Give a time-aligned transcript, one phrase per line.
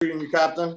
[0.00, 0.76] treating you, Captain?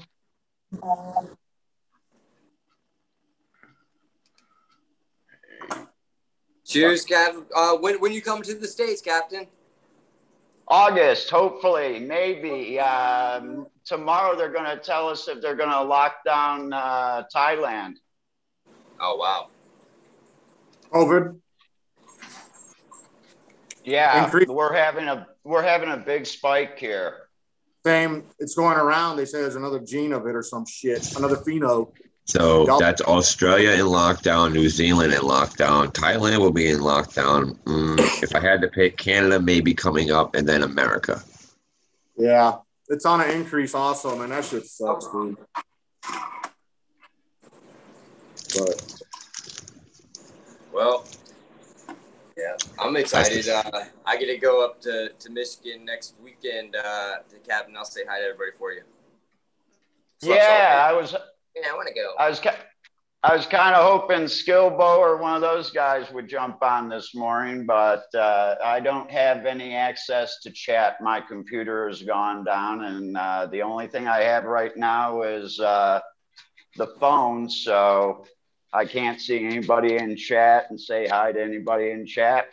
[6.65, 7.45] Cheers, Captain.
[7.55, 9.47] Uh, when when you come to the states, Captain?
[10.67, 12.79] August, hopefully, maybe.
[12.79, 17.95] Um, tomorrow they're going to tell us if they're going to lock down uh, Thailand.
[18.99, 19.47] Oh wow.
[20.93, 21.39] COVID.
[23.83, 27.28] Yeah, Increase- we're having a we're having a big spike here.
[27.85, 28.23] Same.
[28.39, 29.17] It's going around.
[29.17, 31.15] They say there's another gene of it or some shit.
[31.15, 31.91] Another pheno.
[32.25, 32.79] So Yup.
[32.79, 37.57] that's Australia in lockdown, New Zealand in lockdown, Thailand will be in lockdown.
[37.63, 41.23] Mm, if I had to pick, Canada may be coming up, and then America.
[42.15, 42.57] Yeah.
[42.89, 44.29] It's on an increase also, man.
[44.29, 45.37] That shit sucks, dude.
[48.55, 49.03] But
[50.71, 51.05] Well,
[52.39, 53.47] yeah, I'm excited.
[53.49, 53.63] Uh,
[54.05, 57.75] I get to go up to, to Michigan next weekend uh, to Captain.
[57.77, 58.81] I'll say hi to everybody for you.
[60.21, 61.13] So- Yeah, I was
[61.55, 62.13] yeah, I want to go.
[62.17, 62.49] I was ki-
[63.21, 67.13] I was kind of hoping Skillbo or one of those guys would jump on this
[67.13, 71.01] morning, but uh, I don't have any access to chat.
[71.01, 75.59] My computer has gone down, and uh, the only thing I have right now is
[75.59, 75.99] uh,
[76.77, 77.49] the phone.
[77.49, 78.23] So
[78.71, 82.47] I can't see anybody in chat and say hi to anybody in chat.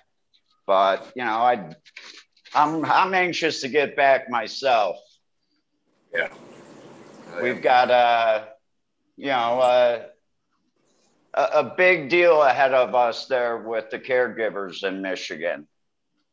[0.66, 1.72] But you know, I
[2.54, 4.96] I'm I'm anxious to get back myself.
[6.14, 6.28] Yeah.
[7.42, 8.46] We've got uh,
[9.16, 10.02] you know, uh,
[11.34, 15.66] a, a big deal ahead of us there with the caregivers in Michigan.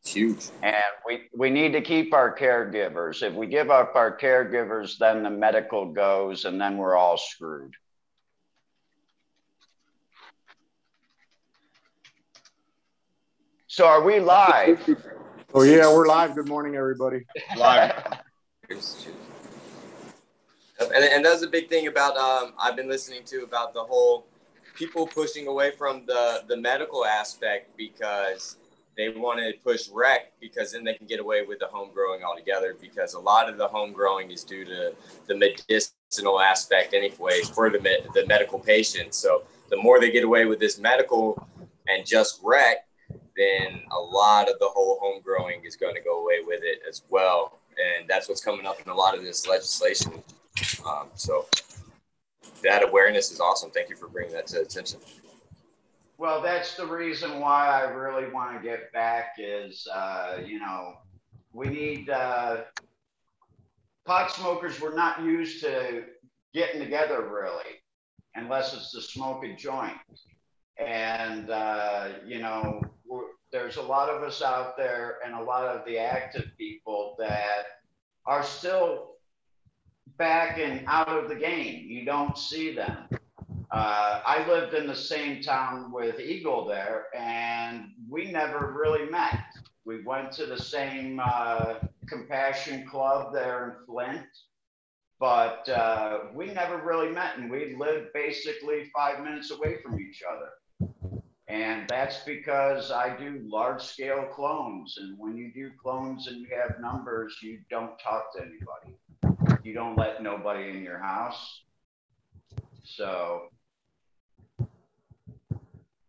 [0.02, 0.46] It's huge.
[0.62, 0.76] And
[1.08, 3.24] we, we need to keep our caregivers.
[3.24, 7.74] If we give up our caregivers, then the medical goes and then we're all screwed.
[13.74, 14.88] So are we live?
[15.56, 16.36] oh yeah, we're live.
[16.36, 17.26] Good morning, everybody.
[17.58, 18.20] Live.
[18.68, 19.16] Cheers, cheers.
[20.94, 24.28] And, and that's a big thing about um, I've been listening to about the whole
[24.76, 28.58] people pushing away from the the medical aspect because
[28.96, 32.24] they want to push rec because then they can get away with the home growing
[32.24, 34.94] altogether because a lot of the home growing is due to
[35.26, 37.80] the medicinal aspect anyway for the
[38.14, 39.18] the medical patients.
[39.18, 39.42] So
[39.72, 41.48] the more they get away with this medical
[41.88, 42.86] and just rec,
[43.36, 46.82] then a lot of the whole home growing is going to go away with it
[46.88, 47.60] as well.
[47.72, 50.14] And that's what's coming up in a lot of this legislation.
[50.88, 51.48] Um, so
[52.64, 53.72] that awareness is awesome.
[53.72, 55.00] Thank you for bringing that to attention.
[56.18, 61.00] Well, that's the reason why I really want to get back is, uh, you know,
[61.54, 62.62] we need, uh,
[64.06, 66.04] pot smokers We're not used to
[66.54, 67.82] getting together really,
[68.36, 69.98] unless it's to smoke a joint.
[70.78, 72.82] And, uh, you know,
[73.54, 77.66] there's a lot of us out there and a lot of the active people that
[78.26, 79.12] are still
[80.18, 81.86] back and out of the game.
[81.88, 83.08] You don't see them.
[83.72, 89.46] Uh, I lived in the same town with Eagle there, and we never really met.
[89.86, 91.76] We went to the same uh,
[92.08, 94.28] compassion club there in Flint,
[95.20, 100.24] but uh, we never really met, and we lived basically five minutes away from each
[100.28, 100.50] other.
[101.54, 104.98] And that's because I do large scale clones.
[105.00, 109.60] And when you do clones and you have numbers, you don't talk to anybody.
[109.62, 111.62] You don't let nobody in your house.
[112.84, 113.50] So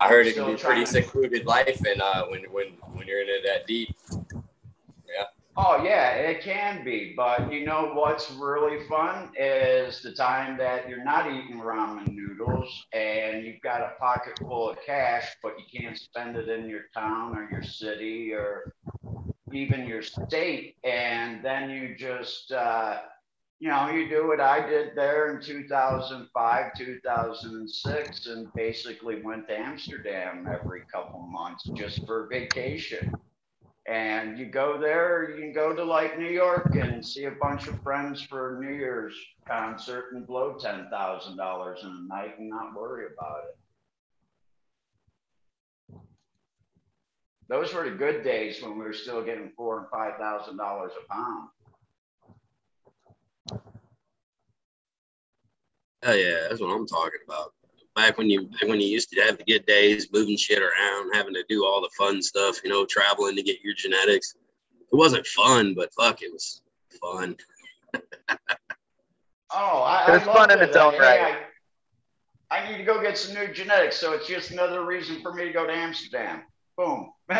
[0.00, 3.28] I heard it can be pretty secluded life, and uh, when when when you're in
[3.28, 3.94] it that deep,
[5.56, 10.88] Oh yeah, it can be, but you know what's really fun is the time that
[10.88, 15.80] you're not eating ramen noodles and you've got a pocket full of cash, but you
[15.80, 18.74] can't spend it in your town or your city or
[19.52, 23.02] even your state, and then you just uh,
[23.60, 29.56] you know you do what I did there in 2005, 2006, and basically went to
[29.56, 33.14] Amsterdam every couple months just for vacation
[33.86, 37.68] and you go there you can go to like new york and see a bunch
[37.68, 39.14] of friends for new year's
[39.46, 43.58] concert and blow $10000 in a night and not worry about it
[47.48, 50.92] those were the good days when we were still getting four and five thousand dollars
[50.98, 51.48] a pound
[56.06, 57.54] Oh yeah, that's what I'm talking about.
[57.96, 61.14] Back when you back when you used to have the good days, moving shit around,
[61.14, 64.34] having to do all the fun stuff, you know, traveling to get your genetics.
[64.80, 66.60] It wasn't fun, but fuck, it was
[67.00, 67.36] fun.
[69.54, 70.68] oh i, It was I fun in it.
[70.68, 71.36] its own Hey, right.
[72.50, 75.32] I, I need to go get some new genetics so it's just another reason for
[75.32, 76.42] me to go to amsterdam
[76.76, 77.12] boom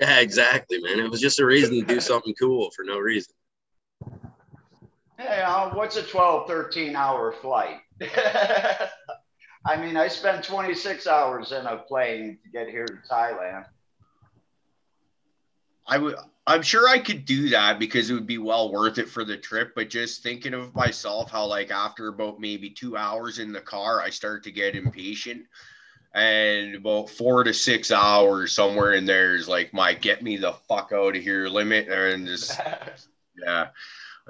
[0.00, 0.98] Yeah, exactly, man.
[0.98, 3.34] It was just a reason to do something cool for no reason.
[5.20, 5.44] Hey,
[5.74, 7.80] what's a 12, 13 hour flight?
[9.66, 13.66] I mean, I spent 26 hours in a plane to get here to Thailand.
[15.86, 16.14] I would.
[16.46, 19.36] I'm sure I could do that because it would be well worth it for the
[19.36, 19.72] trip.
[19.74, 24.00] But just thinking of myself, how like after about maybe two hours in the car,
[24.00, 25.44] I start to get impatient,
[26.14, 30.54] and about four to six hours somewhere in there is like my get me the
[30.66, 32.58] fuck out of here limit, and just
[33.36, 33.68] yeah,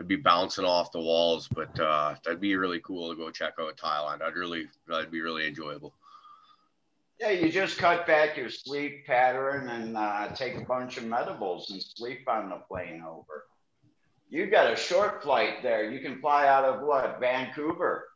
[0.00, 1.46] I'd be bouncing off the walls.
[1.46, 4.22] But uh, that'd be really cool to go check out Thailand.
[4.22, 5.92] I'd really, that'd be really enjoyable.
[7.20, 11.70] Yeah, you just cut back your sleep pattern and uh, take a bunch of medibles
[11.70, 13.44] and sleep on the plane over.
[14.30, 15.90] You got a short flight there.
[15.90, 17.20] You can fly out of what?
[17.20, 18.06] Vancouver.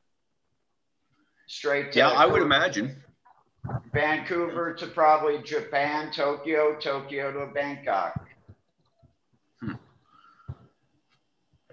[1.48, 2.96] Straight to Yeah, I would imagine.
[3.92, 8.26] Vancouver to probably Japan, Tokyo, Tokyo to Bangkok.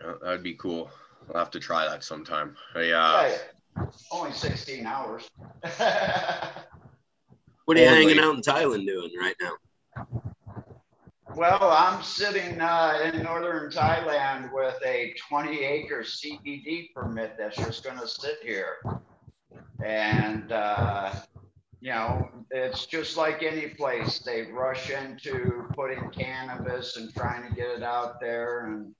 [0.03, 0.89] Yeah, that'd be cool.
[1.33, 2.55] I'll have to try that sometime.
[2.75, 3.37] Yeah.
[3.77, 5.29] Yeah, only 16 hours.
[7.65, 8.07] What are you Totally.
[8.07, 10.07] hanging out in Thailand doing right now?
[11.35, 17.85] Well, I'm sitting uh, in northern Thailand with a 20 acre CBD permit that's just
[17.85, 18.75] going to sit here.
[19.85, 21.13] And, uh,
[21.79, 24.19] you know, it's just like any place.
[24.19, 28.93] They rush into putting cannabis and trying to get it out there and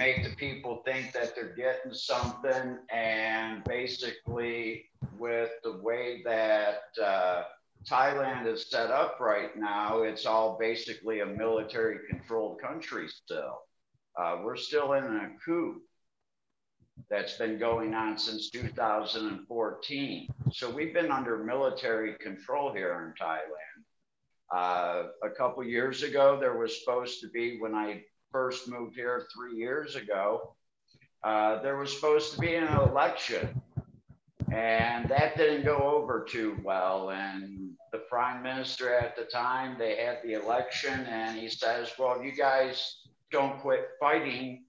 [0.00, 2.78] make the people think that they're getting something.
[2.90, 4.86] And basically,
[5.18, 7.42] with the way that, uh,
[7.86, 13.58] Thailand is set up right now, it's all basically a military controlled country still.
[14.18, 15.82] Uh, we're still in a coup
[17.10, 20.28] that's been going on since 2014.
[20.50, 23.80] So we've been under military control here in Thailand.
[24.50, 29.26] Uh, a couple years ago, there was supposed to be, when I first moved here
[29.34, 30.54] three years ago,
[31.22, 33.60] uh, there was supposed to be an election
[34.50, 37.10] and that didn't go over too well.
[37.10, 42.22] And the prime minister at the time, they had the election, and he says, Well,
[42.22, 42.96] you guys
[43.30, 44.64] don't quit fighting,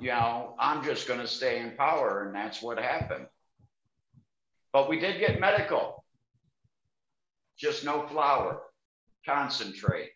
[0.00, 2.26] you know, I'm just going to stay in power.
[2.26, 3.26] And that's what happened.
[4.72, 6.04] But we did get medical,
[7.56, 8.60] just no flour,
[9.24, 10.10] concentrate.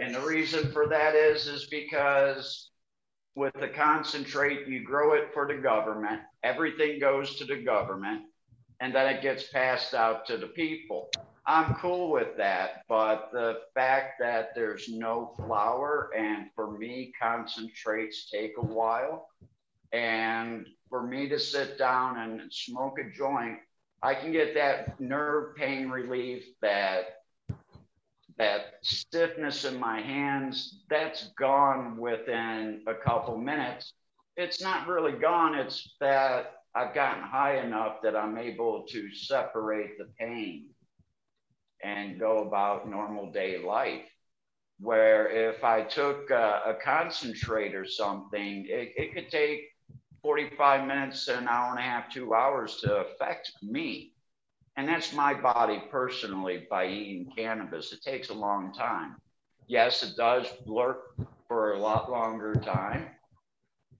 [0.00, 2.70] And the reason for that is, is because
[3.34, 6.20] with the concentrate, you grow it for the government.
[6.42, 8.22] Everything goes to the government,
[8.80, 11.10] and then it gets passed out to the people.
[11.46, 18.30] I'm cool with that, but the fact that there's no flour, and for me, concentrates
[18.30, 19.28] take a while.
[19.92, 23.58] And for me to sit down and smoke a joint,
[24.02, 27.17] I can get that nerve pain relief, that
[28.38, 33.92] that stiffness in my hands, that's gone within a couple minutes.
[34.36, 39.98] It's not really gone, it's that I've gotten high enough that I'm able to separate
[39.98, 40.70] the pain
[41.82, 44.04] and go about normal day life.
[44.80, 49.62] Where if I took a, a concentrate or something, it, it could take
[50.22, 54.12] 45 minutes, an hour and a half, two hours to affect me.
[54.78, 57.92] And that's my body personally by eating cannabis.
[57.92, 59.16] It takes a long time.
[59.66, 61.16] Yes, it does lurk
[61.48, 63.08] for a lot longer time,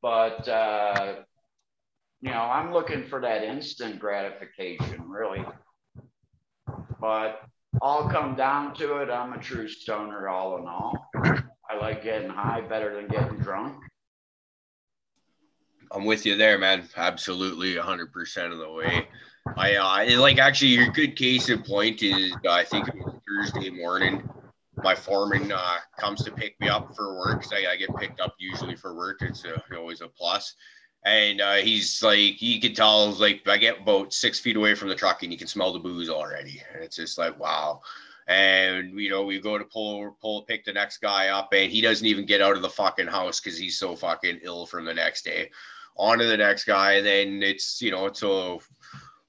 [0.00, 1.16] but uh,
[2.20, 5.44] you know, I'm looking for that instant gratification, really.
[7.00, 7.40] But
[7.82, 11.10] all come down to it, I'm a true stoner, all in all.
[11.68, 13.82] I like getting high better than getting drunk.
[15.90, 16.88] I'm with you there, man.
[16.96, 19.08] Absolutely, 100% of the way.
[19.56, 23.14] I uh, like actually your good case in point is uh, I think it was
[23.26, 24.28] Thursday morning.
[24.76, 27.42] My foreman uh, comes to pick me up for work.
[27.44, 29.22] So I, I get picked up usually for work.
[29.22, 30.54] It's a, always a plus.
[31.04, 34.88] And uh, he's like, he could tell, like, I get about six feet away from
[34.88, 36.62] the truck and you can smell the booze already.
[36.72, 37.80] And it's just like, wow.
[38.28, 41.80] And you know, we go to pull pull pick the next guy up, and he
[41.80, 44.92] doesn't even get out of the fucking house because he's so fucking ill from the
[44.92, 45.50] next day.
[45.96, 48.58] On to the next guy, and then it's you know, it's a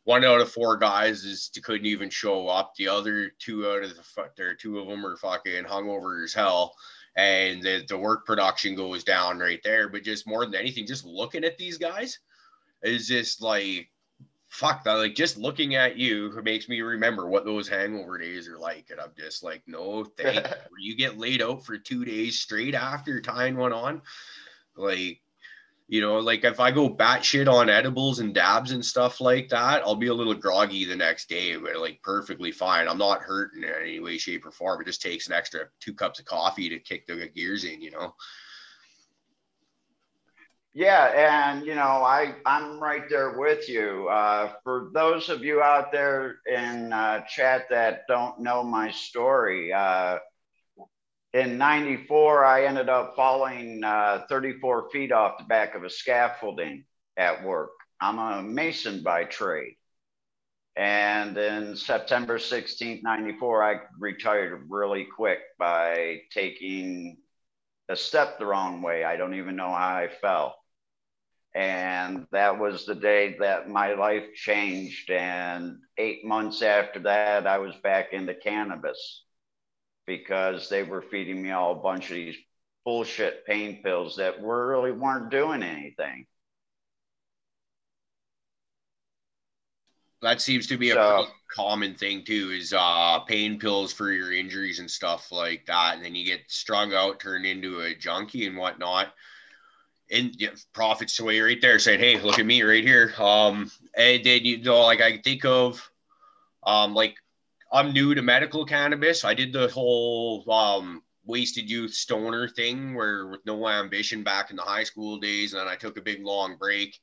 [0.09, 2.73] one out of four guys is couldn't even show up.
[2.75, 6.73] The other two out of the there, two of them are fucking hungover as hell,
[7.15, 9.87] and the, the work production goes down right there.
[9.87, 12.17] But just more than anything, just looking at these guys
[12.81, 13.91] is just like
[14.47, 14.93] fuck that.
[14.93, 18.99] Like just looking at you makes me remember what those hangover days are like, and
[18.99, 20.43] I'm just like, no, thank
[20.79, 20.91] you.
[20.91, 24.01] You get laid out for two days straight after tying one on,
[24.75, 25.21] like
[25.89, 29.81] you know, like if I go batshit on edibles and dabs and stuff like that,
[29.81, 32.87] I'll be a little groggy the next day, but like perfectly fine.
[32.87, 34.79] I'm not hurting in any way, shape, or form.
[34.81, 37.89] It just takes an extra two cups of coffee to kick the gears in, you
[37.89, 38.13] know.
[40.75, 44.07] Yeah, and you know, I I'm right there with you.
[44.09, 49.73] Uh, for those of you out there in uh, chat that don't know my story,
[49.73, 50.19] uh,
[51.33, 56.85] in '94 I ended up falling uh, 34 feet off the back of a scaffolding
[57.17, 57.71] at work.
[58.01, 59.75] I'm a mason by trade,
[60.75, 67.17] and in September 16th, '94, I retired really quick by taking
[67.89, 69.03] a step the wrong way.
[69.03, 70.55] I don't even know how I fell
[71.55, 75.09] and that was the day that my life changed.
[75.09, 79.23] And eight months after that, I was back into cannabis
[80.09, 82.35] because they were feeding me all a bunch of these
[82.83, 86.25] bullshit pain pills that really weren't doing anything.
[90.23, 94.11] That seems to be a So- pretty common thing too, is uh pain pills for
[94.11, 95.95] your injuries and stuff like that.
[95.95, 99.13] And then you get strung out, turned into a junkie and whatnot.
[100.11, 103.13] And yeah, profits away right there saying, Hey, look at me right here.
[103.19, 105.89] Um and then you know, like I think of
[106.63, 107.15] um like
[107.71, 109.23] I'm new to medical cannabis.
[109.23, 114.55] I did the whole um wasted youth stoner thing where with no ambition back in
[114.55, 116.97] the high school days, and then I took a big long break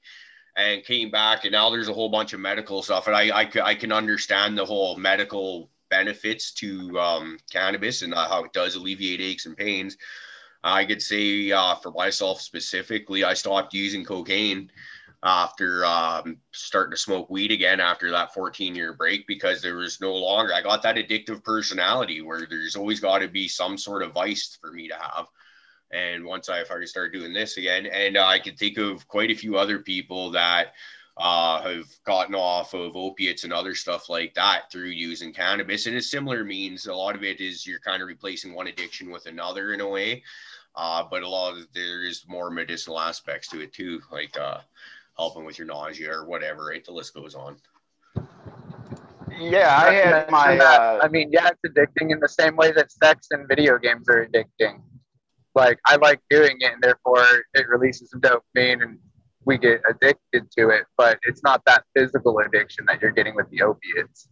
[0.56, 1.44] and came back.
[1.44, 3.06] And now there's a whole bunch of medical stuff.
[3.06, 8.28] And I, I, I can understand the whole medical benefits to um, cannabis and uh,
[8.28, 9.96] how it does alleviate aches and pains.
[10.64, 14.70] I could say uh, for myself specifically i stopped using cocaine
[15.26, 20.00] after um, starting to smoke weed again after that 14 year break because there was
[20.00, 24.02] no longer i got that addictive personality where there's always got to be some sort
[24.02, 25.26] of vice for me to have
[25.90, 29.30] and once I finally started doing this again, and uh, I can think of quite
[29.30, 30.74] a few other people that
[31.16, 35.86] uh, have gotten off of opiates and other stuff like that through using cannabis.
[35.86, 39.10] And it's similar means a lot of it is you're kind of replacing one addiction
[39.10, 40.22] with another in a way.
[40.74, 44.58] Uh, but a lot of there is more medicinal aspects to it too, like uh,
[45.18, 46.66] helping with your nausea or whatever.
[46.66, 47.56] Right, the list goes on.
[49.38, 50.58] Yeah, I had my.
[50.58, 54.08] Uh, I mean, yeah, it's addicting in the same way that sex and video games
[54.08, 54.82] are addicting.
[55.54, 58.98] Like, I like doing it, and therefore it releases some dopamine, and
[59.44, 60.84] we get addicted to it.
[60.96, 64.28] But it's not that physical addiction that you're getting with the opiates.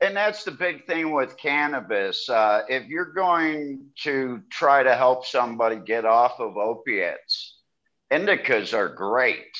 [0.00, 2.28] and that's the big thing with cannabis.
[2.28, 7.55] Uh, if you're going to try to help somebody get off of opiates,
[8.12, 9.50] indicas are great.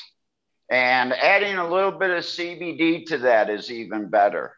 [0.71, 4.57] And adding a little bit of CBD to that is even better.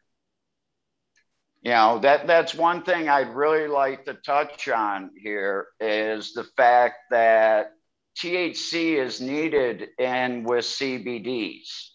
[1.63, 6.45] You know, that, that's one thing I'd really like to touch on here is the
[6.57, 7.73] fact that
[8.17, 11.91] THC is needed in with CBDs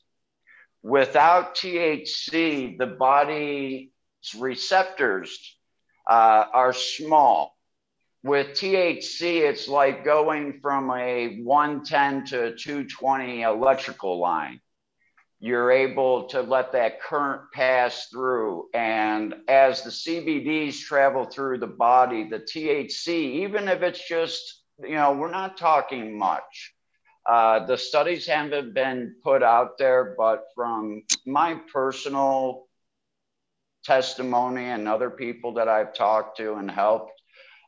[0.84, 3.90] without THC, the body's
[4.38, 5.56] receptors
[6.10, 7.53] uh, are small.
[8.24, 14.62] With THC, it's like going from a 110 to a 220 electrical line.
[15.42, 18.70] You're able to let that current pass through.
[18.74, 23.10] And as the CBDs travel through the body, the THC,
[23.44, 26.74] even if it's just, you know, we're not talking much,
[27.30, 32.68] uh, the studies haven't been put out there, but from my personal
[33.84, 37.13] testimony and other people that I've talked to and helped,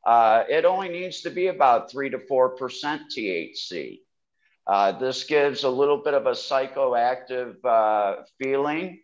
[0.06, 4.02] uh, it only needs to be about three to four percent THC.
[4.68, 9.00] Uh, this gives a little bit of a psychoactive uh, feeling,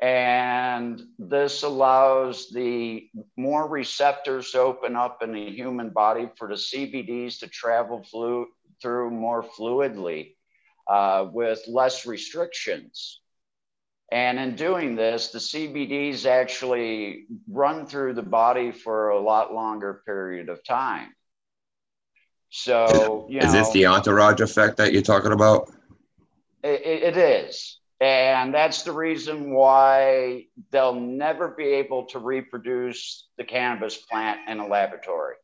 [0.00, 6.54] and this allows the more receptors to open up in the human body for the
[6.54, 8.48] CBDs to travel flu-
[8.80, 10.34] through more fluidly
[10.88, 13.21] uh, with less restrictions.
[14.12, 20.02] And in doing this, the CBDs actually run through the body for a lot longer
[20.04, 21.14] period of time.
[22.50, 25.70] So, you Is know, this the entourage effect that you're talking about?
[26.62, 27.78] it, it is.
[28.02, 34.58] And that's the reason why they'll never be able to reproduce the cannabis plant in
[34.60, 35.36] a laboratory.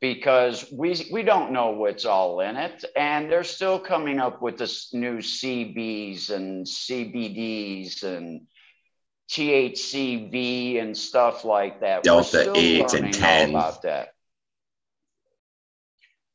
[0.00, 2.84] Because we, we don't know what's all in it.
[2.96, 8.46] And they're still coming up with this new CBs and CBDs and
[9.30, 12.02] THCV and stuff like that.
[12.02, 13.50] Delta 8 and 10.
[13.50, 14.08] about that.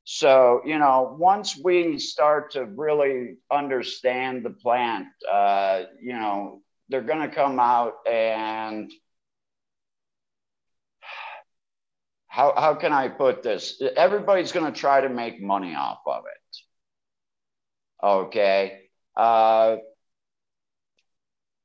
[0.05, 7.01] So, you know, once we start to really understand the plant, uh, you know, they're
[7.01, 8.91] going to come out and
[12.36, 13.82] how, how can I put this?
[13.96, 16.58] Everybody's going to try to make money off of it.
[18.06, 18.82] Okay.
[19.15, 19.77] Uh,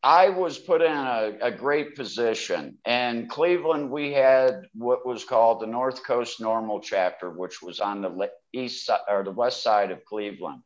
[0.00, 2.78] I was put in a, a great position.
[2.86, 8.00] In Cleveland, we had what was called the North Coast NORML Chapter, which was on
[8.00, 10.62] the east side or the west side of Cleveland.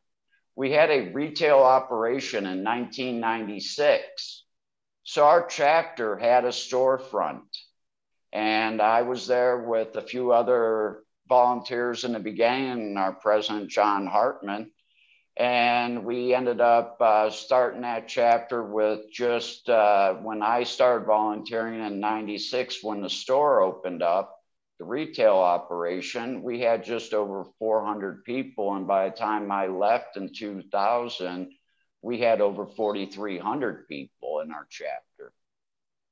[0.55, 4.43] We had a retail operation in 1996.
[5.03, 7.41] So our chapter had a storefront.
[8.35, 14.05] And I was there with a few other volunteers in the beginning, our president, John
[14.05, 14.71] Hartman
[15.37, 21.81] and we ended up uh, starting that chapter with just uh, when I started volunteering
[21.81, 24.33] in 96, when the store opened up,
[24.79, 28.75] the retail operation, we had just over 400 people.
[28.75, 31.51] And by the time I left in 2000,
[32.01, 35.33] we had over 4,300 people in our chapter.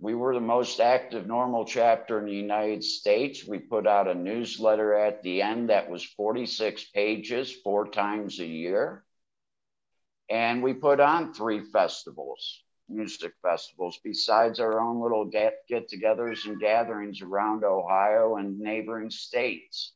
[0.04, 3.48] We were the most active NORML chapter in the United States.
[3.48, 8.46] We put out a newsletter at the end that was 46 pages, four times a
[8.46, 9.06] year
[10.30, 16.46] and we put on three festivals, music festivals, besides our own little get, get togethers
[16.46, 19.94] and gatherings around Ohio and neighboring states.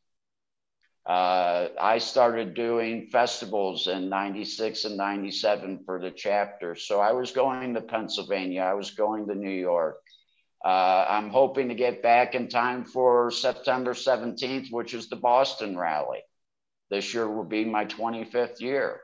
[1.07, 6.75] Uh, I started doing festivals in 96 and 97 for the chapter.
[6.75, 10.01] So I was going to Pennsylvania, I was going to New York.
[10.65, 15.77] Uh, I'm hoping to get back in time for September 17th, which is the Boston
[15.77, 16.19] rally.
[16.89, 18.99] This year will be my 25th year.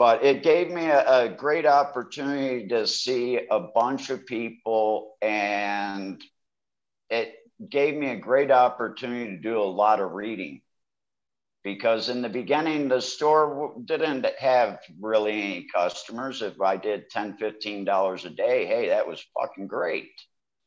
[0.00, 6.24] but it gave me a, a, great opportunity to see a bunch of people and
[7.10, 7.34] it
[7.68, 10.62] gave me a great opportunity to do a lot of reading.
[11.62, 16.40] Because in the beginning the store didn't have really any customers.
[16.40, 20.10] If i did 10 15 dollars a day hey that was fucking great.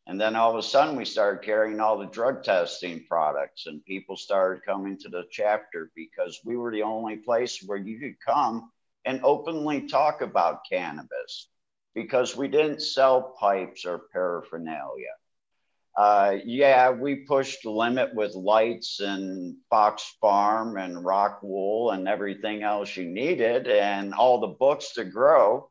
[0.05, 3.83] And then all of a sudden we started carrying all the drug testing products and
[3.85, 8.19] people started coming to the chapter because we were the only place where you could
[8.19, 8.69] come
[9.05, 11.50] and openly talk about cannabis.
[11.95, 15.13] Because we didn't sell pipes or paraphernalia.
[15.95, 22.07] Uh, yeah, we pushed the limit with lights and Fox Farm and Rock Wool and
[22.07, 25.70] everything else you needed and all the books to grow.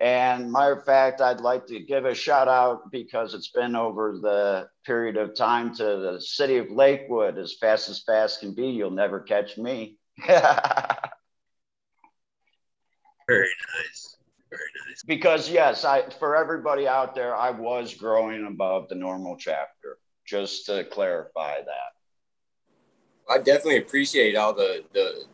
[0.00, 4.18] And matter of fact, I'd like to give a shout out because it's been over
[4.20, 8.66] the period of time to the city of Lakewood as fast as fast can be.
[8.66, 9.98] You'll never catch me.
[10.26, 10.42] Very
[13.28, 14.11] nice.
[14.52, 15.02] Nice.
[15.06, 19.98] Because yes, I for everybody out there, I was growing above the NORML chapter.
[20.26, 21.92] Just to clarify that.
[23.28, 25.24] I definitely appreciate all the the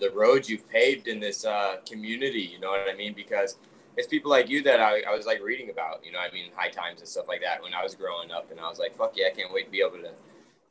[0.00, 2.40] the roads you've paved in this uh, community.
[2.40, 3.14] You know what I mean?
[3.14, 3.56] Because
[3.96, 6.04] it's people like you that I, I was like reading about.
[6.04, 8.50] You know, I mean, high times and stuff like that when I was growing up,
[8.50, 10.12] and I was like, fuck yeah, I can't wait to be able to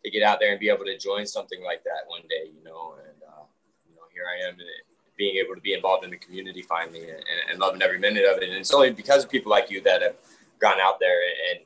[0.03, 2.51] to get out there and be able to join something like that one day.
[2.55, 3.43] You know, and uh,
[3.89, 4.86] you know, here I am in it
[5.17, 8.37] being able to be involved in the community finally and, and loving every minute of
[8.37, 8.43] it.
[8.43, 10.15] And it's only because of people like you that have
[10.59, 11.19] gone out there
[11.51, 11.59] and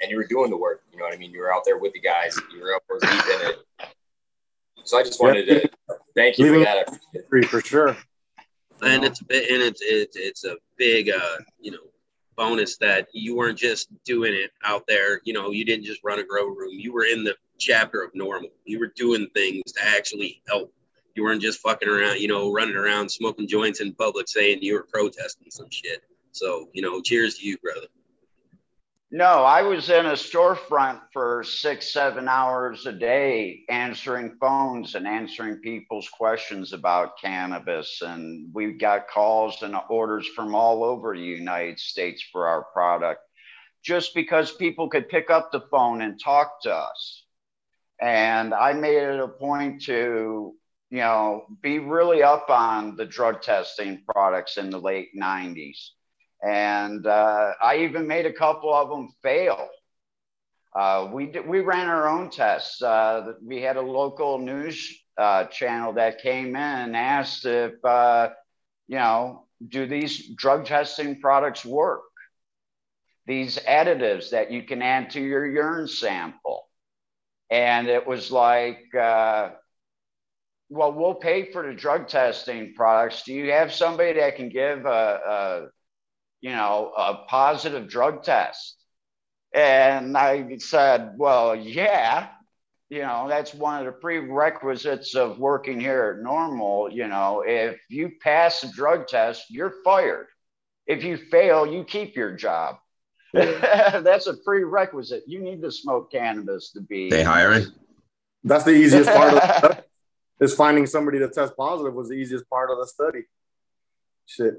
[0.00, 0.82] and you were doing the work.
[0.92, 1.30] You know what I mean?
[1.30, 2.38] You were out there with the guys.
[2.52, 3.88] You were up deep in it.
[4.84, 5.70] So I just wanted to
[6.14, 6.98] thank you for that.
[7.28, 7.96] Free for sure.
[8.82, 11.78] And it's a bit, and it's it's it's a big, uh, you know,
[12.36, 15.20] bonus that you weren't just doing it out there.
[15.24, 16.72] You know, you didn't just run a grow room.
[16.72, 18.50] You were in the chapter of NORML.
[18.64, 20.72] You were doing things to actually help
[21.14, 24.74] you weren't just fucking around, you know, running around smoking joints in public saying you
[24.74, 26.02] were protesting some shit.
[26.32, 27.86] So, you know, cheers to you, brother.
[29.10, 35.06] No, I was in a storefront for six, seven hours a day answering phones and
[35.06, 38.02] answering people's questions about cannabis.
[38.02, 43.20] And we got calls and orders from all over the United States for our product
[43.84, 47.24] just because people could pick up the phone and talk to us.
[48.00, 50.54] And I made it a point to
[50.94, 55.88] you know, be really up on the drug testing products in the late 90s.
[56.40, 59.68] And uh, I even made a couple of them fail.
[60.72, 62.80] Uh, we, did, we ran our own tests.
[62.80, 68.28] Uh, we had a local news uh, channel that came in and asked if, uh,
[68.86, 72.02] you know, do these drug testing products work?
[73.26, 76.68] These additives that you can add to your urine sample.
[77.50, 79.50] And it was like, uh,
[80.68, 83.22] well, we'll pay for the drug testing products.
[83.22, 85.66] Do you have somebody that can give a, a
[86.40, 88.76] you know, a positive drug test?
[89.54, 92.28] And I said, well, yeah,
[92.90, 96.92] you know, that's one of the prerequisites of working here at NORML.
[96.92, 100.26] You know, if you pass a drug test, you're fired.
[100.86, 102.76] If you fail, you keep your job.
[103.32, 105.24] that's a prerequisite.
[105.26, 107.10] You need to smoke cannabis to be.
[107.10, 107.66] They hiring?
[108.44, 109.84] That's the easiest part of
[110.40, 113.24] is finding somebody to test positive was the easiest part of the study.
[114.26, 114.54] shit.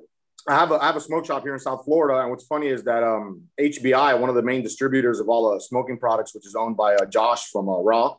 [0.47, 2.67] I have a I have a smoke shop here in South Florida, and what's funny
[2.67, 6.45] is that um, HBI, one of the main distributors of all the smoking products, which
[6.45, 8.17] is owned by uh, Josh from uh, Raw,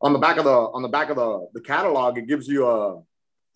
[0.00, 2.68] on the back of the on the back of the, the catalog, it gives you
[2.68, 3.00] a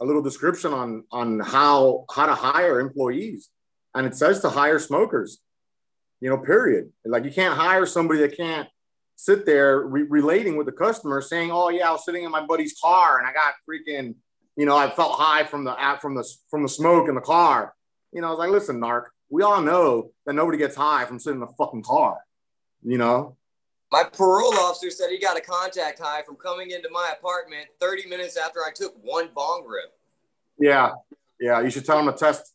[0.01, 3.51] a little description on on how how to hire employees,
[3.95, 5.39] and it says to hire smokers.
[6.21, 6.91] You know, period.
[7.05, 8.69] Like you can't hire somebody that can't
[9.23, 12.45] sit there re- relating with the customer, saying, "Oh yeah, I was sitting in my
[12.45, 14.15] buddy's car and I got freaking."
[14.57, 17.75] You know, I felt high from the from the from the smoke in the car
[18.13, 21.19] you know, I was like, listen, Narc, we all know that nobody gets high from
[21.19, 22.19] sitting in a fucking car.
[22.83, 23.37] You know?
[23.91, 28.09] My parole officer said he got a contact high from coming into my apartment 30
[28.09, 29.93] minutes after I took one bong rip.
[30.59, 30.93] Yeah.
[31.41, 31.61] Yeah.
[31.61, 32.53] You should tell him to test.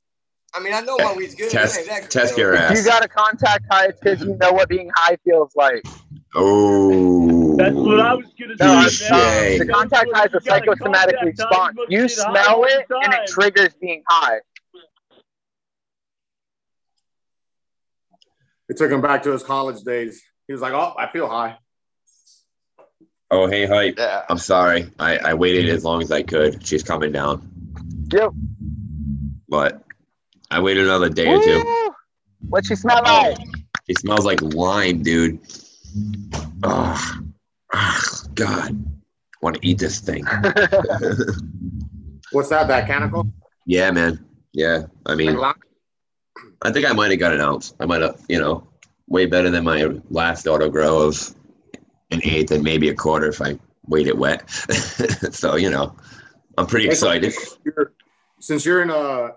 [0.54, 1.52] I mean, I know my weed's good.
[1.52, 2.78] Test, test your ass.
[2.78, 5.84] You got a contact high because you know what being high feels like.
[6.36, 7.56] Oh.
[7.58, 9.58] That's what I was gonna No, say.
[9.58, 11.78] The contact high is a You got a psychosomatic response.
[11.90, 14.40] You smell all the it and it triggers being high.
[18.70, 20.22] It took him back to his college days.
[20.48, 21.58] He was like, oh, I feel high.
[23.32, 23.96] Oh, hey, hype.
[23.98, 24.24] Yeah.
[24.30, 24.92] I'm sorry.
[25.00, 26.66] I, I waited as long as I could.
[26.66, 27.50] She's coming down,
[28.12, 28.32] Yep.
[29.50, 29.84] but
[30.50, 31.64] I waited another day or two.
[31.66, 31.96] Woo!
[32.50, 33.38] What you smell Oh, like?
[33.90, 35.40] it smells like lime, dude.
[36.64, 37.22] Oh,
[38.34, 38.72] God.
[38.72, 38.76] I
[39.42, 40.26] Want to eat this thing.
[42.32, 42.68] What's that?
[42.68, 43.28] That canical?
[43.66, 44.26] yeah, man.
[44.54, 44.84] Yeah.
[45.06, 45.38] I mean,
[46.64, 47.74] I think I might have got an ounce.
[47.80, 48.68] I might have, you know,
[49.08, 51.36] way better than my last auto grow of
[52.12, 54.50] an eighth and maybe a quarter if I weighed it wet.
[55.32, 55.96] so, you know,
[56.58, 57.34] I'm pretty excited.
[57.64, 57.94] You're,
[58.40, 59.32] since you're in a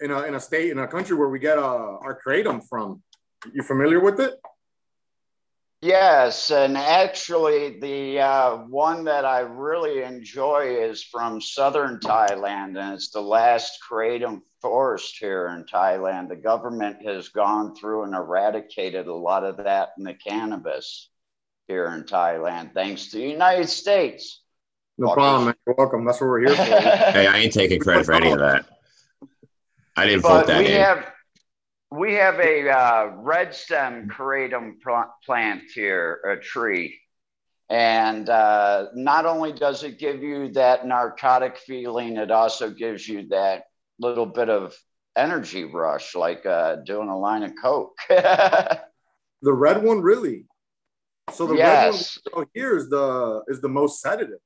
[0.00, 3.02] in a in a state in a country where we get uh, our kratom from,
[3.52, 4.40] you familiar with it?
[5.80, 12.94] Yes, and actually, the uh, one that I really enjoy is from southern Thailand, and
[12.94, 16.30] it's the last kratom forest here in Thailand.
[16.30, 21.10] The government has gone through and eradicated a lot of that in the cannabis
[21.68, 24.42] here in Thailand, thanks to the United States.
[24.96, 25.54] No problem, man.
[25.64, 26.04] You're welcome.
[26.04, 26.62] That's what we're here for.
[27.12, 28.66] Hey, I ain't taking credit for any of that.
[29.96, 30.80] I didn't vote that we in.
[30.80, 31.06] have
[31.90, 36.98] we have a uh, red stem kratom pl- plant here, a tree,
[37.70, 43.28] and uh, not only does it give you that narcotic feeling, it also gives you
[43.28, 43.64] that
[43.98, 44.74] little bit of
[45.16, 47.96] energy rush, like uh, doing a line of coke.
[48.08, 48.82] the
[49.42, 50.46] red one, really.
[51.32, 52.18] So the Yes.
[52.24, 54.38] red one here is the is the most sedative.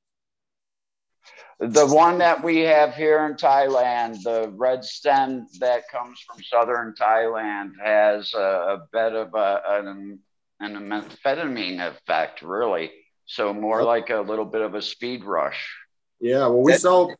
[1.67, 6.93] The one that we have here in Thailand, the red stem that comes from southern
[6.99, 10.19] Thailand, has a, a bit of a, an,
[10.59, 12.91] an amphetamine effect, really.
[13.25, 15.73] So more like a little bit of a speed rush.
[16.19, 17.13] Yeah, well, we That- sell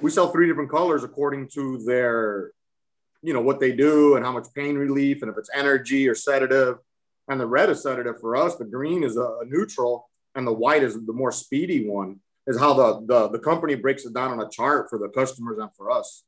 [0.00, 2.50] we sell three different colors according to their,
[3.22, 6.14] you know, what they do and how much pain relief and if it's energy or
[6.14, 6.78] sedative.
[7.28, 8.56] And the red is sedative for us.
[8.56, 12.18] The green is a, a neutral, and the white is the more speedy one.
[12.46, 15.58] Is how the, the the company breaks it down on a chart for the customers
[15.58, 16.24] and for us.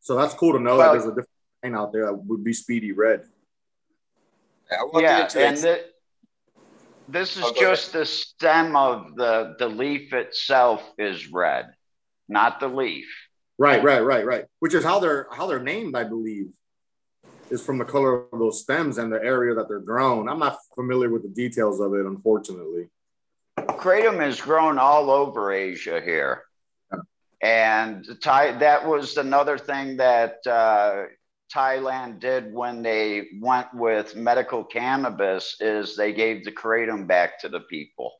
[0.00, 1.28] So that's cool to know Well- that there's a different
[1.62, 3.24] pain out there that would be speedy red.
[4.72, 5.82] I yeah, to and into thi-
[7.08, 7.74] this is Oh, go ahead.
[7.76, 11.74] just the stem of the the leaf itself is red,
[12.28, 13.06] not the leaf.
[13.58, 14.44] Right, right, right, right.
[14.60, 16.52] Which is how they're how they're named, I believe,
[17.50, 20.28] is from the color of those stems and the area that they're grown.
[20.28, 22.88] I'm not familiar with the details of it, unfortunately.
[23.58, 26.44] Kratom is grown all over Asia here.
[27.42, 31.04] And Thai, that was another thing that uh,
[31.54, 37.48] Thailand did when they went with medical cannabis is they gave the kratom back to
[37.48, 38.12] the people.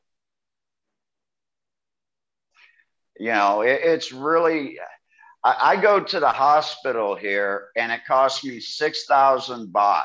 [3.19, 4.79] You know, it, it's really.
[5.43, 10.03] I, I go to the hospital here, and it costs me six thousand baht.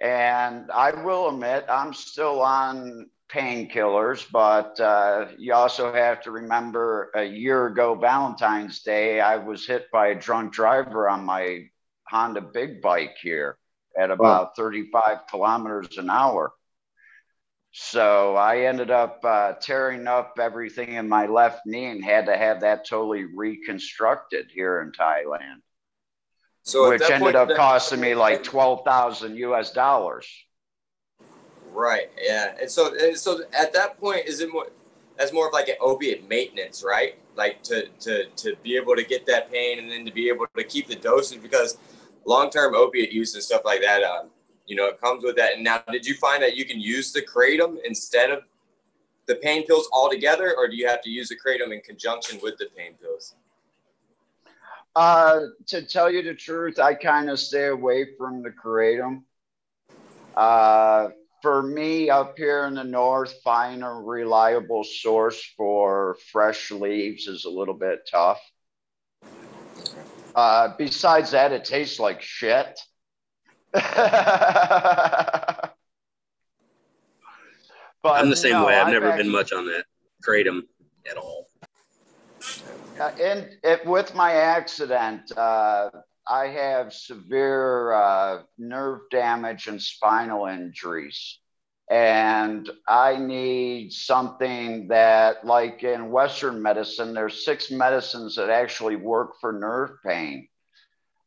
[0.00, 7.10] And I will admit, I'm still on painkillers, but uh, you also have to remember
[7.14, 11.68] a year ago, Valentine's Day, I was hit by a drunk driver on my
[12.08, 13.58] Honda big bike here
[13.98, 16.52] at about 35 kilometers an hour.
[17.72, 22.36] So I ended up uh, tearing up everything in my left knee and had to
[22.36, 25.56] have that totally reconstructed here in Thailand,
[26.62, 30.26] so which ended point, up costing me like 12,000 US dollars.
[31.76, 32.10] Right.
[32.18, 32.54] Yeah.
[32.58, 34.68] And so, and so at that point, is it more?
[35.18, 37.16] That's more of like an opiate maintenance, right?
[37.36, 40.46] Like to to to be able to get that pain and then to be able
[40.56, 41.76] to keep the dosage because
[42.24, 44.30] long term opiate use and stuff like that, um,
[44.66, 45.56] you know, it comes with that.
[45.56, 48.44] And now, did you find that you can use the kratom instead of
[49.26, 52.56] the pain pills altogether, or do you have to use the kratom in conjunction with
[52.56, 53.34] the pain pills?
[54.94, 59.24] Uh, to tell you the truth, I kind of stay away from the kratom.
[60.34, 61.08] Uh,
[61.46, 67.44] for me, up here in the north, finding a reliable source for fresh leaves is
[67.44, 68.40] a little bit tough.
[70.34, 72.80] Uh, besides that, it tastes like shit.
[73.72, 73.84] but
[78.04, 78.74] I'm the same no, way.
[78.74, 79.84] I've, I've never actually- been much on that
[80.28, 80.62] kratom
[81.08, 81.46] at all.
[82.98, 85.90] Uh, and it, with my accident, uh,
[86.28, 91.38] I have severe uh, nerve damage and spinal injuries.
[91.88, 99.34] And I need something that, like in Western medicine, there's six medicines that actually work
[99.40, 100.48] for nerve pain.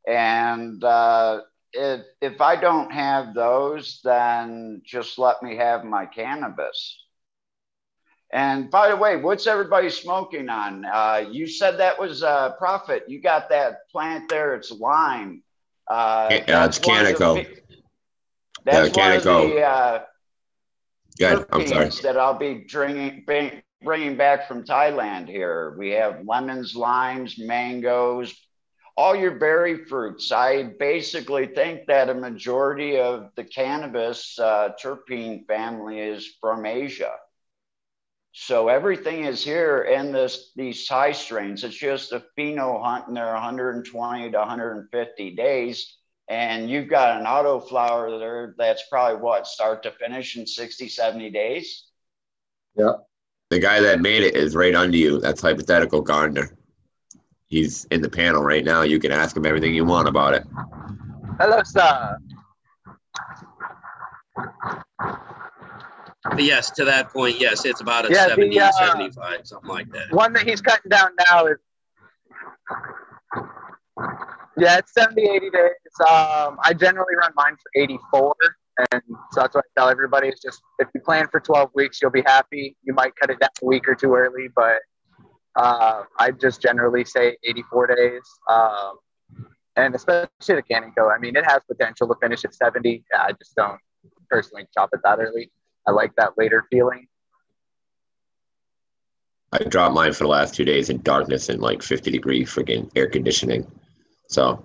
[0.05, 7.05] And uh, if, if I don't have those, then just let me have my cannabis.
[8.31, 10.85] And by the way, what's everybody smoking on?
[10.85, 13.05] Uh, you said that was uh, profit.
[13.07, 14.55] You got that plant there.
[14.55, 15.41] It's lime.
[15.89, 17.35] Uh, Yeah, it's the Canico.
[17.35, 17.47] bi-
[18.65, 19.99] That's Yeah, one of the uh,
[21.17, 21.45] Good.
[21.51, 21.89] I'm sorry.
[22.03, 25.75] that I'll be bringing, bring, bringing back from Thailand here.
[25.77, 28.33] We have lemons, limes, mangoes,
[28.95, 30.31] all your berry fruits.
[30.31, 37.11] I basically think that a majority of the cannabis uh, terpene family is from Asia.
[38.31, 41.63] So everything is here in this these Thai strains.
[41.63, 45.97] It's just a pheno hunt and they're 120 to 150 days.
[46.29, 50.87] And you've got an auto flower there that's probably what start to finish in 60,
[50.87, 51.87] 70 days.
[52.75, 52.93] Yeah.
[53.49, 55.19] The guy that made it is right under you.
[55.19, 56.55] That's hypothetical Gardner.
[57.47, 58.83] He's in the panel right now.
[58.83, 60.43] You can ask him everything you want about it.
[61.39, 62.17] Hello, sir.
[66.23, 69.69] But yes, to that point, yes, it's about a Yeah, the, 70, uh, 75, something
[69.69, 70.11] like that.
[70.11, 71.57] One that he's cutting down now is.
[74.57, 75.69] Yeah, it's 70, 80 days.
[76.01, 78.35] Um, I generally run mine for 84.
[78.91, 79.01] And
[79.31, 82.11] so that's what I tell everybody is just if you plan for 12 weeks, you'll
[82.11, 82.75] be happy.
[82.83, 84.79] You might cut it down a week or two early, but
[85.55, 88.21] uh, I just generally say 84 days.
[88.49, 88.97] Um,
[89.75, 93.03] and especially the Canico, I mean, it has potential to finish at 70.
[93.11, 93.79] Yeah, I just don't
[94.29, 95.51] personally chop it that early.
[95.87, 97.07] I like that later feeling.
[99.51, 102.89] I dropped mine for the last two days in darkness and like 50 degree freaking
[102.95, 103.69] air conditioning.
[104.27, 104.63] So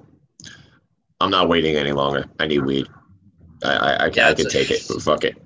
[1.21, 2.27] I'm not waiting any longer.
[2.39, 2.87] I need weed.
[3.63, 4.81] I I, I, can, Yeah, I can a- take it.
[5.03, 5.37] Fuck it.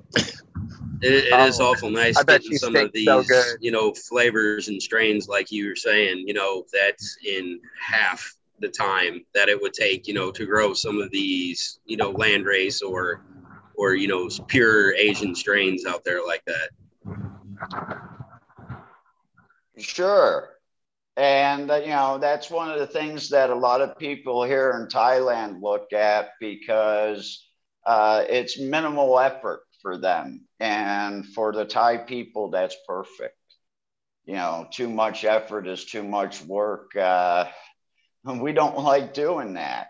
[1.00, 3.70] It, it is Oh, awful nice I getting you some of stink so these, you
[3.70, 9.24] know, flavors and strains like you were saying, you know, that's in half the time
[9.34, 13.22] that it would take, you know, to grow some of these, you know, landrace or,
[13.78, 16.70] or, you know, pure Asian strains out there like that.
[19.78, 20.50] Sure.
[21.16, 24.72] And, uh, you know, that's one of the things that a lot of people here
[24.72, 27.44] in Thailand look at because
[27.86, 30.46] uh, it's minimal effort for them.
[30.60, 33.36] And for the Thai people, that's perfect.
[34.26, 36.94] You know, too much effort is too much work.
[36.96, 37.46] Uh,
[38.24, 39.88] we don't like doing that.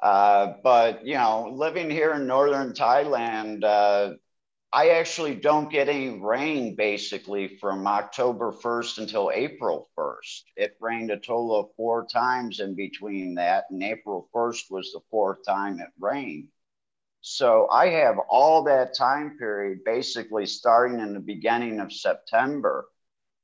[0.00, 4.14] Uh, but, you know, living here in northern Thailand, uh,
[4.72, 10.42] I actually don't get any rain basically from October 1st until April 1st.
[10.56, 15.00] It rained a total of four times in between that, and April 1st was the
[15.10, 16.48] fourth time it rained.
[17.20, 22.86] So I have all that time period basically starting in the beginning of September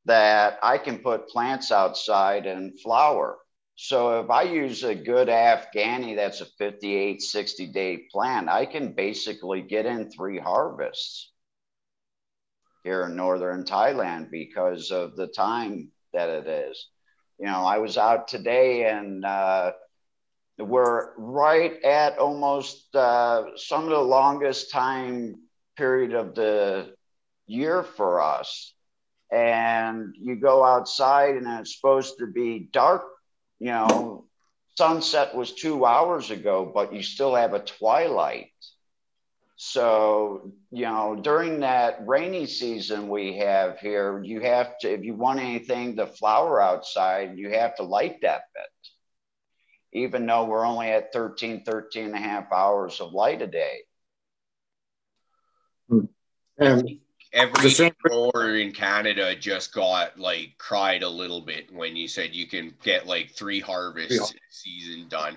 [0.05, 3.39] that I can put plants outside and flower.
[3.77, 8.93] So if I use a good Afghani that's a 58, 60 day plant, I can
[8.93, 11.33] basically get in three harvests
[12.85, 16.89] here in northern Thailand because of the time that it is.
[17.39, 19.73] You know, I was out today and uh,
[20.59, 25.35] we're right at almost uh, some of the longest time
[25.77, 26.95] period of the
[27.47, 28.73] year for us.
[29.33, 33.03] And you go outside and it's supposed to be dark
[33.59, 34.27] you know,
[34.77, 38.51] sunset was two hours ago, but you still have a twilight.
[39.57, 45.15] So, you know, during that rainy season we have here, you have to, if you
[45.15, 50.89] want anything to flower outside, you have to light that bit, even though we're only
[50.89, 53.79] at 13, 13 and a half hours of light a day.
[55.89, 56.07] Hmm.
[56.59, 56.99] And
[57.35, 62.47] Every grower in Canada just got like cried a little bit when you said you
[62.47, 64.39] can get like three harvests Yeah.
[64.51, 65.37] season done.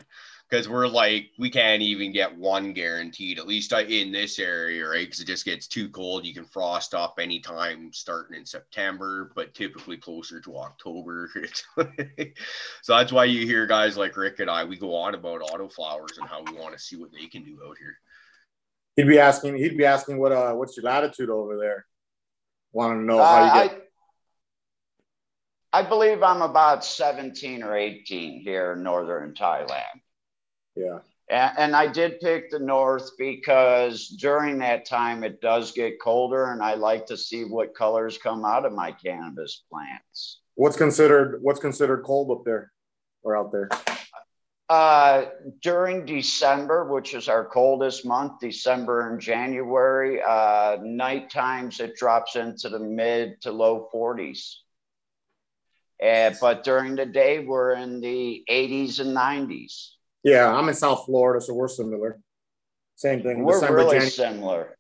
[0.50, 4.88] Because we're like we can't even get one guaranteed at least uh, in this area
[4.88, 5.06] right?
[5.06, 6.24] Because it just gets too cold.
[6.24, 11.30] You can frost up anytime starting in september but typically closer to october.
[12.84, 16.18] So that's why you hear guys like rick and i we go on about autoflowers
[16.18, 17.98] and how we want to see what they can do out here
[18.98, 21.86] he'd be asking he'd be asking what uh what's your latitude over there
[22.74, 23.78] want to know how you uh, get I,
[25.80, 30.02] I believe I'm about 17 or 18 here in northern Thailand.
[30.76, 31.00] Yeah.
[31.30, 36.52] And, and I did pick the north because during that time it does get colder,
[36.52, 40.40] and I like to see what colors come out of my cannabis plants.
[40.56, 42.72] What's considered what's considered cold up there
[43.24, 43.70] or out there?
[44.70, 45.26] Uh,
[45.62, 52.36] during December, which is our coldest month, December and January, uh, night times it drops
[52.36, 54.56] into the mid to low 40s.
[56.04, 59.92] Uh, but during the day, we're in the 80s and 90s.
[60.24, 62.20] Yeah, I'm in South Florida, so we're similar.
[62.98, 63.44] Same thing.
[63.44, 64.12] We're December, really January.
[64.12, 64.78] similar.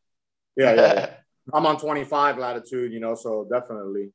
[0.57, 1.09] Yeah, yeah.
[1.53, 4.11] I'm on 25 latitude, you know, so definitely.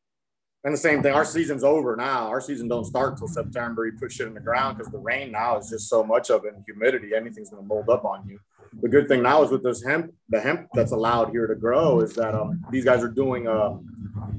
[0.64, 2.28] And the same thing, our season's over now.
[2.28, 3.84] Our season don't start until September.
[3.84, 6.44] You put shit in the ground because the rain now is just so much of
[6.44, 7.14] it and humidity.
[7.16, 8.38] Anything's gonna mold up on you.
[8.80, 12.00] The good thing now is with this hemp, the hemp that's allowed here to grow
[12.00, 13.76] is that um, these guys are doing uh,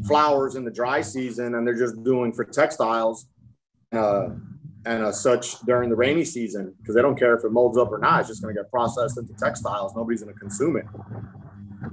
[0.08, 3.28] flowers in the dry season and they're just doing for textiles.
[3.92, 4.30] Uh,
[4.86, 7.92] and uh, such during the rainy season because they don't care if it molds up
[7.92, 8.22] or not.
[8.22, 9.96] It's just going to get processed into textiles.
[9.96, 10.86] Nobody's going to consume it.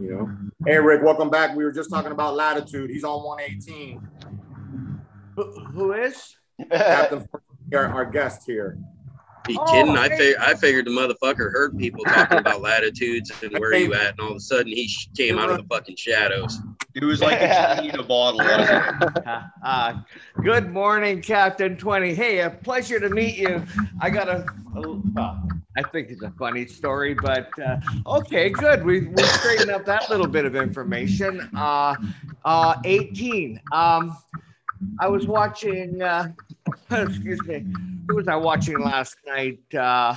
[0.01, 0.31] You know.
[0.67, 1.57] Hey, Rick, welcome back.
[1.57, 2.91] We were just talking about latitude.
[2.91, 4.09] He's on 118.
[5.43, 6.37] Who is?
[6.71, 7.29] Captain,
[7.75, 8.79] our, our guest here.
[9.47, 9.97] Be oh, kidding?
[9.97, 14.13] I fig- I figured the motherfucker heard people talking about latitudes and where you at,
[14.13, 16.59] and all of a sudden he came out of the fucking shadows.
[16.95, 18.41] It was like a a bottle.
[19.65, 20.01] Uh,
[20.43, 22.15] good morning, Captain Twenty.
[22.15, 23.65] Hey, a pleasure to meet you.
[24.01, 24.45] I got a,
[24.77, 25.41] a uh,
[25.77, 28.85] I think it's a funny story, but uh, okay, good.
[28.85, 31.49] We we straightened up that little bit of information.
[31.57, 31.95] Uh,
[32.45, 33.61] uh, 18.
[33.73, 34.17] Um,
[34.99, 36.03] I was watching.
[36.03, 36.33] Uh,
[36.91, 37.67] excuse me.
[38.09, 39.75] Who was I watching last night?
[39.75, 40.17] Uh,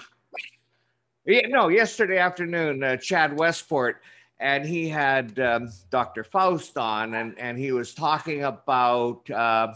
[1.26, 2.84] yeah, no, yesterday afternoon.
[2.84, 4.02] Uh, Chad Westport
[4.44, 6.26] and he had um, Dr.
[6.26, 9.74] Faust on, and, and he was talking about, uh,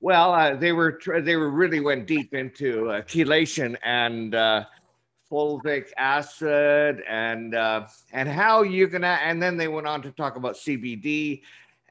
[0.00, 4.64] well, uh, they were they were really went deep into uh, chelation and uh,
[5.30, 10.36] fulvic acid and uh, and how you can, and then they went on to talk
[10.36, 11.42] about CBD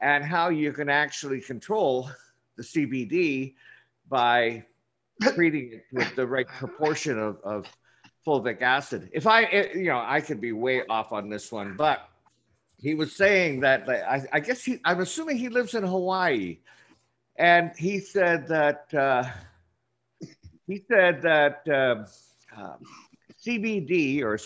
[0.01, 2.09] and how you can actually control
[2.55, 3.55] the CBD
[4.09, 4.63] by
[5.33, 7.65] treating it with the right proportion of, of
[8.25, 9.09] fulvic acid.
[9.13, 12.09] If I, eh, you know, I could be way off on this one, but
[12.77, 16.59] he was saying that I, I guess he, I'm assuming he lives in Hawaii,
[17.35, 19.23] and he said that uh,
[20.67, 22.05] he said that uh,
[22.57, 22.75] uh,
[23.45, 24.37] CBD or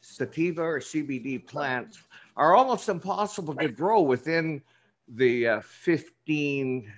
[0.00, 1.98] sativa or CBD plants
[2.36, 4.62] are almost impossible to grow within
[5.14, 6.92] the uh, 15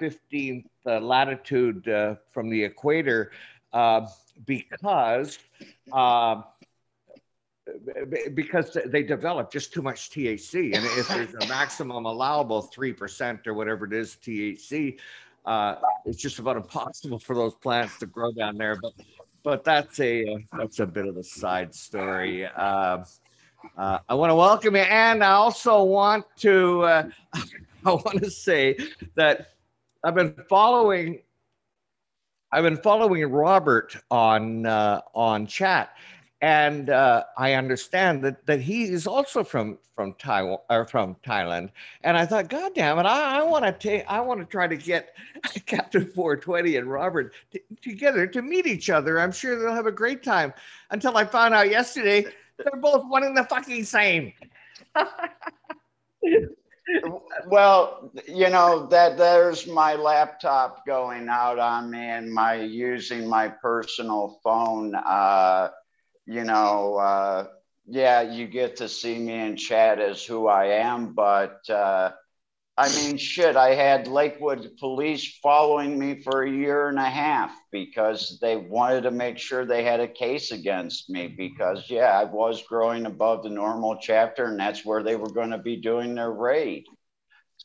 [0.00, 3.30] 15th uh, latitude uh, from the equator
[3.72, 4.06] uh,
[4.46, 5.38] because
[5.92, 6.42] uh,
[8.34, 10.74] because they develop just too much THC.
[10.74, 14.98] And if there's a maximum allowable 3% or whatever it is THC,
[15.44, 15.74] uh,
[16.06, 18.76] it's just about impossible for those plants to grow down there.
[18.80, 18.92] But
[19.42, 22.46] but that's a that's a bit of a side story.
[23.76, 27.08] Uh, I want to welcome you, and I also want to uh,
[27.84, 28.76] I want to say
[29.14, 29.52] that
[30.04, 31.20] I've been following
[32.52, 35.94] I've been following Robert on uh, on chat,
[36.40, 41.70] and uh, I understand that that he is also from from Taiwan or from Thailand.
[42.04, 44.66] And I thought, God damn it, I, I want to take I want to try
[44.66, 45.14] to get
[45.66, 49.20] Captain 420 and Robert t- together to meet each other.
[49.20, 50.54] I'm sure they'll have a great time.
[50.90, 52.26] Until I found out yesterday
[52.58, 54.32] they're both one and the fucking same.
[57.46, 63.48] well, you know that there's my laptop going out on me and my using my
[63.48, 64.94] personal phone.
[64.94, 65.70] Uh,
[66.26, 67.46] you know, uh,
[67.86, 72.12] yeah, you get to see me in chat as who I am, but uh,
[72.76, 77.57] I mean, shit, I had Lakewood police following me for a year and a half
[77.70, 82.24] because they wanted to make sure they had a case against me because, yeah, I
[82.24, 86.14] was growing above the NORML chapter and that's where they were going to be doing
[86.14, 86.84] their raid.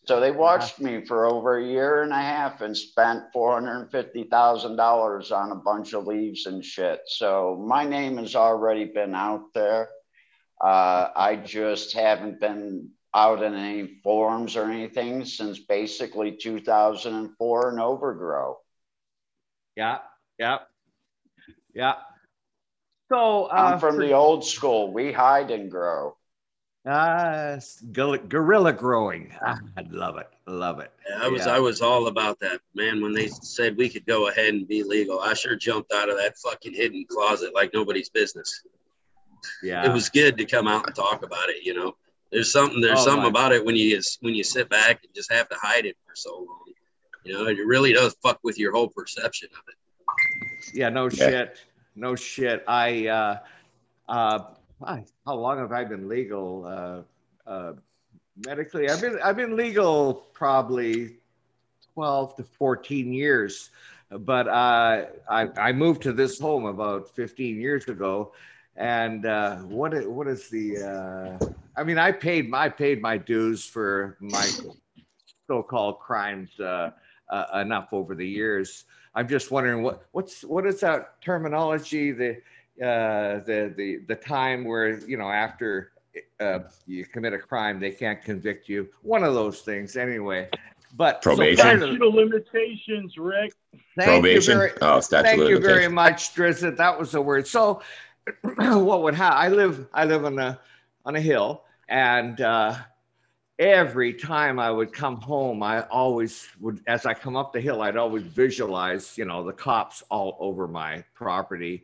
[0.05, 5.51] So they watched me for over a year and a half and spent $450,000 on
[5.51, 6.99] a bunch of leaves and shit.
[7.07, 9.87] So my name has already been out there.
[10.61, 17.79] Uh, I just haven't been out in any forums or anything since basically 2004 and
[17.79, 18.57] overgrow.
[19.75, 19.99] Yeah,
[20.39, 20.57] yeah,
[21.73, 21.95] yeah.
[23.11, 24.91] So uh, I'm from for- the old school.
[24.93, 26.15] We hide and grow.
[26.85, 27.57] Ah,
[27.93, 29.33] guerrilla, guerrilla growing.
[29.41, 30.27] Ah, I love it.
[30.45, 30.91] Love it.
[31.09, 31.55] Yeah, I was Yeah.
[31.55, 33.01] I was all about that, man.
[33.01, 36.17] When they said we could go ahead and be legal, I sure jumped out of
[36.17, 38.63] that fucking hidden closet like nobody's business.
[39.61, 39.85] Yeah.
[39.85, 41.63] It was good to come out and talk about it.
[41.63, 41.95] You know,
[42.33, 45.13] there's something there's Oh, something my- about it when you when you sit back and
[45.15, 46.72] just have to hide it for so long.
[47.23, 49.75] You know, it really does fuck with your whole perception of it.
[50.73, 51.09] Yeah, no Yeah.
[51.29, 51.57] shit.
[51.95, 52.63] No shit.
[52.67, 53.39] I uh
[54.09, 54.39] uh
[54.83, 57.73] I, how long have I been legal uh uh
[58.37, 58.89] medically?
[58.89, 61.17] I've been I've been legal probably
[61.93, 63.69] 12 to 14 years.
[64.09, 68.33] But uh I I moved to this home about 15 years ago
[68.75, 71.45] and uh what is, what is the uh
[71.77, 74.49] I mean I paid my I paid my dues for my
[75.47, 76.91] so-called crimes uh,
[77.29, 78.85] uh enough over the years.
[79.15, 82.31] I'm just wondering what what's what is that terminology the
[82.81, 85.91] uh, the the the time where you know after
[86.39, 90.49] uh, you commit a crime they can't convict you one of those things anyway.
[90.95, 91.63] But Probation.
[91.65, 93.53] part of- of limitations, Rick.
[93.97, 94.57] thank you Probation.
[94.57, 96.77] very oh, statute thank you very much, Drizzt.
[96.77, 97.47] That was the word.
[97.47, 97.81] So
[98.43, 99.37] what would happen?
[99.39, 100.59] I live I live on a
[101.05, 102.39] on a hill and.
[102.41, 102.75] Uh,
[103.59, 107.81] every time I would come home, I always would, as I come up the hill,
[107.81, 111.83] I'd always visualize, you know, the cops all over my property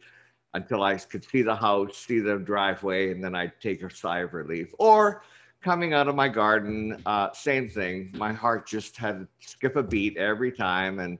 [0.54, 4.20] until I could see the house, see the driveway, and then I'd take a sigh
[4.20, 4.74] of relief.
[4.80, 5.22] Or
[5.62, 8.12] coming out of my garden, uh, same thing.
[8.16, 11.00] My heart just had to skip a beat every time.
[11.00, 11.20] And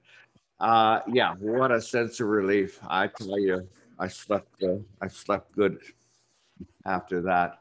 [0.60, 2.80] uh, yeah, what a sense of relief.
[2.88, 3.68] I tell you,
[4.00, 5.80] I slept, uh, I slept good
[6.86, 7.59] after that.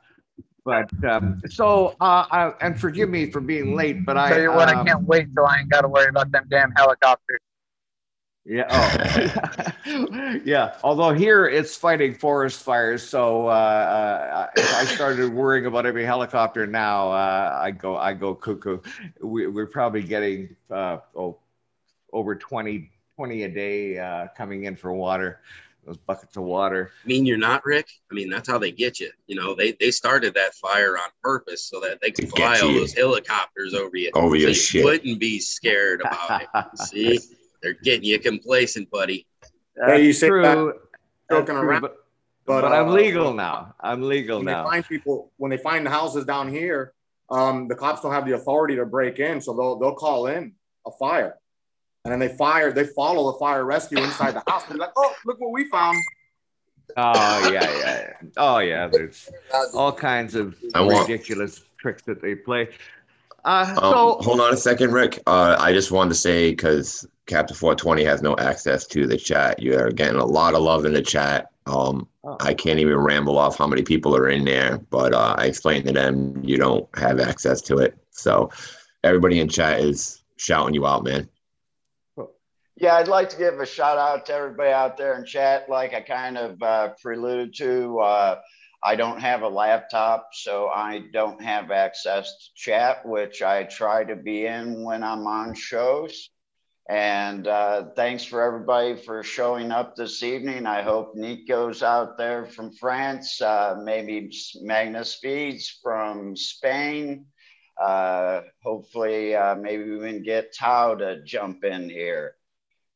[0.68, 4.52] But um, so, uh, I, and forgive me for being late, but I Tell you
[4.52, 7.40] what, I um, can't wait till I ain't got to worry about them damn helicopters.
[8.44, 8.66] Yeah.
[8.68, 10.76] Oh, yeah.
[10.84, 16.04] Although here it's fighting forest fires, so uh, uh, if I started worrying about every
[16.04, 18.80] helicopter now, uh, I go I go cuckoo.
[19.22, 21.38] We, we're probably getting uh, oh,
[22.12, 25.40] over 20, 20 a day uh, coming in for water,
[25.89, 26.93] those buckets of water.
[27.03, 27.89] I mean, you're not Rick.
[28.11, 29.11] I mean, that's how they get you.
[29.26, 32.68] You know, they they started that fire on purpose so that they could fly all
[32.68, 34.11] those helicopters over you.
[34.14, 34.84] Over so your you shit.
[34.84, 36.78] wouldn't be scared about it.
[36.78, 37.18] See,
[37.62, 39.26] they're getting you complacent, buddy.
[39.74, 40.43] Hey, you That's say true.
[40.43, 41.97] That's joking true, around, but,
[42.47, 43.74] but, but I'm uh, legal now.
[43.80, 46.93] I'm legal when they find people when they find the houses down here,
[47.30, 50.53] um, the cops don't have the authority to break in, so they'll they'll call in
[50.86, 51.36] a fire,
[52.05, 54.64] and then they fire they follow the fire rescue inside the house.
[54.64, 55.99] They're like, oh, look what we found.
[56.96, 58.12] Oh yeah, yeah, yeah.
[58.36, 58.86] Oh yeah.
[58.88, 59.28] There's
[59.74, 62.68] all kinds of I want- ridiculous tricks that they play.
[63.44, 65.20] Uh, Um, so hold on a second, Rick.
[65.26, 69.61] Uh, I just wanted to say because Captain 420 has no access to the chat.
[69.62, 71.51] You are getting a lot of love in the chat.
[71.66, 72.36] Um, Oh.
[72.40, 75.86] I can't even ramble off how many people are in there, but uh, I explained
[75.86, 77.96] to them you don't have access to it.
[78.11, 78.51] So
[79.03, 81.26] everybody in chat is shouting you out, man.
[82.81, 85.68] Yeah, I'd like to give a shout out to everybody out there in chat.
[85.68, 88.41] Like I kind of uh, preluded to, uh,
[88.85, 94.05] I don't have a laptop, so I don't have access to chat, which I try
[94.05, 96.31] to be in when I'm on shows.
[96.89, 100.64] And uh, thanks for everybody for showing up this evening.
[100.64, 104.31] I hope Nico's out there from France, uh, maybe
[104.62, 107.26] Magnus Speeds from Spain.
[107.76, 112.37] Uh, hopefully, uh, maybe we can get Tao to jump in here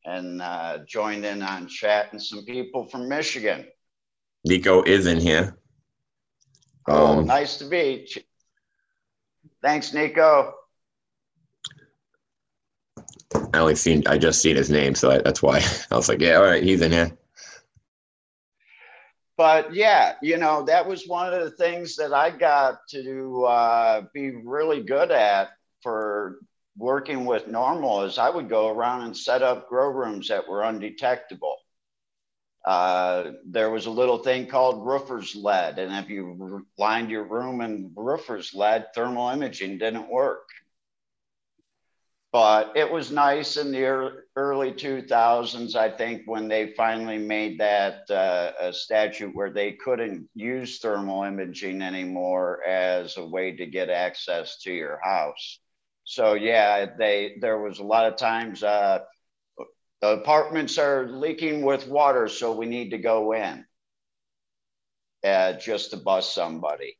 [0.04, 3.66] and uh, joined in on chat and some people from Michigan.
[4.44, 5.56] Nico is in here.
[6.88, 8.22] Oh, Um, nice to meet you.
[9.62, 10.54] Thanks, Nico.
[13.54, 16.20] I only seen, I just seen his name, so I, that's why I was like,
[16.20, 17.16] yeah, all right, he's in here.
[19.36, 24.02] But yeah, you know, that was one of the things that I got to uh,
[24.12, 25.50] be really good at
[25.82, 26.38] for
[26.76, 30.62] working with NORML is I would go around and set up grow rooms that were
[30.62, 31.56] undetectable.
[32.64, 37.60] Uh, there was a little thing called roofer's lead, and if you lined your room
[37.60, 40.48] in roofer's lead, thermal imaging didn't work.
[42.30, 47.60] But it was nice in the ear- early 2000s, I think, when they finally made
[47.60, 53.66] that uh, a statute where they couldn't use thermal imaging anymore as a way to
[53.66, 55.58] get access to your house.
[56.04, 59.00] So yeah, they there was a lot of times uh,
[60.00, 63.64] the apartments are leaking with water, so we need to go in
[65.24, 66.98] uh, just to bust somebody.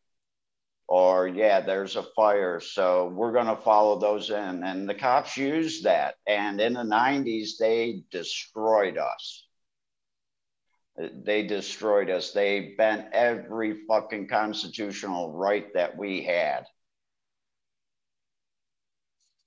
[0.87, 4.63] Or, yeah, there's a fire, so we're to follow those in.
[4.63, 6.17] And the cops used that.
[6.27, 9.47] And in the 90s, they destroyed us.
[10.97, 12.33] They destroyed us.
[12.33, 16.67] They bent every fucking constitutional right that we had.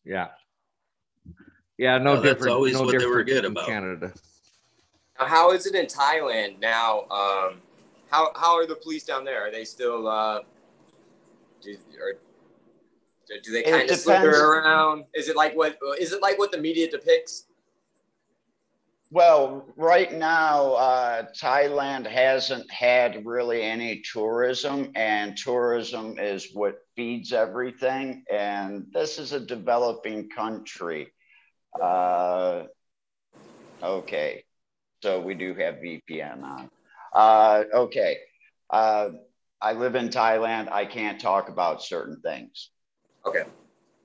[0.05, 0.27] Yeah.
[1.77, 2.55] Yeah, no Well, that's different.
[2.55, 3.65] always no what they were good in about.
[3.65, 4.13] Canada.
[5.19, 7.01] Now, how is it in Thailand now?
[7.09, 7.61] Um,
[8.09, 9.45] how how are the police down there?
[9.45, 10.41] Are they still uh,
[11.61, 12.19] do, or,
[13.43, 14.03] do they kind of depends.
[14.03, 15.05] slither around?
[15.13, 17.47] Is it like what is it like what the media depicts?
[19.11, 27.33] Well, right now, uh, Thailand hasn't had really any tourism, and tourism is what feeds
[27.33, 28.23] everything.
[28.31, 31.11] And this is a developing country.
[31.81, 32.63] Uh,
[33.83, 34.43] okay,
[35.03, 36.69] so we do have VPN on.
[37.13, 38.17] Uh, okay,
[38.69, 39.09] uh,
[39.61, 40.71] I live in Thailand.
[40.71, 42.69] I can't talk about certain things.
[43.25, 43.43] Okay,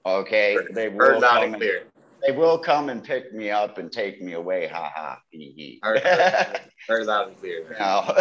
[0.06, 1.82] Okay, they will heard loud come and and- clear.
[2.26, 4.66] they will come and pick me up and take me away.
[4.66, 5.18] Ha ha.
[5.30, 5.80] Hee hee.
[5.82, 7.76] Heard, heard, heard loud and clear.
[7.78, 8.16] No.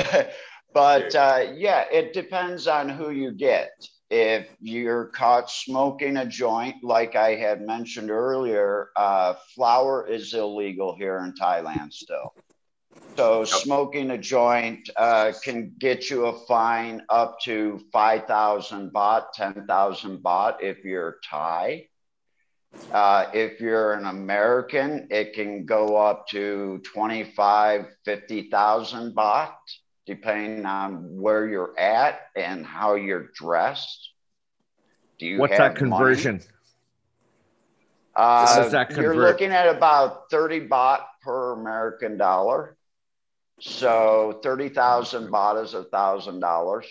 [0.73, 3.69] but uh, yeah, it depends on who you get.
[4.09, 10.95] If you're caught smoking a joint, like I had mentioned earlier, uh, flower is illegal
[10.95, 12.33] here in Thailand still.
[13.15, 20.23] So smoking a joint uh, can get you a fine up to 5,000 baht, 10,000
[20.23, 21.87] baht if you're Thai.
[22.91, 29.55] Uh, if you're an American, it can go up to 25, 50,000 baht,
[30.09, 34.09] depending on where you're at and how you're dressed.
[35.19, 35.91] Do you What's have that money?
[35.91, 36.41] conversion?
[38.15, 42.75] Uh, does that you're looking at about 30 baht per American dollar.
[43.61, 46.87] So 30,000 baht is a thousand dollars.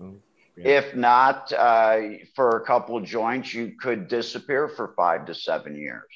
[0.00, 0.14] Oh,
[0.56, 0.78] yeah.
[0.78, 2.00] If not, uh,
[2.34, 6.08] for a couple joints, you could disappear for five to seven years.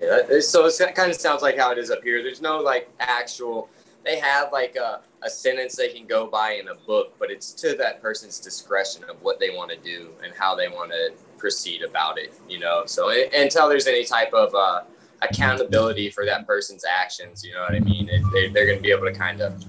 [0.00, 2.20] Yeah, so it kind of sounds like how it is up here.
[2.24, 3.68] There's no like actual.
[4.06, 7.52] They have like a, a sentence they can go by in a book, but it's
[7.54, 11.10] to that person's discretion of what they want to do and how they want to
[11.38, 12.32] proceed about it.
[12.48, 14.82] You know, so until there's any type of uh,
[15.22, 18.08] accountability for that person's actions, you know what I mean?
[18.08, 19.64] It, they, they're going to be able to kind of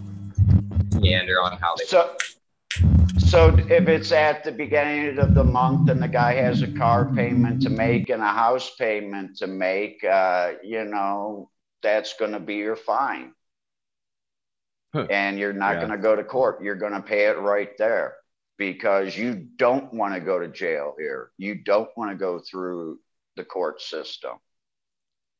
[0.94, 1.86] meander on how they.
[1.86, 2.16] So,
[3.18, 7.12] so if it's at the beginning of the month and the guy has a car
[7.12, 11.50] payment to make and a house payment to make, uh, you know,
[11.82, 13.34] that's going to be your fine.
[14.94, 15.08] Huh.
[15.10, 15.80] And you're not Yeah.
[15.80, 16.62] going to go to court.
[16.62, 18.16] You're going to pay it right there
[18.58, 21.32] because you don't want to go to jail here.
[21.38, 23.00] You don't want to go through
[23.36, 24.40] the court system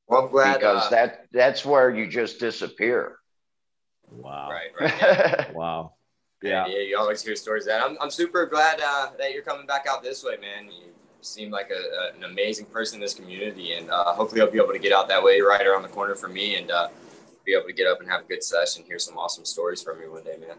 [0.08, 0.60] well, I'm glad.
[0.60, 3.18] because uh, that that's where you just disappear.
[4.10, 4.50] Wow.
[4.50, 5.56] right, right.
[5.56, 5.94] Wow.
[6.42, 6.68] Yeah.
[6.68, 6.80] Yeah.
[6.80, 7.84] you always hear stories that.
[7.84, 10.72] I'm, I'm super glad uh, that you're coming back out this way, man.
[10.72, 11.74] You seem like a,
[12.14, 14.94] a, an amazing person in this community, and uh, hopefully, I'll be able to get
[14.94, 16.88] out that way right around the corner for me and uh,
[17.48, 20.00] be able to get up and have a good session, hear some awesome stories from
[20.02, 20.58] you one day, man.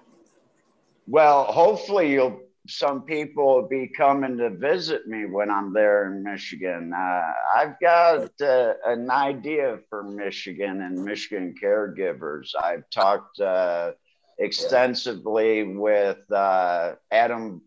[1.07, 6.22] Well, hopefully you'll some people will be coming to visit me when I'm there in
[6.22, 6.93] Michigan.
[6.95, 12.51] Uh, I've got uh, an idea for Michigan and Michigan caregivers.
[12.62, 13.93] I've talked uh,
[14.39, 17.62] extensively with uh, Adam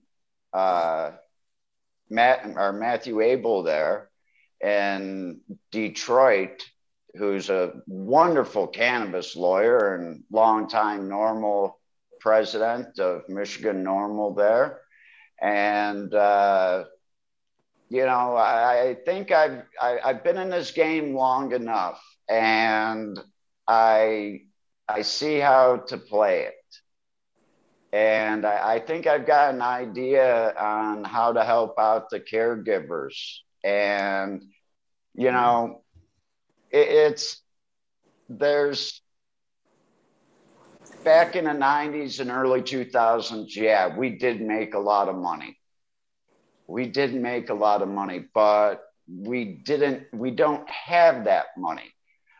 [0.53, 1.11] uh,
[2.11, 4.11] Matt or Matthew Abel there
[4.63, 5.39] in
[5.71, 6.63] Detroit,
[7.15, 11.73] who's a wonderful cannabis lawyer and longtime NORML
[12.19, 14.79] president of Michigan NORML there.
[15.41, 16.85] And, uh,
[17.89, 23.19] you know, I, I think I've, I, I've been in this game long enough and
[23.67, 24.41] I,
[24.87, 26.55] I see how to play it.
[27.93, 33.39] And I, I think I've got an idea on how to help out the caregivers.
[33.63, 34.43] And,
[35.13, 35.80] you know,
[36.71, 37.41] it, it's,
[38.29, 39.01] there's,
[41.03, 45.57] back in the 90s and early 2000s, yeah, we did make a lot of money.
[46.67, 51.91] We did make a lot of money, but we didn't, we don't have that money.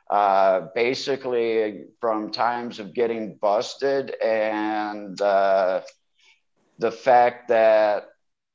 [0.09, 5.81] Uh, basically, from times of getting busted and uh,
[6.79, 8.07] the fact that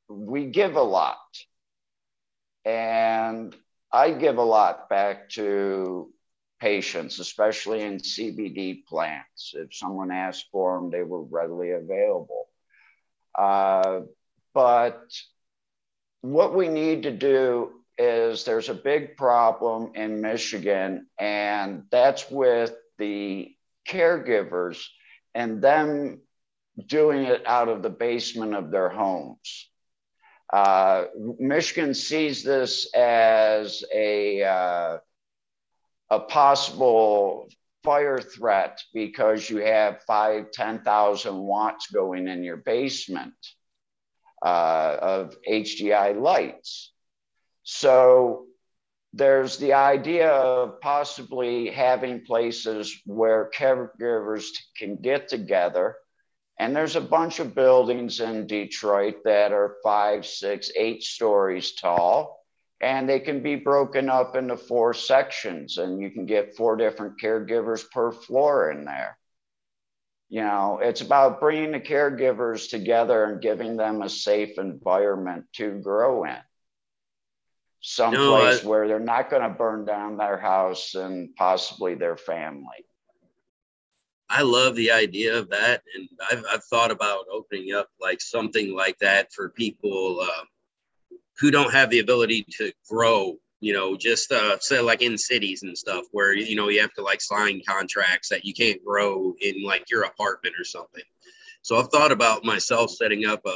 [0.08, 1.16] we give a lot.
[2.66, 3.56] And
[3.92, 6.10] I give a lot back to
[6.60, 9.52] patients, especially in CBD plants.
[9.54, 12.48] If someone asked for them, they were readily available.
[13.36, 14.00] Uh,
[14.54, 15.02] but
[16.22, 22.74] what we need to do is there's a big problem in Michigan, and that's with
[22.98, 23.54] the
[23.88, 24.82] caregivers
[25.34, 26.20] and them
[26.86, 29.70] doing it out of the basement of their homes.
[30.52, 31.04] Uh,
[31.38, 34.98] Michigan sees this as a uh,
[36.10, 37.48] a possible
[37.82, 43.34] fire threat because you have five, 10,000 watts going in your basement
[44.44, 46.92] uh, of HID lights.
[47.62, 48.46] So
[49.12, 55.96] there's the idea of possibly having places where caregivers can get together.
[56.58, 62.36] And there's a bunch of buildings in Detroit that are five, six, eight stories tall
[62.80, 67.20] and they can be broken up into four sections and you can get four different
[67.20, 69.18] caregivers per floor in there.
[70.28, 75.78] You know it's about bringing the caregivers together and giving them a safe environment to
[75.80, 76.38] grow in.
[77.80, 82.16] Someplace no, I, where they're not going to burn down their house and possibly their
[82.16, 82.84] family
[84.28, 88.74] i love the idea of that and i've, I've thought about opening up like something
[88.74, 90.44] like that for people uh,
[91.38, 95.62] who don't have the ability to grow you know just uh say like in cities
[95.62, 99.34] and stuff where you know you have to like sign contracts that you can't grow
[99.40, 101.02] in like your apartment or something.
[101.62, 103.48] So i've thought about myself setting up a,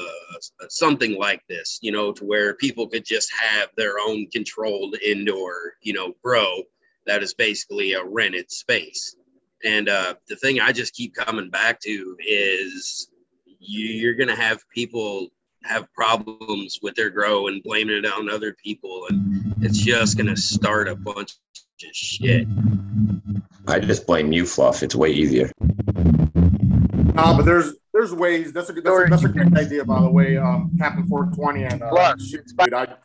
[0.64, 4.96] a, something like this you know to where people could just have their own controlled
[5.00, 6.62] indoor you know grow
[7.06, 9.16] that is basically a rented space
[9.64, 13.10] and uh the thing i just keep coming back to is
[13.58, 15.28] you, you're gonna have people
[15.64, 20.26] have problems with their grow and blaming it on other people and it's just going
[20.26, 22.46] to start a bunch of shit.
[23.68, 24.82] I just blame you fluff.
[24.82, 25.50] It's way easier.
[27.16, 28.52] Uh, but there's there's ways.
[28.52, 31.64] That's a good that's, a, that's a great idea by the way um captain 420
[31.64, 32.96] and uh, dude, I'd,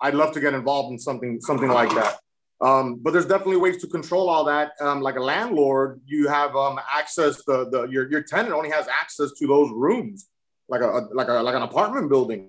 [0.00, 2.20] I'd love to get involved in something something like that
[2.60, 4.72] um, but there's definitely ways to control all that.
[4.80, 7.44] Um, like a landlord, you have um, access.
[7.44, 10.28] The the your your tenant only has access to those rooms
[10.68, 12.48] like a, like a like an apartment building.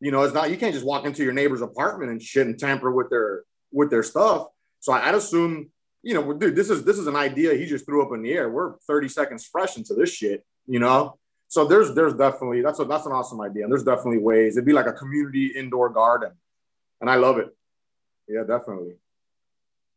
[0.00, 2.58] You know, it's not you can't just walk into your neighbor's apartment and shit and
[2.58, 3.42] tamper with their
[3.72, 4.46] with their stuff.
[4.78, 5.70] So I'd assume,
[6.02, 8.32] you know, dude, this is this is an idea he just threw up in the
[8.32, 8.48] air.
[8.48, 11.18] We're 30 seconds fresh into this shit, you know.
[11.48, 13.64] So there's there's definitely that's a that's an awesome idea.
[13.64, 14.56] And there's definitely ways.
[14.56, 16.32] It'd be like a community indoor garden.
[17.00, 17.48] And I love it.
[18.28, 18.94] Yeah, definitely.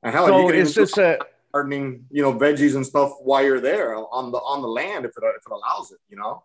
[0.04, 1.18] And hell, so you can is this a
[1.54, 5.12] gardening, you know, veggies and stuff while you're there on the on the land if
[5.18, 6.44] it if it allows it, you know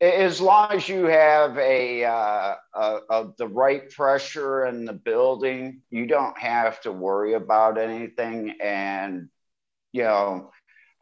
[0.00, 5.80] as long as you have a, uh, a, a, the right pressure in the building,
[5.90, 9.28] you don't have to worry about anything, and
[9.92, 10.50] you know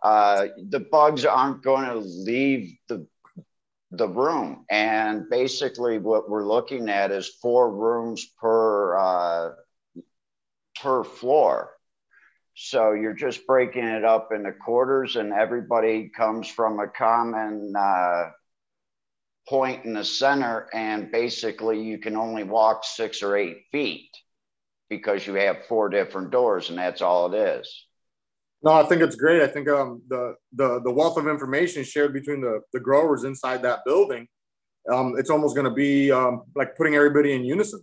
[0.03, 3.07] uh, the bugs aren't going to leave the
[3.91, 4.65] the room.
[4.71, 9.53] And basically, what we're looking at is four rooms per uh,
[10.85, 11.71] per floor.
[12.55, 18.31] So you're just breaking it up into quarters, and everybody comes from a common uh,
[19.49, 24.11] point in the center, and basically you can only walk six or eight feet
[24.89, 27.87] because you have four different doors, and that's all it is.
[28.63, 29.43] No, I think it's great.
[29.43, 33.63] I think um, the, the the wealth of information shared between the, the growers inside
[33.63, 34.29] that building,
[34.93, 37.83] um, it's almost going to be um, like putting everybody in unison.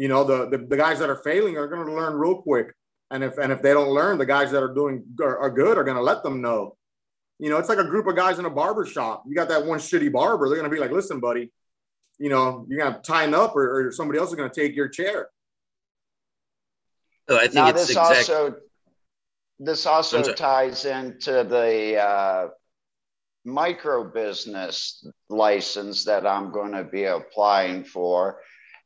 [0.00, 2.72] You know, the, the, the guys that are failing are going to learn real quick,
[3.10, 5.76] and if and if they don't learn, the guys that are doing are, are good
[5.76, 6.74] are going to let them know.
[7.38, 9.24] You know, it's like a group of guys in a barber shop.
[9.28, 10.48] You got that one shitty barber.
[10.48, 11.52] They're gonna be like, "Listen, buddy,
[12.18, 15.28] you know, you're gonna tighten up, or, or somebody else is gonna take your chair."
[17.28, 18.56] So I think now, this exact- also
[19.58, 22.48] this also ties into the uh,
[23.44, 28.40] micro business license that I'm going to be applying for,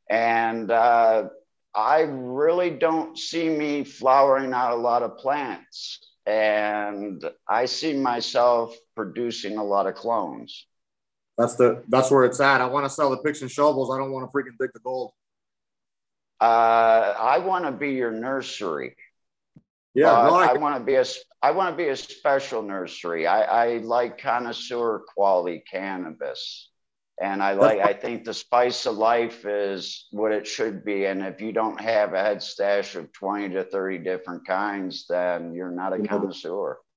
[0.09, 1.29] and uh,
[1.75, 8.75] I really don't see me flowering out a lot of plants and I see myself
[8.95, 10.67] producing a lot of clones.
[11.37, 12.61] That's the that's where it's at.
[12.61, 13.91] I want to sell the picks and shovels.
[13.91, 15.13] I don't want to freaking dig the gold.
[16.41, 18.95] Uh, I want to be your nursery.
[19.95, 21.05] Yeah, no, I, I want to be a
[21.43, 23.27] I want to be a special nursery.
[23.27, 26.71] I, I like connoisseur quality cannabis.
[27.21, 31.05] And I like, I think the spice of life is what it should be.
[31.05, 35.55] And if you don't have a head stash of 20 to 30 different kinds, then
[35.55, 36.79] you're not a connoisseur.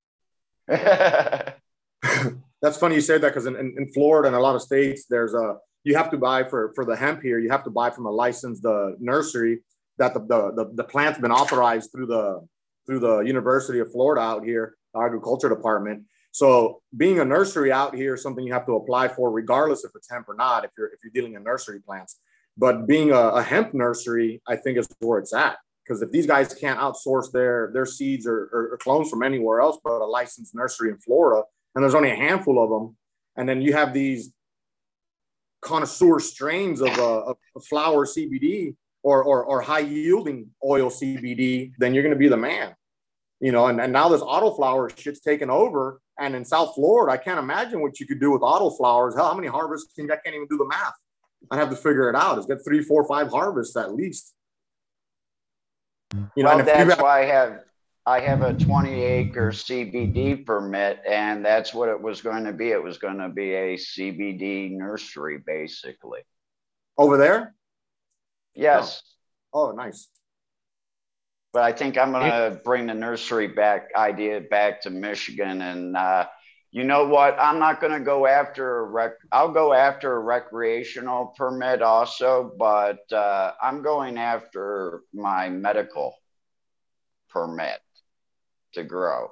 [2.62, 5.36] That's funny you said that because in, in, Florida and a lot of states, there's
[5.36, 8.08] a, you have to buy for, for the hemp here, you have to buy from
[8.08, 9.60] a licensed uh, nursery
[10.00, 12.46] that the, the, the, the plant's been authorized through the,
[12.88, 16.04] through the University of Florida out here, agriculture department.
[16.38, 19.90] So being a nursery out here is something you have to apply for, regardless if
[19.96, 20.66] it's hemp or not.
[20.66, 22.20] If you're if you're dealing in nursery plants,
[22.56, 25.58] but being a, a hemp nursery, I think is where it's at.
[25.84, 29.62] Because if these guys can't outsource their their seeds or, or, or clones from anywhere
[29.62, 31.42] else but a licensed nursery in Florida,
[31.74, 32.96] and there's only a handful of them,
[33.36, 34.32] and then you have these
[35.64, 41.96] connoisseur strains of, uh, of flower CBD or, or, or high yielding oil CBD, then
[41.96, 42.76] you're going to be the man.
[43.40, 46.00] You know, and, and now this autoflower shit's taken over.
[46.20, 49.16] And in South Florida, I can't imagine what you could do with autoflowers.
[49.16, 50.96] Hell, how many harvests can I can't even do the math.
[51.52, 52.38] I'd have to figure it out.
[52.38, 54.34] It's got three, four, five harvests at least.
[56.36, 57.60] You know, well, that's have, why I have
[58.08, 62.72] I have a 20 acre CBD permit, and that's what it was going to be.
[62.72, 66.22] It was going to be a CBD nursery, basically.
[66.98, 67.54] Over there?
[68.56, 69.04] Yes.
[69.54, 70.08] Oh, oh nice.
[71.58, 75.64] But I think I'm going to bring the nursery back idea back to Michigan.
[75.64, 76.28] And uh,
[76.70, 77.36] you know what?
[77.40, 79.14] I'm not going to go after a rec.
[79.32, 86.14] I'll go after a recreational permit also, but uh, I'm going after my medical
[87.32, 87.80] permit
[88.74, 89.30] to grow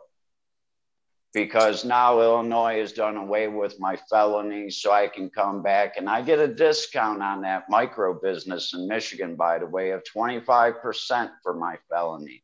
[1.36, 6.10] because now Illinois has done away with my felony, so I can come back and
[6.10, 11.30] I get a discount on that micro business in Michigan, by the way, of 25%
[11.44, 12.42] for my felony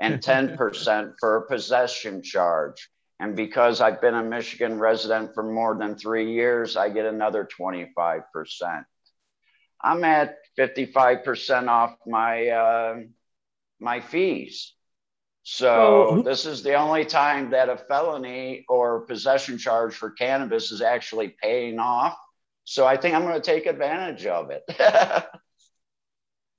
[0.00, 2.90] and 10% for a possession charge.
[3.20, 7.48] And because I've been a Michigan resident for more than three years, I get another
[7.56, 8.24] 25%.
[9.80, 12.96] I'm at 55% off my, uh,
[13.78, 14.74] my fees.
[15.42, 20.82] So this is the only time that a felony or possession charge for cannabis is
[20.82, 22.16] actually paying off.
[22.64, 24.62] So I think I'm going to take advantage of it.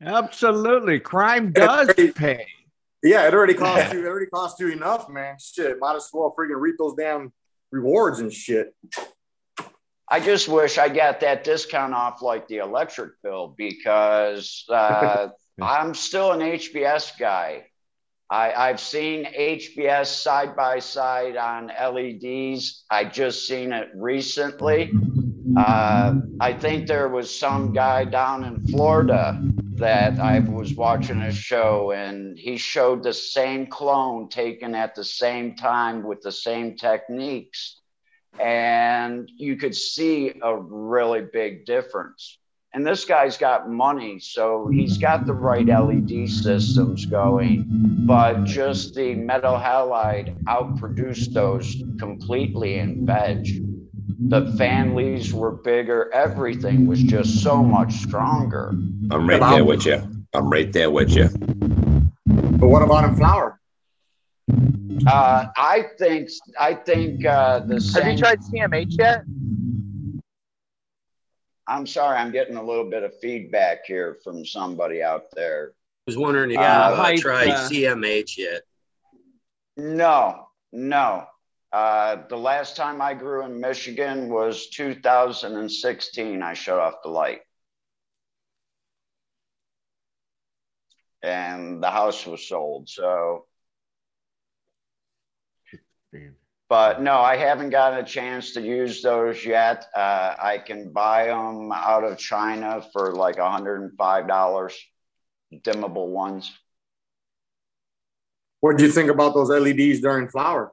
[0.01, 2.47] Absolutely, crime does already, pay.
[3.03, 3.99] Yeah, it already cost you.
[3.99, 5.37] It already cost you enough, man.
[5.39, 7.31] Shit, might as well freaking reap those damn
[7.71, 8.75] rewards and shit.
[10.09, 15.29] I just wish I got that discount off like the electric bill because uh,
[15.61, 17.67] I'm still an HPS guy.
[18.31, 22.85] I, have seen HPS side by side on LEDs.
[22.89, 24.89] I just seen it recently.
[25.57, 29.37] Uh, I think there was some guy down in Florida
[29.75, 35.03] that I was watching a show, and he showed the same clone taken at the
[35.03, 37.81] same time with the same techniques.
[38.39, 42.37] And you could see a really big difference
[42.73, 47.65] and this guy's got money, so he's got the right LED systems going,
[48.05, 53.45] but just the metal halide outproduced those completely in veg.
[54.29, 58.69] The fan leaves were bigger, everything was just so much stronger.
[59.11, 60.01] I'm right there with you.
[60.33, 61.27] I'm right there with you.
[61.27, 63.59] But what about in flower?
[65.07, 68.03] Uh, I think I think uh, the same.
[68.03, 69.23] Have you tried CMH yet?
[71.71, 75.71] I'm sorry, I'm getting a little bit of feedback here from somebody out there.
[75.71, 78.63] I was wondering if you uh, tried uh, CMH yet.
[79.77, 81.25] No, no.
[81.71, 86.43] Uh, the last time I grew in Michigan was 2016.
[86.43, 87.39] I shut off the light.
[91.23, 92.89] And the house was sold.
[92.89, 93.45] So
[96.71, 99.87] but no, I haven't gotten a chance to use those yet.
[99.93, 103.91] Uh, I can buy them out of China for like $105,
[105.53, 106.49] dimmable ones.
[108.61, 110.71] What do you think about those LEDs during flower?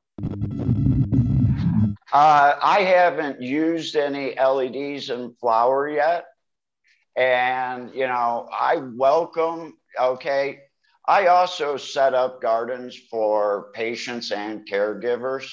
[2.13, 6.27] Uh, I haven't used any LEDs in flower yet.
[7.17, 10.61] And, you know, I welcome, okay.
[11.09, 15.51] I also set up gardens for patients and caregivers.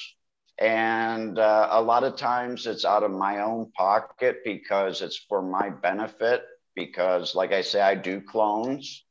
[0.58, 5.42] And uh, a lot of times it's out of my own pocket because it's for
[5.42, 6.44] my benefit.
[6.74, 9.04] Because, like I say, I do clones.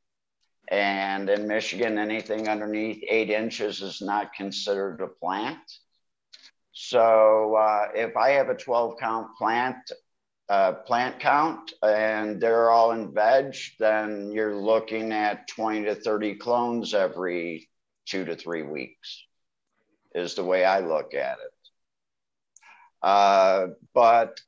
[0.68, 5.60] And in Michigan, anything underneath eight inches is not considered a plant.
[6.72, 9.78] So uh, if I have a 12 count plant,
[10.50, 16.36] uh, plant count and they're all in veg, then you're looking at 20 to 30
[16.36, 17.70] clones every
[18.06, 19.25] two to three weeks
[20.16, 21.54] is the way I look at it.
[23.04, 24.40] Uh, but,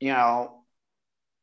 [0.00, 0.64] you know,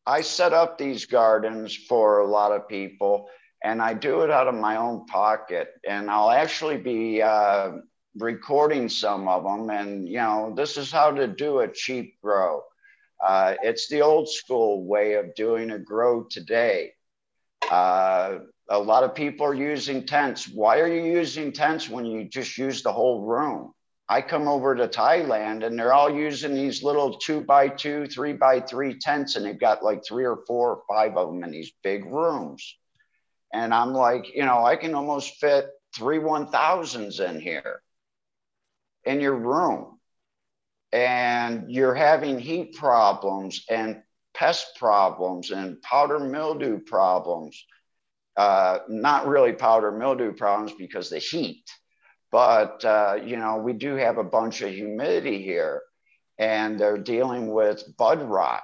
[0.05, 3.30] I set up these gardens for a lot of people
[3.63, 5.69] and I do it out of my own pocket.
[5.88, 7.73] And I'll actually be uh,
[8.17, 9.69] recording some of them.
[9.69, 12.63] And, you know, this is how to do a cheap grow.
[13.23, 16.93] Uh, it's the old school way of doing a grow today.
[17.69, 18.39] Uh,
[18.70, 20.47] a lot of people are using tents.
[20.47, 23.74] Why are you using tents when you just use the whole room?
[24.07, 28.34] I come over to Thailand and they're all using these little two by two, three
[28.34, 31.51] by three tents, and they've got like three or four or five of them in
[31.51, 32.78] these big rooms.
[33.53, 37.82] And I'm like, you know, I can almost fit three 1000s in here
[39.05, 39.99] in your room.
[40.91, 44.01] And you're having heat problems and
[44.36, 47.66] pest problems and powder mildew problems
[48.38, 51.63] uh, not really powder mildew problems because the heat,
[52.31, 55.81] but uh, you know we do have a bunch of humidity here,
[56.38, 58.63] and they're dealing with bud rot,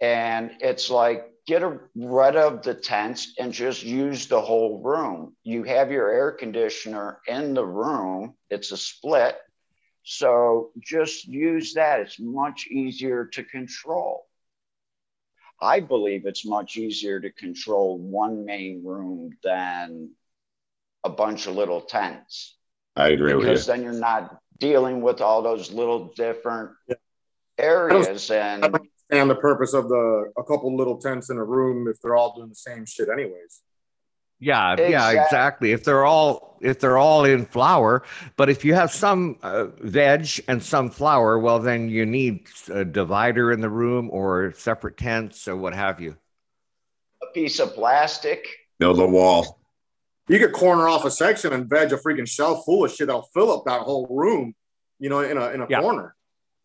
[0.00, 1.62] and it's like get
[1.94, 5.36] rid of the tents and just use the whole room.
[5.42, 8.34] You have your air conditioner in the room.
[8.50, 9.36] It's a split.
[10.04, 12.00] So just use that.
[12.00, 14.26] It's much easier to control.
[15.60, 20.10] I believe it's much easier to control one main room than
[21.04, 22.56] a bunch of little tents.
[22.96, 23.50] I agree with you.
[23.50, 26.70] Because then you're not dealing with all those little different
[27.58, 28.76] areas and
[29.10, 32.34] and the purpose of the a couple little tents in a room if they're all
[32.34, 33.62] doing the same shit anyways.
[34.44, 35.72] Yeah, yeah, exactly.
[35.72, 38.02] If they're all if they're all in flower,
[38.36, 42.84] but if you have some uh, veg and some flower, well, then you need a
[42.84, 46.14] divider in the room or separate tents or what have you.
[47.22, 48.46] A piece of plastic.
[48.78, 49.60] Build a wall.
[50.28, 53.28] You could corner off a section and veg a freaking shelf full of shit that'll
[53.32, 54.54] fill up that whole room,
[54.98, 55.80] you know, in a in a yeah.
[55.80, 56.14] corner.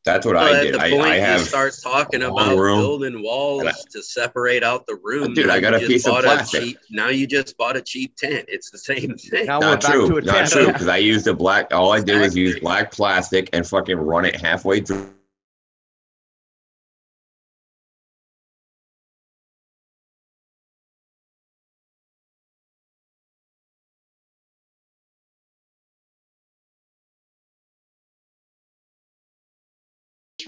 [0.06, 0.76] That's what I did.
[0.76, 2.80] The I, point I have starts talking about room.
[2.80, 5.34] building walls I, to separate out the room.
[5.34, 6.64] Dude, now I got a piece of plastic.
[6.64, 8.46] Cheap, now you just bought a cheap tent.
[8.48, 9.48] It's the same thing.
[9.48, 10.22] Now Not true.
[10.22, 10.68] Not true.
[10.68, 11.74] Because I used a black.
[11.74, 15.14] All I did was use black plastic and fucking run it halfway through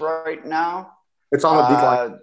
[0.02, 0.92] right now.
[1.30, 2.10] It's on the decline.
[2.10, 2.16] Uh,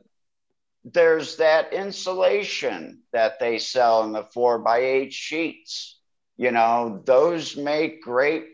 [0.85, 5.99] there's that insulation that they sell in the four by eight sheets.
[6.37, 8.45] You know, those make great,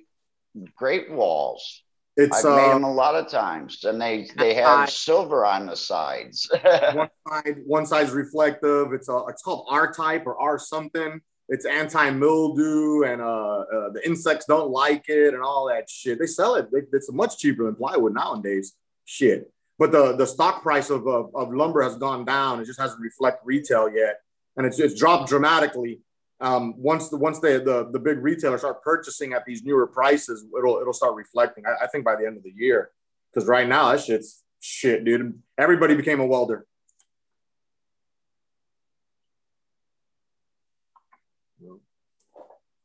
[0.75, 1.83] great walls.
[2.17, 5.65] It's, I've uh, made them a lot of times, and they they have silver on
[5.65, 6.49] the sides.
[6.93, 8.93] one side, one side's reflective.
[8.93, 11.19] It's a, it's called R type or R something.
[11.49, 16.17] It's anti mildew, and uh, uh, the insects don't like it, and all that shit.
[16.17, 16.71] They sell it.
[16.71, 18.73] They, it's much cheaper than plywood nowadays
[19.05, 19.51] shit.
[19.77, 22.59] But the the stock price of, of, of lumber has gone down.
[22.59, 24.21] It just hasn't reflect retail yet,
[24.57, 26.01] and it's it's dropped dramatically.
[26.41, 30.45] Um, once the once they the the big retailers start purchasing at these newer prices,
[30.57, 31.65] it'll it'll start reflecting.
[31.65, 32.91] I, I think by the end of the year,
[33.33, 35.41] because right now that shit's shit, dude.
[35.57, 36.65] Everybody became a welder.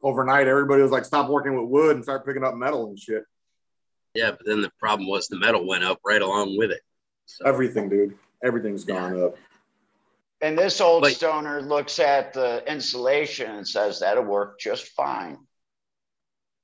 [0.02, 3.24] Overnight, everybody was like, "Stop working with wood and start picking up metal and shit."
[4.14, 6.80] Yeah, but then the problem was the metal went up right along with it.
[7.26, 7.46] So.
[7.46, 8.16] Everything, dude.
[8.42, 9.24] Everything's gone yeah.
[9.24, 9.36] up.
[10.42, 15.38] And this old but, stoner looks at the insulation and says that'll work just fine.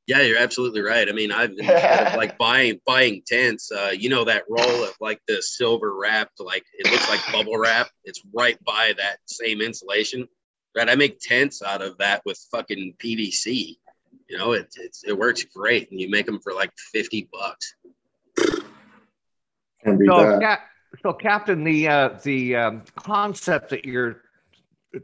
[0.06, 1.08] Yeah, you're absolutely right.
[1.08, 3.72] I mean, I've been like buying buying tents.
[3.72, 7.58] Uh, you know that roll of like the silver wrapped, like it looks like bubble
[7.58, 7.88] wrap.
[8.04, 10.28] It's right by that same insulation.
[10.76, 13.78] Right, I make tents out of that with fucking PVC.
[14.28, 17.74] You know, it it's, it works great, and you make them for like fifty bucks.
[19.84, 20.62] Can be so, that.
[21.02, 24.22] so, Captain, the uh, the um, concept that you're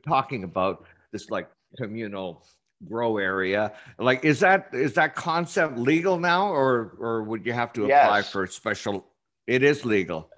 [0.07, 1.49] talking about, this like
[1.79, 2.45] communal
[2.89, 7.73] grow area, like is that is that concept legal now, or or would you have
[7.75, 8.31] to apply yes.
[8.31, 9.07] for a special?
[9.47, 10.31] It is legal.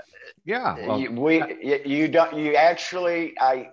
[0.44, 3.70] Yeah, well, you, we you don't you actually I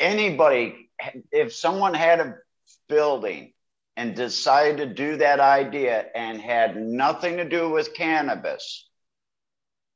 [0.00, 0.90] anybody
[1.30, 2.36] if someone had a
[2.88, 3.52] building
[3.98, 8.88] and decided to do that idea and had nothing to do with cannabis,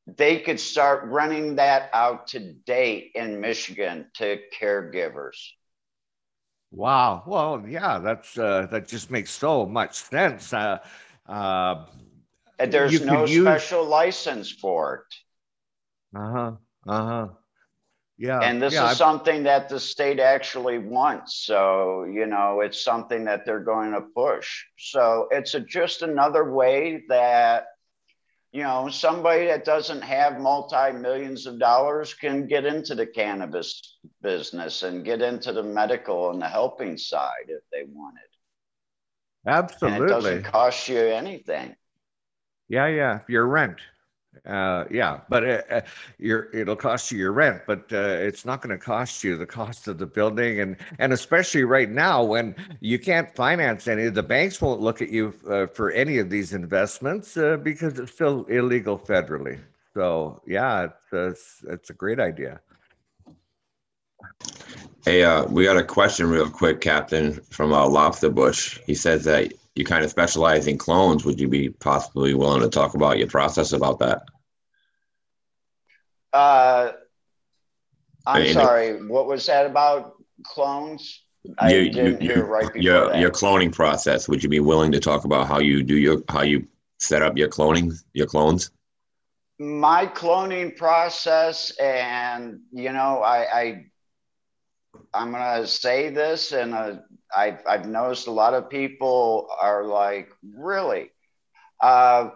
[0.09, 5.37] they could start running that out today in Michigan to caregivers.
[6.73, 7.23] Wow.
[7.29, 10.53] Well, yeah, that's uh, that just makes so much sense.
[10.53, 10.79] Uh,
[11.29, 11.87] uh,
[12.59, 16.19] and there's no special license for it.
[16.19, 16.53] Uh huh.
[16.89, 17.29] Uh huh.
[18.23, 18.39] Yeah.
[18.39, 18.97] And this yeah, is I've...
[18.99, 21.35] something that the state actually wants.
[21.45, 24.63] So, you know, it's something that they're going to push.
[24.79, 27.67] So it's a, just another way that,
[28.53, 33.99] you know, somebody that doesn't have multi millions of dollars can get into the cannabis
[34.23, 38.21] business and get into the medical and the helping side if they wanted.
[39.49, 39.97] Absolutely.
[39.97, 41.75] And it doesn't cost you anything.
[42.69, 43.19] Yeah, yeah.
[43.29, 43.81] Your rent.
[44.47, 45.81] Uh, yeah, but uh, uh
[46.19, 49.87] it'll cost you your rent, but uh, it's not going to cost you the cost
[49.87, 54.61] of the building, and and especially right now when you can't finance any, the banks
[54.61, 58.99] won't look at you uh, for any of these investments uh, because it's still illegal
[58.99, 59.61] federally.
[59.95, 62.61] So yeah, it's it's, it's a great idea.
[65.05, 68.79] Hey, uh, we got a question real quick, Captain, from uh, Lobster Bush.
[68.87, 71.25] He says that you kind of specialize in clones.
[71.25, 74.23] Would you be possibly willing to talk about your process about that?
[76.33, 76.93] Uh,
[78.27, 79.07] I'm sorry.
[79.07, 80.15] What was that about
[80.45, 81.23] clones?
[81.59, 83.19] I You- didn't you- hear right before Your that.
[83.19, 84.29] your cloning process.
[84.29, 86.69] Would you be willing to talk about how you do your how you
[86.99, 88.71] set up your cloning your clones?
[89.59, 93.87] my cloning process and you know i, I
[95.15, 96.97] i'm gonna say this and uh,
[97.35, 101.11] I've, I've noticed a lot of people are like really?
[101.81, 102.31] Uh,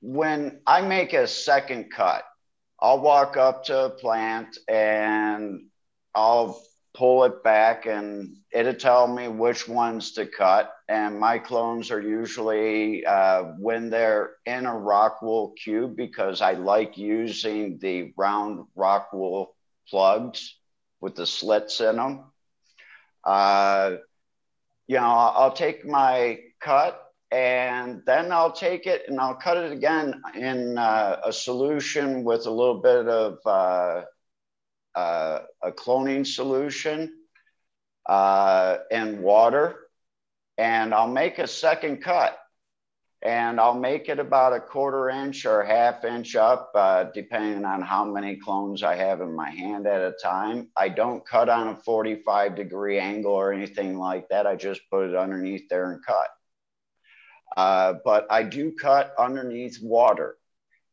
[0.00, 2.24] when i make a second cut
[2.80, 5.60] i'll walk up to a plant and
[6.14, 6.62] i'll
[6.94, 10.74] pull it back and it'll tell me which ones to cut.
[10.88, 16.54] And my clones are usually uh, when they're in a rock wool cube because I
[16.54, 19.54] like using the round rock wool
[19.88, 20.57] plugs
[21.00, 22.24] with the slits in them.
[23.24, 23.96] Uh,
[24.86, 29.72] you know, I'll, take my cut and then I'll take it and I'll cut it
[29.72, 34.02] again in uh, a solution with a little bit of uh,
[34.94, 37.12] uh, a cloning solution
[38.08, 39.88] uh, and water
[40.56, 42.38] and I'll make a second cut
[43.22, 47.82] and I'll make it about a quarter inch or half inch up, uh, depending on
[47.82, 50.70] how many clones I have in my hand at a time.
[50.76, 54.46] I don't cut on a 45 degree angle or anything like that.
[54.46, 56.28] I just put it underneath there and cut.
[57.56, 60.36] Uh, but I do cut underneath water.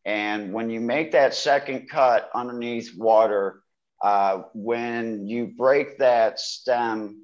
[0.03, 3.61] And when you make that second cut underneath water,
[4.01, 7.21] uh, when you break that stem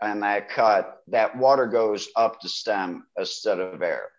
[0.00, 4.10] and that cut, that water goes up the stem instead of air.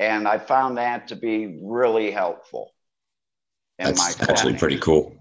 [0.00, 2.72] And I found that to be really helpful.
[3.78, 4.58] in my That's actually cloning.
[4.58, 5.14] pretty cool.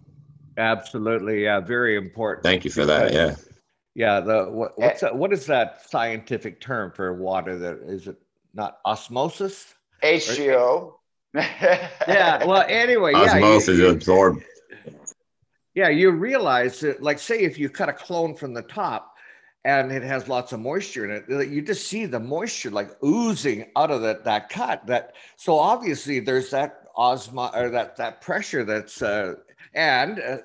[0.57, 2.43] Absolutely, yeah, very important.
[2.43, 3.13] Thank you for that.
[3.13, 3.35] Yeah.
[3.95, 4.85] Yeah, the what, Eh.
[4.87, 7.57] what's that, what is that scientific term for water?
[7.59, 8.17] That is it
[8.53, 9.73] not osmosis?
[10.03, 10.93] HGO.
[11.35, 12.43] Yeah.
[12.45, 14.43] Well, anyway, yeah, you- Osmosis you- absorbed.
[15.75, 19.15] Yeah, you realize that, like, say, if you cut a clone from the top
[19.65, 23.65] and it has lots of moisture in it, you just see the moisture like oozing
[23.75, 24.85] out of that that cut.
[24.87, 29.35] That so obviously there's that osmo or that that pressure that's uh,
[29.73, 30.37] and uh,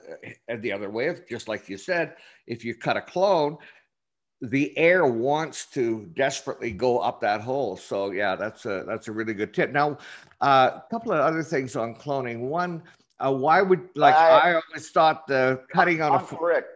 [0.48, 3.56] and the other way, of just like you said, if you cut a clone,
[4.40, 7.76] the air wants to desperately go up that hole.
[7.76, 9.70] So yeah, that's a that's a really good tip.
[9.70, 9.98] Now,
[10.40, 12.40] uh, a couple of other things on cloning.
[12.40, 12.82] One,
[13.20, 16.66] uh, why would like I- I always thought the cutting on a Uncle Rick.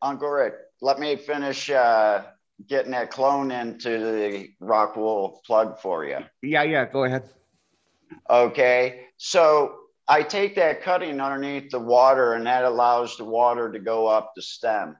[0.00, 2.24] Uncle Rick, let me finish uh,
[2.68, 6.18] getting that clone into the Rockwool plug for you.
[6.42, 7.28] yeah yeah go ahead.
[8.28, 13.78] Okay, so I take that cutting underneath the water, and that allows the water to
[13.78, 14.96] go up the stem.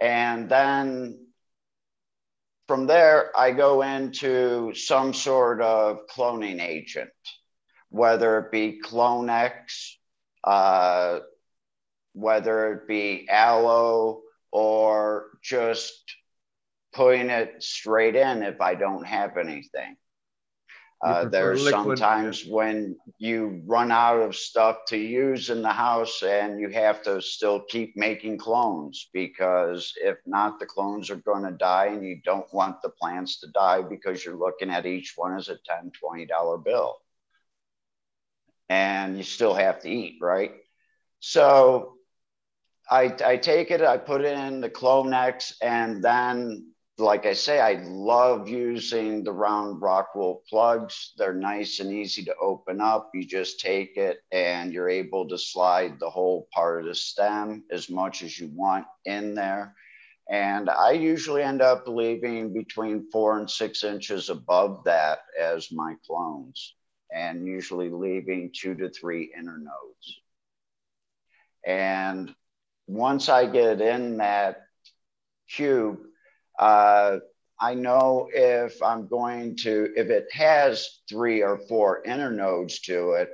[0.00, 1.26] And then
[2.66, 7.10] from there, I go into some sort of cloning agent,
[7.90, 9.94] whether it be Clonex,
[10.44, 11.20] uh,
[12.14, 14.22] whether it be aloe,
[14.52, 16.14] or just
[16.92, 19.96] putting it straight in if I don't have anything.
[21.02, 26.60] Uh, there's sometimes when you run out of stuff to use in the house and
[26.60, 31.50] you have to still keep making clones because if not, the clones are going to
[31.50, 35.36] die and you don't want the plants to die because you're looking at each one
[35.36, 36.94] as a 10 $20 bill.
[38.68, 40.52] And you still have to eat, right?
[41.18, 41.96] So
[42.90, 47.58] I, I take it, I put it in the Clonex, and then like I say,
[47.58, 51.12] I love using the round Rockwool plugs.
[51.16, 53.10] They're nice and easy to open up.
[53.14, 57.64] You just take it and you're able to slide the whole part of the stem
[57.70, 59.74] as much as you want in there.
[60.30, 65.96] And I usually end up leaving between four and six inches above that as my
[66.06, 66.74] clones,
[67.12, 70.20] and usually leaving two to three internodes.
[71.66, 72.34] And
[72.92, 74.66] once I get in that
[75.48, 75.98] cube,
[76.58, 77.18] uh,
[77.58, 83.30] I know if I'm going to, if it has three or four internodes to it,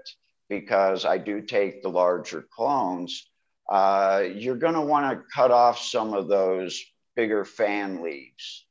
[0.49, 3.29] because I do take the larger clones,
[3.69, 6.83] uh, you're going to want to cut off some of those
[7.17, 8.65] bigger fan leaves.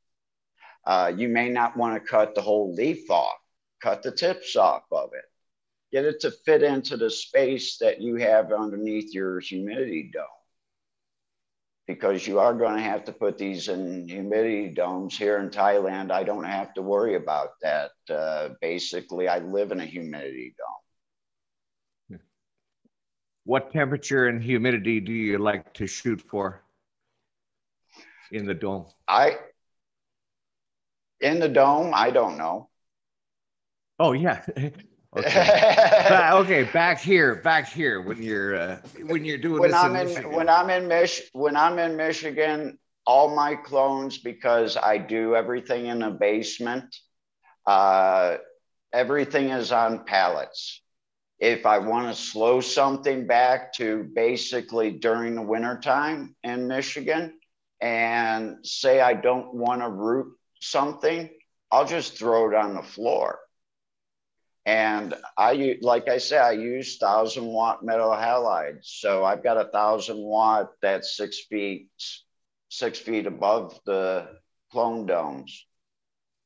[0.85, 3.37] Uh, you may not want to cut the whole leaf off,
[3.81, 5.25] cut the tips off of it.
[5.91, 10.36] Get it to fit into the space that you have underneath your humidity dome
[11.87, 16.11] because you are going to have to put these in humidity domes here in Thailand.
[16.11, 17.91] I don't have to worry about that.
[18.09, 22.19] Uh, basically, I live in a humidity dome.
[23.45, 26.63] What temperature and humidity do you like to shoot for
[28.33, 28.87] in the dome?
[29.07, 29.37] I
[31.21, 32.69] in the dome, I don't know.
[33.99, 34.45] Oh yeah.
[35.17, 35.45] Okay.
[36.09, 39.95] Ba- okay, back here, back here when you're uh, when you're doing when this I'm
[39.95, 45.35] in when I'm in Mich when I'm in Michigan, all my clones because I do
[45.35, 46.95] everything in a basement.
[47.65, 48.37] Uh,
[48.93, 50.81] everything is on pallets.
[51.39, 57.37] If I want to slow something back to basically during the wintertime in Michigan
[57.79, 61.29] and say I don't want to root something,
[61.71, 63.39] I'll just throw it on the floor.
[64.67, 68.83] And I, like I said, I use thousand watt metal halides.
[68.83, 71.89] So I've got a thousand watt that's six feet,
[72.67, 74.27] six feet above the
[74.73, 75.65] clone domes.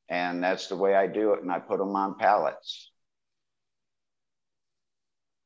[0.07, 1.41] And that's the way I do it.
[1.41, 2.91] And I put them on pallets.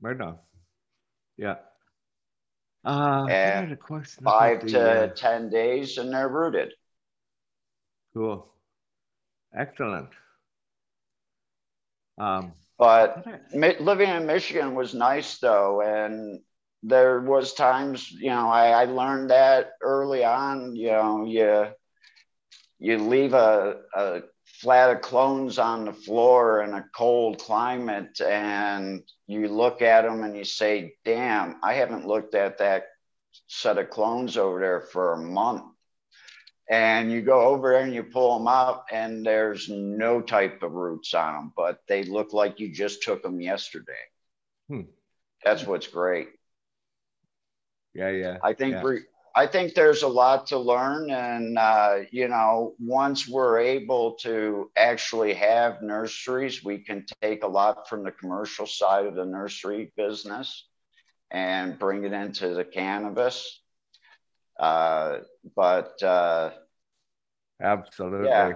[0.01, 0.37] Right on.
[1.37, 1.55] Yeah.
[2.83, 4.25] Uh, And a question.
[4.25, 6.73] Five the, to uh, 10 days and they're rooted.
[8.13, 8.51] cool.
[9.57, 10.09] Excellent.
[12.17, 16.41] Um, But mi- living in Michigan was nice though, and
[16.83, 20.75] there was times, you know, I, I learned that early on.
[20.75, 21.67] You know, you
[22.79, 24.21] you leave a, a
[24.61, 30.23] flat of clones on the floor in a cold climate, and you look at them
[30.23, 32.85] and you say, "Damn, I haven't looked at that
[33.47, 35.74] set of clones over there for a month."
[36.69, 40.71] And you go over there and you pull them out and there's no type of
[40.71, 43.93] roots on them but they look like you just took them yesterday
[44.67, 44.81] Hmm.
[45.43, 46.29] that's what's great
[47.93, 48.37] yeah, yeah.
[48.43, 48.83] i think yeah.
[48.83, 48.99] we
[49.35, 54.71] i think there's a lot to learn and uh, you know once we're able to
[54.75, 59.91] actually have nurseries we can take a lot from the commercial side of the nursery
[59.95, 60.67] business
[61.29, 63.61] and bring it into the cannabis
[64.59, 65.19] uh,
[65.55, 66.51] but uh,
[67.61, 68.27] Absolutely.
[68.27, 68.53] Yeah.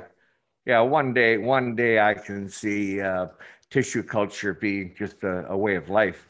[0.65, 0.81] Yeah.
[0.81, 3.27] One day, one day I can see uh,
[3.69, 6.27] tissue culture being just a, a way of life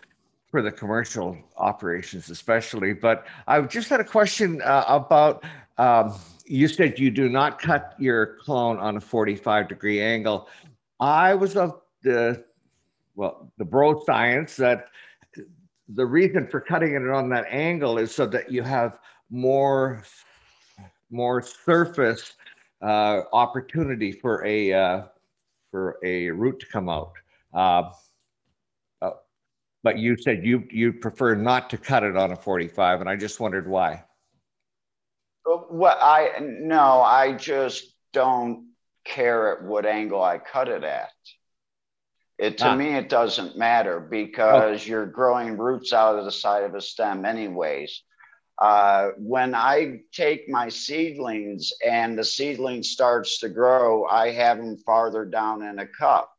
[0.49, 2.93] for the commercial operations, especially.
[2.93, 5.43] But I just had a question uh, about.
[5.78, 6.15] Um,
[6.45, 10.49] you said you do not cut your clone on a 45 degree angle.
[10.99, 12.43] I was of the
[13.15, 14.88] well, the bro science that
[15.89, 18.99] the reason for cutting it on that angle is so that you have
[19.30, 20.03] more
[21.11, 22.34] more surface
[22.82, 25.01] uh, opportunity for a uh,
[25.71, 27.13] for a root to come out.
[27.53, 27.91] Uh,
[29.01, 29.11] uh,
[29.84, 33.15] but you said you you prefer not to cut it on a 45, and I
[33.15, 34.03] just wondered why.
[35.45, 38.69] Well, I no, I just don't
[39.03, 41.09] care at what angle I cut it at.
[42.38, 42.75] It to Ah.
[42.75, 47.25] me, it doesn't matter because you're growing roots out of the side of a stem,
[47.25, 48.03] anyways.
[48.60, 54.78] Uh, when I take my seedlings and the seedling starts to grow, I have them
[54.78, 56.30] farther down in a cup.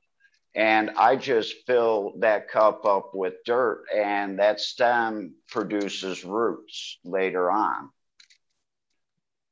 [0.54, 7.50] And I just fill that cup up with dirt, and that stem produces roots later
[7.50, 7.90] on.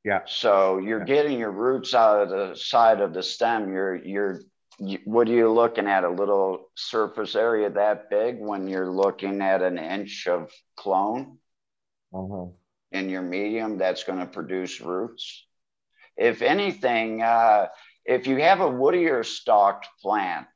[0.04, 0.22] Yeah.
[0.26, 1.04] So you're Yeah.
[1.04, 3.72] getting your roots out of the side of the stem.
[3.72, 4.40] You're you're
[4.80, 6.04] you, what are you looking at?
[6.04, 11.38] A little surface area that big when you're looking at an inch of clone
[12.92, 15.44] in your medium that's going to produce roots.
[16.16, 17.68] If anything, uh,
[18.04, 20.46] if you have a woodier stalked plant,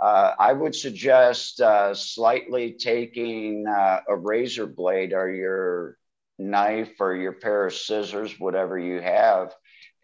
[0.00, 5.96] uh, I would suggest uh, slightly taking uh, a razor blade or your
[6.38, 9.54] knife or your pair of scissors, whatever you have,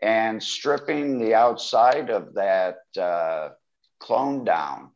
[0.00, 3.50] and stripping the outside of that uh,
[3.98, 4.90] clone down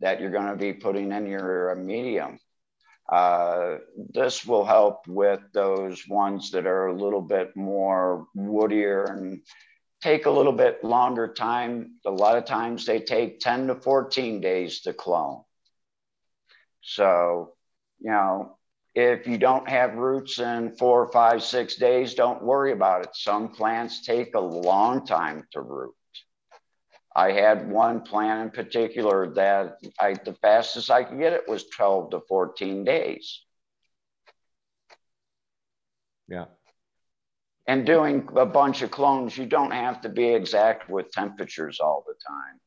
[0.00, 2.38] that you're going to be putting in your medium.
[3.10, 9.40] Uh, this will help with those ones that are a little bit more woodier and
[10.00, 11.96] take a little bit longer time.
[12.06, 15.42] A lot of times they take 10 to 14 days to clone.
[16.82, 17.54] So,
[17.98, 18.56] you know,
[18.94, 23.10] if you don't have roots in four, five, six days, don't worry about it.
[23.14, 25.94] Some plants take a long time to root.
[27.14, 31.68] I had one plant in particular that I the fastest I could get it was
[31.68, 33.42] 12 to 14 days.
[36.28, 36.46] Yeah.
[37.66, 42.04] And doing a bunch of clones, you don't have to be exact with temperatures all
[42.06, 42.60] the time.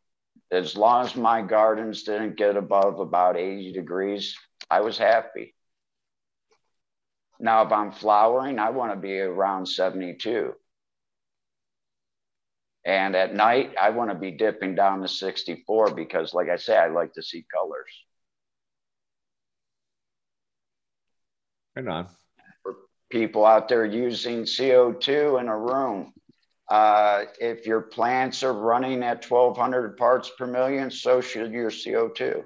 [0.52, 4.38] As long as my gardens didn't get above about 80 degrees,
[4.70, 5.56] I was happy.
[7.40, 10.53] Now, if I'm flowering, I want to be around 72.
[12.85, 16.77] And at night, I want to be dipping down to 64 because, like I say,
[16.77, 17.89] I like to see colors.
[21.76, 22.07] Right on.
[22.61, 22.76] For
[23.10, 26.14] People out there using CO2 in a room.
[26.69, 32.43] Uh, if your plants are running at 1200 parts per million, so should your CO2.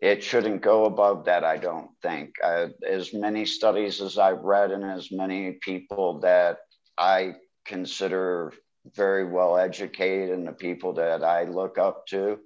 [0.00, 2.34] it shouldn't go above that, I don't think.
[2.42, 6.58] Uh, as many studies as I've read and as many people that
[6.98, 7.34] I
[7.64, 8.52] consider
[8.94, 12.38] very well educated and the people that I look up to,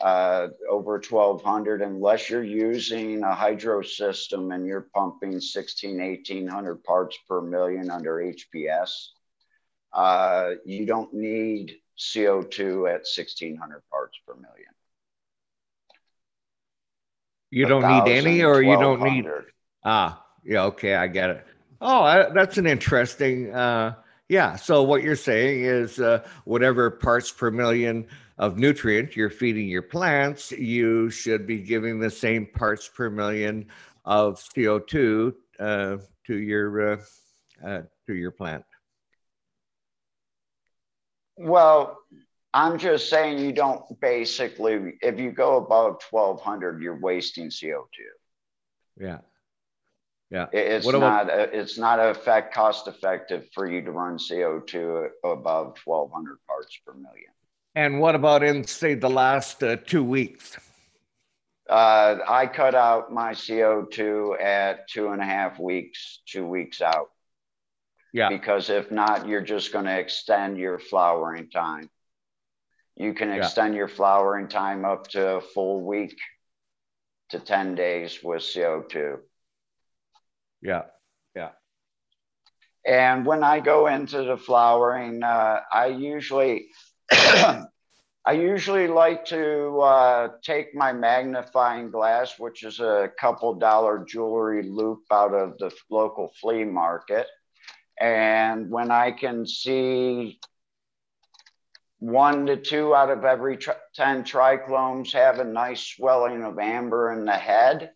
[0.00, 7.18] uh, over 1200, unless you're using a hydro system and you're pumping 16, 1800 parts
[7.28, 9.08] per million under HPS,
[9.92, 14.72] uh, you don't need CO2 at 1600 parts per million.
[17.50, 19.26] You don't need any, or you don't need.
[19.84, 21.46] Ah, yeah, okay, I get it.
[21.82, 23.54] Oh, I, that's an interesting.
[23.54, 23.94] Uh,
[24.32, 24.56] yeah.
[24.56, 28.06] So what you're saying is, uh, whatever parts per million
[28.38, 33.66] of nutrient you're feeding your plants, you should be giving the same parts per million
[34.06, 36.96] of CO2 uh, to your uh,
[37.62, 38.64] uh, to your plant.
[41.36, 41.98] Well,
[42.54, 47.84] I'm just saying you don't basically, if you go above 1200, you're wasting CO2.
[48.98, 49.18] Yeah.
[50.32, 50.46] Yeah.
[50.50, 55.76] It's what not, about, it's not effect cost effective for you to run CO2 above
[55.84, 57.30] 1200 parts per million.
[57.74, 60.56] And what about in say the last uh, two weeks?
[61.68, 67.10] Uh, I cut out my CO2 at two and a half weeks, two weeks out.
[68.14, 68.30] Yeah.
[68.30, 71.90] Because if not, you're just going to extend your flowering time.
[72.96, 73.80] You can extend yeah.
[73.80, 76.18] your flowering time up to a full week
[77.30, 79.18] to 10 days with CO2.
[80.62, 80.82] Yeah.
[81.34, 81.50] Yeah.
[82.86, 86.66] And when I go into the flowering, uh, I usually,
[87.10, 94.62] I usually like to uh, take my magnifying glass, which is a couple dollar jewelry
[94.62, 97.26] loop out of the local flea market.
[98.00, 100.40] And when I can see
[101.98, 107.24] one to two out of every 10 trichomes have a nice swelling of amber in
[107.24, 107.92] the head,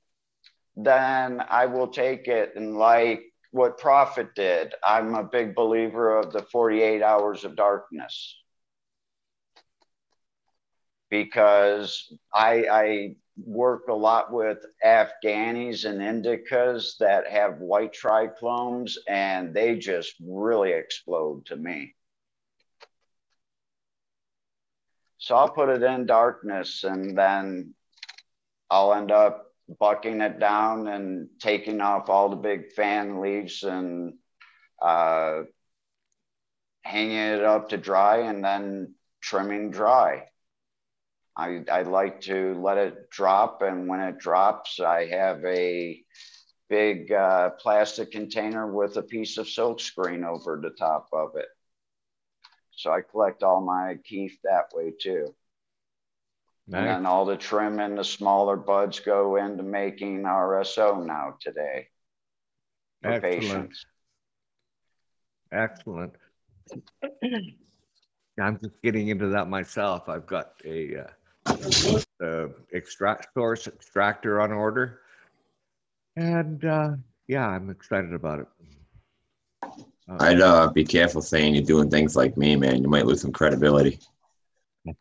[0.77, 2.53] then I will take it.
[2.57, 8.37] And like what Prophet did, I'm a big believer of the 48 hours of darkness
[11.11, 19.55] because I, I work a lot with Afghanis and indicas that have white trichomes and
[19.55, 21.95] they just really explode to me.
[25.19, 27.75] So I'll put it in darkness and then
[28.71, 34.15] I'll end up bucking it down and taking off all the big fan leaves and
[34.81, 35.43] uh,
[36.83, 40.25] hanging it up to dry and then trimming dry.
[41.37, 46.03] I, I like to let it drop, and when it drops, I have a
[46.69, 51.49] big uh, plastic container with a piece of silk screen over the top of it.
[52.71, 55.35] So I collect all my keef that way too.
[56.69, 56.79] Nice.
[56.81, 61.89] And then all the trim and the smaller buds go into making RSO now today.
[63.03, 63.41] For Excellent.
[63.41, 63.87] patients.
[65.53, 66.13] Excellent.
[68.41, 70.09] I'm just getting into that myself.
[70.09, 71.05] I've got a
[71.49, 75.01] uh, uh, extract source extractor on order,
[76.17, 76.91] and uh,
[77.29, 78.47] yeah, I'm excited about it.
[80.09, 82.83] Uh, I'd uh, be careful saying you're doing things like me, man.
[82.83, 84.01] You might lose some credibility.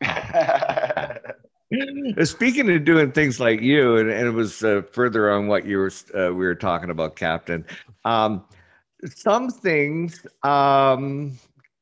[2.24, 5.78] Speaking of doing things like you, and, and it was uh, further on what you
[5.78, 7.64] were uh, we were talking about, Captain.
[8.04, 8.44] Um,
[9.14, 11.38] some things, um,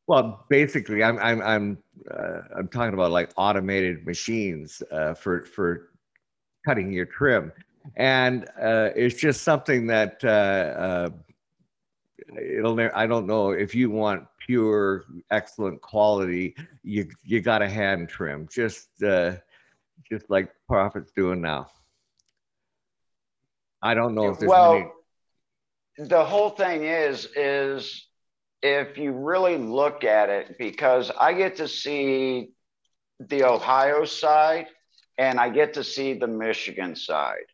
[0.06, 1.78] well, basically, I'm I'm I'm
[2.10, 5.90] uh, I'm talking about like automated machines uh, for for
[6.66, 7.52] cutting your trim,
[7.96, 10.24] and uh, it's just something that
[12.36, 18.08] it'll i don't know if you want pure excellent quality you you got to hand
[18.08, 19.34] trim just uh
[20.10, 21.70] just like Prophet's doing now.
[23.82, 26.08] I don't know if there's well many...
[26.08, 28.08] the whole thing is is
[28.62, 32.48] if you really look at it because i get to see
[33.20, 34.68] the ohio side
[35.18, 37.44] and i get to see the michigan side.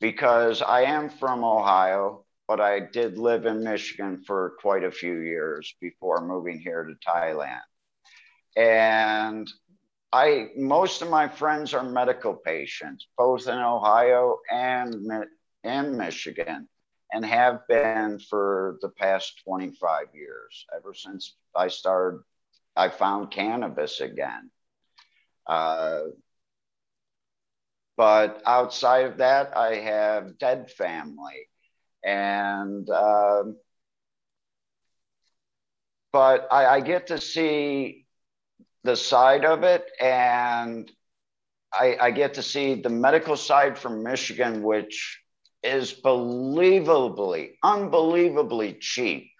[0.00, 5.20] Because i am from ohio but I did live in Michigan for quite a few
[5.20, 7.60] years before moving here to Thailand.
[8.56, 9.50] And
[10.12, 14.94] I most of my friends are medical patients, both in Ohio and
[15.64, 16.68] in Michigan,
[17.12, 22.22] and have been for the past 25 years, ever since I started.
[22.76, 24.50] I found cannabis again.
[25.46, 26.02] Uh,
[27.96, 31.48] but outside of that, I have dead family
[32.04, 33.56] and um,
[36.12, 38.06] but I, I get to see
[38.84, 40.90] the side of it and
[41.72, 45.20] I, I get to see the medical side from Michigan, which
[45.62, 49.30] is believably, unbelievably cheap.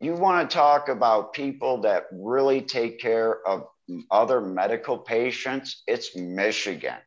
[0.00, 3.66] You want to talk about people that really take care of
[4.10, 5.82] other medical patients?
[5.86, 6.98] It's Michigan.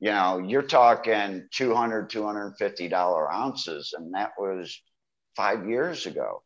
[0.00, 4.80] You know, you're talking 200, $250 ounces, and that was
[5.36, 6.42] five years ago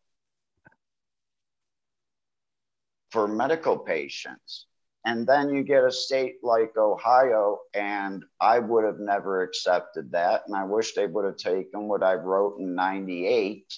[3.12, 4.66] for medical patients.
[5.04, 10.42] And then you get a state like Ohio, and I would have never accepted that.
[10.46, 13.72] And I wish they would have taken what I wrote in 98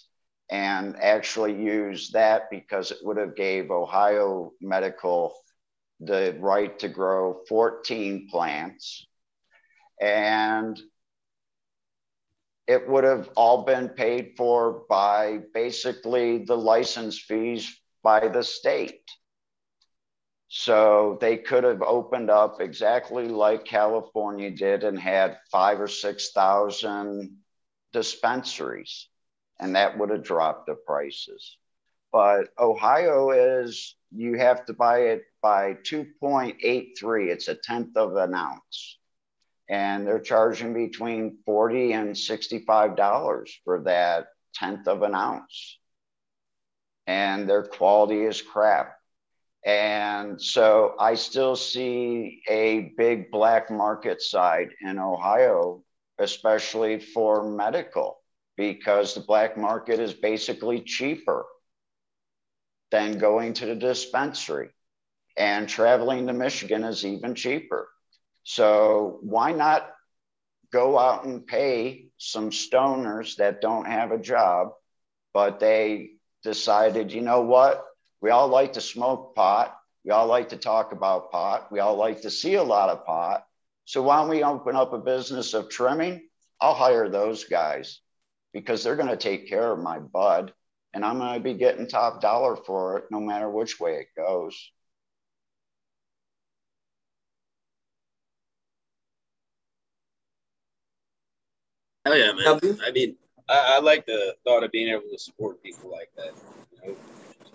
[0.51, 5.35] and actually used that because it would have gave Ohio Medical
[6.01, 9.07] the right to grow 14 plants.
[10.01, 10.79] And
[12.67, 19.01] it would have all been paid for by basically the license fees by the state.
[20.57, 27.39] So they could have opened up exactly like California did and had five or 6,000
[27.93, 29.09] dispensaries,
[29.59, 31.59] and that would have dropped the prices.
[32.13, 38.33] But Ohio is, you have to buy it by 2.83, it's a tenth of an
[38.33, 38.99] ounce.
[39.69, 45.81] And they're charging between 40 and $65 for that tenth of an ounce.
[47.09, 48.95] And their quality is crap
[49.65, 55.83] and so I still see a big black market side in Ohio,
[56.19, 58.19] especially for medical,
[58.57, 61.47] because the black market is basically cheaper
[62.91, 64.71] than going to the dispensary.
[65.37, 67.89] And traveling to Michigan is even cheaper.
[68.45, 69.91] So why not
[70.73, 74.73] go out and pay some stoners that don't have a job,
[75.33, 76.11] but they
[76.43, 77.85] decided, you know what?
[78.25, 79.79] We all like to smoke pot.
[80.03, 81.71] We all like to talk about pot.
[81.71, 83.45] We all like to see a lot of pot.
[83.85, 86.27] So why don't we open up a business of trimming?
[86.59, 88.01] I'll hire those guys
[88.55, 90.55] because they're going to take care of my bud
[90.95, 94.07] and I'm going to be getting top dollar for it no matter which way it
[94.17, 94.71] goes.
[102.07, 102.79] Hell yeah, man.
[102.87, 103.17] I mean,
[103.51, 106.33] I, I like the thought of being able to support people like that.
[106.73, 106.97] You know?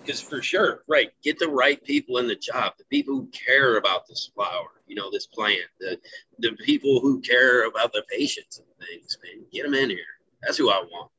[0.09, 3.77] Because for sure, right, get the right people in the job, the people who care
[3.77, 5.99] about this flower, you know, this plant, the
[6.39, 9.45] the people who care about the patients and things, man.
[9.51, 9.99] Get them in here.
[10.41, 11.11] That's who I want.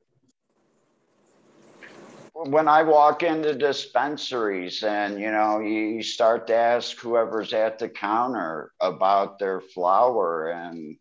[2.33, 7.89] When I walk into dispensaries and you know you start to ask whoever's at the
[7.89, 10.97] counter about their flower and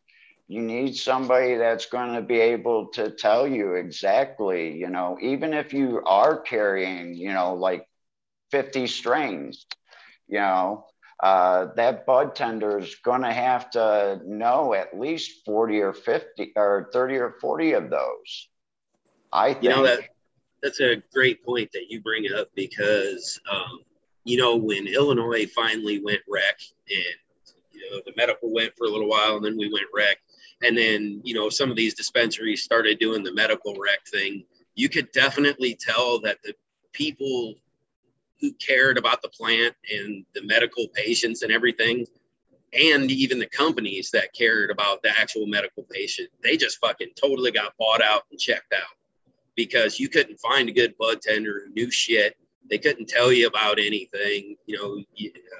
[0.49, 5.53] you need somebody that's going to be able to tell you exactly, you know, even
[5.53, 7.87] if you are carrying, you know, like
[8.49, 9.67] 50 strains,
[10.27, 10.87] you know,
[11.21, 16.53] uh, that bud tender is going to have to know at least 40 or 50
[16.55, 18.49] or 30 or 40 of those.
[19.31, 19.65] I think.
[19.65, 19.99] You know, that,
[20.63, 23.81] that's a great point that you bring up because, um,
[24.23, 26.59] you know, when Illinois finally went rec
[26.89, 30.17] and, you know, the medical went for a little while and then we went rec
[30.63, 34.43] and then you know some of these dispensaries started doing the medical rec thing.
[34.75, 36.53] You could definitely tell that the
[36.93, 37.55] people
[38.39, 42.05] who cared about the plant and the medical patients and everything
[42.73, 47.51] and even the companies that cared about the actual medical patient they just fucking totally
[47.51, 48.95] got bought out and checked out.
[49.55, 52.37] Because you couldn't find a good bud tender who knew shit.
[52.69, 54.55] They couldn't tell you about anything.
[54.65, 55.03] You know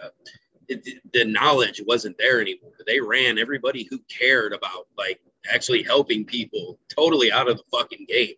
[0.03, 0.09] uh,
[0.69, 2.71] it, the knowledge wasn't there anymore.
[2.85, 5.19] They ran everybody who cared about like
[5.51, 8.35] actually helping people totally out of the fucking game.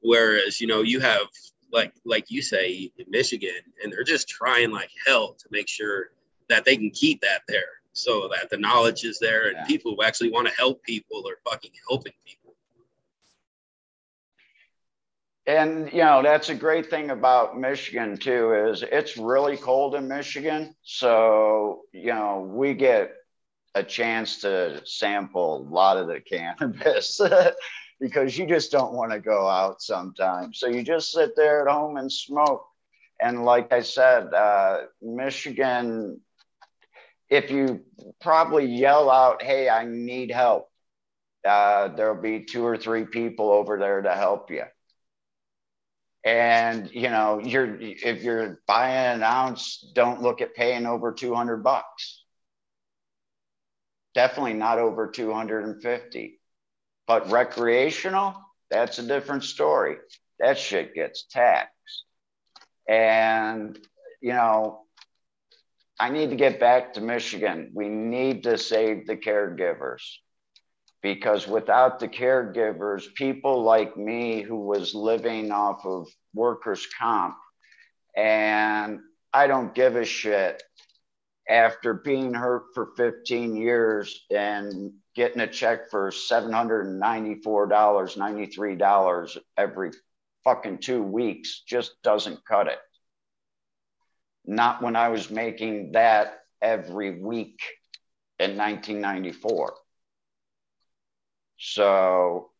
[0.00, 1.26] Whereas, you know, you have
[1.72, 6.10] like like you say in Michigan, and they're just trying like hell to make sure
[6.48, 9.64] that they can keep that there so that the knowledge is there and yeah.
[9.64, 12.37] people who actually want to help people are fucking helping people.
[15.48, 20.06] And you know that's a great thing about michigan too is it's really cold in
[20.06, 20.74] michigan.
[20.82, 23.14] So you know we get
[23.74, 27.20] a chance to sample a lot of the cannabis
[28.00, 30.60] because you just don't want to go out sometimes.
[30.60, 32.64] So you just sit there at home and smoke.
[33.20, 36.20] And like i said uh, michigan
[37.30, 37.80] if you
[38.20, 40.70] probably yell out hey i need help
[41.46, 44.64] uh, there'll be two or three people over there to help you
[46.28, 51.64] and you know you're if you're buying an ounce don't look at paying over 200
[51.64, 52.22] bucks.
[54.14, 56.40] Definitely not over 250
[57.06, 58.36] but recreational
[58.70, 59.96] that's a different story.
[60.38, 62.04] That shit gets taxed.
[62.86, 63.78] And
[64.20, 64.82] you know
[65.98, 67.70] I need to get back to Michigan.
[67.72, 70.02] We need to save the caregivers
[71.02, 77.36] because without the caregivers, people like me who was living off of workers' comp,
[78.16, 79.00] and
[79.32, 80.62] I don't give a shit
[81.48, 89.90] after being hurt for 15 years and getting a check for $794, $93 every
[90.44, 92.78] fucking two weeks just doesn't cut it.
[94.44, 97.60] Not when I was making that every week
[98.38, 99.74] in 1994.
[101.58, 102.50] So,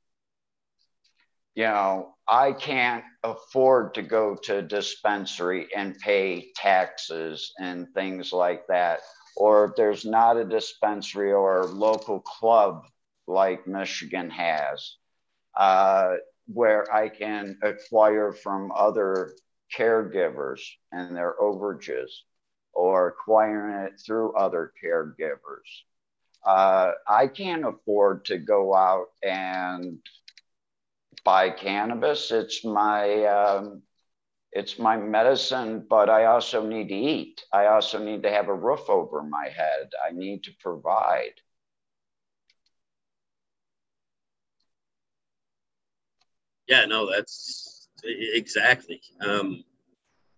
[1.55, 8.33] you know, I can't afford to go to a dispensary and pay taxes and things
[8.33, 9.01] like that.
[9.37, 12.87] Or if there's not a dispensary or a local club
[13.27, 14.97] like Michigan has,
[15.57, 16.15] uh,
[16.47, 19.33] where I can acquire from other
[19.77, 20.61] caregivers
[20.93, 22.11] and their overages
[22.73, 25.85] or acquiring it through other caregivers.
[26.45, 29.99] Uh, I can't afford to go out and
[31.25, 32.31] buy cannabis.
[32.31, 33.83] It's my um,
[34.53, 37.43] it's my medicine, but I also need to eat.
[37.53, 39.91] I also need to have a roof over my head.
[40.07, 41.35] I need to provide.
[46.67, 49.01] Yeah, no, that's exactly.
[49.21, 49.65] Um,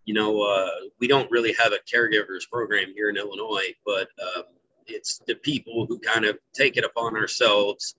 [0.04, 4.44] you know, uh, we don't really have a caregivers program here in Illinois, but um,
[4.90, 7.94] it's the people who kind of take it upon ourselves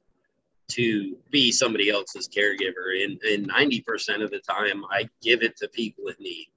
[0.71, 3.03] to be somebody else's caregiver.
[3.03, 6.47] And, and 90% of the time, I give it to people in need.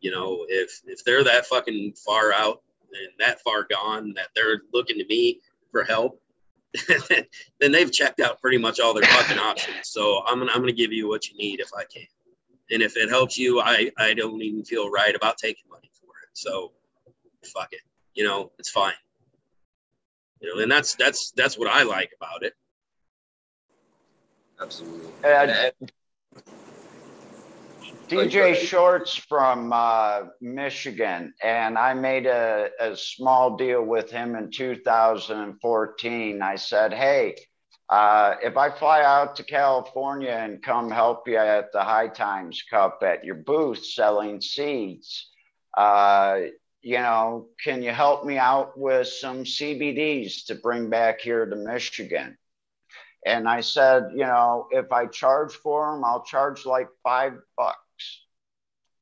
[0.00, 4.60] You know, if if they're that fucking far out and that far gone that they're
[4.72, 5.40] looking to me
[5.70, 6.20] for help,
[7.60, 9.88] then they've checked out pretty much all their fucking options.
[9.88, 12.06] So I'm gonna I'm gonna give you what you need if I can.
[12.70, 16.10] And if it helps you, I I don't even feel right about taking money for
[16.22, 16.28] it.
[16.34, 16.72] So
[17.54, 17.80] fuck it.
[18.14, 18.92] You know, it's fine.
[20.44, 22.52] You know, and that's that's that's what I like about it.
[24.60, 25.10] Absolutely.
[25.24, 25.72] And
[28.08, 34.50] DJ Shorts from uh, Michigan, and I made a, a small deal with him in
[34.50, 36.42] 2014.
[36.42, 37.36] I said, hey,
[37.88, 42.62] uh, if I fly out to California and come help you at the High Times
[42.68, 45.30] Cup at your booth selling seeds,
[45.78, 46.40] uh,
[46.84, 51.56] you know, can you help me out with some CBDs to bring back here to
[51.56, 52.36] Michigan?
[53.24, 57.78] And I said, you know, if I charge for them, I'll charge like five bucks.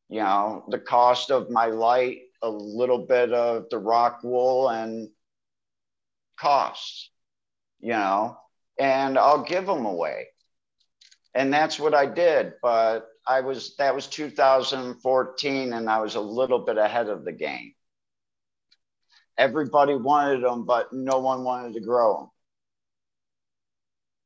[0.08, 5.08] You know, the cost of my light, a little bit of the rock wool, and
[6.38, 7.10] costs,
[7.80, 8.36] you know,
[8.78, 10.28] and I'll give them away.
[11.34, 12.52] And that's what I did.
[12.62, 17.32] But I was that was 2014, and I was a little bit ahead of the
[17.32, 17.74] game.
[19.38, 22.30] Everybody wanted them, but no one wanted to grow them.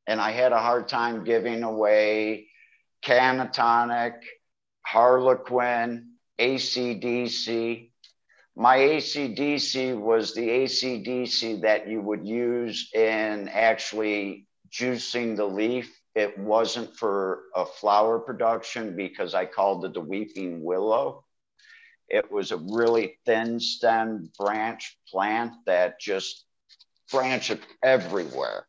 [0.06, 2.48] And I had a hard time giving away
[3.04, 4.14] Cannatonic,
[4.82, 7.90] Harlequin, ACDC.
[8.56, 16.38] My ACDC was the ACDC that you would use in actually juicing the leaf it
[16.38, 21.26] wasn't for a flower production because I called it the weeping willow.
[22.08, 26.46] It was a really thin stem branch plant that just
[27.12, 28.66] branched everywhere.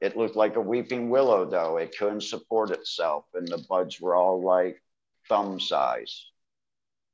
[0.00, 1.76] It looked like a weeping willow, though.
[1.76, 4.82] It couldn't support itself, and the buds were all like
[5.28, 6.26] thumb size.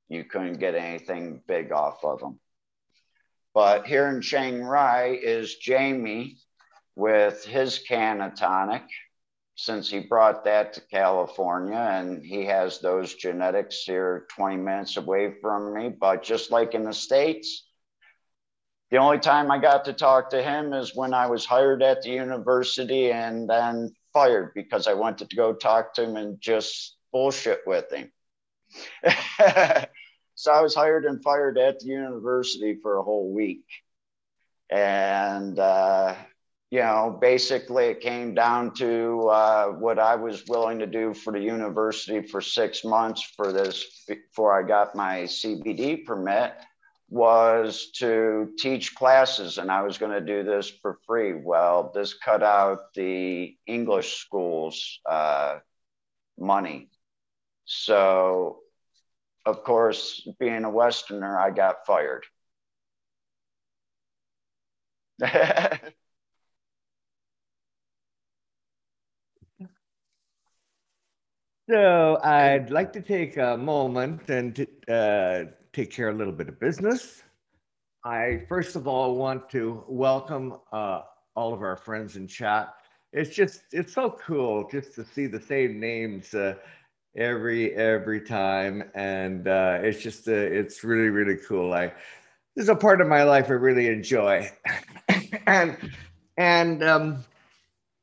[0.09, 2.41] You couldn't get anything big off of them.
[3.53, 6.39] But here in Chiang Rai is Jamie
[6.97, 8.85] with his Cannatonic
[9.55, 15.35] since he brought that to California and he has those genetics here 20 minutes away
[15.41, 15.89] from me.
[15.89, 17.67] But just like in the States,
[18.91, 22.03] the only time I got to talk to him is when I was hired at
[22.03, 26.97] the university and then fired because I wanted to go talk to him and just
[27.13, 28.11] bullshit with him.
[30.35, 33.65] so I was hired and fired at the university for a whole week.
[34.71, 36.15] And uh,
[36.71, 41.33] you know, basically it came down to uh, what I was willing to do for
[41.33, 46.53] the university for six months for this before I got my CBD permit
[47.09, 51.35] was to teach classes and I was going to do this for free.
[51.35, 55.59] Well, this cut out the English schools uh,
[56.39, 56.91] money.
[57.67, 58.61] So,
[59.47, 62.25] of course, being a Westerner, I got fired.
[71.71, 76.59] So I'd like to take a moment and uh, take care a little bit of
[76.59, 77.23] business.
[78.05, 81.03] I first of all want to welcome uh,
[81.37, 82.75] all of our friends in chat.
[83.13, 86.57] It's just it's so cool just to see the same names uh,
[87.17, 91.73] every every time, and uh, it's just uh, it's really really cool.
[91.73, 91.93] I
[92.57, 94.51] this is a part of my life I really enjoy,
[95.47, 95.77] and
[96.37, 97.25] and um,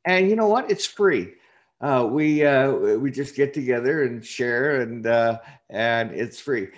[0.06, 0.72] and you know what?
[0.72, 1.34] It's free.
[1.80, 5.40] Uh, we uh, we just get together and share, and uh,
[5.70, 6.70] and it's free.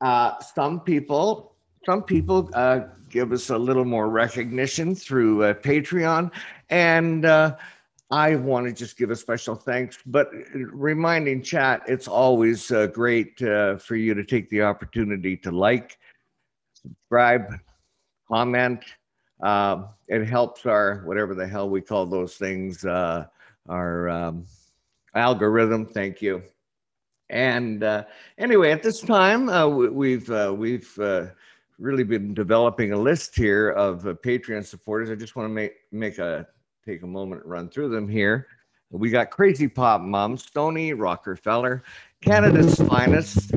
[0.00, 1.54] Uh, some people
[1.84, 6.30] some people uh, give us a little more recognition through uh, Patreon,
[6.70, 7.56] and uh,
[8.10, 9.98] I want to just give a special thanks.
[10.06, 15.50] But reminding chat, it's always uh, great uh, for you to take the opportunity to
[15.50, 15.98] like,
[16.74, 17.54] subscribe,
[18.28, 18.84] comment.
[19.42, 23.26] Uh, it helps our whatever the hell we call those things, uh,
[23.68, 24.46] our um,
[25.14, 25.86] algorithm.
[25.86, 26.42] Thank you.
[27.28, 28.04] And uh,
[28.38, 31.26] anyway, at this time, uh, we- we've uh, we've uh,
[31.78, 35.10] really been developing a list here of uh, Patreon supporters.
[35.10, 36.46] I just want to make make a
[36.84, 38.46] take a moment and run through them here.
[38.90, 41.82] We got Crazy Pop Mom, Stony Rockefeller,
[42.22, 43.52] Canada's Finest,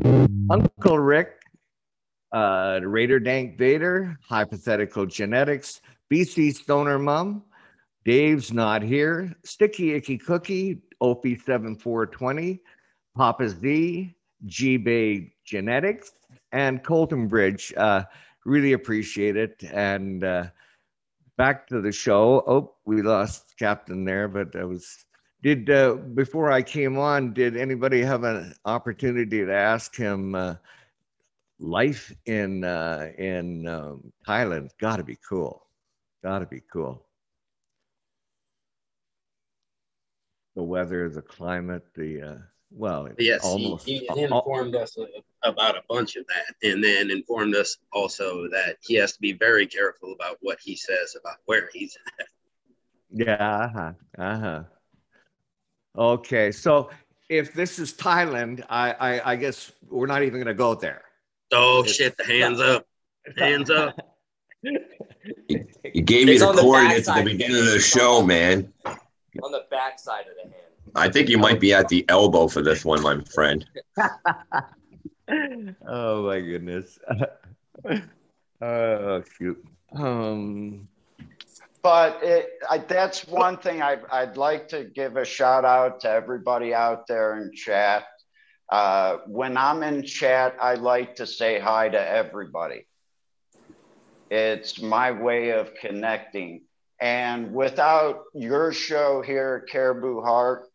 [0.50, 1.40] Uncle Rick,
[2.32, 5.80] uh, Raider Dank Vader, Hypothetical Genetics,
[6.10, 7.44] BC Stoner Mom,
[8.04, 12.60] Dave's Not Here, Sticky Icky Cookie, Opie 7420,
[13.14, 14.14] Papa Z,
[14.46, 16.12] G Bay Genetics,
[16.52, 17.72] and Colton Bridge.
[17.76, 18.04] Uh,
[18.46, 19.62] really appreciate it.
[19.72, 20.46] And uh,
[21.36, 22.42] back to the show.
[22.46, 25.04] Oh, we lost Captain there, but I was.
[25.42, 30.56] Did uh, before I came on, did anybody have an opportunity to ask him uh,
[31.58, 34.70] life in uh, in um, Thailand?
[34.78, 35.66] Got to be cool.
[36.22, 37.06] Got to be cool.
[40.60, 42.36] The weather, the climate, the uh,
[42.70, 44.94] well, Yes, almost he, he al- informed us
[45.42, 49.32] about a bunch of that, and then informed us also that he has to be
[49.32, 52.26] very careful about what he says about where he's at.
[53.10, 53.34] Yeah.
[53.42, 53.92] Uh-huh.
[54.18, 54.62] Uh-huh.
[55.96, 56.52] Okay.
[56.52, 56.90] So
[57.30, 61.04] if this is Thailand, I, I, I guess we're not even going to go there.
[61.52, 62.18] Oh shit!
[62.18, 62.84] The hands up,
[63.38, 63.96] hands up.
[65.92, 68.72] You gave me It's the on the coordinates at the beginning of the show, man.
[69.42, 70.54] On the back side of the hand.
[70.94, 73.64] I think you might be at the elbow for this one, my friend.
[75.86, 76.98] oh my goodness.
[78.60, 79.64] oh shoot.
[79.92, 80.88] Um.
[81.82, 86.10] But it, I, that's one thing I, I'd like to give a shout out to
[86.10, 88.04] everybody out there in chat.
[88.70, 92.86] Uh, when I'm in chat, I like to say hi to everybody.
[94.30, 96.62] It's my way of connecting.
[97.00, 100.68] And without your show here, Caribou Heart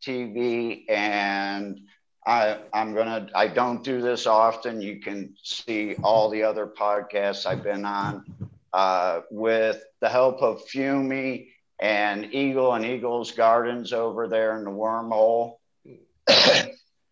[0.00, 1.80] TV, and
[2.24, 4.80] I, I'm gonna, I don't do this often.
[4.80, 8.24] You can see all the other podcasts I've been on
[8.72, 11.48] uh, with the help of Fumi
[11.80, 15.56] and Eagle and Eagle's Gardens over there in the wormhole.
[15.84, 15.98] you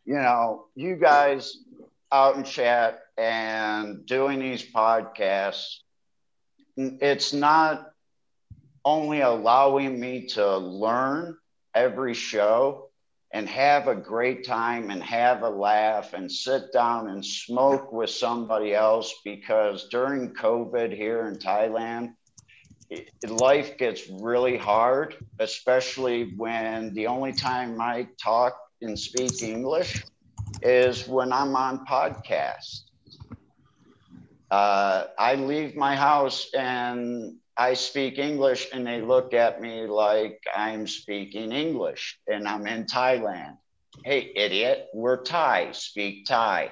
[0.06, 1.56] know, you guys
[2.12, 5.78] out in chat and doing these podcasts,
[6.76, 7.89] it's not
[8.84, 11.36] only allowing me to learn
[11.74, 12.90] every show
[13.32, 18.10] and have a great time and have a laugh and sit down and smoke with
[18.10, 22.14] somebody else because during COVID here in Thailand,
[23.28, 30.04] life gets really hard, especially when the only time I talk and speak English
[30.62, 32.82] is when I'm on podcast.
[34.50, 40.42] Uh, I leave my house and I speak English, and they look at me like
[40.56, 43.58] I'm speaking English and I'm in Thailand.
[44.02, 46.70] Hey, idiot, we're Thai, speak Thai.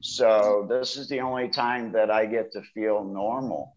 [0.00, 3.74] So, this is the only time that I get to feel normal.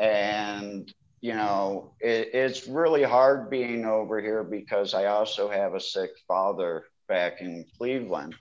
[0.00, 5.80] And, you know, it, it's really hard being over here because I also have a
[5.80, 8.34] sick father back in Cleveland.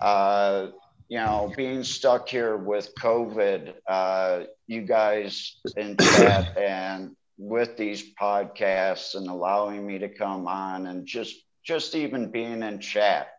[0.00, 0.68] Uh,
[1.10, 8.14] you know, being stuck here with COVID, uh, you guys in chat and with these
[8.14, 11.34] podcasts and allowing me to come on and just
[11.64, 13.32] just even being in chat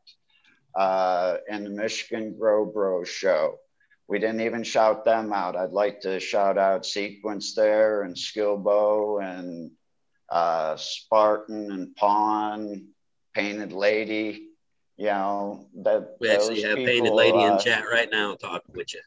[0.76, 3.60] uh, and the Michigan Grow Bro show.
[4.10, 5.56] We didn't even shout them out.
[5.56, 9.72] I'd like to shout out Sequence there and Skillbow and
[10.30, 12.88] uh, Spartan and Pawn,
[13.34, 14.50] Painted Lady.
[14.98, 18.76] You know that We actually have people, painted lady uh, in chat right now talking
[18.76, 19.02] with you.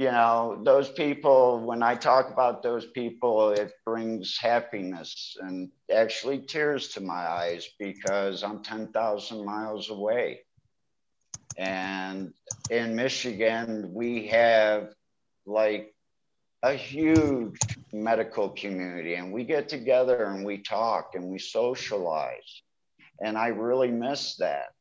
[0.00, 6.38] You know those people when i talk about those people it brings happiness and actually
[6.38, 10.40] tears to my eyes because i'm 10,000 miles away
[11.58, 12.32] and
[12.70, 14.88] in michigan we have
[15.46, 15.94] like
[16.62, 17.58] a huge
[17.92, 22.62] medical community and we get together and we talk and we socialize.
[23.22, 24.72] And I really miss that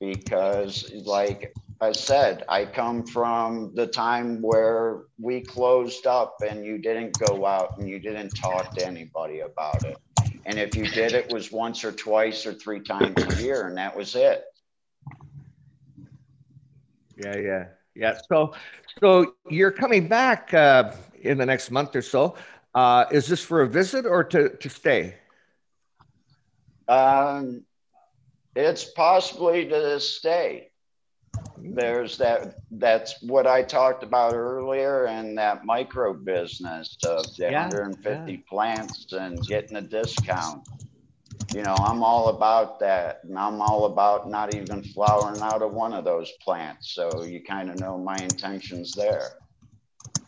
[0.00, 6.78] because, like I said, I come from the time where we closed up and you
[6.78, 9.98] didn't go out and you didn't talk to anybody about it.
[10.46, 13.76] And if you did, it was once or twice or three times a year, and
[13.78, 14.44] that was it.
[17.16, 17.64] Yeah, yeah,
[17.96, 18.18] yeah.
[18.28, 18.54] So,
[19.00, 22.36] so you're coming back uh, in the next month or so.
[22.76, 25.16] Uh, is this for a visit or to, to stay?
[26.86, 27.64] Um,
[28.54, 30.68] it's possibly to stay.
[31.64, 32.56] There's that.
[32.70, 38.38] That's what I talked about earlier, and that micro business of the Yeah, 150 yeah.
[38.48, 40.66] plants and getting a discount.
[41.54, 45.72] You know, I'm all about that, and I'm all about not even flowering out of
[45.72, 46.92] one of those plants.
[46.94, 49.28] So you kind of know my intentions there.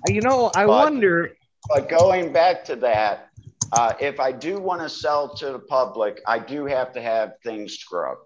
[0.07, 1.37] You know, I But- wonder.
[1.69, 3.31] But going back to that,
[3.73, 7.35] uh, if I do want to sell to the public, I do have to have
[7.43, 8.24] things scrubbed.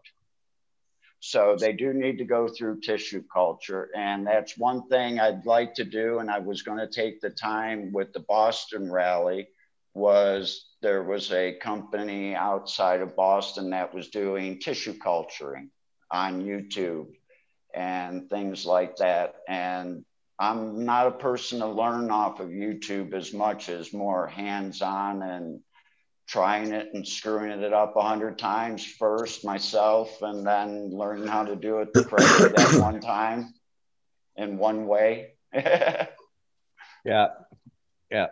[1.21, 3.91] So they do need to go through tissue culture.
[3.97, 6.19] And that's one thing I'd like to do.
[6.19, 9.49] And I was going to take the time with the Boston rally
[9.95, 15.71] was there was a company outside of Boston that was doing tissue culturing
[16.11, 17.09] on YouTube
[17.75, 19.35] and things like that.
[19.49, 20.05] And
[20.39, 25.23] I'm not a person to learn off of YouTube as much as more hands on
[25.23, 25.61] and
[26.29, 31.43] trying it and screwing it up a hundred times first myself and then learning how
[31.43, 33.55] to do it correctly that one time
[34.37, 35.33] in one way.
[37.05, 37.29] Yeah,
[38.11, 38.27] yeah,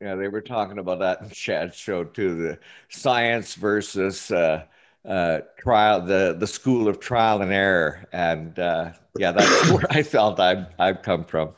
[0.00, 0.14] yeah.
[0.14, 2.36] They were talking about that in Chad's show too.
[2.36, 2.58] The
[2.88, 4.64] science versus uh,
[5.04, 10.02] uh, trial, the the school of trial and error, and uh, yeah, that's where I
[10.02, 11.54] felt I've I've come from.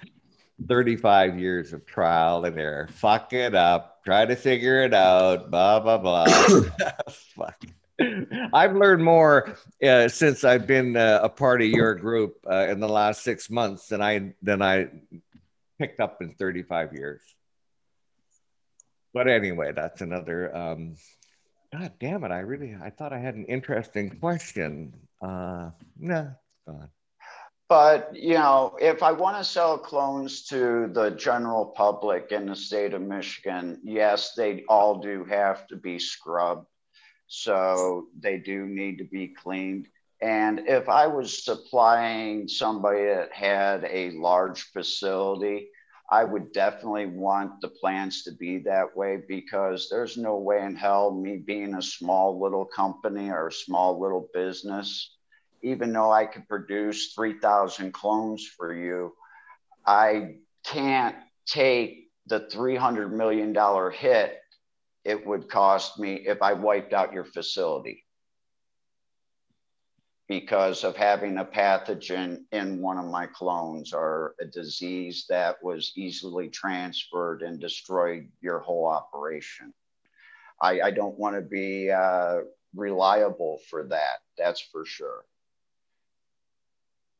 [0.67, 2.89] Thirty-five years of trial and error.
[2.93, 4.03] Fuck it up.
[4.05, 5.51] Try to figure it out.
[5.51, 6.25] Blah blah blah.
[7.37, 7.65] Fuck.
[8.53, 12.81] I've learned more uh, since I've been uh, a part of your group uh, in
[12.81, 14.89] the last six months than I than I
[15.79, 17.23] picked up in 35 years.
[19.13, 20.55] But anyway, that's another.
[20.55, 20.95] Um,
[21.73, 22.31] God damn it!
[22.31, 24.95] I really I thought I had an interesting question.
[25.21, 26.89] Uh, nah, it's gone.
[27.69, 32.57] But you know, if I want to sell clones to the general public in the
[32.57, 36.67] state of Michigan, yes, they all do have to be scrubbed.
[37.27, 39.87] So they do need to be cleaned.
[40.23, 45.69] And if I was supplying somebody that had a large facility,
[46.11, 50.75] I would definitely want the plants to be that way because there's no way in
[50.75, 55.18] hell me being a small little company or a small little business
[55.63, 59.15] even though I could produce 3,000 clones for you,
[59.87, 61.17] I can't
[61.47, 63.55] take the $300 million
[63.93, 64.39] hit
[65.09, 68.05] it would cost me if I wiped out your facility
[70.29, 75.93] because of having a pathogen in one of my clones or a disease that was
[75.97, 79.73] easily transferred and destroyed your whole operation.
[80.61, 82.41] I, I don't want to be uh,
[82.75, 85.25] reliable for that, that's for sure.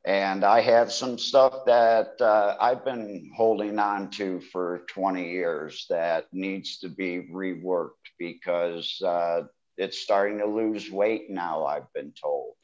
[0.05, 5.87] And I have some stuff that uh, I've been holding on to for 20 years
[5.91, 9.43] that needs to be reworked because uh,
[9.77, 12.55] it's starting to lose weight now, I've been told.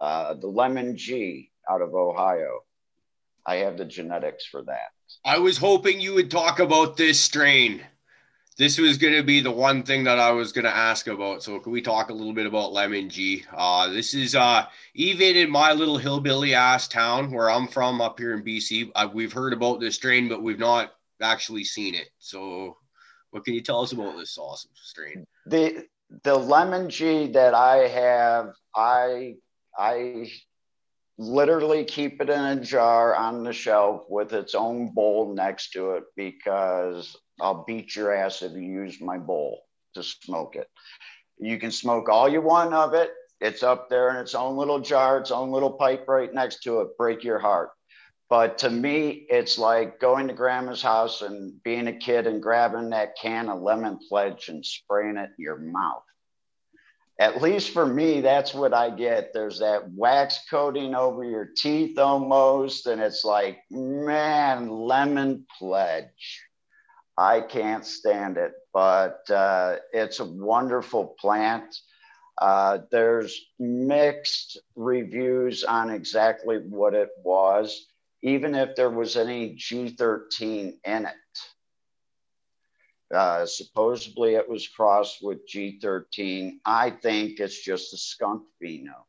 [0.00, 2.60] Uh, the Lemon G out of Ohio,
[3.46, 4.90] I have the genetics for that.
[5.24, 7.82] I was hoping you would talk about this strain.
[8.56, 11.42] This was going to be the one thing that I was going to ask about.
[11.42, 13.44] So, can we talk a little bit about Lemon G?
[13.52, 18.18] Uh, this is uh, even in my little hillbilly ass town where I'm from up
[18.18, 18.92] here in BC.
[18.94, 22.10] Uh, we've heard about this strain, but we've not actually seen it.
[22.18, 22.76] So,
[23.30, 25.26] what can you tell us about this awesome strain?
[25.46, 25.86] The
[26.22, 29.34] the lemon G that I have, I
[29.76, 30.30] I
[31.18, 35.92] literally keep it in a jar on the shelf with its own bowl next to
[35.92, 40.68] it because I'll beat your ass if you use my bowl to smoke it.
[41.38, 43.12] You can smoke all you want of it.
[43.40, 46.80] It's up there in its own little jar, its own little pipe right next to
[46.80, 46.96] it.
[46.96, 47.70] Break your heart.
[48.30, 52.90] But to me, it's like going to grandma's house and being a kid and grabbing
[52.90, 56.02] that can of lemon pledge and spraying it in your mouth
[57.18, 59.32] at least for me, that's what I get.
[59.32, 62.86] There's that wax coating over your teeth almost.
[62.86, 66.42] And it's like, man, lemon pledge.
[67.16, 71.76] I can't stand it, but uh, it's a wonderful plant.
[72.40, 77.86] Uh, there's mixed reviews on exactly what it was.
[78.22, 81.14] even if there was any G13 in it.
[83.14, 86.58] Uh, supposedly it was crossed with G13.
[86.64, 89.04] I think it's just a skunk pheno,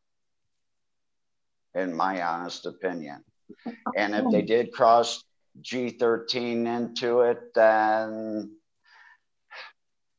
[1.74, 3.24] in my honest opinion.
[3.96, 5.24] And if they did cross
[5.62, 8.56] G13 into it, then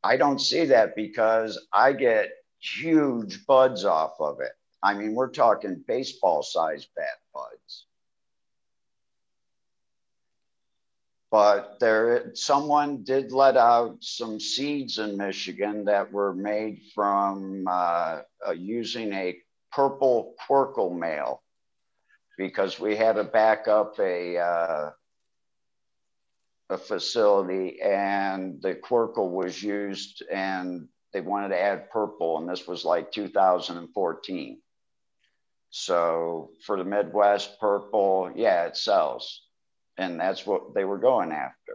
[0.02, 2.30] I don't see that because I get
[2.60, 4.52] huge buds off of it.
[4.82, 7.86] I mean, we're talking baseball size bat buds.
[11.30, 18.20] But there, someone did let out some seeds in Michigan that were made from uh,
[18.46, 19.36] uh, using a
[19.72, 21.42] purple Querkle male
[22.38, 24.90] because we had to back up a uh,
[26.68, 32.66] a facility and the Querkle was used and they wanted to add purple and this
[32.66, 34.60] was like 2014
[35.70, 39.42] so for the midwest purple yeah it sells
[39.98, 41.72] and that's what they were going after.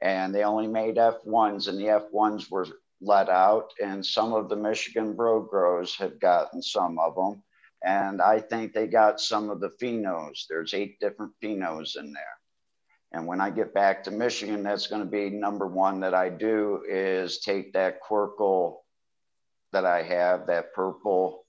[0.00, 2.66] And they only made f1s and the f1s were
[3.00, 7.42] let out and some of the michigan bro grows have gotten some of them
[7.84, 10.46] and i think they got some of the phenos.
[10.48, 12.38] There's eight different phenos in there
[13.14, 16.30] and when I get back to Michigan, that's going to be number one that I
[16.30, 18.78] do is take that Querkle
[19.72, 21.46] that I have, that purple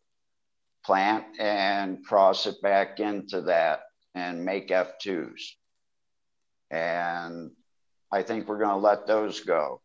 [0.85, 3.81] plant, and cross it back into that
[4.13, 5.41] and make F2s.
[6.69, 7.49] And
[8.11, 9.81] I think we're going to let those go.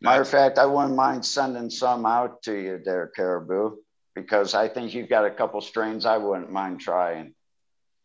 [0.00, 3.76] Matter of fact, I wouldn't mind sending some out to you there, Caribou,
[4.14, 7.34] because I think you've got a couple strains I wouldn't mind trying.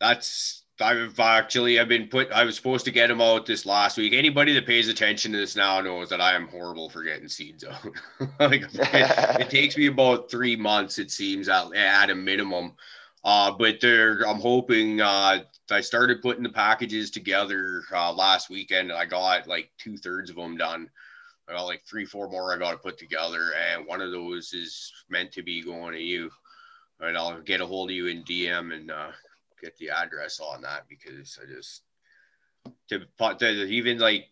[0.02, 3.98] That's I've actually I've been put I was supposed to get them out this last
[3.98, 4.14] week.
[4.14, 7.64] Anybody that pays attention to this now knows that I am horrible for getting seeds
[7.64, 7.84] out.
[8.40, 12.74] like it, it, takes me about three months, it seems, at, at a minimum.
[13.24, 18.90] Uh, but there I'm hoping uh, I started putting the packages together uh, last weekend
[18.90, 20.90] and I got like two thirds of them done.
[21.48, 24.54] I got like three, four more I got to put together, and one of those
[24.54, 26.32] is meant to be going to you.
[27.00, 29.12] And I'll get a hold of you in DM and uh,
[29.64, 31.84] get the address on that because I just
[32.90, 34.28] to, even like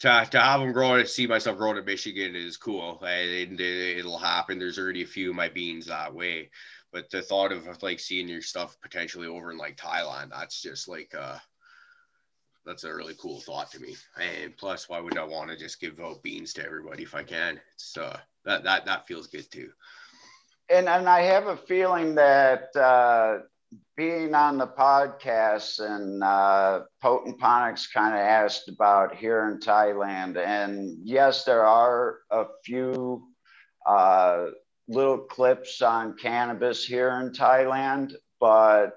[0.00, 3.00] to, to have them grow to see myself growing in Michigan is cool.
[3.04, 4.58] And it'll happen.
[4.58, 6.50] There's already a few of my beans that way.
[6.92, 10.88] But the thought of like seeing your stuff potentially over in like Thailand, that's just
[10.88, 11.38] like uh
[12.64, 13.96] that's a really cool thought to me.
[14.20, 17.22] And plus, why would I want to just give out beans to everybody if I
[17.22, 17.60] can?
[17.74, 19.70] It's uh that that that feels good too.
[20.68, 23.46] And and I have a feeling that uh
[23.96, 30.36] being on the podcast and uh, Potent Ponics kind of asked about here in Thailand.
[30.38, 33.28] And yes, there are a few
[33.86, 34.46] uh,
[34.88, 38.92] little clips on cannabis here in Thailand, but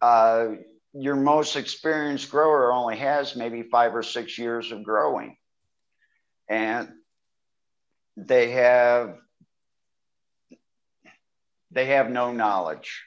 [0.00, 0.50] uh,
[0.92, 5.36] your most experienced grower only has maybe five or six years of growing.
[6.48, 6.88] And
[8.16, 9.16] they have
[11.70, 13.02] they have no knowledge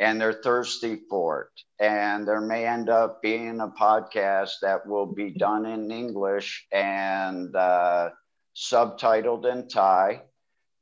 [0.00, 1.84] and they're thirsty for it.
[1.84, 7.54] And there may end up being a podcast that will be done in English and
[7.54, 8.10] uh,
[8.56, 10.22] subtitled in Thai.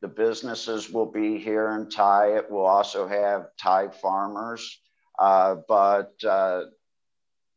[0.01, 2.37] The businesses will be here in Thai.
[2.37, 4.81] It will also have Thai farmers,
[5.19, 6.63] uh, but uh,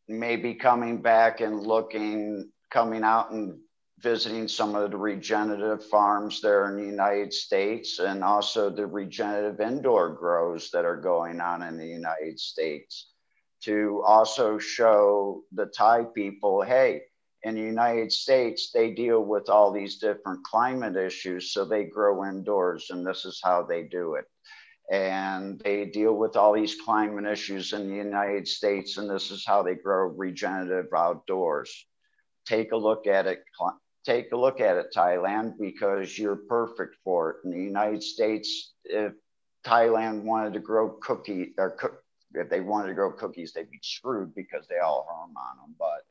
[0.08, 3.60] maybe coming back and looking, coming out and
[4.02, 9.60] visiting some of the regenerative farms there in the United States and also the regenerative
[9.60, 13.12] indoor grows that are going on in the United States
[13.64, 17.02] to also show the Thai people, hey,
[17.44, 21.52] in the United States, they deal with all these different climate issues.
[21.52, 24.26] So they grow indoors and this is how they do it.
[24.92, 29.46] And they deal with all these climate issues in the United States and this is
[29.46, 31.86] how they grow regenerative outdoors
[32.46, 33.44] take a look at it
[34.06, 37.36] take a look at it, Thailand, because you're perfect for it.
[37.44, 39.14] In the United States, if
[39.66, 42.04] Thailand wanted to grow cookie or cook,
[42.34, 45.76] if they wanted to grow cookies, they'd be screwed because they all harm on them.
[45.78, 46.02] But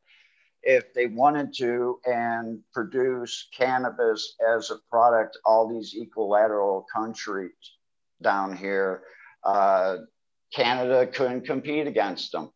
[0.63, 7.53] if they wanted to and produce cannabis as a product, all these equilateral countries
[8.23, 9.03] down here,
[9.45, 9.97] uh,
[10.53, 12.51] Canada couldn't compete against them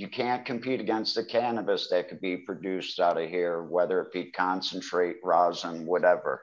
[0.00, 4.10] you can't compete against the cannabis that could be produced out of here, whether it
[4.14, 6.40] be concentrate, rosin, whatever,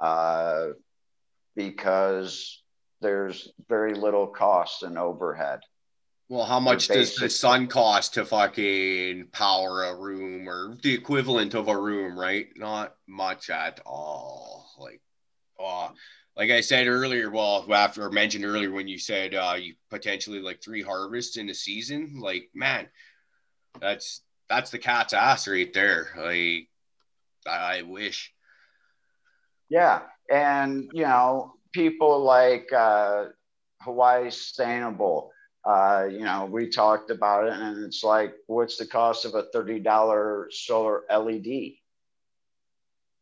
[0.00, 0.70] uh,
[1.54, 2.60] because
[3.00, 5.60] there's very little cost and overhead.
[6.28, 11.54] Well, how much does the sun cost to fucking power a room or the equivalent
[11.54, 12.48] of a room, right?
[12.56, 14.68] Not much at all.
[14.80, 15.00] Like,
[15.60, 15.92] oh,
[16.38, 20.40] like I said earlier, well, after I mentioned earlier when you said uh, you potentially
[20.40, 22.86] like three harvests in a season, like man,
[23.80, 26.10] that's that's the cat's ass right there.
[26.16, 26.68] Like
[27.44, 28.32] I wish.
[29.68, 33.24] Yeah, and you know, people like uh,
[33.82, 35.32] Hawaii Sustainable.
[35.64, 39.46] Uh, you know, we talked about it, and it's like, what's the cost of a
[39.52, 41.72] thirty dollar solar LED?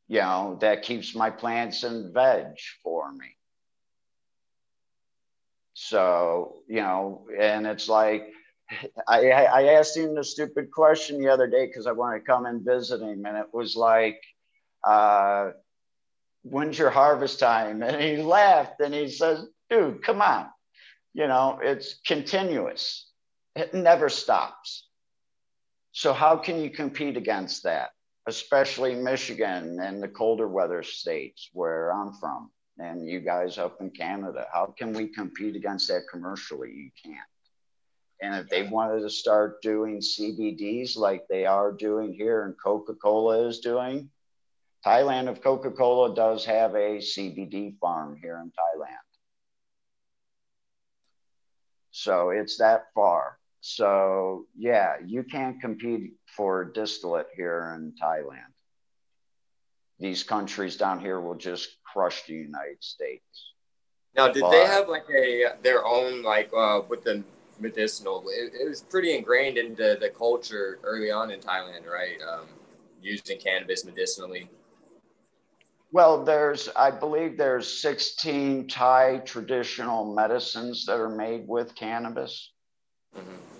[0.09, 2.47] You know, that keeps my plants and veg
[2.83, 3.37] for me.
[5.74, 8.28] So, you know, and it's like,
[9.09, 12.47] I, I asked him the stupid question the other day because I wanted to come
[12.47, 13.24] and visit him.
[13.27, 14.20] And it was like,
[14.85, 15.51] uh,
[16.43, 17.83] when's your harvest time?
[17.83, 20.47] And he laughed and he says, dude, come on.
[21.15, 23.11] You know, it's continuous,
[23.55, 24.87] it never stops.
[25.93, 27.89] So, how can you compete against that?
[28.27, 33.90] Especially Michigan and the colder weather states where I'm from, and you guys up in
[33.90, 34.47] Canada.
[34.53, 36.73] How can we compete against that commercially?
[36.73, 37.20] You can't.
[38.23, 42.94] And if they wanted to start doing CBDs like they are doing here and Coca
[42.94, 44.11] Cola is doing,
[44.85, 48.97] Thailand, if Coca Cola does have a CBD farm here in Thailand.
[51.90, 53.39] So it's that far.
[53.69, 58.53] So yeah, you can't compete for distillate here in Thailand.
[59.99, 63.55] These countries down here will just crush the United States.
[64.15, 67.25] Now, did but, they have like a their own like uh, with the
[67.59, 68.23] medicinal?
[68.29, 72.19] It, it, was pretty ingrained into the culture early on in Thailand, right?
[72.23, 72.47] Um,
[73.03, 74.49] using cannabis medicinally.
[75.91, 82.53] Well, there's, I believe there's 16 Thai traditional medicines that are made with cannabis.
[83.17, 83.56] Mm-hmm.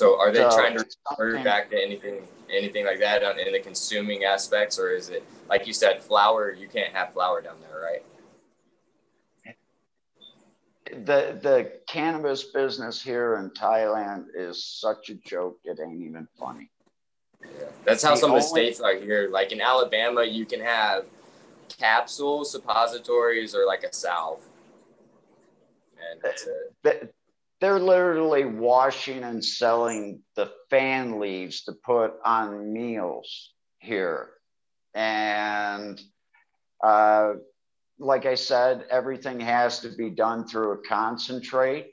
[0.00, 3.60] So are they so trying to refer back to anything anything like that in the
[3.60, 6.52] consuming aspects, or is it like you said, flour?
[6.52, 8.02] You can't have flour down there, right?
[11.04, 15.58] The the cannabis business here in Thailand is such a joke.
[15.64, 16.70] It ain't even funny.
[17.42, 17.66] Yeah.
[17.84, 19.28] That's how the some only, of the states are here.
[19.30, 21.04] Like in Alabama, you can have
[21.76, 24.40] capsules, suppositories, or like a salve.
[26.10, 26.46] And that's
[26.84, 27.14] it
[27.60, 34.30] they're literally washing and selling the fan leaves to put on meals here.
[34.94, 36.00] And
[36.82, 37.34] uh,
[37.98, 41.92] like I said, everything has to be done through a concentrate.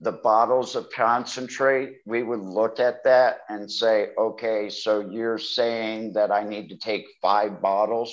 [0.00, 6.14] The bottles of concentrate, we would look at that and say, okay, so you're saying
[6.14, 8.12] that I need to take five bottles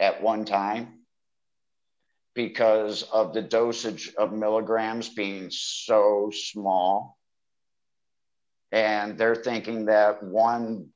[0.00, 1.03] at one time?
[2.34, 7.16] Because of the dosage of milligrams being so small.
[8.72, 10.88] And they're thinking that one,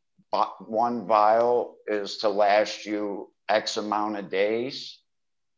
[0.61, 4.99] one vial is to last you X amount of days.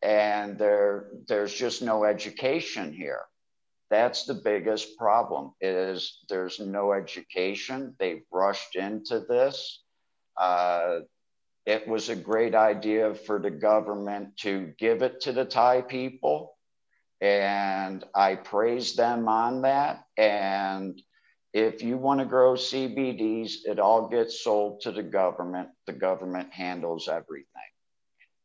[0.03, 3.23] And there, there's just no education here.
[3.91, 7.97] That's the biggest problem is there's no education.
[7.99, 9.83] They've rushed into this.
[10.37, 11.01] Uh,
[11.67, 16.57] it was a great idea for the government to give it to the Thai people.
[17.21, 20.05] And I praise them on that.
[20.17, 21.01] And
[21.53, 25.69] if you want to grow CBDs, it all gets sold to the government.
[25.87, 27.47] The government handles everything.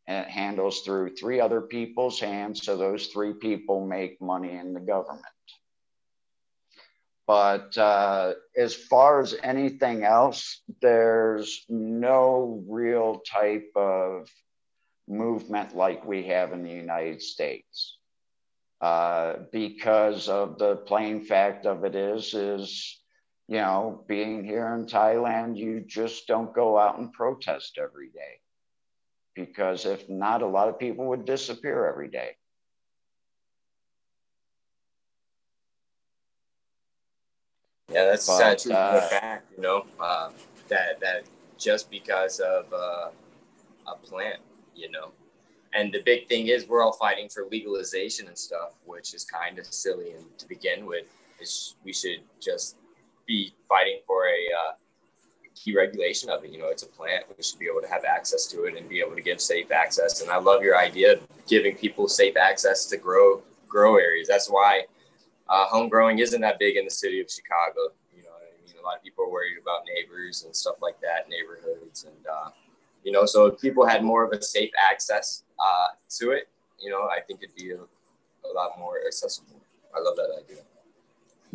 [0.07, 2.63] And it handles through three other people's hands.
[2.63, 5.25] So those three people make money in the government.
[7.27, 14.29] But uh, as far as anything else, there's no real type of
[15.07, 17.97] movement like we have in the United States.
[18.79, 23.01] Uh, because of the plain fact of it is, is,
[23.47, 28.41] you know, being here in Thailand, you just don't go out and protest every day.
[29.33, 32.35] Because if not, a lot of people would disappear every day.
[37.95, 39.51] Yeah, that's but, sad truth uh, fact.
[39.55, 40.29] You know uh,
[40.67, 41.23] that that
[41.57, 43.07] just because of uh,
[43.87, 44.41] a plant,
[44.75, 45.11] you know,
[45.73, 49.59] and the big thing is we're all fighting for legalization and stuff, which is kind
[49.59, 50.11] of silly.
[50.11, 51.05] And to begin with,
[51.39, 52.75] is we should just
[53.25, 54.71] be fighting for a uh,
[55.55, 56.51] key regulation of it.
[56.51, 57.23] You know, it's a plant.
[57.29, 59.71] We should be able to have access to it and be able to give safe
[59.71, 60.21] access.
[60.21, 64.27] And I love your idea of giving people safe access to grow grow areas.
[64.27, 64.83] That's why
[65.47, 67.93] uh, home growing isn't that big in the city of Chicago.
[68.15, 70.99] You know, I mean, a lot of people are worried about neighbors and stuff like
[71.01, 72.49] that, neighborhoods, and uh,
[73.03, 76.49] you know, so if people had more of a safe access uh, to it,
[76.79, 79.61] you know, I think it'd be a, a lot more accessible.
[79.95, 80.63] I love that idea.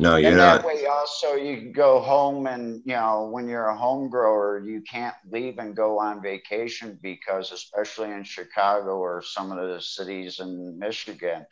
[0.01, 0.63] No, you're and not.
[0.63, 4.59] that way also you can go home and you know when you're a home grower
[4.65, 9.79] you can't leave and go on vacation because especially in chicago or some of the
[9.79, 11.45] cities in michigan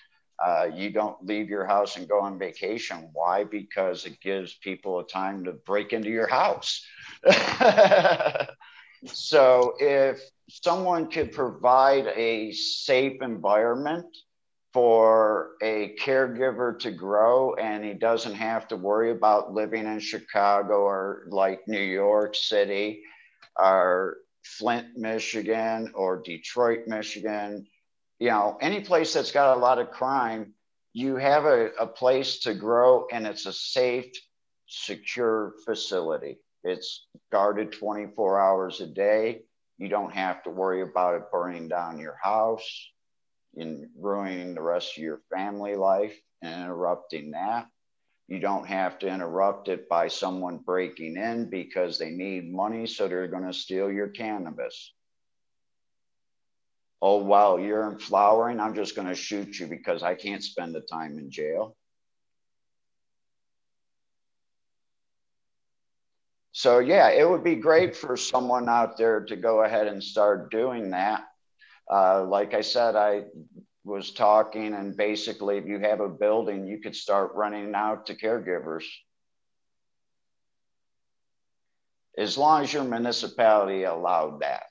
[0.43, 3.09] uh, you don't leave your house and go on vacation.
[3.13, 3.43] Why?
[3.43, 6.85] Because it gives people a time to break into your house.
[9.05, 14.05] So if someone could provide a safe environment
[14.73, 20.75] for a caregiver to grow and he doesn't have to worry about living in Chicago
[20.81, 23.01] or like New York City
[23.57, 27.65] or Flint, Michigan or Detroit, Michigan,
[28.19, 30.53] you know, any place that's got a lot of crime,
[30.93, 34.11] you have a, a place to grow and it's a safe,
[34.67, 36.39] secure facility.
[36.63, 39.43] It's guarded 24 hours a day.
[39.77, 42.89] You don't have to worry about it burning down your house
[43.55, 47.67] and ruining the rest of your family life and interrupting that.
[48.27, 53.07] You don't have to interrupt it by someone breaking in because they need money, so
[53.07, 54.93] they're going to steal your cannabis.
[57.01, 58.59] Oh, wow, you're in flowering.
[58.59, 61.77] I'm just going to shoot you because I can't spend the time in jail.
[66.51, 70.51] So, yeah, it would be great for someone out there to go ahead and start
[70.51, 71.23] doing that.
[71.89, 73.23] Uh, like I said, I
[73.85, 78.15] was talking, and basically, if you have a building, you could start running out to
[78.15, 78.83] caregivers.
[82.17, 84.63] As long as your municipality allowed that.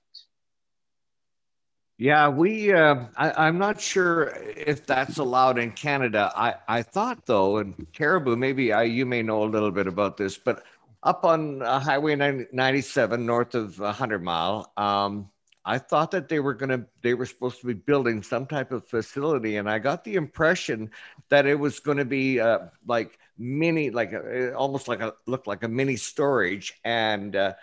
[1.98, 2.72] Yeah, we.
[2.72, 6.32] Uh, I, am not sure if that's allowed in Canada.
[6.36, 10.16] I, I thought though, in Caribou, maybe I, you may know a little bit about
[10.16, 10.62] this, but
[11.02, 12.14] up on uh, Highway
[12.52, 15.28] 97 north of 100 Mile, um,
[15.64, 18.86] I thought that they were to, they were supposed to be building some type of
[18.86, 19.56] facility.
[19.56, 20.92] And I got the impression
[21.30, 25.48] that it was going to be uh, like mini, like a, almost like a, looked
[25.48, 26.74] like a mini storage.
[26.84, 27.54] And uh,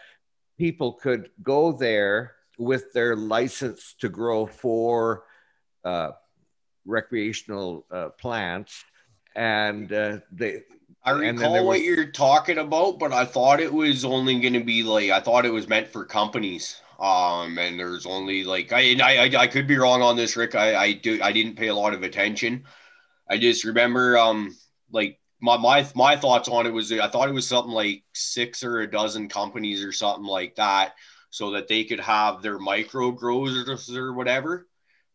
[0.57, 5.23] people could go there with their license to grow for
[5.83, 6.11] uh,
[6.85, 8.83] recreational uh, plants.
[9.35, 10.61] And uh, they,
[11.03, 14.81] I recall what you're talking about, but I thought it was only going to be
[14.83, 16.81] like I thought it was meant for companies.
[16.99, 20.55] Um, and there's only like I, I I could be wrong on this, Rick.
[20.55, 22.63] I I do I didn't pay a lot of attention.
[23.29, 24.55] I just remember um
[24.91, 28.63] like my my my thoughts on it was I thought it was something like six
[28.63, 30.93] or a dozen companies or something like that,
[31.35, 34.67] so that they could have their micro growers or whatever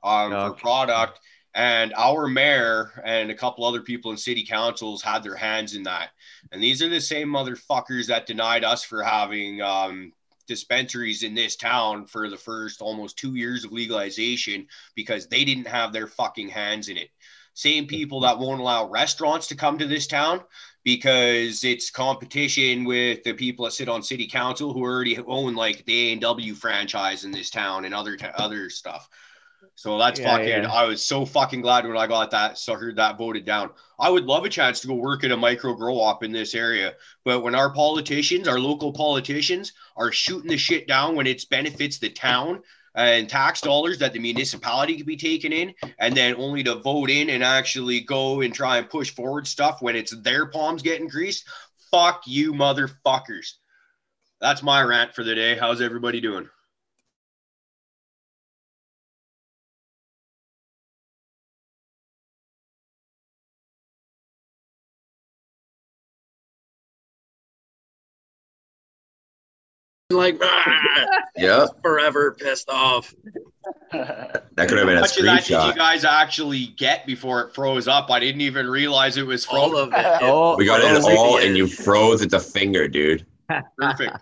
[0.02, 0.48] um okay.
[0.48, 1.20] for product.
[1.54, 5.82] And our mayor and a couple other people in city councils had their hands in
[5.84, 6.10] that.
[6.52, 10.12] And these are the same motherfuckers that denied us for having um,
[10.50, 14.66] dispensaries in this town for the first almost two years of legalization
[14.96, 17.08] because they didn't have their fucking hands in it.
[17.54, 20.42] Same people that won't allow restaurants to come to this town
[20.84, 25.84] because it's competition with the people that sit on city council who already own like
[25.86, 29.08] the A&W franchise in this town and other other stuff.
[29.80, 30.48] So that's yeah, fucking.
[30.64, 30.70] Yeah.
[30.70, 33.70] I was so fucking glad when I got that, sucker that voted down.
[33.98, 36.54] I would love a chance to go work at a micro grow op in this
[36.54, 41.42] area, but when our politicians, our local politicians, are shooting the shit down when it
[41.48, 42.60] benefits the town
[42.94, 47.08] and tax dollars that the municipality could be taking in, and then only to vote
[47.08, 51.08] in and actually go and try and push forward stuff when it's their palms getting
[51.08, 51.48] greased.
[51.90, 53.52] Fuck you, motherfuckers.
[54.42, 55.56] That's my rant for the day.
[55.56, 56.50] How's everybody doing?
[70.10, 73.14] Like, ah, yeah, forever pissed off.
[73.92, 77.54] that could have been a much of that did you guys actually get before it
[77.54, 78.10] froze up?
[78.10, 80.18] I didn't even realize it was all of it.
[80.22, 83.26] Oh, we got it all, and you froze at the finger, dude.
[83.76, 84.16] Perfect.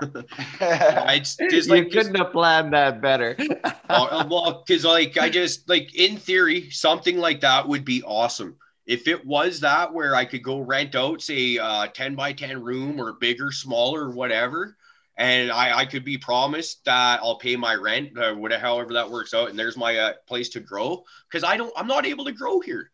[0.60, 3.36] it's just like you couldn't just, have planned that better.
[3.88, 8.56] uh, well, because like I just like in theory, something like that would be awesome.
[8.86, 12.32] If it was that where I could go rent out, say, a uh, 10 by
[12.32, 14.78] 10 room or bigger, smaller, whatever,
[15.18, 19.10] and I, I could be promised that I'll pay my rent, uh, whatever, however that
[19.10, 22.24] works out, and there's my uh, place to grow because I don't, I'm not able
[22.26, 22.90] to grow here.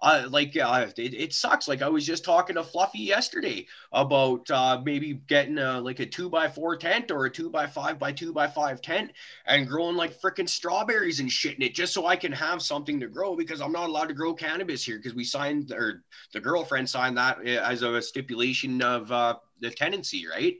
[0.00, 1.66] Uh, like uh, it, it sucks.
[1.66, 6.06] Like I was just talking to Fluffy yesterday about uh, maybe getting a, like a
[6.06, 9.10] two by four tent or a two by five by two by five tent
[9.44, 13.00] and growing like freaking strawberries and shit in it just so I can have something
[13.00, 16.40] to grow because I'm not allowed to grow cannabis here because we signed or the
[16.40, 20.58] girlfriend signed that uh, as a stipulation of uh, the tenancy, right?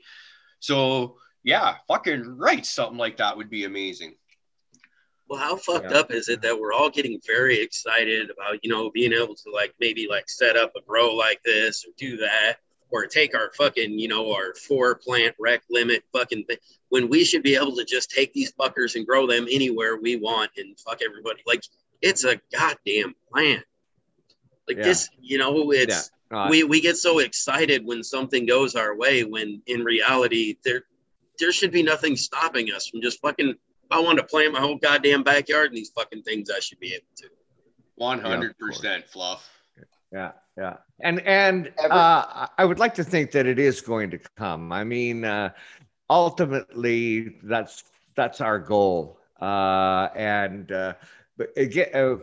[0.61, 2.65] So yeah, fucking right.
[2.65, 4.15] Something like that would be amazing.
[5.29, 5.99] Well, how fucked Yeah.
[5.99, 9.51] up is it that we're all getting very excited about, you know, being able to
[9.53, 12.57] like maybe like set up a grow like this or do that
[12.91, 16.57] or take our fucking, you know, our four plant rec limit fucking thing
[16.89, 20.17] when we should be able to just take these fuckers and grow them anywhere we
[20.17, 21.43] want and fuck everybody.
[21.47, 21.63] Like
[22.01, 23.65] it's a goddamn plant.
[24.67, 24.85] Like Yeah.
[24.85, 28.97] this, you know, it's No, I- we, we get so excited when something goes our
[28.97, 30.83] way when in reality there
[31.39, 33.55] there should be nothing stopping us from just fucking
[33.91, 36.93] I want to plant my whole goddamn backyard in these fucking things I should be
[36.95, 37.29] able to.
[37.97, 39.49] One hundred percent fluff.
[40.13, 44.19] Yeah, yeah, and and uh, I would like to think that it is going to
[44.37, 44.73] come.
[44.73, 45.51] I mean, uh,
[46.11, 47.85] ultimately, that's
[48.17, 49.19] that's our goal.
[49.41, 50.95] Uh, and uh,
[51.37, 52.17] but again, uh,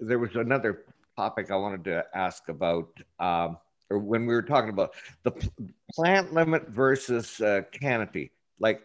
[0.00, 0.84] there was another
[1.18, 2.88] topic I wanted to ask about,
[3.18, 3.58] um,
[3.90, 5.32] or when we were talking about the
[5.94, 8.30] plant limit versus uh, canopy.
[8.60, 8.82] Like,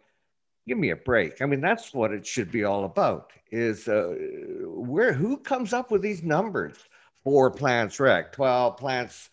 [0.67, 1.41] give me a break.
[1.41, 3.31] I mean, that's what it should be all about.
[3.51, 4.15] Is uh,
[4.65, 6.77] where who comes up with these numbers?
[7.23, 9.29] four plants rec, 12 plants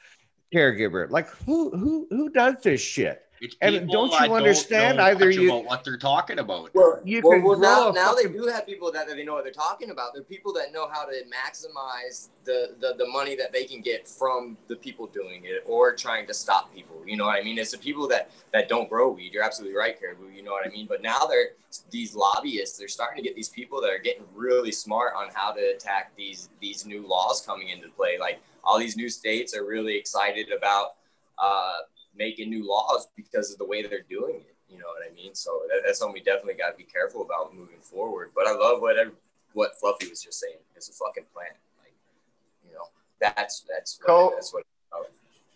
[0.55, 1.10] caregiver.
[1.10, 3.22] Like who who who does this shit?
[3.40, 6.74] It's And don't you that understand know either you- about what they're talking about.
[6.74, 9.16] Well, You well, can well now, grow a now they do have people that, that
[9.16, 10.12] they know what they're talking about.
[10.12, 14.06] They're people that know how to maximize the, the, the money that they can get
[14.06, 17.02] from the people doing it or trying to stop people.
[17.06, 17.58] You know what I mean?
[17.58, 19.32] It's the people that, that don't grow weed.
[19.32, 20.28] You're absolutely right, Caribou.
[20.28, 20.86] You know what I mean?
[20.86, 21.50] But now they're
[21.90, 22.78] these lobbyists.
[22.78, 26.12] They're starting to get these people that are getting really smart on how to attack
[26.16, 28.18] these these new laws coming into play.
[28.18, 30.94] Like all these new states are really excited about
[31.38, 31.76] uh,
[32.16, 34.57] making new laws because of the way they're doing it.
[34.69, 35.35] You know what I mean?
[35.35, 38.31] So that, that's something we definitely got to be careful about moving forward.
[38.35, 39.15] But I love what every,
[39.53, 40.59] what Fluffy was just saying.
[40.77, 41.55] It's a fucking plant.
[41.81, 41.93] Like,
[42.66, 42.85] you know,
[43.20, 44.27] that's that's Cool.
[44.27, 44.65] what, that's what.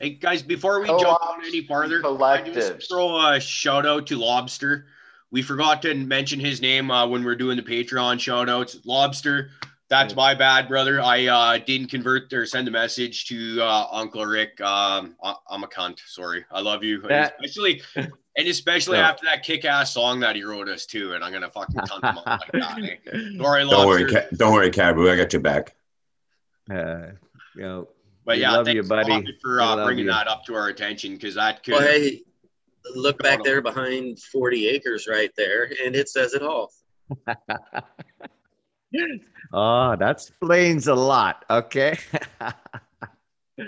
[0.00, 2.54] Hey guys, before we Co-ops, jump on any farther, I collectives.
[2.54, 4.86] just throw a shout out to Lobster.
[5.30, 8.78] We forgot to mention his name uh, when we are doing the Patreon shout outs.
[8.84, 9.50] Lobster,
[9.94, 11.00] that's my bad, brother.
[11.00, 14.60] I uh, didn't convert or send a message to uh, Uncle Rick.
[14.60, 15.98] Um, I- I'm a cunt.
[16.06, 16.44] Sorry.
[16.50, 17.00] I love you.
[17.08, 19.04] And especially and especially No.
[19.04, 21.12] after that kick ass song that he wrote us too.
[21.12, 22.78] And I'm gonna fucking cunt him up like that.
[22.82, 23.18] eh?
[23.38, 23.86] Sorry, Don't Lobster.
[23.86, 25.08] worry, Ca- don't worry, Caribou.
[25.10, 25.74] I got your back.
[26.70, 27.12] Uh,
[27.54, 27.88] you know,
[28.24, 29.38] But yeah, love thanks you, buddy.
[29.42, 30.10] For uh, bringing you.
[30.10, 31.74] that up to our attention because that could.
[31.74, 32.22] Well, hey,
[32.96, 36.72] look back there behind 40 acres right there, and it says it all.
[39.52, 41.44] oh, that explains a lot.
[41.50, 41.98] Okay.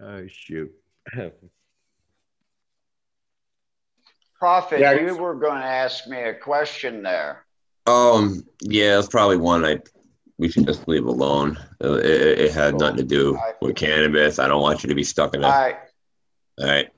[0.00, 0.72] oh shoot.
[4.38, 4.92] Prophet, Yeah.
[4.94, 7.44] you were going to ask me a question there.
[7.86, 9.78] Um, yeah, it's probably one I
[10.38, 11.56] we should just leave alone.
[11.82, 14.40] Uh, It, it, it had nothing to do with cannabis.
[14.40, 15.46] I don't want you to be stuck in it.
[15.46, 15.76] I,
[16.58, 16.88] All right.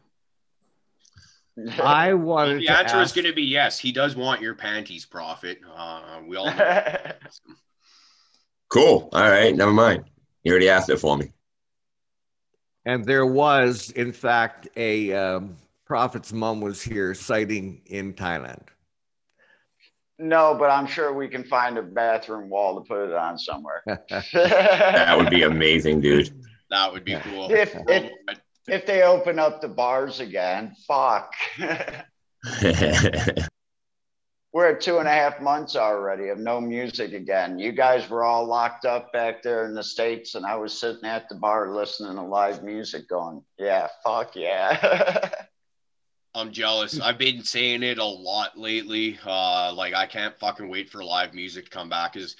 [1.83, 3.79] I wanted the to answer is going to be yes.
[3.79, 5.61] He does want your panties, Prophet.
[5.77, 6.97] Uh, we all know.
[8.71, 9.09] Cool.
[9.13, 9.55] All right.
[9.55, 10.05] Never mind.
[10.43, 11.31] You already asked it for me.
[12.87, 15.57] And there was, in fact, a um,
[15.87, 18.63] prophet's mom was here sighting in Thailand.
[20.19, 23.83] no, but I'm sure we can find a bathroom wall to put it on somewhere.
[24.33, 26.31] That would be amazing, dude.
[26.71, 27.53] That would be cool.
[27.53, 28.11] If- if-
[28.67, 31.33] if they open up the bars again, fuck.
[34.53, 37.59] We're at two and a half months already of no music again.
[37.59, 41.05] You guys were all locked up back there in the States, and I was sitting
[41.05, 45.29] at the bar listening to live music going, yeah, fuck yeah.
[46.37, 47.01] I'm jealous.
[47.01, 49.19] I've been saying it a lot lately.
[49.25, 52.15] Uh, like I can't fucking wait for live music to come back.
[52.15, 52.37] Cause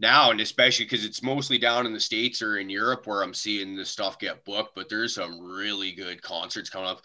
[0.00, 3.34] now, and especially because it's mostly down in the states or in Europe where I'm
[3.34, 4.74] seeing this stuff get booked.
[4.74, 7.02] But there's some really good concerts coming up.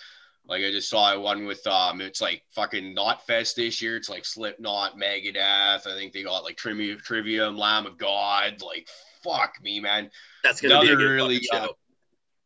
[0.48, 3.98] Like I just saw one with um, it's like fucking Knotfest this year.
[3.98, 5.88] It's like Slipknot, Megadeth.
[5.88, 8.62] I think they got like Trivium, Trivium, Lamb of God.
[8.62, 8.88] Like
[9.24, 10.10] fuck me, man.
[10.44, 11.68] That's going to be a Another really, uh,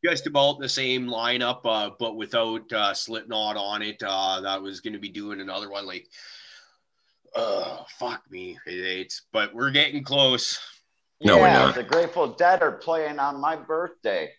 [0.04, 4.02] just about the same lineup, uh, but without uh, Slipknot on it.
[4.02, 5.86] Uh, that was going to be doing another one.
[5.86, 6.08] Like,
[7.36, 10.60] uh, fuck me, it's but we're getting close.
[11.22, 11.76] No, we're yeah, not.
[11.76, 14.32] the Grateful Dead are playing on my birthday.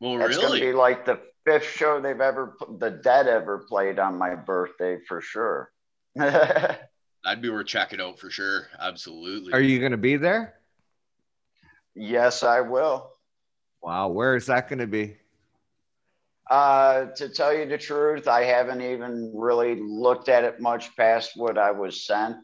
[0.00, 4.16] Well, That's gonna be like the fifth show they've ever, the Dead ever played on
[4.18, 5.70] my birthday for sure.
[6.18, 8.68] I'd be worth checking out for sure.
[8.78, 9.52] Absolutely.
[9.52, 10.54] Are you going to be there?
[11.94, 13.10] yes, I will.
[13.82, 14.08] Wow.
[14.08, 15.16] Where is that going to be?
[16.50, 21.32] Uh, to tell you the truth, I haven't even really looked at it much past
[21.36, 22.36] what I was sent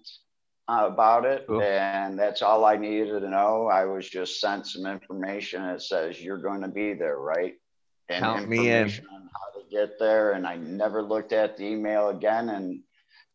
[0.69, 1.45] uh, about it.
[1.47, 1.61] Cool.
[1.61, 3.67] And that's all I needed to know.
[3.67, 7.55] I was just sent some information that says you're going to be there, right?
[8.09, 8.85] And Count me in.
[8.85, 10.33] on how to get there.
[10.33, 12.49] And I never looked at the email again.
[12.49, 12.81] And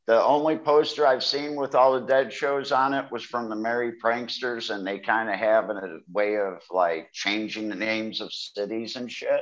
[0.08, 3.56] The only poster I've seen with all the dead shows on it was from the
[3.56, 8.34] Merry Pranksters, and they kind of have a way of like changing the names of
[8.34, 9.42] cities and shit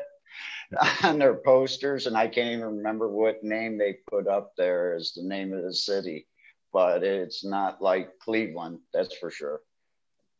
[1.03, 2.07] on their posters.
[2.07, 5.63] And I can't even remember what name they put up there as the name of
[5.63, 6.27] the city,
[6.71, 9.61] but it's not like Cleveland, that's for sure.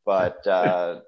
[0.06, 1.02] But uh,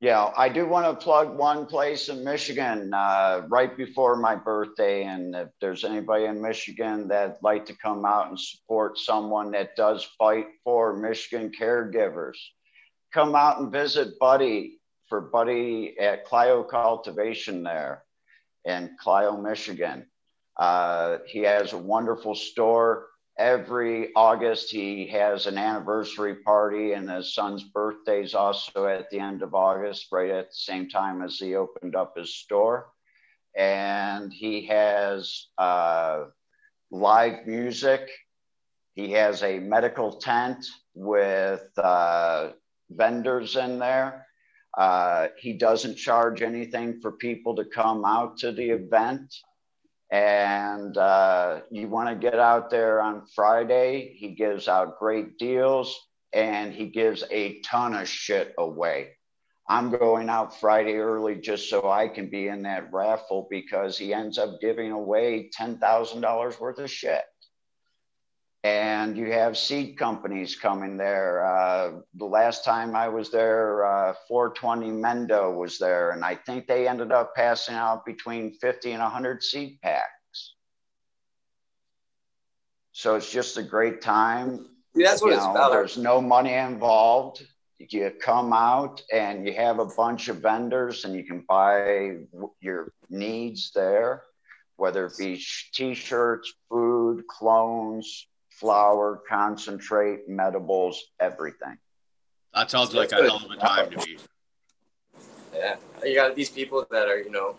[0.00, 5.04] yeah, I do want to plug one place in Michigan uh, right before my birthday.
[5.04, 9.74] And if there's anybody in Michigan that'd like to come out and support someone that
[9.76, 12.36] does fight for Michigan caregivers,
[13.12, 18.04] come out and visit Buddy for Buddy at Clio Cultivation there
[18.64, 20.06] in Clio, Michigan.
[20.56, 23.06] Uh, he has a wonderful store
[23.38, 29.20] every August he has an anniversary party, and his son's birthday is also at the
[29.20, 32.88] end of August, right at the same time as he opened up his store.
[33.56, 36.24] And he has uh,
[36.90, 38.10] live music.
[38.94, 42.50] He has a medical tent with uh,
[42.90, 44.26] vendors in there.
[44.76, 49.34] Uh, he doesn't charge anything for people to come out to the event
[50.10, 54.14] and uh, you want to get out there on Friday.
[54.16, 55.98] He gives out great deals
[56.32, 59.10] and he gives a ton of shit away.
[59.68, 64.14] I'm going out Friday early just so I can be in that raffle because he
[64.14, 67.22] ends up giving away $10,000 worth of shit
[68.68, 71.46] and you have seed companies coming there.
[71.46, 76.66] Uh, the last time I was there, uh, 420 Mendo was there, and I think
[76.66, 80.54] they ended up passing out between 50 and 100 seed packs.
[82.92, 84.66] So it's just a great time.
[84.94, 85.72] Yeah, that's what you it's know, about.
[85.72, 87.46] There's no money involved.
[87.78, 92.16] You come out and you have a bunch of vendors, and you can buy
[92.60, 94.24] your needs there,
[94.76, 95.42] whether it be
[95.72, 98.26] t-shirts, food, clones,
[98.58, 101.78] flour, concentrate, medibles, everything.
[102.54, 104.18] That sounds like a hell of a time to me.
[105.54, 107.56] Yeah, you got these people that are, you know,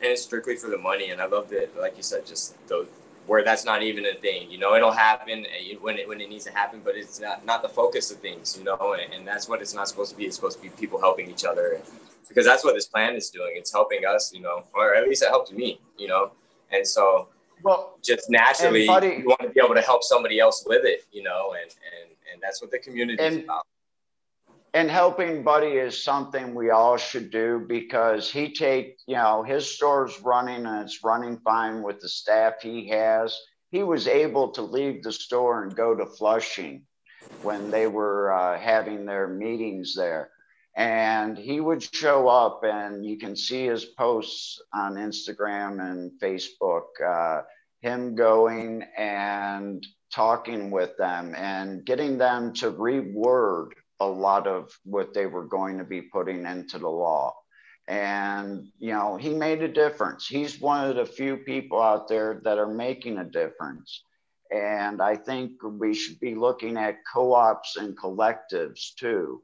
[0.00, 1.10] and it's strictly for the money.
[1.10, 2.86] And I love that, like you said, just those
[3.26, 4.50] where that's not even a thing.
[4.50, 5.46] You know, it'll happen
[5.80, 8.56] when it when it needs to happen, but it's not not the focus of things.
[8.58, 10.24] You know, and, and that's what it's not supposed to be.
[10.24, 11.80] It's supposed to be people helping each other,
[12.28, 13.52] because that's what this plan is doing.
[13.54, 14.32] It's helping us.
[14.34, 15.80] You know, or at least it helped me.
[15.96, 16.32] You know,
[16.70, 17.28] and so
[17.62, 21.04] well, just naturally, buddy- you want to be able to help somebody else with it.
[21.12, 23.66] You know, and and and that's what the community is about.
[24.74, 29.70] and helping buddy is something we all should do because he take you know his
[29.70, 33.38] store's running and it's running fine with the staff he has
[33.70, 36.82] he was able to leave the store and go to flushing
[37.42, 40.30] when they were uh, having their meetings there
[40.76, 46.86] and he would show up and you can see his posts on instagram and facebook
[47.04, 47.42] uh,
[47.82, 53.70] him going and talking with them and getting them to reword
[54.00, 57.34] a lot of what they were going to be putting into the law.
[57.88, 60.26] And, you know, he made a difference.
[60.26, 64.04] He's one of the few people out there that are making a difference.
[64.50, 69.42] And I think we should be looking at co ops and collectives too.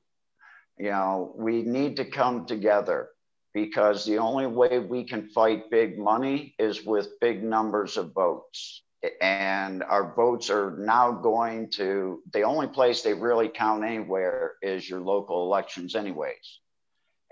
[0.79, 3.11] You know, we need to come together
[3.55, 8.83] because the only way we can fight big money is with big numbers of votes.
[9.21, 14.89] And our votes are now going to the only place they really count anywhere is
[14.89, 16.61] your local elections anyways.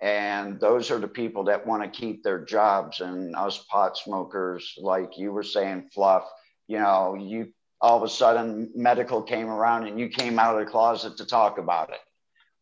[0.00, 3.00] And those are the people that want to keep their jobs.
[3.00, 6.24] And us pot smokers like you were saying fluff
[6.66, 10.64] you know you all of a sudden medical came around and you came out of
[10.64, 12.00] the closet to talk about it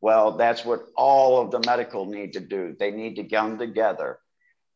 [0.04, 2.76] well that's what all of the medical need to do.
[2.78, 4.18] They need to come together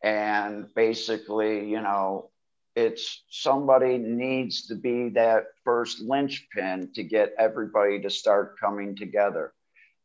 [0.02, 2.30] and basically you know
[2.74, 9.52] it's somebody needs to be that first linchpin to get everybody to start coming together.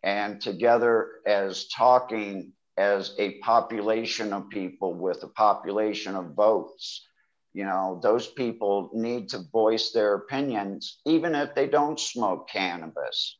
[0.03, 0.95] And together
[1.25, 7.07] as talking as a population of people with a population of votes
[7.53, 13.37] you know those people need to voice their opinions even if they don't smoke cannabis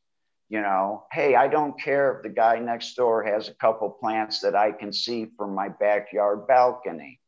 [0.50, 4.40] you know hey i don't care if the guy next door has a couple plants
[4.40, 7.20] that i can see from my backyard balcony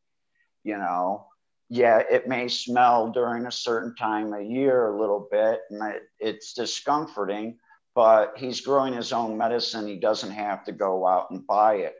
[0.64, 1.26] you know
[1.70, 6.04] yeah, it may smell during a certain time of year a little bit, and it,
[6.20, 7.58] it's discomforting,
[7.96, 9.88] but he's growing his own medicine.
[9.88, 11.96] He doesn't have to go out and buy it.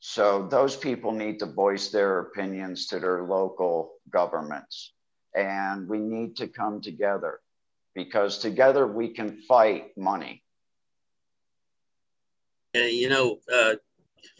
[0.00, 4.92] So those people need to voice their opinions to their local governments.
[5.34, 7.40] And we need to come together
[7.94, 10.42] because together we can fight money.
[12.74, 13.74] Yeah, you know, uh,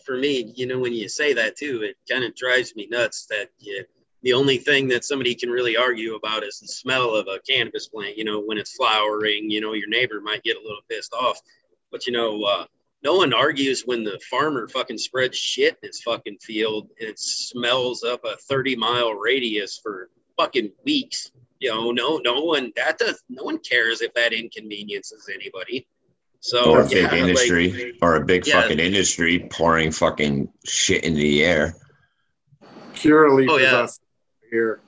[0.05, 3.27] for me, you know, when you say that too, it kind of drives me nuts
[3.27, 3.85] that you
[4.23, 7.89] the only thing that somebody can really argue about is the smell of a cannabis
[7.89, 8.19] plant.
[8.19, 11.40] You know, when it's flowering, you know, your neighbor might get a little pissed off,
[11.93, 12.65] but you know, uh,
[13.05, 17.19] no one argues when the farmer fucking spreads shit in his fucking field and it
[17.19, 21.31] smells up a 30 mile radius for fucking weeks.
[21.60, 25.86] You know, no, no one that does no one cares if that inconveniences anybody.
[26.40, 28.62] So or a yeah, big industry like, or a big Yeah.
[28.62, 31.74] fucking industry pouring fucking shit into the air.
[32.94, 33.78] Curaleaf Oh, is yeah.
[33.78, 34.01] us
[34.51, 34.81] here.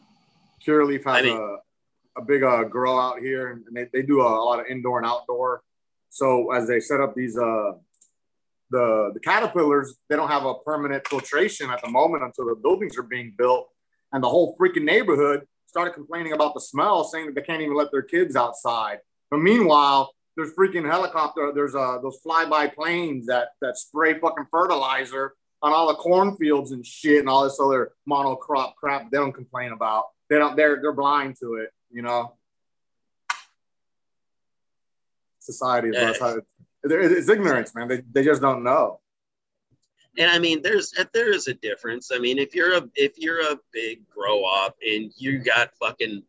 [0.65, 4.21] Curaleaf has I mean- a, a big uh, grow out here, and they, they do
[4.21, 5.63] a, a lot of indoor and outdoor.
[6.11, 7.73] So as they set up these uh,
[8.71, 12.97] the the caterpillars, they don't have a permanent filtration at the moment until the buildings
[12.97, 13.69] are being built,
[14.13, 17.77] and the whole freaking neighborhood started complaining about the smell, saying that they can't even
[17.77, 18.99] let their kids outside.
[19.31, 21.53] But meanwhile, there's freaking helicopter.
[21.55, 26.85] There's uh those flyby planes that that spray fucking fertilizer on all the cornfields and
[26.85, 30.07] shit and all this other monocrop crap they don't complain about.
[30.29, 32.35] They don't they're they're blind to it, you know.
[35.39, 36.41] Society is that's how
[36.83, 37.89] it's ignorance, man.
[37.89, 39.00] They, they just don't know.
[40.19, 42.11] And I mean, there's uh, there is a difference.
[42.13, 46.23] I mean, if you're a if you're a big grow up and you got fucking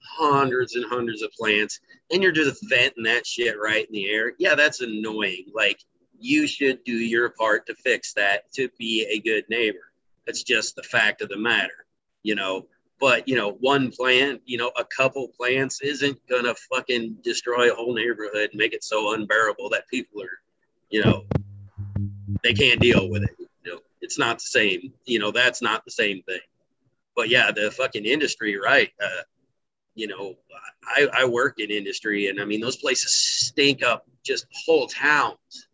[0.00, 1.80] hundreds and hundreds of plants
[2.10, 5.46] and you're just venting that shit right in the air, yeah, that's annoying.
[5.54, 5.80] Like
[6.18, 9.92] you should do your part to fix that to be a good neighbor.
[10.26, 11.86] That's just the fact of the matter,
[12.22, 12.66] you know.
[13.00, 17.74] But you know, one plant, you know, a couple plants isn't gonna fucking destroy a
[17.74, 20.38] whole neighborhood and make it so unbearable that people are,
[20.90, 21.24] you know,
[22.42, 23.30] they can't deal with it.
[23.38, 24.92] You know, it's not the same.
[25.04, 26.40] You know, that's not the same thing.
[27.14, 28.90] But yeah, the fucking industry, right?
[29.02, 29.22] Uh,
[29.94, 30.34] you know,
[30.84, 35.68] I, I work in industry, and I mean those places stink up just whole towns,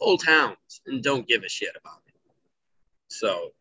[0.00, 0.56] whole towns,
[0.86, 2.14] and don't give a shit about it.
[3.08, 3.52] So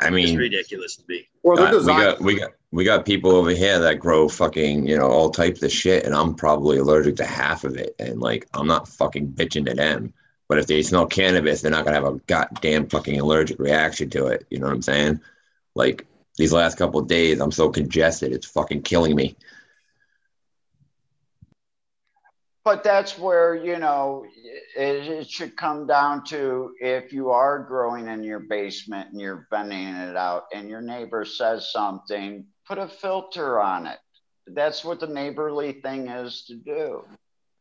[0.00, 1.28] I mean, it's ridiculous to me.
[1.42, 4.96] Well, Uh, we got we got we got people over here that grow fucking you
[4.96, 8.48] know all types of shit, and I'm probably allergic to half of it, and like
[8.54, 10.12] I'm not fucking bitching to them.
[10.52, 14.26] But if they smell cannabis, they're not gonna have a goddamn fucking allergic reaction to
[14.26, 14.44] it.
[14.50, 15.18] You know what I'm saying?
[15.74, 16.06] Like
[16.36, 19.34] these last couple of days, I'm so congested, it's fucking killing me.
[22.66, 24.26] But that's where, you know,
[24.76, 29.46] it, it should come down to if you are growing in your basement and you're
[29.48, 34.00] venting it out and your neighbor says something, put a filter on it.
[34.48, 37.04] That's what the neighborly thing is to do.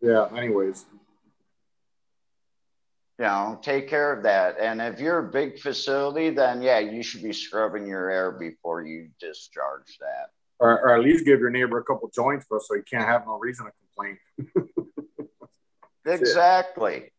[0.02, 0.28] yeah.
[0.36, 0.88] Anyways,
[3.22, 4.56] You know, take care of that.
[4.60, 8.84] And if you're a big facility, then yeah, you should be scrubbing your air before
[8.84, 10.32] you discharge that.
[10.58, 13.28] or, or at least give your neighbor a couple joints, bro, so he can't have
[13.28, 14.18] no reason to complain.
[16.04, 17.12] Exactly.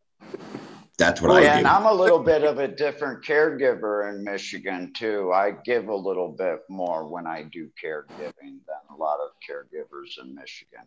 [0.98, 1.70] That's what Well, I and do.
[1.70, 5.30] I'm a little bit of a different caregiver in Michigan too.
[5.32, 10.20] I give a little bit more when I do caregiving than a lot of caregivers
[10.20, 10.82] in Michigan.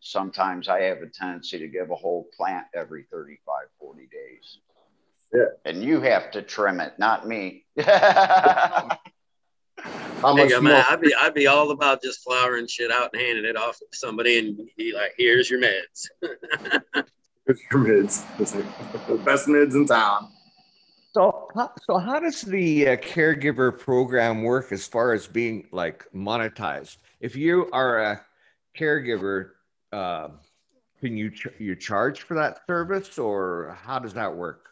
[0.00, 4.58] Sometimes I have a tendency to give a whole plant every 35, 40 days.
[5.34, 5.44] Yeah.
[5.64, 7.64] And you have to trim it, not me.
[7.78, 8.98] How
[10.34, 10.82] Hey, much man, more?
[10.88, 13.84] I'd be I'd be all about just flowering shit out and handing it off to
[13.92, 16.08] somebody and be like, "Here's your meds."
[17.46, 18.24] It's your mids.
[18.36, 20.28] The best mids in town.
[21.14, 26.04] So, how- so how does the uh, caregiver program work as far as being like
[26.14, 26.98] monetized?
[27.20, 28.20] If you are a
[28.78, 29.52] caregiver,
[29.92, 30.28] uh,
[31.00, 34.68] can you ch- you charge for that service, or how does that work?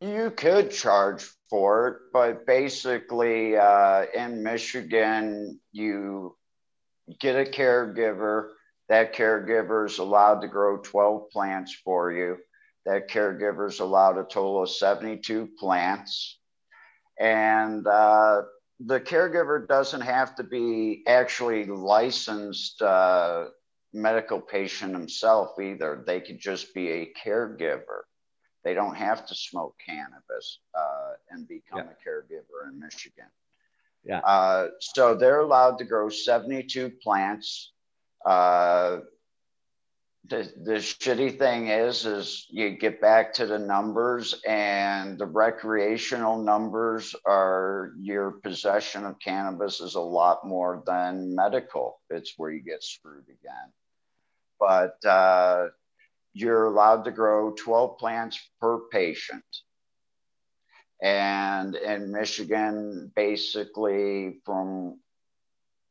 [0.00, 6.36] You could charge for it, but basically, uh, in Michigan, you
[7.20, 8.50] get a caregiver.
[8.88, 12.36] That caregiver is allowed to grow 12 plants for you.
[12.84, 16.38] That caregiver is allowed a total of 72 plants.
[17.18, 18.42] And uh,
[18.80, 23.46] the caregiver doesn't have to be actually licensed uh,
[23.92, 26.02] medical patient himself either.
[26.06, 28.02] They could just be a caregiver.
[28.64, 31.84] They don't have to smoke cannabis uh, and become Yeah.
[31.84, 33.26] a caregiver in Michigan.
[34.04, 34.18] Yeah.
[34.18, 37.72] Uh, so they're allowed to grow 72 plants.
[40.28, 46.42] The, the shitty thing is, is you get back to the numbers and the recreational
[46.42, 52.00] numbers are your possession of cannabis is a lot more than medical.
[52.10, 53.72] It's where you get screwed again.
[54.58, 55.68] But uh,
[56.32, 59.44] you're allowed to grow 12 plants per patient.
[61.02, 64.98] And in Michigan, basically, from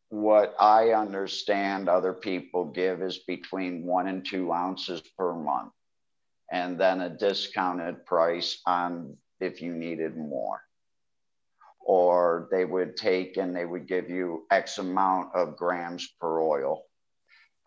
[0.10, 5.73] what I understand, other people give is between one and two ounces per month,
[6.52, 10.61] and then a discounted price on if you needed more.
[11.82, 16.84] or they would take and they would give you X amount of grams per oil.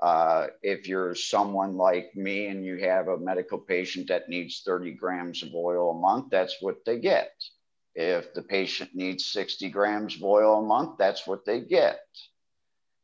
[0.00, 4.92] Uh, if you're someone like me and you have a medical patient that needs 30
[4.92, 7.30] grams of oil a month, that's what they get.
[7.94, 12.00] If the patient needs 60 grams of oil a month, that's what they get.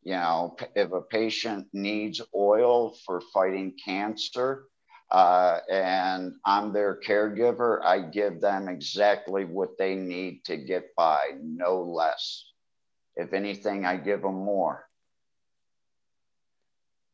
[0.03, 4.65] You know, if a patient needs oil for fighting cancer,
[5.11, 11.31] uh, and I'm their caregiver, I give them exactly what they need to get by,
[11.43, 12.45] no less.
[13.17, 14.87] If anything, I give them more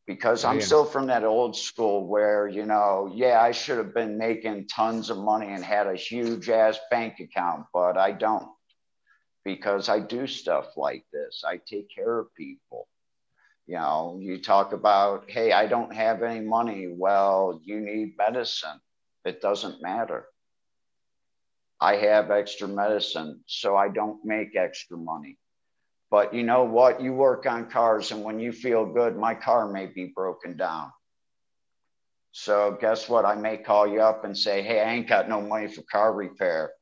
[0.07, 0.65] because I'm yeah.
[0.65, 5.09] still from that old school where, you know, yeah, I should have been making tons
[5.09, 8.47] of money and had a huge ass bank account, but I don't
[9.43, 11.43] because I do stuff like this.
[11.45, 12.87] I take care of people.
[13.67, 16.87] You know, you talk about, hey, I don't have any money.
[16.89, 18.79] Well, you need medicine.
[19.23, 20.25] It doesn't matter.
[21.79, 25.37] I have extra medicine, so I don't make extra money.
[26.11, 27.01] But you know what?
[27.01, 30.91] You work on cars, and when you feel good, my car may be broken down.
[32.33, 33.25] So, guess what?
[33.25, 36.13] I may call you up and say, Hey, I ain't got no money for car
[36.13, 36.73] repair.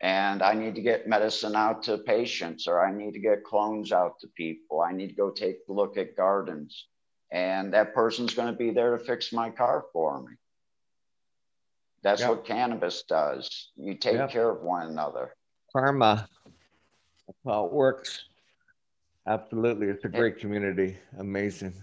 [0.00, 3.92] And I need to get medicine out to patients, or I need to get clones
[3.92, 4.80] out to people.
[4.80, 6.86] I need to go take a look at gardens.
[7.30, 10.34] And that person's going to be there to fix my car for me.
[12.02, 12.30] That's yep.
[12.30, 13.70] what cannabis does.
[13.76, 14.30] You take yep.
[14.30, 15.34] care of one another.
[15.72, 16.28] Karma.
[17.26, 18.24] That's how it works.
[19.26, 19.88] Absolutely.
[19.88, 20.96] It's a great community.
[21.18, 21.74] Amazing.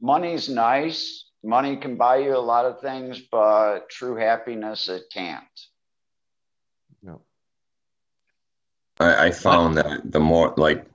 [0.00, 1.26] Money's nice.
[1.44, 5.44] Money can buy you a lot of things, but true happiness, it can't.
[7.02, 7.20] No.
[8.98, 10.86] I, I found that the more, like,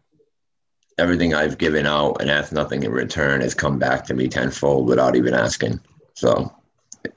[0.97, 4.87] everything I've given out and asked nothing in return has come back to me tenfold
[4.87, 5.79] without even asking.
[6.15, 6.51] So
[7.03, 7.13] it,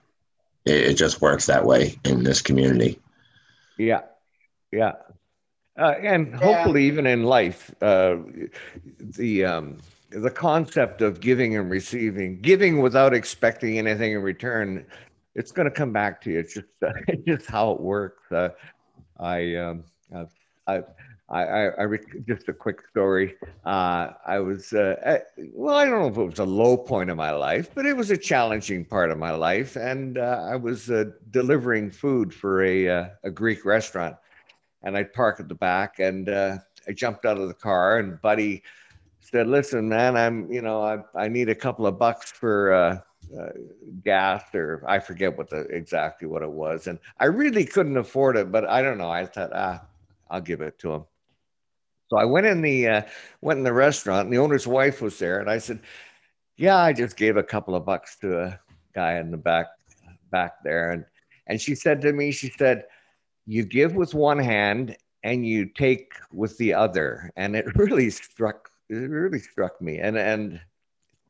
[0.67, 3.01] it just works that way in this community.
[3.79, 4.03] Yeah.
[4.71, 4.93] Yeah.
[5.79, 8.17] Uh, and hopefully, even in life, uh,
[8.99, 9.79] the um,
[10.11, 14.85] the concept of giving and receiving, giving without expecting anything in return,
[15.35, 16.41] it's going to come back to you.
[16.41, 16.93] It's just uh,
[17.27, 18.31] just how it works.
[18.31, 18.51] Uh,
[19.19, 19.85] I, um,
[20.15, 20.25] uh,
[20.67, 20.83] I,
[21.29, 23.37] I, I, I just a quick story.
[23.65, 27.17] Uh, I was at, well, I don't know if it was a low point of
[27.17, 30.91] my life, but it was a challenging part of my life, and I was
[31.31, 34.17] delivering food for a a Greek restaurant
[34.82, 36.59] and I'd park at the back and uh,
[36.89, 38.62] I jumped out of the car and Buddy
[39.20, 42.98] said, listen, man, I'm, you know, I, I need a couple of bucks for uh,
[43.39, 43.51] uh,
[44.02, 46.86] gas or I forget what the exactly what it was.
[46.86, 49.11] And I really couldn't afford it, but I don't know.
[49.11, 49.85] I thought, ah,
[50.31, 51.05] I'll give it to him.
[52.09, 53.02] So I went in the, uh,
[53.40, 55.39] went in the restaurant and the owner's wife was there.
[55.39, 55.81] And I said,
[56.57, 58.61] yeah, I just gave a couple of bucks to a
[58.94, 59.66] guy in the back,
[60.32, 60.90] back there.
[60.90, 61.05] And,
[61.47, 62.85] and she said to me, she said,
[63.51, 67.33] you give with one hand and you take with the other.
[67.35, 69.99] And it really struck it really struck me.
[69.99, 70.61] And and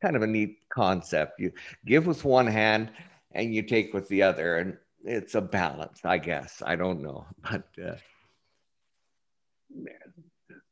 [0.03, 1.41] kind of a neat concept.
[1.41, 1.51] You
[1.87, 2.91] give with one hand
[3.33, 4.59] and you take with the other.
[4.59, 6.63] And it's a balance i guess.
[6.65, 7.25] I don't know.
[7.51, 7.97] But uh,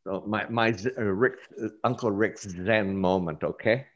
[0.05, 3.87] so my my uh, rick uh, uncle rick's zen moment okay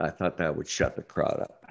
[0.00, 1.64] I thought that would shut the crowd up.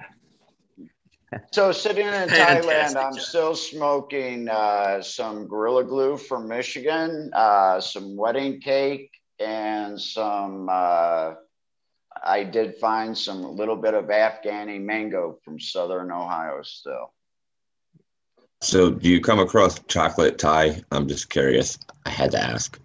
[1.52, 8.16] So sitting in Thailand, I'm still smoking uh, some Gorilla Glue from Michigan, uh, some
[8.16, 10.68] wedding cake, and some.
[10.70, 11.34] Uh,
[12.22, 17.14] I did find some little bit of Afghani mango from Southern Ohio still.
[18.60, 20.82] So, do you come across chocolate Thai?
[20.90, 21.78] I'm just curious.
[22.04, 22.78] I had to ask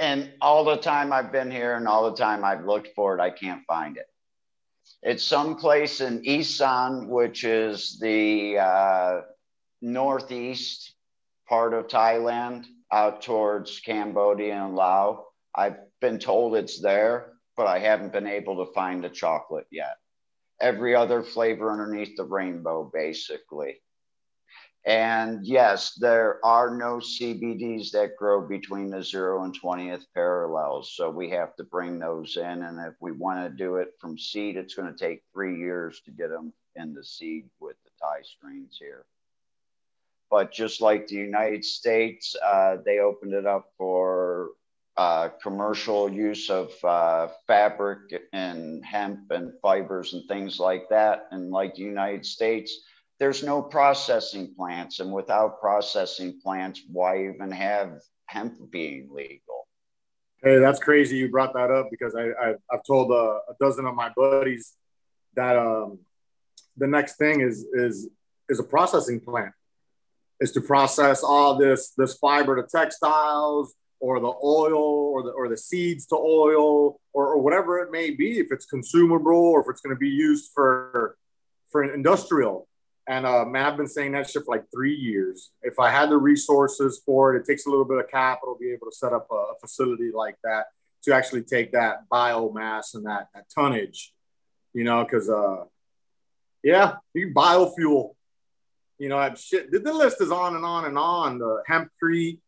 [0.00, 3.20] and all the time I've been here and all the time I've looked for it,
[3.20, 4.06] I can't find it.
[5.02, 9.20] It's someplace in Isan, which is the uh,
[9.82, 10.94] northeast
[11.46, 15.22] part of Thailand, out towards Cambodia and Laos.
[15.54, 19.96] I've been told it's there, but I haven't been able to find the chocolate yet.
[20.60, 23.82] Every other flavor underneath the rainbow, basically.
[24.86, 30.92] And yes, there are no CBDs that grow between the zero and 20th parallels.
[30.94, 32.62] So we have to bring those in.
[32.62, 36.00] And if we want to do it from seed, it's going to take three years
[36.06, 39.04] to get them in the seed with the Thai strains here.
[40.30, 44.50] But just like the United States, uh, they opened it up for
[44.96, 47.98] uh, commercial use of uh, fabric
[48.32, 51.26] and hemp and fibers and things like that.
[51.32, 52.80] And like the United States,
[53.20, 54.98] there's no processing plants.
[54.98, 59.68] And without processing plants, why even have hemp being legal?
[60.42, 63.84] Hey, that's crazy you brought that up because I, I have told uh, a dozen
[63.84, 64.72] of my buddies
[65.36, 65.98] that um,
[66.78, 68.08] the next thing is is
[68.48, 69.52] is a processing plant
[70.40, 75.48] is to process all this this fiber to textiles or the oil or the or
[75.50, 79.66] the seeds to oil or, or whatever it may be if it's consumable or if
[79.68, 81.16] it's going to be used for
[81.70, 82.66] for an industrial
[83.10, 86.08] and uh, man i've been saying that shit for like three years if i had
[86.10, 88.96] the resources for it it takes a little bit of capital to be able to
[88.96, 90.66] set up a, a facility like that
[91.02, 94.12] to actually take that biomass and that, that tonnage
[94.72, 95.64] you know because uh
[96.62, 98.14] yeah you biofuel
[99.00, 99.72] you know, that shit.
[99.72, 101.38] The list is on and on and on.
[101.38, 102.38] The hempcrete,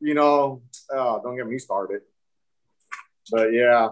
[0.00, 2.00] you know, oh, don't get me started.
[3.30, 3.90] But yeah.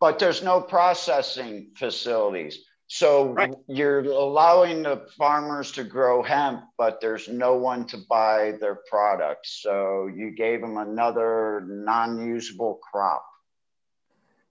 [0.00, 2.58] But there's no processing facilities.
[2.88, 3.54] So right.
[3.68, 9.60] you're allowing the farmers to grow hemp, but there's no one to buy their products.
[9.62, 13.24] So you gave them another non usable crop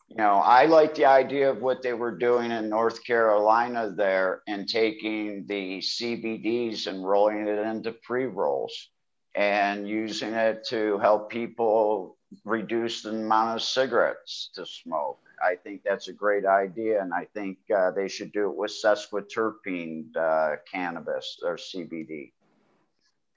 [0.10, 4.42] you know, I like the idea of what they were doing in North Carolina there
[4.48, 8.90] and taking the CBDs and rolling it into pre rolls
[9.36, 15.20] and using it to help people reduce the amount of cigarettes to smoke.
[15.42, 18.72] I think that's a great idea, and I think uh, they should do it with
[18.72, 22.32] sesquiterpene uh, cannabis or CBD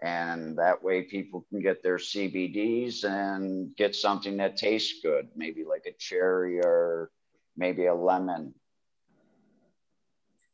[0.03, 5.65] and that way people can get their CBDs and get something that tastes good, maybe
[5.65, 7.11] like a cherry or
[7.57, 8.55] maybe a lemon.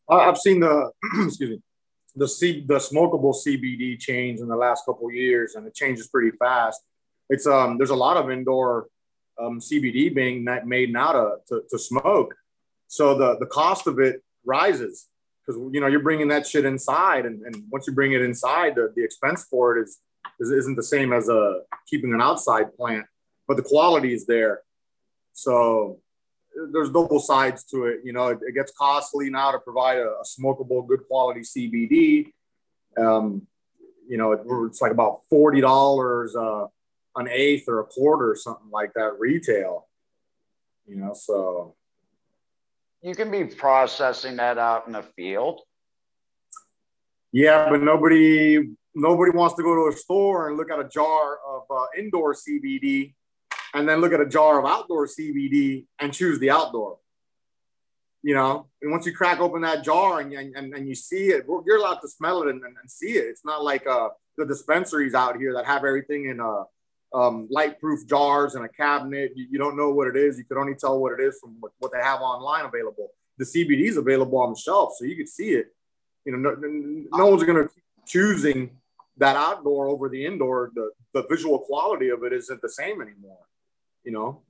[0.08, 0.90] I've seen the
[1.24, 1.62] excuse me
[2.18, 6.34] the C, the smokable CBD change in the last couple years, and it changes pretty
[6.36, 6.80] fast.
[7.28, 8.86] It's um there's a lot of indoor
[9.38, 12.34] um, CBD being made now to, to, to smoke,
[12.88, 15.08] so the the cost of it rises
[15.46, 18.74] because you know you're bringing that shit inside, and, and once you bring it inside,
[18.74, 19.98] the, the expense for it is,
[20.40, 21.54] is isn't the same as a uh,
[21.88, 23.06] keeping an outside plant,
[23.46, 24.60] but the quality is there.
[25.32, 26.00] So
[26.72, 28.00] there's double sides to it.
[28.04, 32.32] You know, it, it gets costly now to provide a, a smokable, good quality CBD.
[32.96, 33.46] Um,
[34.08, 36.66] you know, it, it's like about forty dollars uh,
[37.16, 39.88] an eighth or a quarter or something like that retail.
[40.86, 41.74] You know, so
[43.02, 45.60] you can be processing that out in the field.
[47.32, 51.38] Yeah, but nobody nobody wants to go to a store and look at a jar
[51.46, 53.14] of uh, indoor CBD
[53.74, 56.98] and then look at a jar of outdoor CBD and choose the outdoor.
[58.22, 61.44] You know, and once you crack open that jar and, and, and you see it,
[61.64, 63.26] you're allowed to smell it and, and see it.
[63.26, 66.64] It's not like uh, the dispensaries out here that have everything in a
[67.14, 69.32] um, light proof jars in a cabinet.
[69.34, 70.38] You, you, don't know what it is.
[70.38, 73.10] You can only tell what it is from what, what, they have online available.
[73.38, 75.66] The CBD is available on the shelf, so you can see it.
[76.24, 77.72] You know, no, no one's going to
[78.06, 78.70] choosing
[79.18, 80.72] that outdoor over the indoor.
[80.74, 83.38] The, the visual quality of it isn't the same anymore.
[84.04, 84.42] You know.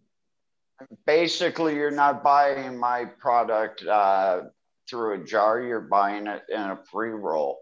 [1.07, 4.43] Basically, you're not buying my product uh,
[4.89, 5.61] through a jar.
[5.61, 7.59] You're buying it in a pre roll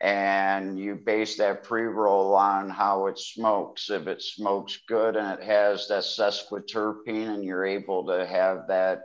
[0.00, 3.90] and you base that pre-roll on how it smokes.
[3.90, 9.02] If it smokes good and it has that sesquiterpene and you're able to have that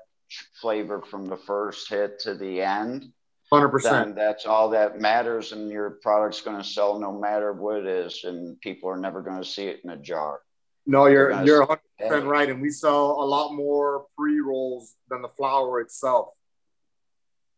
[0.61, 3.11] flavor from the first hit to the end,
[3.53, 3.83] 100%.
[3.83, 7.85] Then that's all that matters and your product's going to sell no matter what it
[7.85, 10.39] is and people are never going to see it in a jar.
[10.85, 11.67] No, you're you're
[11.99, 16.29] 100% right and we sell a lot more pre-rolls than the flower itself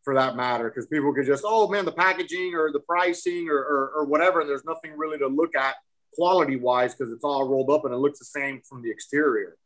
[0.04, 3.58] for that matter, because people could just, oh man, the packaging or the pricing or,
[3.58, 5.76] or, or whatever, and there's nothing really to look at
[6.14, 9.58] quality wise because it's all rolled up and it looks the same from the exterior.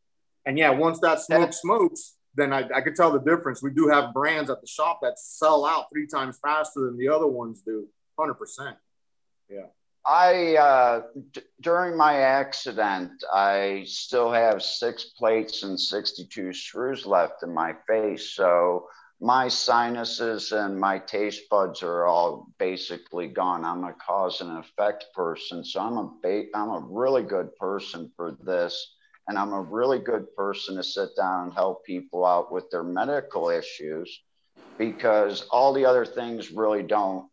[0.46, 3.62] And yeah, once that smoke smokes, then I, I could tell the difference.
[3.62, 7.10] We do have brands at the shop that sell out three times faster than the
[7.10, 7.88] other ones do.
[8.18, 8.76] 100%.
[9.50, 9.62] Yeah.
[10.06, 11.02] I, uh,
[11.34, 17.76] d- during my accident, I still have six plates and 62 screws left in my
[17.88, 18.32] face.
[18.32, 18.88] So
[19.20, 23.66] my sinuses and my taste buds are all basically gone.
[23.66, 28.12] I'm a cause and effect person, so I'm a ba- I'm a really good person
[28.16, 28.96] for this,
[29.28, 32.84] and I'm a really good person to sit down and help people out with their
[32.84, 34.22] medical issues,
[34.78, 37.28] because all the other things really don't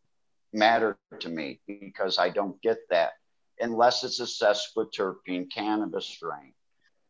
[0.55, 3.13] matter to me because I don't get that
[3.61, 6.55] unless it's assessed a sesquiterpene cannabis strain.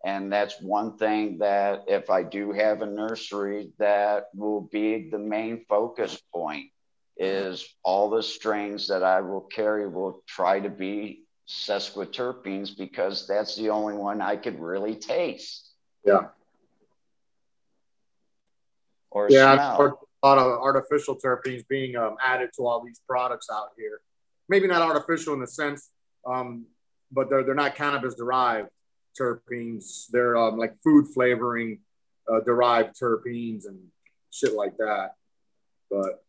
[0.05, 5.19] And that's one thing that if I do have a nursery, that will be the
[5.19, 6.67] main focus point
[7.17, 13.57] is all the strains that I will carry will try to be sesquiterpenes because that's
[13.57, 15.71] the only one I could really taste.
[16.05, 16.29] Yeah.
[19.11, 20.07] Or yeah, smell.
[20.23, 24.01] a lot of artificial terpenes being um, added to all these products out here.
[24.51, 25.91] Maybe not artificial in the sense,
[26.27, 26.67] um,
[27.11, 28.69] but they're, they're not cannabis derived
[29.19, 30.07] terpenes.
[30.11, 31.81] They're um, like food flavoring
[32.33, 33.79] uh, derived terpenes and
[34.31, 35.15] shit like that.
[35.91, 36.25] But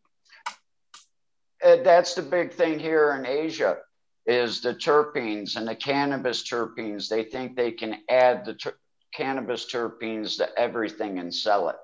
[1.83, 3.77] that's the big thing here in Asia
[4.25, 7.07] is the terpenes and the cannabis terpenes.
[7.07, 8.77] They think they can add the ter-
[9.13, 11.75] cannabis terpenes to everything and sell it.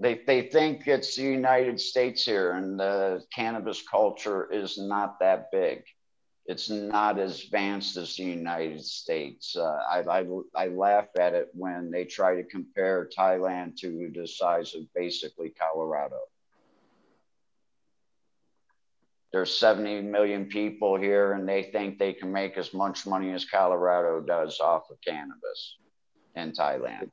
[0.00, 5.50] They, they think it's the United States here and the cannabis culture is not that
[5.52, 5.84] big.
[6.46, 9.54] It's not as advanced as the United States.
[9.56, 14.26] Uh, I, I, I laugh at it when they try to compare Thailand to the
[14.26, 16.18] size of basically Colorado.
[19.32, 23.46] There's 70 million people here, and they think they can make as much money as
[23.46, 25.76] Colorado does off of cannabis
[26.36, 27.10] in Thailand.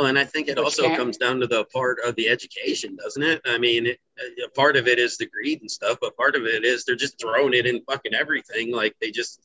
[0.00, 2.96] Well, and I think it also can't- comes down to the part of the education,
[2.96, 3.42] doesn't it?
[3.44, 6.36] I mean, it, uh, a part of it is the greed and stuff, but part
[6.36, 8.72] of it is they're just throwing it in fucking everything.
[8.72, 9.42] Like they just,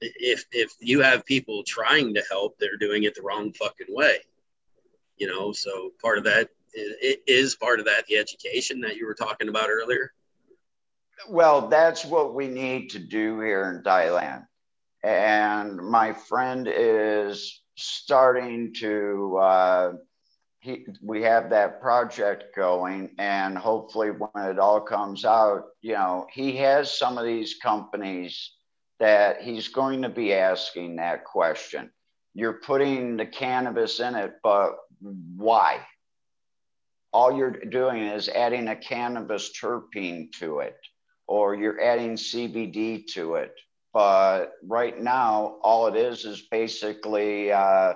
[0.00, 4.20] if if you have people trying to help, they're doing it the wrong fucking way.
[5.18, 8.96] You know, so part of that is, it is part of that the education that
[8.96, 10.14] you were talking about earlier.
[11.28, 14.46] Well, that's what we need to do here in Thailand.
[15.02, 19.92] And my friend is starting to, uh,
[20.60, 26.26] he, we have that project going, and hopefully, when it all comes out, you know,
[26.32, 28.52] he has some of these companies
[28.98, 31.90] that he's going to be asking that question.
[32.34, 35.80] You're putting the cannabis in it, but why?
[37.12, 40.76] All you're doing is adding a cannabis terpene to it
[41.28, 43.52] or you're adding CBD to it.
[43.92, 47.94] But right now, all it is is basically, uh,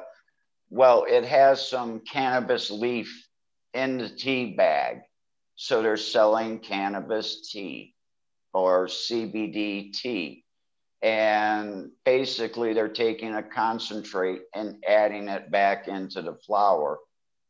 [0.70, 3.28] well, it has some cannabis leaf
[3.74, 5.00] in the tea bag.
[5.54, 7.94] So they're selling cannabis tea
[8.52, 10.44] or CBD tea.
[11.02, 16.98] And basically, they're taking a concentrate and adding it back into the flower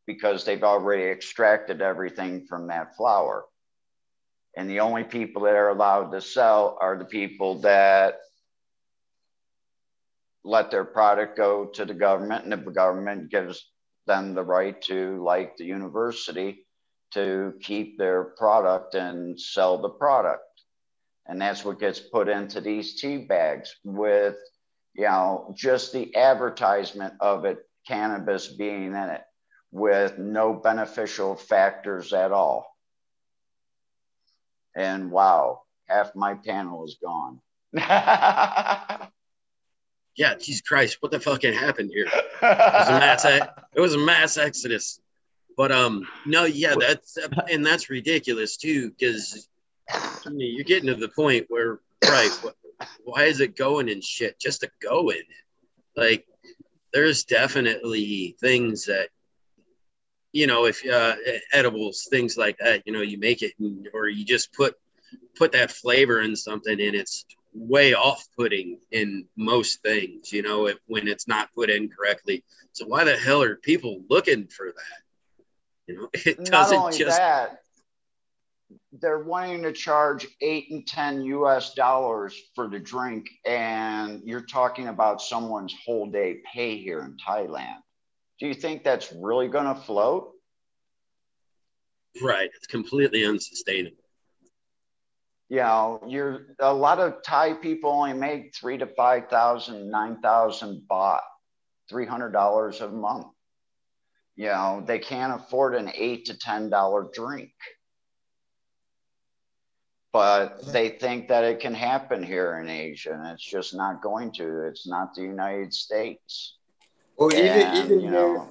[0.07, 3.45] because they've already extracted everything from that flower.
[4.57, 8.21] And the only people that are allowed to sell are the people that
[10.45, 13.71] let their product go to the government, and if the government gives
[14.07, 16.67] them the right to, like the university,
[17.15, 20.43] to keep their product and sell the product.
[21.27, 24.37] And that's what gets put into these tea bags with,
[24.95, 29.23] you know, just the advertisement of it, cannabis being in it,
[29.71, 32.73] with no beneficial factors at all
[34.75, 37.41] and wow, half my panel is gone.
[40.17, 42.07] Yeah, Jesus Christ, what the fucking happened here?
[42.07, 43.25] It was a mass,
[43.75, 45.01] it was a mass exodus.
[45.57, 47.19] But um, no, yeah, that's
[47.51, 49.49] and that's ridiculous too, because
[50.27, 52.31] you're getting to the point where, right?
[52.43, 52.55] What,
[53.05, 55.23] why is it going in shit just to go in?
[55.97, 56.27] Like,
[56.93, 59.09] there's definitely things that,
[60.33, 61.17] you know, if uh,
[61.53, 64.75] edibles, things like that, you know, you make it and, or you just put
[65.37, 70.79] put that flavor in something, and it's way off-putting in most things, you know, if,
[70.87, 72.45] when it's not put in correctly.
[72.73, 75.03] So why the hell are people looking for that?
[75.87, 77.63] You know, it Not doesn't only just that,
[79.01, 83.29] they're wanting to charge eight and 10 US dollars for the drink.
[83.47, 87.77] And you're talking about someone's whole day pay here in Thailand.
[88.39, 90.31] Do you think that's really going to float?
[92.23, 92.51] right.
[92.55, 94.02] It's completely unsustainable.
[95.53, 100.17] You know, you're a lot of Thai people only make three to five thousand, nine
[100.23, 101.21] thousand baht,
[101.91, 103.27] three hundred dollars a month.
[104.35, 107.53] You know, they can't afford an eight to ten dollar drink.
[110.11, 114.33] But they think that it can happen here in Asia, and it's just not going
[114.37, 114.67] to.
[114.69, 116.57] It's not the United States.
[117.19, 118.43] Well, even And, even you here,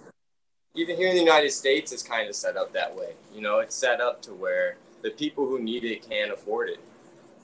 [0.75, 3.13] even here in the United States, it's kind of set up that way.
[3.33, 6.80] You know, it's set up to where the people who need it can't afford it.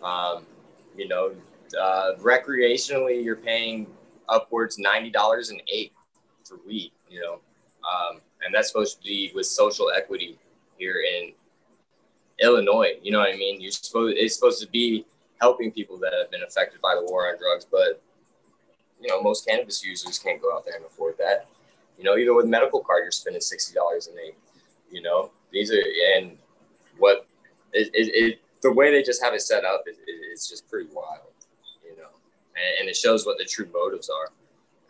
[0.03, 0.45] Um,
[0.95, 1.33] you know,
[1.79, 3.87] uh, recreationally, you're paying
[4.29, 5.93] upwards ninety dollars an eighth
[6.43, 6.91] for weed.
[7.09, 10.37] You know, um, and that's supposed to be with social equity
[10.77, 11.33] here in
[12.39, 12.93] Illinois.
[13.01, 13.61] You know what I mean?
[13.61, 15.05] You're supposed it's supposed to be
[15.41, 18.01] helping people that have been affected by the war on drugs, but
[19.01, 21.47] you know, most cannabis users can't go out there and afford that.
[21.97, 24.33] You know, even with medical card, you're spending sixty dollars a day.
[24.91, 25.83] You know, these are
[26.17, 26.37] and
[26.97, 27.27] what
[27.73, 29.97] it, it, it the way they just have it set up is,
[30.33, 31.33] is just pretty wild.
[31.83, 32.09] You know,
[32.55, 34.31] and, and it shows what the true motives are,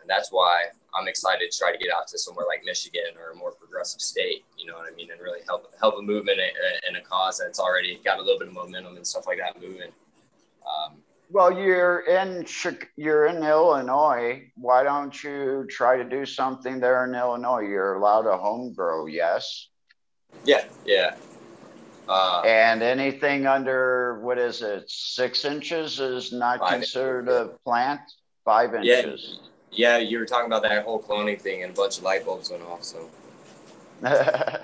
[0.00, 0.64] and that's why
[0.94, 4.00] I'm excited to try to get out to somewhere like Michigan or a more progressive
[4.00, 4.44] state.
[4.56, 6.50] You know what I mean, and really help help a movement and,
[6.88, 9.60] and a cause that's already got a little bit of momentum and stuff like that
[9.60, 9.92] moving.
[10.66, 10.98] Um,
[11.30, 12.46] well, you're in
[12.96, 14.50] you're in Illinois.
[14.56, 17.60] Why don't you try to do something there in Illinois?
[17.60, 19.68] You're allowed to home grow, yes.
[20.44, 21.16] Yeah, yeah.
[22.08, 27.54] Uh, and anything under what is it, six inches is not considered inches.
[27.54, 28.00] a plant.
[28.44, 29.40] Five inches.
[29.70, 29.98] Yeah, yeah.
[29.98, 32.62] You were talking about that whole cloning thing, and a bunch of light bulbs went
[32.62, 32.82] off.
[32.82, 33.10] So.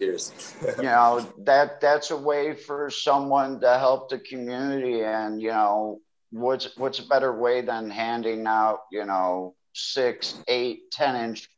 [0.00, 0.32] Cheers.
[0.78, 6.00] you know that that's a way for someone to help the community, and you know
[6.30, 11.48] what's what's a better way than handing out you know six, eight, ten inch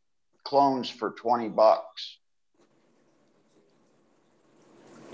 [0.44, 2.18] clones for twenty bucks.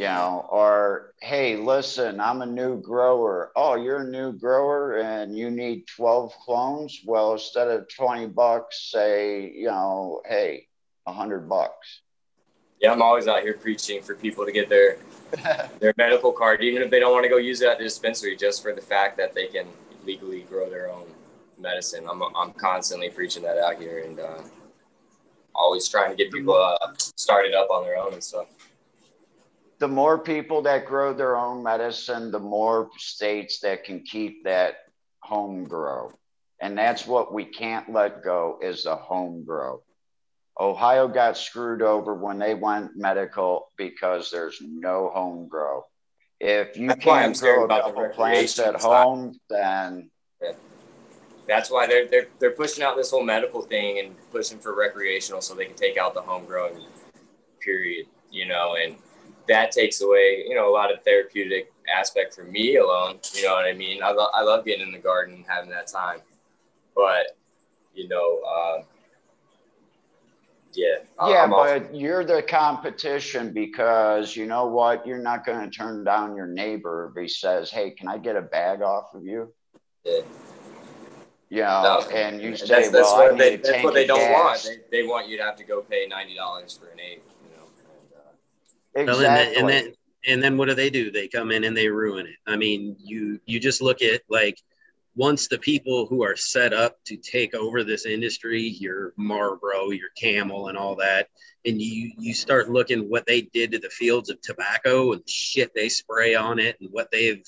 [0.00, 3.52] You know, or hey, listen, I'm a new grower.
[3.54, 7.02] Oh, you're a new grower and you need 12 clones.
[7.04, 10.68] Well, instead of 20 bucks, say, you know, hey,
[11.06, 12.00] hundred bucks
[12.80, 14.96] yeah, I'm always out here preaching for people to get their
[15.80, 18.36] their medical card, even if they don't want to go use it at the dispensary,
[18.36, 19.66] just for the fact that they can
[20.04, 21.06] legally grow their own
[21.58, 22.06] medicine.
[22.10, 24.40] I'm I'm constantly preaching that out here and uh,
[25.54, 28.46] always trying to get people uh, started up on their own and stuff.
[29.80, 34.74] The more people that grow their own medicine, the more states that can keep that
[35.22, 36.12] home grow.
[36.60, 39.82] And that's what we can't let go is the home grow.
[40.60, 45.86] Ohio got screwed over when they went medical because there's no home grow.
[46.38, 50.10] If you That's can't grow a couple plants at home, then
[50.42, 50.52] yeah.
[51.48, 55.40] That's why they're, they're they're pushing out this whole medical thing and pushing for recreational
[55.40, 56.78] so they can take out the home growing
[57.60, 58.96] period, you know, and
[59.50, 63.18] that takes away, you know, a lot of therapeutic aspect for me alone.
[63.34, 64.02] You know what I mean?
[64.02, 66.20] I, lo- I love getting in the garden and having that time.
[66.94, 67.36] But,
[67.94, 68.82] you know, uh,
[70.72, 70.86] yeah.
[71.26, 71.88] Yeah, I'm but off.
[71.92, 75.06] you're the competition because you know what?
[75.06, 78.36] You're not going to turn down your neighbor if he says, "Hey, can I get
[78.36, 79.52] a bag off of you?"
[80.04, 80.20] Yeah.
[81.48, 82.16] You know, no.
[82.16, 84.64] and you say, that's, that's "Well, I they, That's what they don't gas.
[84.64, 84.80] want.
[84.92, 87.24] They, they want you to have to go pay ninety dollars for an eight.
[87.42, 87.64] You know.
[87.64, 88.30] And, uh,
[88.94, 89.24] exactly.
[89.24, 89.94] Well, and, then, and then
[90.26, 91.10] and then what do they do?
[91.10, 92.36] They come in and they ruin it.
[92.46, 94.58] I mean, you you just look at like
[95.16, 100.10] once the people who are set up to take over this industry, your Marlboro, your
[100.16, 101.28] Camel, and all that,
[101.64, 105.72] and you you start looking what they did to the fields of tobacco and shit
[105.74, 107.44] they spray on it, and what they've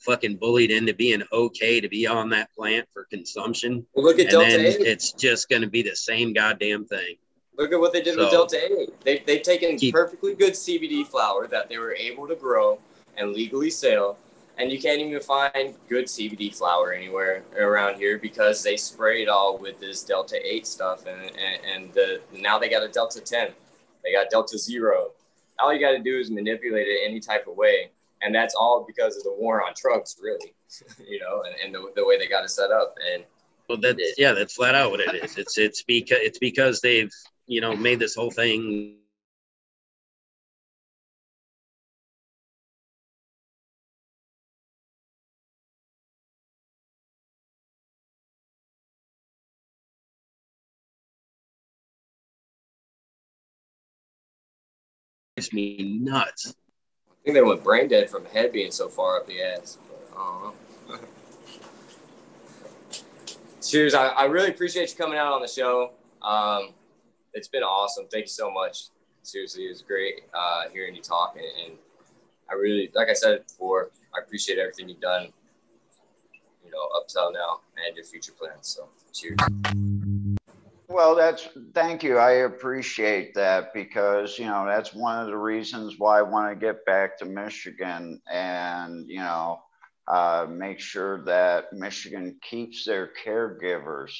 [0.00, 3.86] fucking bullied into being okay to be on that plant for consumption.
[3.94, 4.80] Well, look at Delta 8.
[4.80, 7.16] It's just going to be the same goddamn thing.
[7.56, 9.00] Look at what they did so, with Delta 8.
[9.04, 12.78] They, they've taken keep, perfectly good CBD flower that they were able to grow
[13.16, 14.18] and legally sell
[14.56, 19.28] and you can't even find good CBD flower anywhere around here because they spray it
[19.28, 23.20] all with this Delta 8 stuff, and and, and the, now they got a Delta
[23.20, 23.48] 10,
[24.02, 25.10] they got Delta Zero.
[25.58, 27.90] All you got to do is manipulate it any type of way,
[28.22, 30.54] and that's all because of the war on drugs, really,
[31.08, 32.96] you know, and, and the, the way they got it set up.
[33.12, 33.24] And
[33.68, 35.36] well, that's yeah, that's flat out what it is.
[35.36, 37.12] It's it's because it's because they've
[37.46, 38.96] you know made this whole thing
[55.52, 56.54] me nuts.
[57.10, 59.78] I think they went brain dead from the head being so far up the ass.
[60.14, 60.52] Know.
[63.62, 63.94] Cheers.
[63.94, 65.92] I, I really appreciate you coming out on the show.
[66.22, 66.70] Um,
[67.34, 68.06] it's been awesome.
[68.10, 68.84] Thank you so much.
[69.22, 71.36] Seriously, it was great uh, hearing you talk.
[71.36, 71.78] And, and
[72.50, 75.28] I really, like I said before, I appreciate everything you've done,
[76.64, 78.68] you know, up till now and your future plans.
[78.68, 79.36] So, cheers.
[80.88, 82.18] Well, that's thank you.
[82.18, 86.66] I appreciate that because you know that's one of the reasons why I want to
[86.66, 89.60] get back to Michigan and you know
[90.06, 94.12] uh, make sure that Michigan keeps their caregivers.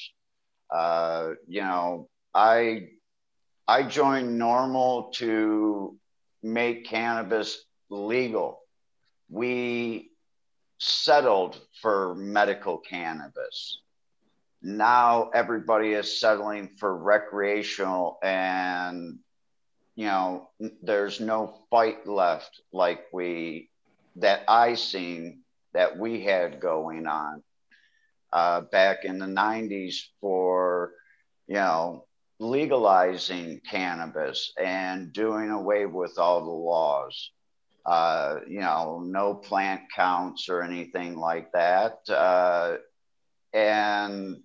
[0.69, 2.87] Uh, you know, I
[3.67, 5.97] I joined NORML to
[6.43, 8.61] make cannabis legal.
[9.29, 10.11] We
[10.79, 13.79] settled for medical cannabis
[14.65, 19.19] now everybody is settling for recreational and
[19.95, 20.49] you know
[20.81, 23.69] there's no fight left like we
[24.15, 25.41] that i seen
[25.75, 27.43] that we had going on
[28.33, 30.93] uh, back in the 90s for
[31.47, 32.03] you know
[32.39, 37.31] legalizing cannabis and doing away with all the laws
[37.85, 42.75] uh, you know no plant counts or anything like that uh,
[43.53, 44.37] and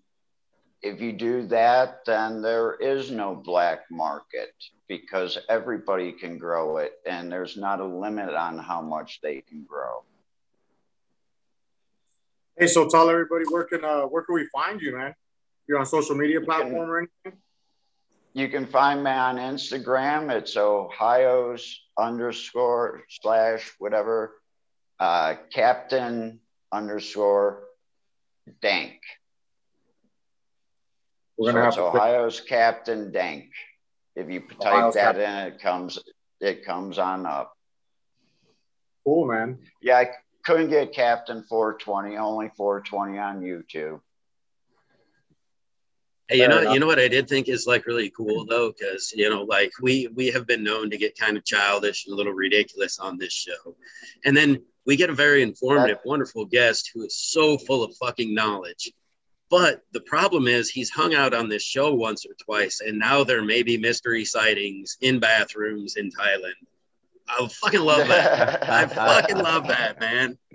[0.83, 4.55] if you do that, then there is no black market
[4.89, 9.65] because everybody can grow it and there's not a limit on how much they can
[9.65, 10.03] grow.
[12.59, 15.15] Hey, so tell everybody where can uh where can we find you, man?
[15.67, 17.41] You're on social media platform or anything?
[18.33, 20.31] You can find me on Instagram.
[20.31, 24.41] It's Ohio's underscore slash whatever
[25.01, 27.65] uh, Captain underscore
[28.63, 29.01] Dank.
[31.37, 33.47] We're gonna it's have Ohio's Captain Dank.
[34.15, 35.99] If you type Ohio's that Cap- in, it comes
[36.41, 37.57] it comes on up.
[39.05, 39.59] cool, man.
[39.83, 40.11] Yeah, I
[40.45, 44.01] couldn't get Captain 420, only 420 on YouTube.
[46.31, 46.75] Hey, you Fair know, enough.
[46.75, 49.73] you know what I did think is like really cool though, because you know, like
[49.83, 53.19] we we have been known to get kind of childish and a little ridiculous on
[53.19, 53.75] this show,
[54.25, 58.33] and then we get a very informative, wonderful guest who is so full of fucking
[58.33, 58.93] knowledge.
[59.51, 63.25] But the problem is he's hung out on this show once or twice, and now
[63.25, 66.55] there may be mystery sightings in bathrooms in Thailand.
[67.29, 68.71] I fucking love that.
[68.71, 70.39] I fucking love that, man.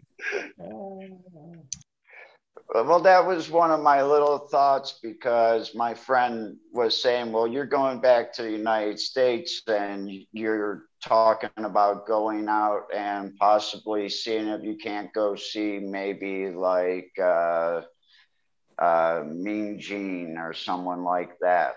[2.83, 7.65] Well, that was one of my little thoughts because my friend was saying, Well, you're
[7.65, 14.49] going back to the United States and you're talking about going out and possibly seeing
[14.49, 17.83] if you can't go see maybe like uh,
[18.77, 21.75] uh, Mean Gene or someone like that.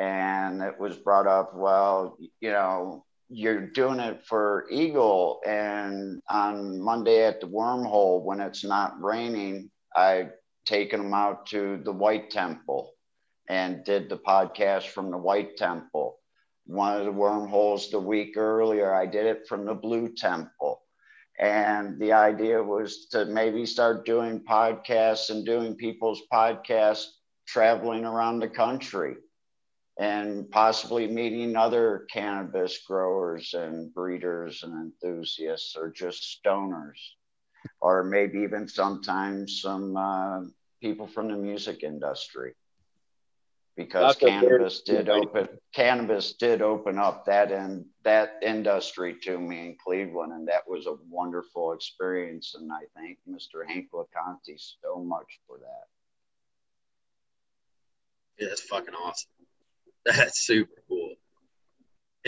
[0.00, 5.40] And it was brought up, well, you know, you're doing it for Eagle.
[5.46, 10.32] And on Monday at the wormhole, when it's not raining, I've
[10.66, 12.92] taken them out to the White Temple
[13.48, 16.18] and did the podcast from the White Temple.
[16.66, 20.82] One of the wormholes the week earlier, I did it from the Blue Temple.
[21.40, 27.06] And the idea was to maybe start doing podcasts and doing people's podcasts
[27.46, 29.14] traveling around the country
[29.98, 36.98] and possibly meeting other cannabis growers and breeders and enthusiasts or just stoners
[37.80, 40.40] or maybe even sometimes some uh,
[40.80, 42.54] people from the music industry
[43.76, 45.22] because That's cannabis did idea.
[45.22, 50.62] open cannabis did open up that and that industry to me in Cleveland and that
[50.66, 53.66] was a wonderful experience and I thank Mr.
[53.66, 55.86] Hank LaConte so much for that.
[58.38, 59.30] Yeah, that's fucking awesome.
[60.04, 61.14] That's super cool.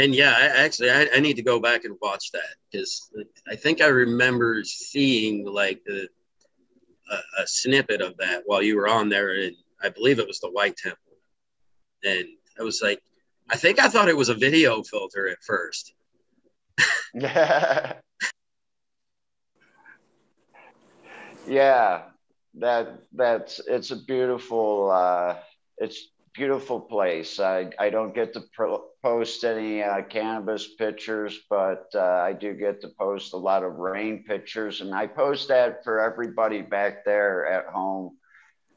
[0.01, 3.11] And yeah, I actually I, I need to go back and watch that because
[3.47, 6.09] I think I remember seeing like the
[7.11, 10.41] a, a snippet of that while you were on there, and I believe it was
[10.41, 11.19] the White Temple.
[12.03, 12.25] And
[12.59, 13.03] I was like,
[13.51, 15.93] I think I thought it was a video filter at first.
[21.47, 22.03] yeah
[22.55, 25.37] that that's it's a beautiful uh
[25.79, 31.87] it's beautiful place i i don't get to pro- post any uh, cannabis pictures but
[31.95, 35.83] uh, i do get to post a lot of rain pictures and i post that
[35.85, 38.17] for everybody back there at home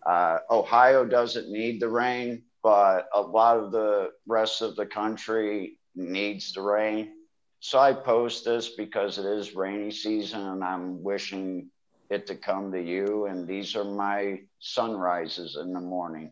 [0.06, 5.78] uh, ohio doesn't need the rain but a lot of the rest of the country
[5.96, 7.12] needs the rain
[7.60, 11.70] so i post this because it is rainy season and i'm wishing
[12.14, 13.26] it to come to you.
[13.26, 16.32] And these are my sunrises in the morning.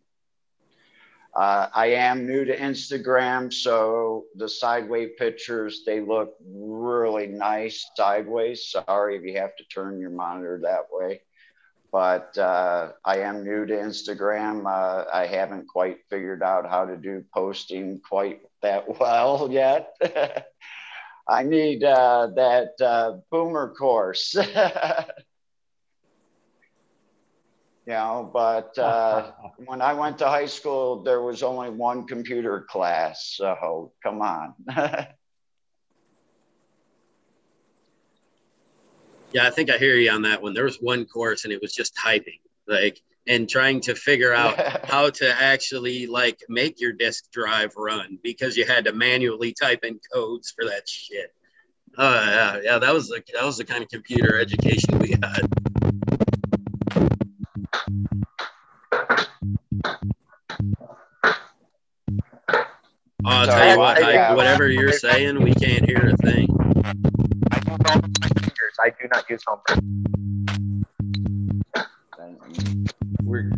[1.34, 8.70] Uh, I am new to Instagram, so the sideways pictures they look really nice sideways.
[8.70, 11.22] Sorry if you have to turn your monitor that way,
[11.90, 14.66] but uh, I am new to Instagram.
[14.66, 19.96] Uh, I haven't quite figured out how to do posting quite that well yet.
[21.30, 24.36] I need uh, that uh, boomer course.
[27.86, 29.32] you know but uh,
[29.66, 34.54] when i went to high school there was only one computer class so come on
[39.34, 40.54] Yeah, I think I hear you on that one.
[40.54, 44.60] There was one course and it was just typing, like, and trying to figure out
[44.86, 49.84] how to actually like make your disk drive run because you had to manually type
[49.84, 51.34] in codes for that shit.
[51.98, 55.71] Uh, yeah, yeah, that was the that was the kind of computer education we had.
[63.24, 66.48] Oh, I'll tell you what, I, whatever you're saying, we can't hear a thing.
[67.52, 68.78] I use all of my fingers.
[68.80, 69.80] I do not use homework.
[73.24, 73.52] We're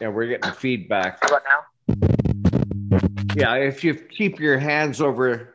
[0.00, 1.18] yeah, we're getting feedback.
[1.22, 1.64] How about now?
[3.34, 5.54] Yeah, if you keep your hands over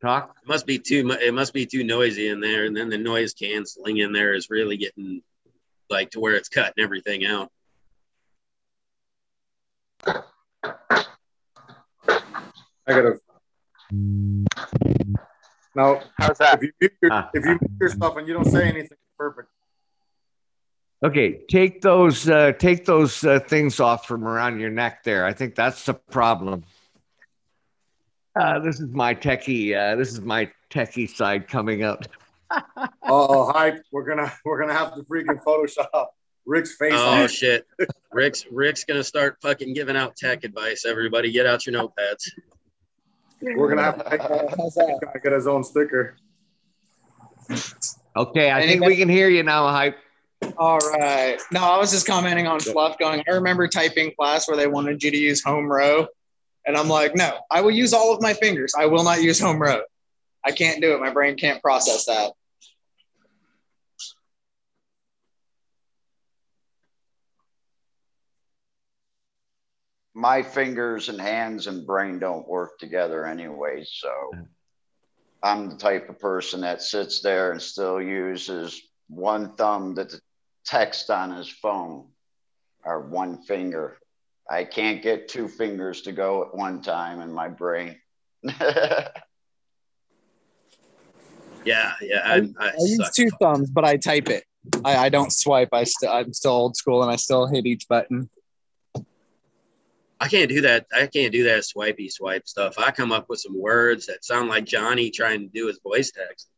[0.00, 0.36] talk.
[0.42, 3.34] It must be too it must be too noisy in there, and then the noise
[3.34, 5.22] canceling in there is really getting
[5.90, 7.50] like to where it's cutting everything out.
[12.86, 13.18] Negative.
[15.74, 16.54] No, How's that?
[16.56, 17.30] if you mute your, Ah.
[17.34, 19.48] if you mute yourself and you don't say anything, perfect.
[21.04, 25.24] Okay, take those uh, take those uh, things off from around your neck there.
[25.24, 26.64] I think that's the problem.
[28.38, 29.74] Uh, this is my techie.
[29.76, 32.04] Uh, this is my techie side coming up.
[33.10, 33.82] Oh, hype!
[33.92, 36.06] We're gonna we're gonna have to freaking Photoshop
[36.46, 36.92] Rick's face.
[36.94, 37.28] Oh on.
[37.28, 37.66] shit.
[38.12, 40.86] Rick's Rick's gonna start fucking giving out tech advice.
[40.86, 42.30] Everybody, get out your notepads.
[43.42, 44.20] We're gonna have to make
[44.56, 46.16] How's gotta get his own sticker.
[48.16, 49.98] Okay, I think Anybody- we can hear you now, hype.
[50.56, 51.38] All right.
[51.52, 55.02] No, I was just commenting on fluff going, I remember typing class where they wanted
[55.02, 56.06] you to use home row.
[56.68, 58.74] And I'm like, no, I will use all of my fingers.
[58.78, 59.80] I will not use home row.
[60.44, 61.00] I can't do it.
[61.00, 62.32] My brain can't process that.
[70.18, 73.84] my fingers and hands and brain don't work together anyway.
[73.88, 74.32] So
[75.44, 80.08] I'm the type of person that sits there and still uses one thumb to
[80.66, 82.08] text on his phone
[82.84, 83.96] or one finger.
[84.50, 87.96] I can't get two fingers to go at one time in my brain.
[91.64, 92.22] Yeah, yeah.
[92.24, 93.12] I, I, I, I, use suck.
[93.12, 94.44] two thumbs, but I type it.
[94.84, 95.68] I, I don't swipe.
[95.72, 98.30] I still I'm still old school and I still hit each button.
[100.20, 100.86] I can't do that.
[100.92, 102.74] I can't do that swipey swipe stuff.
[102.78, 106.10] I come up with some words that sound like Johnny trying to do his voice
[106.10, 106.48] text.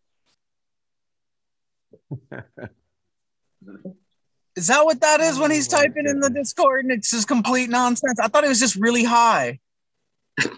[4.61, 6.29] Is that what that is when oh he's Oh, my typing in the.
[6.29, 8.21] Discord and it's just complete nonsense?
[8.21, 9.59] I thought it was just really high.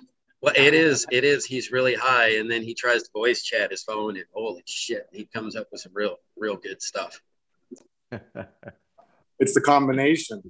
[0.44, 1.06] Well, it is.
[1.12, 1.44] It is.
[1.44, 5.06] He's really high, and then he tries to voice chat his phone, and holy shit,
[5.12, 7.20] he comes up with some real, real good stuff.
[9.38, 10.42] It's the combination.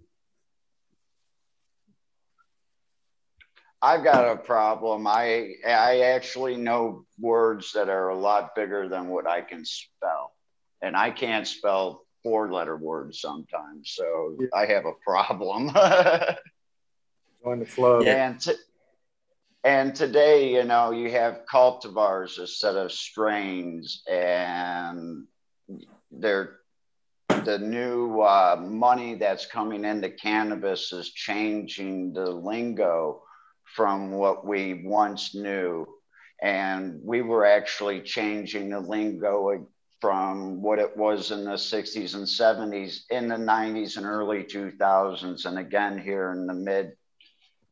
[3.82, 5.06] I've got a problem.
[5.06, 10.32] I I actually know words that are a lot bigger than what I can spell,
[10.80, 13.90] and I can't spell four letter words sometimes.
[13.94, 15.68] So I have a problem.
[17.44, 18.04] Join the club.
[18.06, 18.54] and t-
[19.64, 25.26] and today, you know, you have cultivars instead of strains, and
[26.10, 26.58] they're
[27.44, 33.22] the new uh, money that's coming into cannabis is changing the lingo
[33.74, 35.86] from what we once knew.
[36.42, 39.66] And we were actually changing the lingo
[40.02, 45.44] from what it was in the 60s and 70s, in the 90s and early 2000s,
[45.46, 46.94] and again here in the mid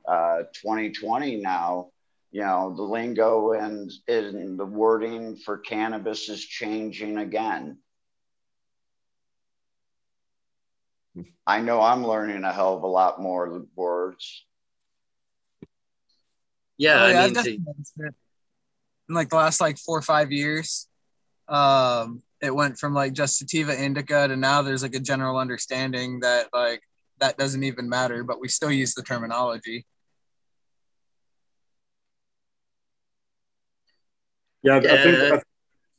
[0.09, 1.89] uh, 2020 now.
[2.31, 7.78] You know, the lingo and, and the wording for cannabis is changing again.
[11.44, 14.44] I know I'm learning a hell of a lot more words.
[16.78, 18.15] Yeah, Oh, I yeah, I've mean, definitely to- noticed it.
[19.09, 20.86] in like the last like four or five years.
[21.51, 26.20] Um, it went from like just sativa indica to now there's like a general understanding
[26.20, 26.83] that like
[27.19, 29.85] that doesn't even matter, but we still use the terminology.
[34.62, 35.45] Yeah, I think I think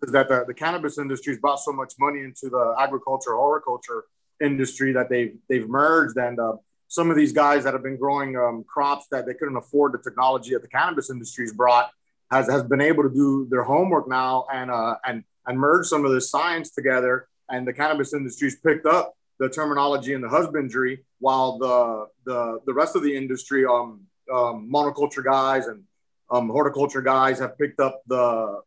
[0.03, 4.05] is that the, the cannabis industry's brought so much money into the agriculture, horticulture
[4.41, 6.53] industry that they've they've merged, and uh,
[6.87, 9.97] some of these guys that have been growing um, crops that they couldn't afford the
[9.99, 11.89] technology that the cannabis industry's brought
[12.29, 16.05] has has been able to do their homework now and uh, and and merge some
[16.05, 17.27] of this science together.
[17.49, 22.73] And the cannabis industry's picked up the terminology and the husbandry, while the the the
[22.73, 25.83] rest of the industry, um, um monoculture guys and
[26.29, 28.61] um, horticulture guys have picked up the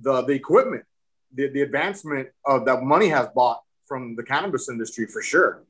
[0.00, 0.84] the the equipment,
[1.32, 5.62] the, the advancement of that money has bought from the cannabis industry for sure.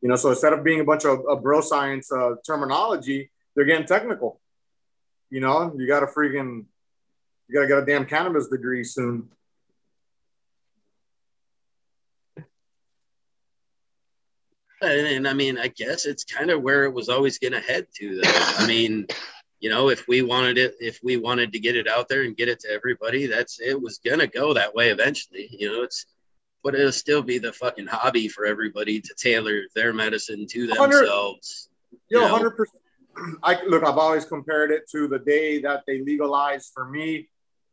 [0.00, 3.64] You know, so instead of being a bunch of, of bro science uh, terminology, they're
[3.64, 4.40] getting technical.
[5.30, 6.64] You know, you got to freaking,
[7.48, 9.28] you got to get a damn cannabis degree soon.
[14.82, 17.60] And, and I mean, I guess it's kind of where it was always going to
[17.60, 18.30] head to, though.
[18.58, 19.06] I mean,
[19.60, 22.36] you know, if we wanted it, if we wanted to get it out there and
[22.36, 25.48] get it to everybody, that's it was going to go that way eventually.
[25.50, 26.06] You know, it's,
[26.64, 31.68] but it'll still be the fucking hobby for everybody to tailor their medicine to themselves.
[32.08, 32.28] Yo, You know?
[32.28, 32.82] hundred percent.
[33.42, 33.84] I look.
[33.84, 36.72] I've always compared it to the day that they legalized.
[36.74, 37.28] For me,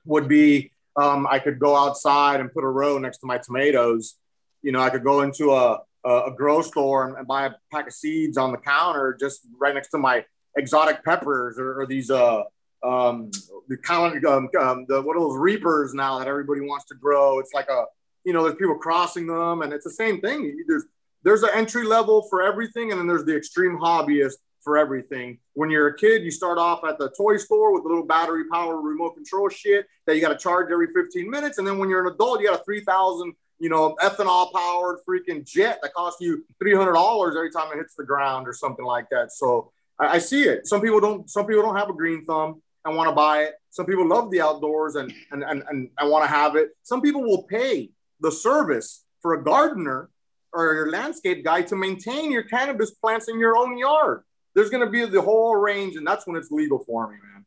[0.06, 4.16] would be um, I could go outside and put a row next to my tomatoes.
[4.62, 7.52] You know, I could go into a a, a grow store and, and buy a
[7.72, 10.24] pack of seeds on the counter just right next to my
[10.58, 12.42] exotic peppers or, or these uh
[12.84, 13.30] um
[13.68, 17.40] the of um, um, the what are those reapers now that everybody wants to grow.
[17.40, 17.86] It's like a
[18.26, 20.64] you know, there's people crossing them, and it's the same thing.
[20.68, 20.86] There's
[21.24, 25.40] there's an entry level for everything, and then there's the extreme hobbyist for everything.
[25.54, 28.44] When you're a kid, you start off at the toy store with a little battery
[28.52, 31.58] powered remote control shit that you got to charge every 15 minutes.
[31.58, 35.46] And then when you're an adult, you got a 3,000, you know, ethanol powered freaking
[35.46, 39.32] jet that costs you $300 every time it hits the ground or something like that.
[39.32, 40.66] So I, I see it.
[40.66, 43.56] Some people don't, some people don't have a green thumb and want to buy it.
[43.70, 46.70] Some people love the outdoors and, and, and, and, and want to have it.
[46.84, 50.10] Some people will pay the service for a gardener
[50.54, 54.24] or your landscape guy to maintain your cannabis plants in your own yard.
[54.56, 57.39] There's going to be the whole range, and that's when it's legal for me, man.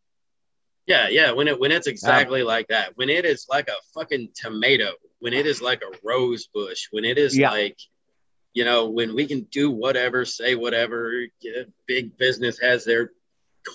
[0.86, 1.32] Yeah, yeah.
[1.32, 2.46] When it when it's exactly yeah.
[2.46, 6.48] like that, when it is like a fucking tomato, when it is like a rose
[6.48, 7.50] bush, when it is yeah.
[7.50, 7.78] like,
[8.52, 11.24] you know, when we can do whatever, say whatever.
[11.86, 13.12] Big business has their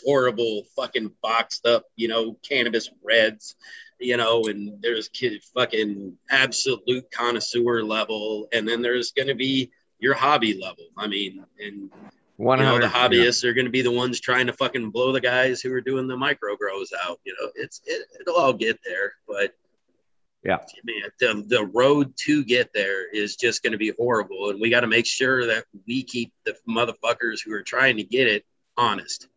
[0.03, 3.56] horrible fucking boxed up, you know, cannabis reds
[4.00, 9.72] you know, and there's kid fucking absolute connoisseur level, and then there's going to be
[10.00, 10.86] your hobby level.
[10.98, 11.90] I mean, and
[12.40, 13.50] you know, the hobbyists yeah.
[13.50, 16.08] are going to be the ones trying to fucking blow the guys who are doing
[16.08, 17.20] the micro grows out.
[17.26, 19.56] You know, it's it, it'll all get there, but
[20.44, 24.62] yeah, man, the, the road to get there is just going to be horrible, and
[24.62, 28.28] we got to make sure that we keep the motherfuckers who are trying to get
[28.28, 28.46] it
[28.78, 29.28] honest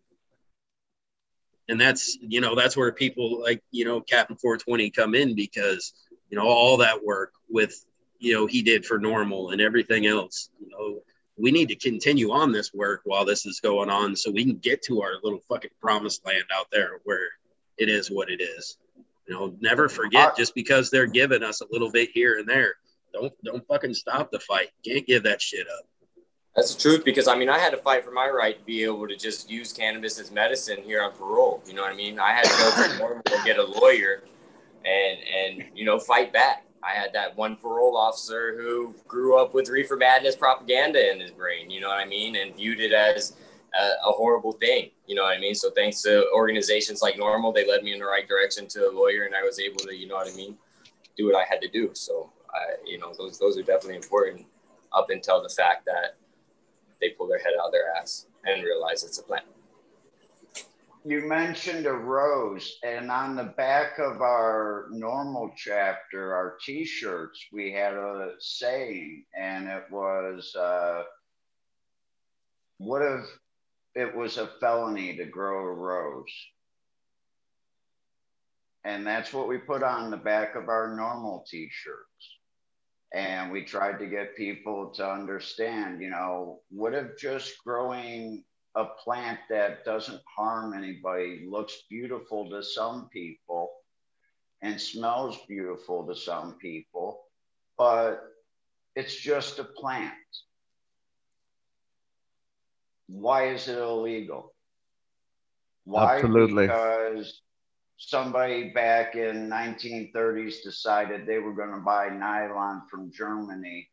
[1.70, 5.94] and that's you know that's where people like you know captain 420 come in because
[6.28, 7.84] you know all that work with
[8.18, 11.00] you know he did for NORML and everything else you know
[11.40, 14.56] we need to continue on this work while this is going on so we can
[14.56, 17.28] get to our little fucking promised land out there where
[17.78, 18.78] it is what it is
[19.26, 22.74] you know never forget just because they're giving us a little bit here and there
[23.12, 25.86] don't don't fucking stop the fight can't give that shit up
[26.54, 28.82] that's the truth because I mean I had to fight for my right to be
[28.84, 31.62] able to just use cannabis as medicine here on parole.
[31.66, 32.18] You know what I mean?
[32.18, 34.24] I had to go to NORML get a lawyer
[34.84, 36.64] and and you know fight back.
[36.82, 41.30] I had that one parole officer who grew up with reefer madness propaganda in his
[41.30, 41.70] brain.
[41.70, 42.36] You know what I mean?
[42.36, 43.34] And viewed it as
[43.78, 44.90] a, a horrible thing.
[45.06, 45.54] You know what I mean?
[45.54, 48.92] So thanks to organizations like NORML, they led me in the right direction to a
[48.92, 50.56] lawyer, and I was able to you know what I mean,
[51.16, 51.90] do what I had to do.
[51.92, 54.46] So I you know those those are definitely important
[54.92, 56.16] up until the fact that
[57.00, 59.42] they pull their head out of their ass and realize it's a plan.
[61.04, 67.46] You mentioned a rose, and on the back of our NORML chapter, our t shirts,
[67.52, 71.04] we had a saying, and it was, uh,
[72.78, 73.24] What if
[73.94, 76.34] it was a felony to grow a rose?
[78.84, 82.38] And that's what we put on the back of our NORML t shirts
[83.12, 88.84] and we tried to get people to understand you know what if just growing a
[88.84, 93.70] plant that doesn't harm anybody looks beautiful to some people
[94.62, 97.22] and smells beautiful to some people
[97.76, 98.30] but
[98.94, 100.12] it's just a plant.
[103.06, 104.54] Why is it illegal?
[105.84, 106.16] Why?
[106.16, 106.66] Absolutely.
[106.66, 107.40] because
[107.96, 113.88] somebody back in 1930s decided they were going to buy nylon from Germany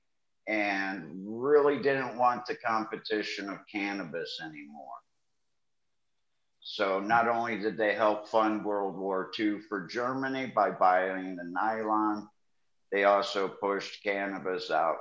[0.47, 4.95] and really didn't want the competition of cannabis anymore.
[6.61, 11.43] So not only did they help fund World War II for Germany by buying the
[11.45, 12.27] nylon,
[12.91, 14.97] they also pushed cannabis out.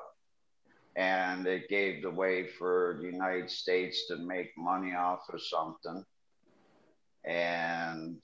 [0.97, 6.05] And it gave the way for the United States to make money off of something.
[7.25, 8.23] And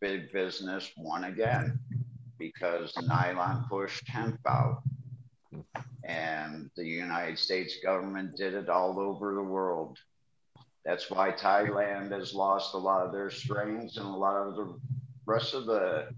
[0.00, 1.78] big business won again
[2.38, 4.82] because nylon pushed hemp out.
[6.04, 9.98] And the United States government did it all over the world.
[10.84, 14.78] That's why Thailand has lost a lot of their strains, and a lot of the
[15.26, 16.08] rest of the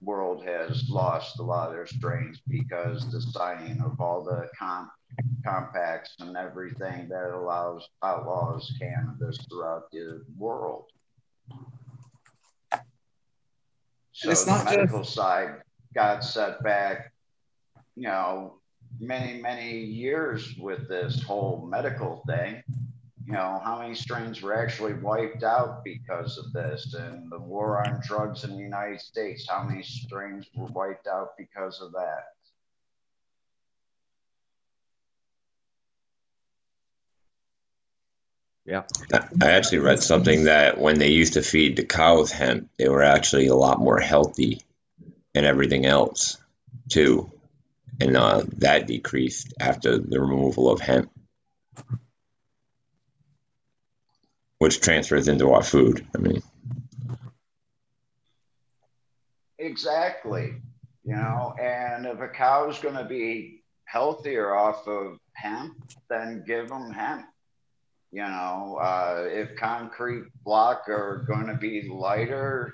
[0.00, 4.90] world has lost a lot of their strains because the signing of all the com-
[5.44, 10.86] compacts and everything that allows outlaws cannabis throughout the world.
[14.12, 15.14] So it's not the medical just...
[15.14, 15.62] side
[15.94, 17.12] got set back,
[17.96, 18.54] you know,
[18.98, 22.62] many, many years with this whole medical thing.
[23.26, 26.94] You know, how many strains were actually wiped out because of this?
[26.94, 31.30] And the war on drugs in the United States, how many strains were wiped out
[31.38, 32.24] because of that?
[38.66, 38.82] Yeah.
[39.42, 43.02] I actually read something that when they used to feed the cows hemp, they were
[43.02, 44.62] actually a lot more healthy
[45.34, 46.38] and everything else
[46.88, 47.30] too.
[48.00, 51.10] And uh, that decreased after the removal of hemp,
[54.58, 56.06] which transfers into our food.
[56.14, 56.42] I mean,
[59.58, 60.54] exactly.
[61.04, 65.74] You know, and if a cow is going to be healthier off of hemp,
[66.08, 67.26] then give them hemp
[68.10, 72.72] You know, uh, if concrete block are going to be lighter,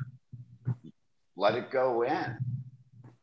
[1.37, 2.39] let it go in.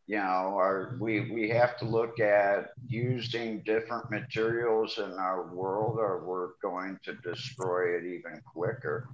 [0.07, 5.97] You know, or we we have to look at using different materials in our world,
[5.99, 9.09] or we're going to destroy it even quicker.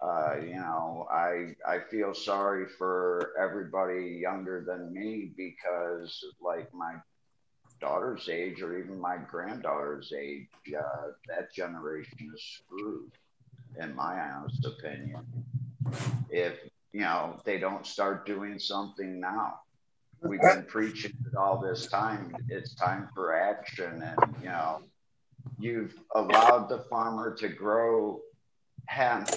[0.00, 6.96] Uh, you know, I I feel sorry for everybody younger than me because, like my
[7.80, 10.48] daughter's age or even my granddaughter's age,
[10.78, 13.12] uh, that generation is screwed,
[13.80, 15.24] in my honest opinion.
[16.30, 16.58] If
[16.92, 19.60] you know they don't start doing something now,
[20.28, 22.34] we've been preaching it all this time.
[22.48, 24.82] It's time for action, and you know,
[25.58, 28.20] you've allowed the farmer to grow
[28.86, 29.30] hemp.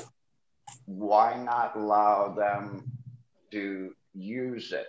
[0.86, 2.92] Why not allow them
[3.52, 4.88] to use it?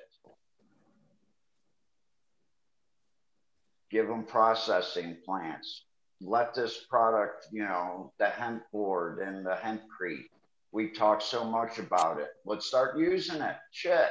[3.91, 5.85] give them processing plants.
[6.21, 10.29] Let this product, you know, the hemp board and the hempcrete.
[10.73, 12.29] We talk so much about it.
[12.45, 13.57] Let's start using it.
[13.73, 14.11] Shit.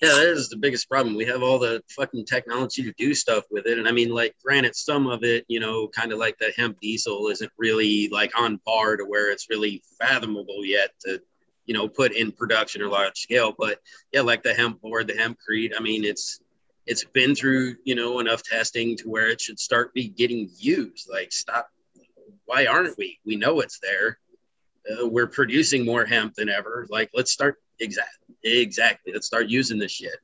[0.00, 1.16] Yeah, that is the biggest problem.
[1.16, 3.78] We have all the fucking technology to do stuff with it.
[3.78, 6.78] And I mean, like, granted, some of it, you know, kind of like the hemp
[6.80, 11.20] diesel isn't really like on par to where it's really fathomable yet to,
[11.66, 13.52] you know, put in production or large scale.
[13.58, 13.80] But
[14.12, 16.40] yeah, like the hemp board, the hempcrete, I mean, it's,
[16.88, 21.08] it's been through you know enough testing to where it should start be getting used
[21.12, 21.68] like stop
[22.46, 24.18] why aren't we we know it's there
[24.90, 29.12] uh, we're producing more hemp than ever like let's start exactly exactly.
[29.12, 30.16] Let's start using this shit.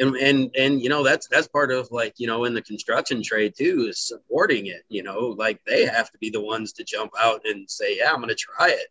[0.00, 3.22] And and and you know that's that's part of like you know in the construction
[3.22, 6.84] trade too is supporting it you know like they have to be the ones to
[6.84, 8.86] jump out and say yeah i'm gonna try it.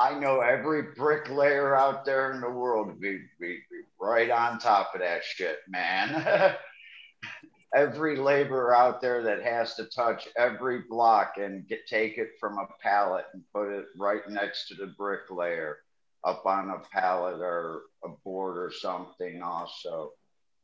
[0.00, 4.94] I know every bricklayer out there in the world be, be, be right on top
[4.94, 6.54] of that shit, man.
[7.74, 12.58] every laborer out there that has to touch every block and get take it from
[12.58, 15.78] a pallet and put it right next to the bricklayer
[16.24, 20.12] up on a pallet or a board or something also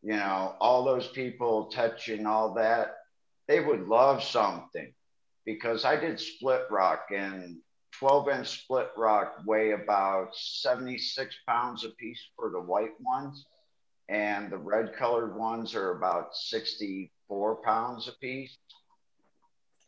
[0.03, 2.97] you know all those people touching all that
[3.49, 4.93] they would love something
[5.45, 7.59] because i did split rock and
[7.99, 13.47] 12 inch split rock weigh about 76 pounds a piece for the white ones.
[14.09, 18.57] And the red colored ones are about 64 pounds a piece.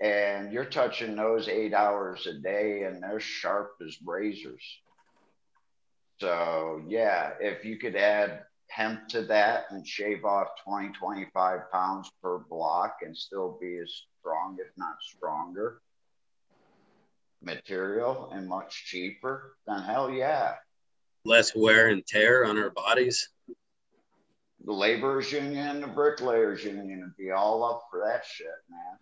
[0.00, 4.62] And you're touching those eight hours a day and they're sharp as razors.
[6.20, 12.10] So, yeah, if you could add hemp to that and shave off 20, 25 pounds
[12.22, 15.80] per block and still be as strong, if not stronger,
[17.42, 20.54] material and much cheaper, then hell yeah.
[21.24, 23.28] Less wear and tear on our bodies.
[24.66, 28.98] The laborers union and the bricklayers union would be all up for that shit, man.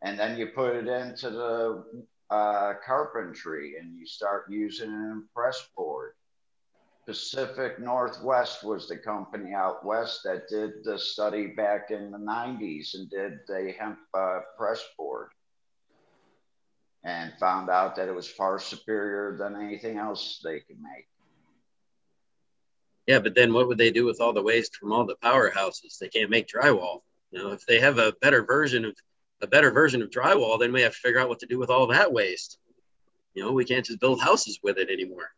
[0.00, 1.84] And then you put it into the
[2.30, 6.12] uh, carpentry and you start using an press board.
[7.04, 12.94] Pacific Northwest was the company out west that did the study back in the 90s
[12.94, 15.30] and did the hemp uh, press board
[17.02, 21.08] and found out that it was far superior than anything else they could make.
[23.06, 25.98] Yeah, but then what would they do with all the waste from all the powerhouses?
[25.98, 27.00] They can't make drywall.
[27.30, 28.94] You know, if they have a better version of
[29.40, 31.68] a better version of drywall, then we have to figure out what to do with
[31.68, 32.58] all that waste.
[33.34, 35.30] You know, we can't just build houses with it anymore.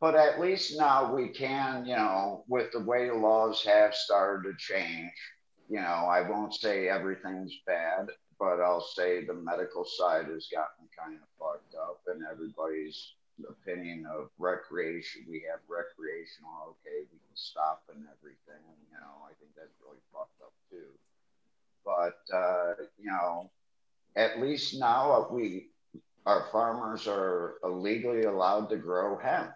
[0.00, 4.48] But at least now we can, you know, with the way the laws have started
[4.48, 5.12] to change,
[5.68, 8.06] you know, I won't say everything's bad,
[8.38, 13.12] but I'll say the medical side has gotten kind of fucked up, and everybody's
[13.48, 15.22] opinion of recreation.
[15.28, 18.62] We have recreational, okay, we can stop and everything.
[18.90, 20.90] You know, I think that's really fucked up too.
[21.84, 23.50] But uh, you know,
[24.16, 25.68] at least now we
[26.26, 29.52] our farmers are legally allowed to grow hemp.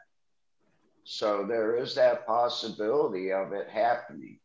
[1.05, 4.39] So there is that possibility of it happening.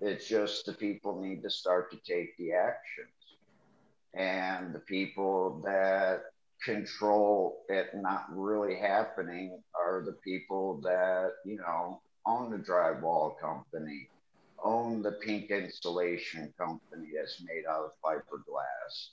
[0.00, 3.10] It's just the people need to start to take the actions.
[4.14, 6.22] And the people that
[6.64, 14.10] control it not really happening are the people that, you know, own the drywall company,
[14.62, 19.10] own the pink insulation company that's made out of fiberglass,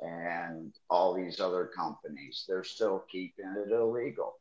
[0.00, 2.44] and all these other companies.
[2.48, 4.34] They're still keeping it illegal.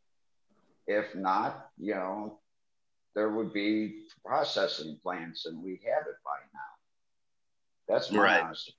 [0.87, 2.39] If not, you know,
[3.15, 6.59] there would be processing plants and we'd have it by now.
[7.87, 8.43] That's my Right.
[8.43, 8.73] honest.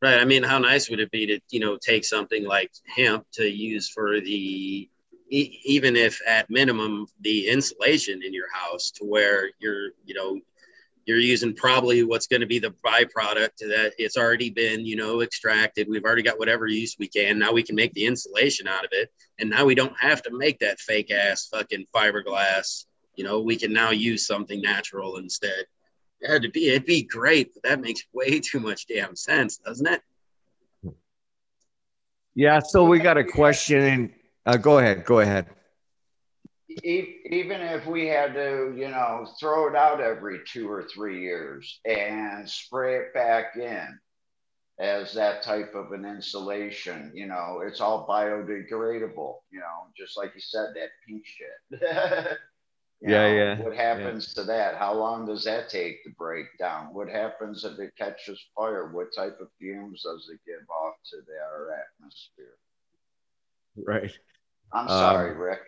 [0.00, 0.20] Right.
[0.20, 3.44] I mean, how nice would it be to, you know, take something like hemp to
[3.44, 4.88] use for the
[5.30, 10.38] e- even if at minimum the insulation in your house to where you're, you know,
[11.04, 15.22] you're using probably what's going to be the byproduct that it's already been, you know,
[15.22, 15.88] extracted.
[15.88, 17.38] We've already got whatever use we can.
[17.38, 19.10] Now we can make the insulation out of it.
[19.40, 22.84] And now we don't have to make that fake ass fucking fiberglass.
[23.16, 25.64] You know, we can now use something natural instead.
[26.20, 30.02] It'd be, it'd be great, but that makes way too much damn sense, doesn't it?
[32.34, 32.60] Yeah.
[32.60, 33.82] So we got a question.
[33.82, 34.12] And
[34.46, 35.04] uh, go ahead.
[35.04, 35.46] Go ahead.
[36.84, 41.80] Even if we had to, you know, throw it out every two or three years
[41.84, 43.98] and spray it back in
[44.78, 50.32] as that type of an insulation, you know, it's all biodegradable, you know, just like
[50.36, 51.80] you said, that pink shit.
[53.00, 54.76] Yeah, know, yeah, What happens to that?
[54.76, 56.92] How long does that take to break down?
[56.92, 58.90] What happens if it catches fire?
[58.92, 62.56] What type of fumes does it give off to the our atmosphere?
[63.76, 64.10] Right.
[64.72, 65.60] I'm Um, sorry, Rick.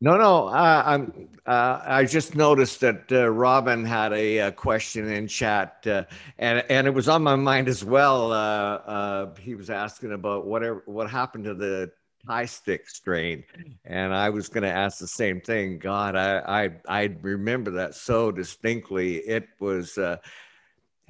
[0.00, 0.46] No, no.
[0.46, 1.28] Uh, I'm.
[1.44, 6.04] Uh, I just noticed that uh, Robin had a, uh question in chat, uh,
[6.38, 8.30] and and it was on my mind as well.
[8.32, 11.90] Uh, uh, he was asking about whatever what happened to the
[12.28, 13.42] Thai stick strain,
[13.86, 15.78] and I was going to ask the same thing.
[15.78, 19.16] God, I I I remember that so distinctly.
[19.16, 20.18] It was uh,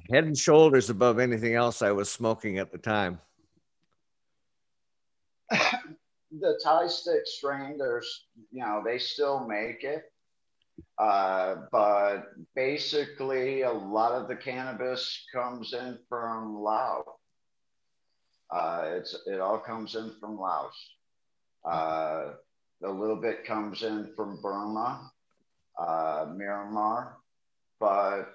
[0.09, 3.19] head and shoulders above anything else I was smoking at the time.
[5.51, 10.03] the Thai stick strain, there's, you know, they still make it.
[10.97, 17.03] Uh, but basically, a lot of the cannabis comes in from Laos.
[18.49, 20.73] Uh, it's it all comes in from Laos.
[21.65, 22.33] Uh,
[22.83, 25.11] a little bit comes in from Burma,
[25.77, 27.13] uh, Myanmar,
[27.79, 28.25] but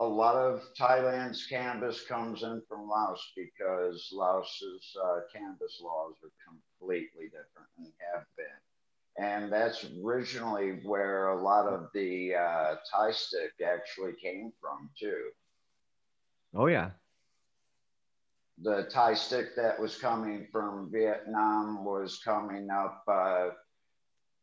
[0.00, 6.32] a lot of Thailand's cannabis comes in from Laos because Laos's uh, cannabis laws are
[6.46, 8.46] completely different and have been.
[9.18, 15.30] And that's originally where a lot of the uh, Thai stick actually came from, too.
[16.54, 16.90] Oh yeah.
[18.62, 23.02] The Thai stick that was coming from Vietnam was coming up.
[23.06, 23.50] Uh,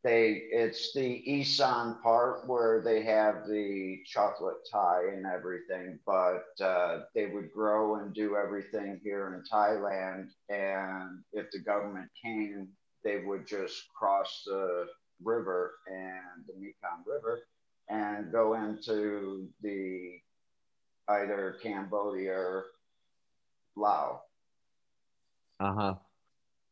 [0.04, 7.04] they it's the Isan part where they have the chocolate Thai and everything, but uh,
[7.16, 10.30] they would grow and do everything here in Thailand.
[10.50, 12.68] And if the government came,
[13.04, 14.88] they would just cross the
[15.24, 17.48] river and the Mekong River
[17.90, 20.20] and go into the
[21.08, 22.66] either Cambodia or
[23.76, 24.20] Laos
[25.60, 25.96] Uh huh.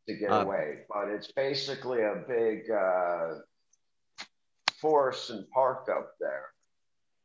[0.07, 0.85] to get Uh, away.
[0.89, 3.39] But it's basically a big uh,
[4.79, 6.49] forest and park up there.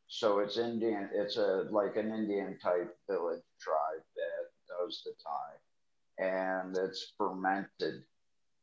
[0.08, 1.10] So it's Indian.
[1.12, 8.04] It's a like an Indian type village tribe that does the tie, and it's fermented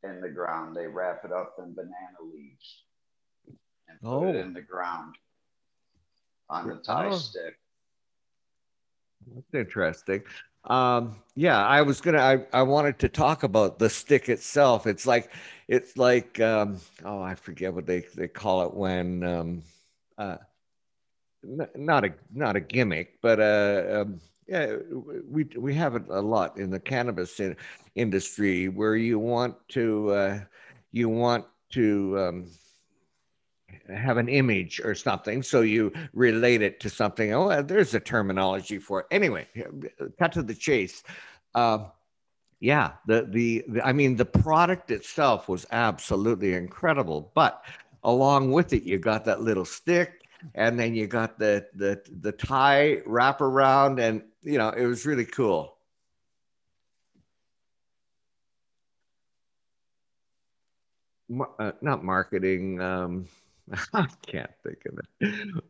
[0.04, 0.74] in the ground.
[0.74, 2.84] They wrap it up in banana leaves
[3.88, 4.28] and put Oh.
[4.28, 5.16] it in the ground
[6.48, 7.16] on the Thai Oh.
[7.16, 7.58] stick.
[9.26, 10.22] That's interesting.
[10.64, 12.20] Um, yeah, I was gonna.
[12.20, 14.86] I, I wanted to talk about the stick itself.
[14.86, 15.30] It's like,
[15.68, 16.40] it's like.
[16.40, 19.22] Um, oh, I forget what they they call it when.
[19.24, 19.62] Um,
[20.16, 20.36] uh,
[21.44, 24.76] n- not a not a gimmick, but uh, um, yeah,
[25.28, 27.56] we we have it a lot in the cannabis in,
[27.94, 30.40] industry where you want to uh,
[30.92, 32.46] you want to um,
[33.94, 37.32] have an image or something so you relate it to something.
[37.32, 39.06] Oh uh, there's a terminology for it.
[39.10, 39.46] Anyway
[40.18, 41.02] cut to the chase.
[41.54, 41.90] Um,
[42.60, 47.64] yeah the, the the i mean the product itself was absolutely incredible but
[48.04, 52.32] along with it you got that little stick and then you got the the the
[52.32, 55.76] tie wrap around and you know it was really cool.
[61.58, 63.26] Uh, not marketing um
[63.94, 65.06] i can't think of it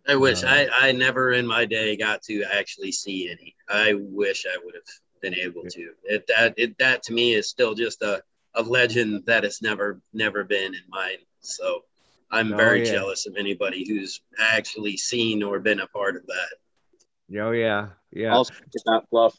[0.08, 3.55] I wish Uh, I, I never in my day got to actually see any.
[3.68, 4.84] I wish I would have
[5.23, 5.90] been able to.
[6.05, 8.23] It, that it, that to me is still just a,
[8.55, 11.18] a legend that has never never been in mine.
[11.40, 11.84] So
[12.31, 12.92] I'm Oh, very yeah.
[12.92, 17.40] jealous of anybody who's actually seen or been a part of that.
[17.40, 18.52] oh yeah yeah Also,
[18.86, 19.39] that fluff.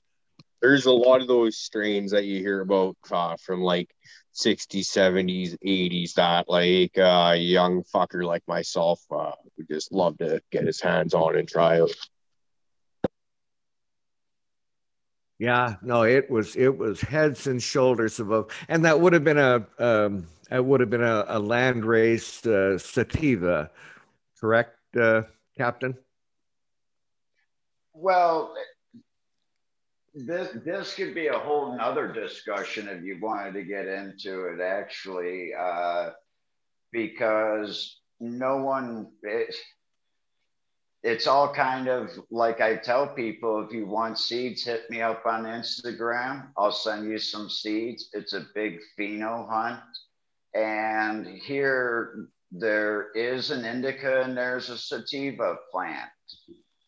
[0.61, 3.89] There's a lot of those strains that you hear about uh, from like
[4.35, 10.17] 60s, 70s, 80s that like uh, a young fucker like myself uh, would just love
[10.17, 11.91] to get his hands on and try out.
[15.37, 19.37] Yeah, no, it was it was heads and shoulders above, and that would have been
[19.37, 23.69] a um, it would have been a, a land race uh, sativa,
[24.39, 25.23] correct, uh,
[25.57, 25.97] Captain?
[27.93, 28.53] Well,
[30.15, 34.61] this this could be a whole nother discussion if you wanted to get into it.
[34.61, 36.11] Actually, uh,
[36.91, 39.53] because no one, it,
[41.03, 45.25] it's all kind of like I tell people if you want seeds, hit me up
[45.25, 46.47] on Instagram.
[46.57, 48.09] I'll send you some seeds.
[48.13, 49.81] It's a big pheno hunt.
[50.53, 56.09] And here there is an indica and there's a sativa plant.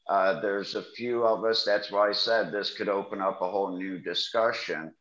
[0.09, 3.49] Uh, there's a few of us, that's why I said this could open up a
[3.49, 4.93] whole new discussion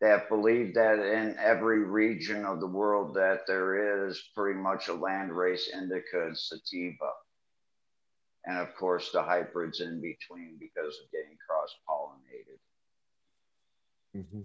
[0.00, 4.92] that believe that in every region of the world that there is pretty much a
[4.92, 7.10] landrace indica and sativa
[8.44, 12.58] and of course the hybrids in between because of getting cross pollinated.
[14.16, 14.42] Mm-hmm.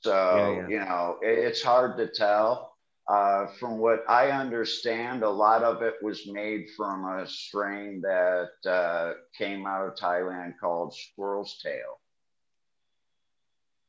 [0.00, 0.68] So, yeah, yeah.
[0.68, 2.76] you know, it, it's hard to tell.
[3.08, 8.50] Uh, from what I understand, a lot of it was made from a strain that
[8.70, 12.00] uh, came out of Thailand called squirrel's tail.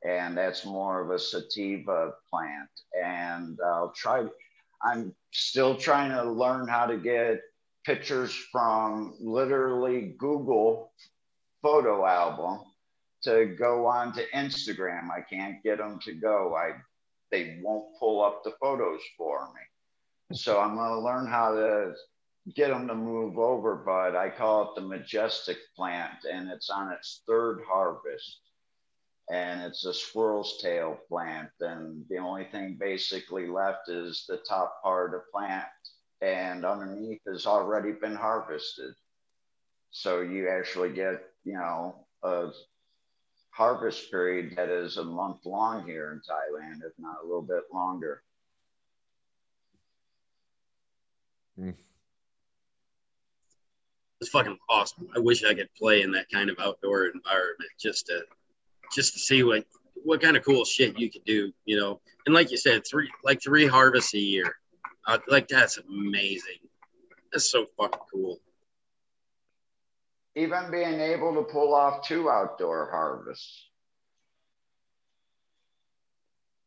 [0.06, 2.70] And that's more of a sativa plant.
[2.98, 4.24] And I'll try,
[4.82, 7.42] I'm still trying to learn how to get
[7.86, 10.94] pictures from literally Google
[11.62, 12.62] photo album
[13.24, 15.10] to go on to Instagram.
[15.12, 16.56] I can't get them to go.
[16.56, 16.76] I
[17.32, 20.36] they won't pull up the photos for me.
[20.36, 21.94] So I'm going to learn how to
[22.56, 26.92] get them to move over, but I call it the majestic plant and it's on
[26.92, 28.40] its third harvest.
[29.32, 31.50] And it's a squirrel's tail plant.
[31.60, 35.68] And the only thing basically left is the top part of the plant
[36.22, 38.94] and underneath has already been harvested.
[39.92, 42.50] So you actually get, you know, a
[43.60, 47.64] harvest period that is a month long here in Thailand, if not a little bit
[47.74, 48.24] longer.
[51.60, 51.76] Mm.
[54.22, 55.10] It's fucking awesome.
[55.14, 58.22] I wish I could play in that kind of outdoor environment just to
[58.94, 59.66] just to see what
[60.06, 62.00] what kind of cool shit you could do, you know.
[62.26, 64.56] And like you said, three like three harvests a year.
[65.06, 66.60] Uh, like that's amazing.
[67.34, 68.40] That's so fucking cool.
[70.36, 73.66] Even being able to pull off two outdoor harvests.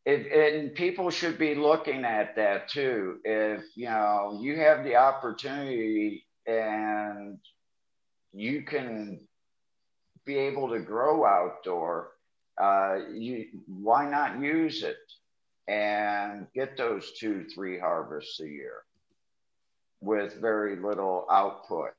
[0.04, 3.18] And people should be looking at that too.
[3.24, 7.38] If you know you have the opportunity and
[8.32, 9.20] you can
[10.24, 12.10] be able to grow outdoor,
[12.60, 14.96] uh, you why not use it?
[15.68, 18.82] and get those two, three harvests a year
[20.00, 21.90] with very little output.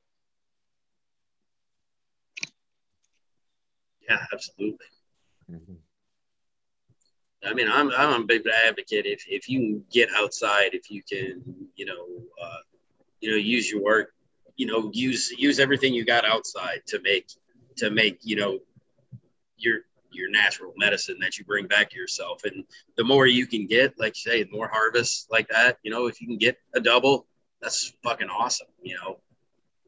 [4.08, 4.86] Yeah, absolutely.
[5.50, 5.74] Mm-hmm.
[7.46, 9.04] I mean, I'm, I'm a big advocate.
[9.06, 11.42] If, if you can get outside, if you can,
[11.76, 12.06] you know,
[12.42, 12.58] uh,
[13.20, 14.14] you know, use your work,
[14.56, 17.28] you know, use, use everything you got outside to make,
[17.76, 18.58] to make, you know,
[19.58, 22.44] your, your natural medicine that you bring back to yourself.
[22.44, 22.64] And
[22.96, 26.20] the more you can get, like you say, more harvests like that, you know, if
[26.20, 27.26] you can get a double,
[27.60, 28.68] that's fucking awesome.
[28.82, 29.18] You know,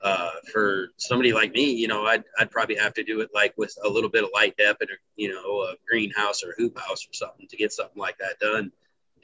[0.03, 3.55] uh, for somebody like me, you know, I'd, I'd probably have to do it like
[3.57, 6.79] with a little bit of light dep and, you know, a greenhouse or a hoop
[6.79, 8.71] house or something to get something like that done.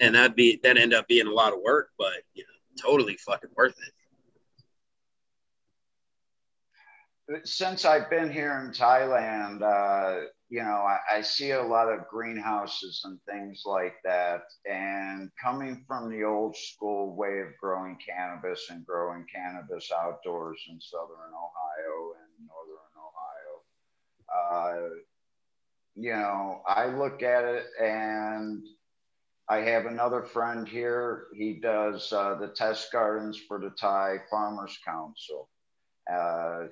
[0.01, 3.17] And that'd be, that end up being a lot of work, but, you know, totally
[3.17, 3.76] fucking worth
[7.28, 7.47] it.
[7.47, 12.06] Since I've been here in Thailand, uh, you know, I, I, see a lot of
[12.08, 14.42] greenhouses and things like that.
[14.70, 20.78] And coming from the old school way of growing cannabis and growing cannabis outdoors in
[20.78, 22.92] southern Ohio and northern
[24.28, 24.94] Ohio, uh,
[25.97, 28.62] you know, I look at it and
[29.48, 31.28] I have another friend here.
[31.34, 35.48] He does uh, the test gardens for the Thai Farmers Council.
[36.12, 36.64] Uh,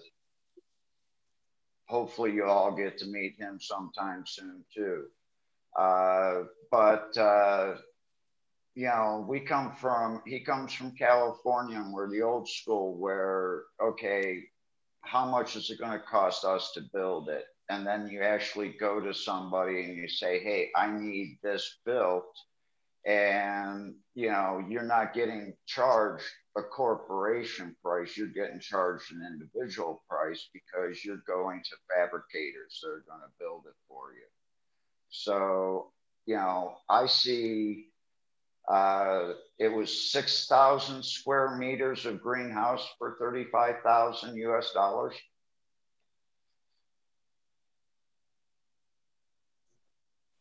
[1.90, 5.06] hopefully you all get to meet him sometime soon too.
[5.76, 7.74] Uh, but uh,
[8.76, 13.64] you know, we come from he comes from California, and we're the old school where
[13.82, 14.44] okay,
[15.02, 17.44] how much is it going to cost us to build it?
[17.68, 22.34] And then you actually go to somebody and you say, hey, I need this built
[23.06, 26.24] and you know you're not getting charged
[26.56, 28.16] a corporation price.
[28.16, 33.32] You're getting charged an individual price because you're going to fabricators that are going to
[33.38, 34.26] build it for you.
[35.10, 35.92] So
[36.26, 37.86] you know i see
[38.68, 45.14] uh, it was 6000 square meters of greenhouse for 35000 us dollars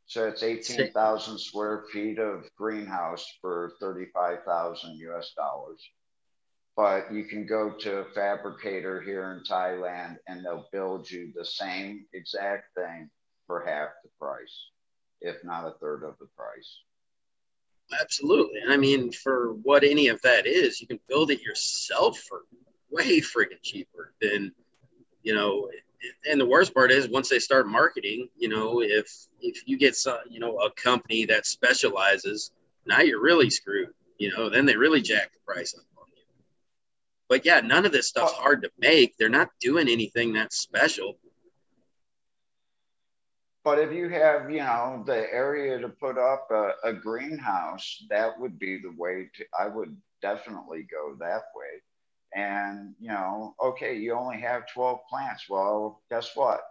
[0.09, 5.79] So it's 18,000 square feet of greenhouse for 35,000 US dollars.
[6.75, 11.45] But you can go to a fabricator here in Thailand and they'll build you the
[11.45, 13.11] same exact thing
[13.45, 14.69] for half the price,
[15.21, 16.79] if not a third of the price.
[18.01, 18.61] Absolutely.
[18.67, 22.45] I mean, for what any of that is, you can build it yourself for
[22.89, 24.53] way freaking cheaper than,
[25.21, 25.69] you know.
[26.29, 29.95] And the worst part is once they start marketing, you know, if if you get
[29.95, 32.51] some, you know, a company that specializes,
[32.85, 33.89] now you're really screwed.
[34.17, 36.23] You know, then they really jack the price up on you.
[37.27, 38.41] But yeah, none of this stuff's oh.
[38.41, 39.17] hard to make.
[39.17, 41.17] They're not doing anything that special.
[43.63, 48.39] But if you have, you know, the area to put up a, a greenhouse, that
[48.39, 51.81] would be the way to, I would definitely go that way.
[52.33, 55.45] And, you know, okay, you only have 12 plants.
[55.49, 56.61] Well, guess what?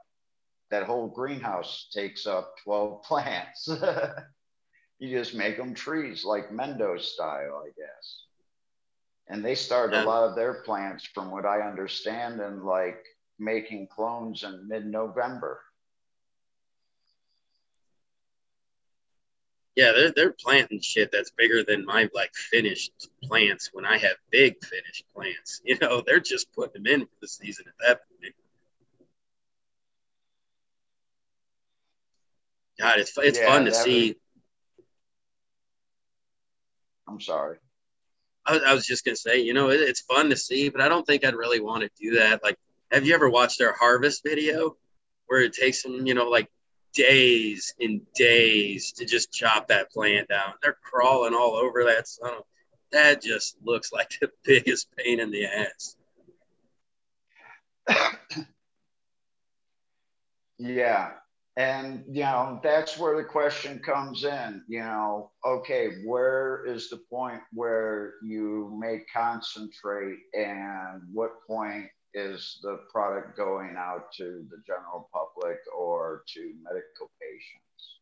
[0.71, 3.69] That whole greenhouse takes up 12 plants.
[4.99, 8.25] you just make them trees like Mendo style, I guess.
[9.29, 13.05] And they start a lot of their plants, from what I understand, and like
[13.39, 15.61] making clones in mid November.
[19.79, 24.17] Yeah, they're they're planting shit that's bigger than my like finished plants when I have
[24.29, 25.61] big finished plants.
[25.65, 28.35] You know, they're just putting them in for the season at that point.
[32.81, 34.17] God, it's it's Yeah, fun to see.
[37.07, 37.59] I'm sorry.
[38.47, 40.81] I, was- I was just gonna say, you know, it, it's fun to see, but
[40.81, 42.43] I don't think I'd really want to do that.
[42.43, 42.57] Like,
[42.91, 44.77] have you ever watched their harvest video
[45.29, 46.49] where it takes them, you know, like
[46.93, 50.55] days and days to just chop that plant down?
[50.63, 52.45] They're crawling all over that son of
[52.93, 55.97] that just looks like the biggest pain in the ass.
[60.61, 61.13] Yeah.
[61.57, 64.65] And, you know, that's where the question comes in.
[64.67, 72.59] You know, okay, where is the point where you may concentrate and what point is
[72.63, 77.99] the product going out to the general public or to medical patients?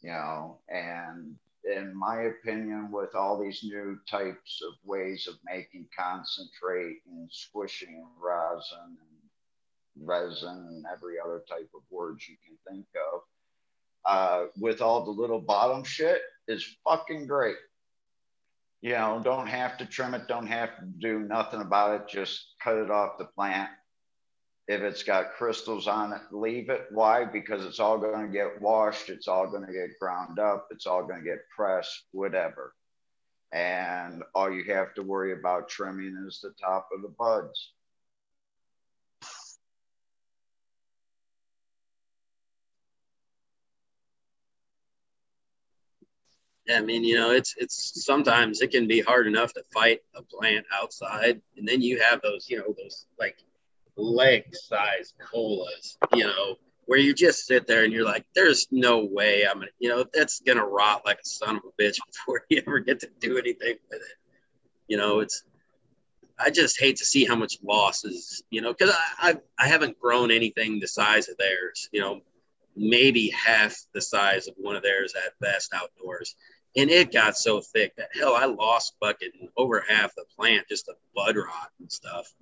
[0.00, 5.86] You know, and in my opinion, with all these new types of ways of making
[5.96, 12.86] concentrate and squishing rosin and resin and every other type of words you can think
[13.12, 13.20] of,
[14.04, 17.56] uh, with all the little bottom shit is fucking great.
[18.82, 22.54] You know, don't have to trim it, don't have to do nothing about it, just
[22.62, 23.70] cut it off the plant.
[24.66, 26.86] If it's got crystals on it, leave it.
[26.90, 27.24] Why?
[27.24, 30.86] Because it's all going to get washed, it's all going to get ground up, it's
[30.86, 32.74] all going to get pressed, whatever.
[33.52, 37.72] And all you have to worry about trimming is the top of the buds.
[46.66, 50.00] Yeah, I mean, you know, it's it's sometimes it can be hard enough to fight
[50.14, 53.36] a plant outside, and then you have those, you know, those like
[53.96, 59.04] leg size colas, you know, where you just sit there and you're like, there's no
[59.04, 62.44] way I'm gonna, you know, that's gonna rot like a son of a bitch before
[62.48, 64.16] you ever get to do anything with it.
[64.86, 65.42] You know, it's
[66.38, 69.68] I just hate to see how much loss is, you know, because I, I I
[69.68, 72.20] haven't grown anything the size of theirs, you know,
[72.76, 76.34] maybe half the size of one of theirs at best outdoors.
[76.76, 80.86] And it got so thick that hell, I lost fucking over half the plant just
[80.86, 82.32] to bud rot and stuff.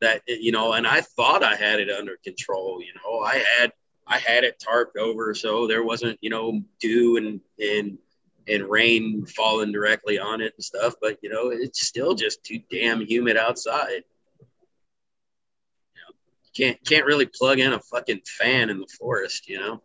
[0.00, 2.80] That you know, and I thought I had it under control.
[2.80, 3.72] You know, I had
[4.06, 7.98] I had it tarped over so there wasn't you know dew and and
[8.48, 10.94] and rain falling directly on it and stuff.
[11.00, 14.04] But you know, it's still just too damn humid outside.
[15.94, 16.14] You know,
[16.56, 19.48] can't can't really plug in a fucking fan in the forest.
[19.48, 19.82] You know.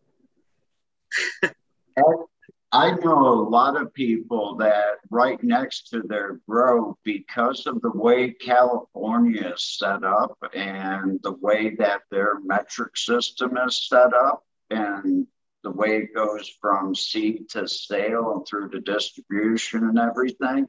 [2.71, 7.91] I know a lot of people that right next to their grow, because of the
[7.91, 14.43] way California is set up and the way that their metric system is set up
[14.69, 15.25] and
[15.63, 20.67] the way it goes from seed to sale and through to distribution and everything.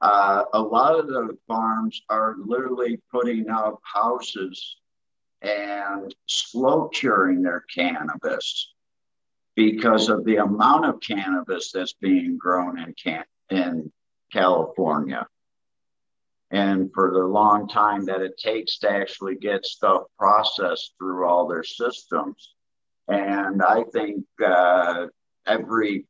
[0.00, 4.76] Uh, a lot of the farms are literally putting up houses
[5.42, 8.72] and slow curing their cannabis
[9.56, 13.90] because of the amount of cannabis that's being grown in can in
[14.32, 15.26] California.
[16.50, 21.48] And for the long time that it takes to actually get stuff processed through all
[21.48, 22.54] their systems.
[23.08, 25.06] And I think uh,
[25.46, 26.06] every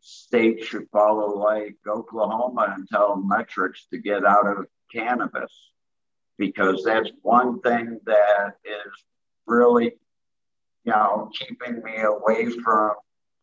[0.00, 5.70] state should follow like Oklahoma and tell metrics to get out of cannabis
[6.38, 9.04] because that's one thing that is
[9.46, 9.92] really
[10.84, 12.92] you know, keeping me away from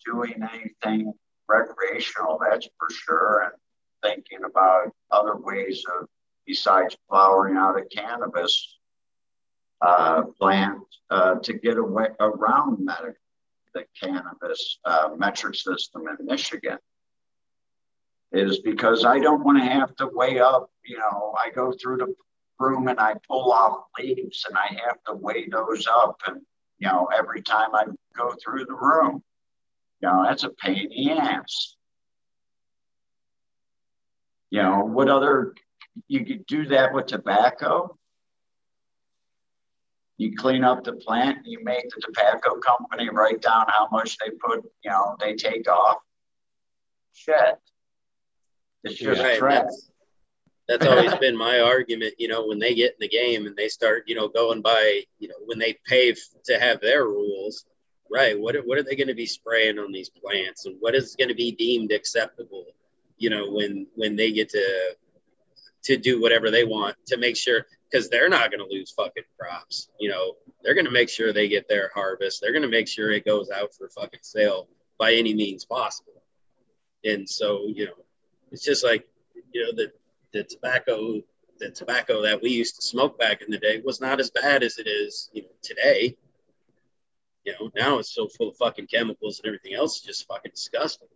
[0.06, 1.14] doing anything
[1.48, 3.43] recreational, that's for sure.
[3.43, 3.53] And
[4.03, 6.07] thinking about other ways of,
[6.45, 8.77] besides flowering out a cannabis
[9.82, 13.16] uh, plant uh, to get away around medic,
[13.74, 16.77] the cannabis uh, metric system in Michigan.
[18.32, 20.69] is because I don't want to have to weigh up.
[20.85, 22.16] You know, I go through the
[22.59, 26.22] room and I pull off leaves and I have to weigh those up.
[26.27, 26.41] And,
[26.80, 29.23] you know, every time I go through the room,
[30.01, 31.75] you know, that's a pain in the ass.
[34.49, 35.53] You know, what other,
[36.07, 37.97] you could do that with tobacco.
[40.17, 44.31] You clean up the plant, you make the tobacco company write down how much they
[44.31, 45.97] put, you know, they take off.
[47.14, 47.56] Shit.
[48.83, 49.64] It's just Right, trash.
[49.64, 49.91] that's,
[50.68, 52.16] that's always been my argument.
[52.18, 55.04] You know, when they get in the game and they start, you know, going by,
[55.20, 57.66] you know, when they pay f- to have their rules,
[58.12, 58.40] right?
[58.40, 61.16] What are, what are they going to be spraying on these plants, and what is
[61.16, 62.66] going to be deemed acceptable?
[63.18, 64.96] You know, when when they get to
[65.84, 69.24] to do whatever they want to make sure because they're not going to lose fucking
[69.40, 69.90] crops.
[70.00, 72.42] You know, they're going to make sure they get their harvest.
[72.42, 76.22] They're going to make sure it goes out for fucking sale by any means possible.
[77.06, 77.94] And so, you know,
[78.52, 79.08] it's just like,
[79.54, 79.92] you know, the
[80.38, 81.22] the tobacco
[81.59, 84.61] the tobacco that we used to smoke back in the day was not as bad
[84.61, 86.16] as it is, you know, today.
[87.45, 91.07] You know, now it's so full of fucking chemicals and everything else, just fucking disgusting.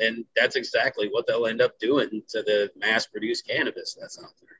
[0.00, 4.32] And that's exactly what they'll end up doing to the mass produced cannabis that's out
[4.40, 4.56] there.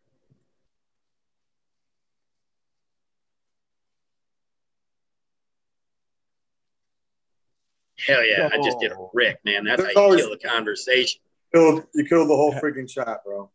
[8.07, 9.11] Hell yeah, I just did a oh.
[9.13, 9.65] Rick, man.
[9.65, 11.21] That's how you kill a conversation.
[11.53, 13.51] killed you killed the whole freaking chat, bro.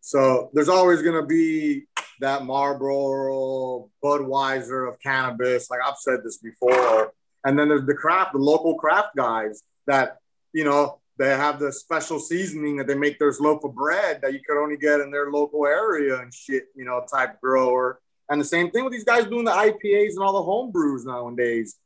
[0.00, 1.86] So there's always gonna be
[2.20, 5.70] that Marlboro, Budweiser of cannabis.
[5.70, 7.12] Like I've said this before.
[7.44, 10.18] And then there's the craft, the local craft guys that
[10.52, 14.32] you know they have the special seasoning that they make their loaf of bread that
[14.32, 18.00] you could only get in their local area and shit, you know, type grower.
[18.28, 21.04] And the same thing with these guys doing the IPAs and all the home brews
[21.04, 21.76] nowadays.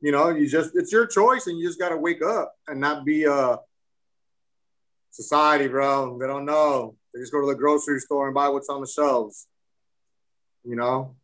[0.00, 3.04] You know, you just it's your choice and you just gotta wake up and not
[3.04, 3.56] be uh
[5.10, 6.18] society, bro.
[6.18, 6.97] They don't know.
[7.12, 9.46] They just go to the grocery store and buy what's on the shelves.
[10.64, 11.14] You know,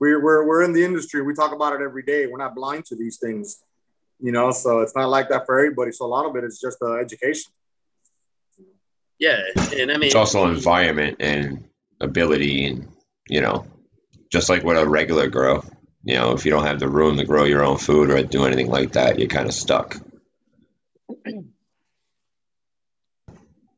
[0.00, 1.22] we're we're we're in the industry.
[1.22, 2.26] We talk about it every day.
[2.26, 3.62] We're not blind to these things.
[4.20, 5.92] You know, so it's not like that for everybody.
[5.92, 7.52] So a lot of it is just uh, education.
[9.18, 9.40] Yeah,
[9.76, 11.64] and I mean, It's also environment and
[12.00, 12.88] ability, and
[13.28, 13.66] you know,
[14.30, 15.64] just like with a regular grow.
[16.02, 18.44] You know, if you don't have the room to grow your own food or do
[18.44, 19.96] anything like that, you're kind of stuck.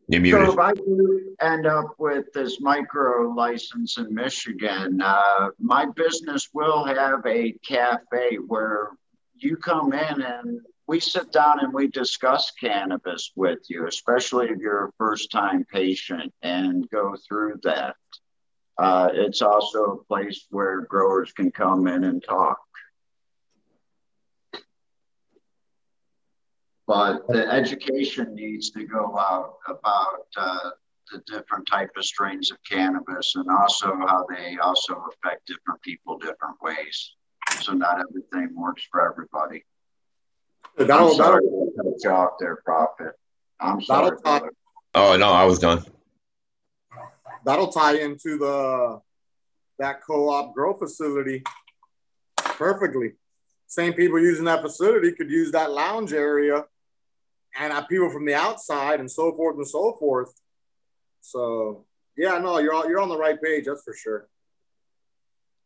[0.08, 5.86] You're So if I do end up with this micro license in Michigan, uh, my
[5.86, 8.90] business will have a cafe where
[9.34, 14.58] you come in and we sit down and we discuss cannabis with you, especially if
[14.58, 17.96] you're a first time patient and go through that.
[18.78, 22.58] Uh, it's also a place where growers can come in and talk.
[26.86, 30.70] But the education needs to go out about uh,
[31.12, 36.18] the different type of strains of cannabis and also how they also affect different people
[36.18, 37.12] different ways.
[37.60, 39.64] So not everything works for everybody.
[40.78, 43.12] I'm sorry that'll, to cut you off there, Prophet.
[43.60, 44.16] I'm sorry.
[44.24, 44.48] that'll, tie.
[44.94, 45.82] Oh no, I was done.
[47.44, 49.00] that'll tie into the
[49.78, 51.42] that co-op grow facility
[52.36, 53.12] perfectly.
[53.66, 56.64] Same people using that facility could use that lounge area
[57.58, 60.32] and have people from the outside and so forth and so forth.
[61.20, 61.84] So
[62.16, 63.64] yeah, no, you're on, you're on the right page.
[63.66, 64.28] That's for sure.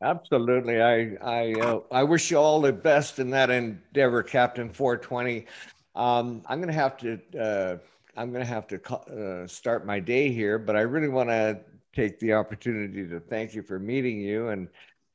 [0.02, 0.81] Absolutely.
[0.81, 5.47] I I uh, I wish you all the best in that endeavor, Captain 420.
[5.94, 7.77] Um, I'm gonna have to uh,
[8.17, 11.60] I'm gonna have to uh, start my day here, but I really want to
[11.94, 14.69] take the opportunity to thank you for meeting you and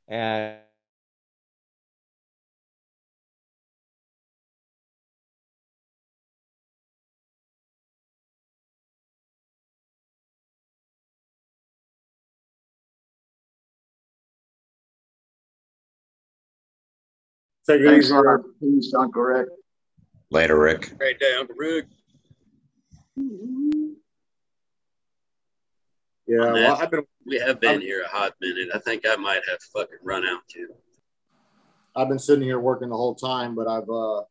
[0.08, 0.56] and
[17.68, 18.14] Take it Thanks easy.
[18.14, 18.38] a.
[18.60, 19.48] Peace, Uncle Rick.
[20.30, 20.96] Later, Rick.
[20.98, 21.86] Great day, Uncle Rick.
[26.28, 28.68] Yeah, well, I've been we have been here a hot minute.
[28.74, 30.68] I think I might have fucking run out too.
[31.94, 34.22] I've been sitting here working the whole time, but I've uh,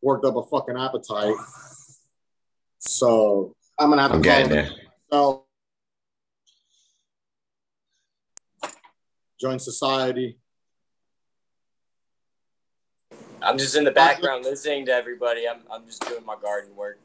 [0.00, 1.34] worked up a fucking appetite.
[2.78, 4.70] So I'm gonna have to I'm call getting there.
[5.10, 5.42] myself,
[9.40, 10.38] join society.
[13.44, 15.48] I'm just in the background listening to everybody.
[15.48, 16.98] I'm, I'm just doing my garden work.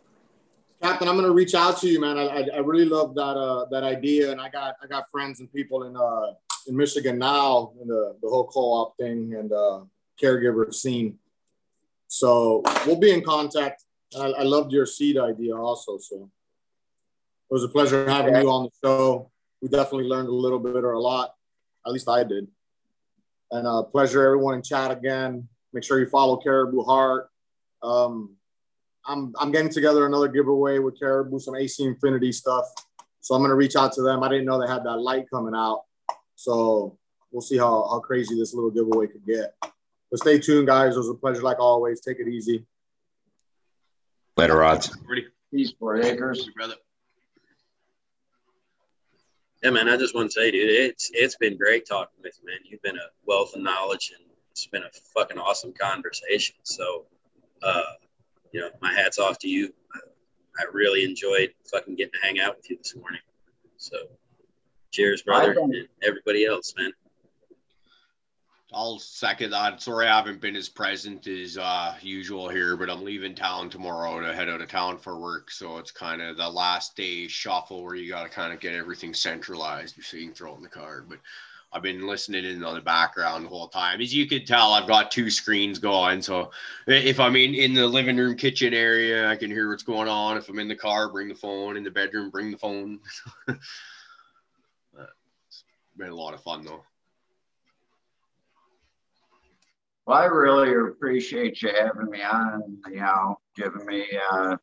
[0.82, 2.18] Captain, I'm gonna reach out to you, man.
[2.18, 5.40] I, I, I really love that uh, that idea, and I got I got friends
[5.40, 6.34] and people in uh,
[6.68, 9.82] in Michigan now in the, the whole co-op thing and uh,
[10.22, 11.18] caregiver scene.
[12.08, 13.84] So we'll be in contact.
[14.18, 15.98] I, I loved your seed idea also.
[15.98, 16.30] So
[17.50, 19.32] it was a pleasure having you on the show.
[19.62, 21.34] We definitely learned a little bit or a lot.
[21.86, 22.48] At least I did.
[23.50, 25.48] And uh, pleasure everyone in chat again.
[25.78, 27.30] Make sure you follow Caribou Heart.
[27.84, 28.36] Um,
[29.06, 32.66] I'm I'm getting together another giveaway with Caribou, some AC Infinity stuff.
[33.22, 34.24] So I'm gonna reach out to them.
[34.24, 35.84] I didn't know they had that light coming out.
[36.34, 36.98] So
[37.30, 39.54] we'll see how, how crazy this little giveaway could get.
[40.10, 40.96] But stay tuned, guys.
[40.96, 42.02] It was a pleasure like always.
[42.02, 42.66] Take it easy.
[44.36, 44.98] Later, Rods.
[45.54, 46.50] Peace, four acres.
[46.56, 46.74] brother.
[49.62, 49.90] Yeah, man.
[49.90, 52.62] I just want to say, dude, it's it's been great talking with you, man.
[52.64, 54.27] You've been a wealth of knowledge, and
[54.58, 56.56] it's been a fucking awesome conversation.
[56.64, 57.06] So,
[57.62, 57.84] uh,
[58.52, 59.72] you know, my hats off to you.
[59.94, 60.00] I,
[60.60, 63.22] I really enjoyed fucking getting to hang out with you this morning.
[63.78, 63.98] So,
[64.92, 66.92] cheers, brother, and everybody else, man.
[68.74, 69.82] I'll second that.
[69.82, 74.20] Sorry, I haven't been as present as uh, usual here, but I'm leaving town tomorrow
[74.20, 75.52] to head out of town for work.
[75.52, 78.74] So it's kind of the last day shuffle where you got to kind of get
[78.74, 81.06] everything centralized so you can throw it in the car.
[81.08, 81.20] But
[81.78, 84.02] I've been listening in on the background the whole time.
[84.02, 86.24] As you can tell, I've got two screens going.
[86.24, 86.50] So
[86.88, 90.38] if I'm in, in the living room, kitchen area, I can hear what's going on.
[90.38, 91.78] If I'm in the car, bring the phone.
[91.78, 93.00] In the bedroom, bring the phone.
[93.48, 93.60] it's
[95.96, 96.84] been a lot of fun though.
[100.08, 104.58] Well, I really appreciate you having me on, you know, giving me a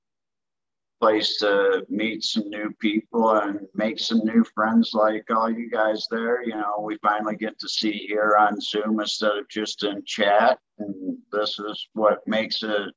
[1.04, 6.06] place to meet some new people and make some new friends like all you guys
[6.10, 6.42] there.
[6.42, 10.58] You know, we finally get to see here on Zoom instead of just in chat.
[10.78, 12.88] And this is what makes it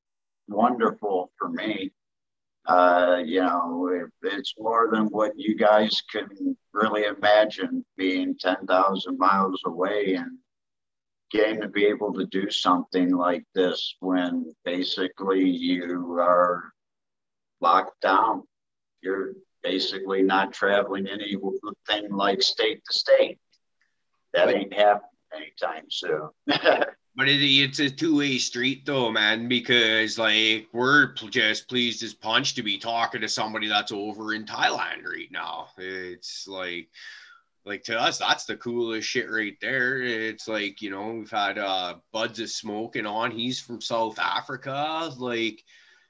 [0.48, 1.92] wonderful for me.
[2.66, 9.18] Uh, you know, it, it's more than what you guys can really imagine being 10,000
[9.18, 10.38] miles away and
[11.30, 16.72] getting to be able to do something like this when basically you are
[17.62, 18.44] locked down.
[19.02, 23.40] You're basically not traveling anything like state to state.
[24.34, 26.30] That ain't happening anytime soon.
[27.18, 32.14] But it, it's a two way street though, man, because like we're just pleased as
[32.14, 35.70] punch to be talking to somebody that's over in Thailand right now.
[35.80, 36.90] It's like,
[37.66, 40.00] like to us, that's the coolest shit right there.
[40.00, 43.32] It's like, you know, we've had uh Buds of Smoking on.
[43.32, 45.12] He's from South Africa.
[45.18, 45.64] Like,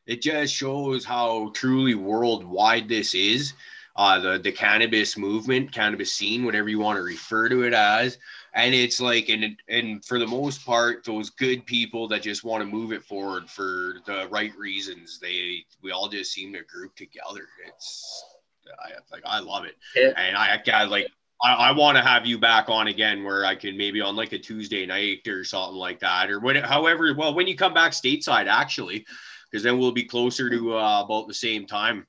[0.08, 3.54] it just shows how truly worldwide this is.
[3.96, 8.20] Uh, the the cannabis movement, cannabis scene, whatever you want to refer to it as,
[8.54, 12.62] and it's like, and and for the most part, those good people that just want
[12.62, 16.96] to move it forward for the right reasons, they we all just seem to group
[16.96, 17.48] together.
[17.68, 18.24] It's
[18.68, 20.14] I like I love it, Yeah.
[20.16, 21.08] and I, I like
[21.44, 24.32] I, I want to have you back on again where I can maybe on like
[24.32, 27.92] a Tuesday night or something like that, or when, however, well, when you come back
[27.92, 29.06] stateside, actually,
[29.52, 32.06] because then we'll be closer to uh, about the same time.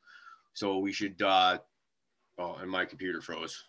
[0.55, 1.59] So we should, uh,
[2.39, 3.65] oh, and my computer froze.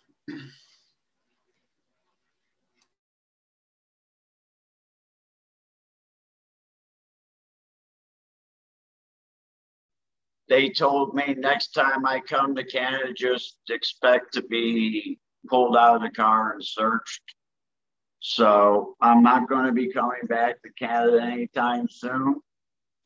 [10.50, 15.18] they told me next time I come to Canada, just expect to be
[15.48, 17.22] pulled out of the car and searched.
[18.18, 22.40] So I'm not going to be coming back to Canada anytime soon.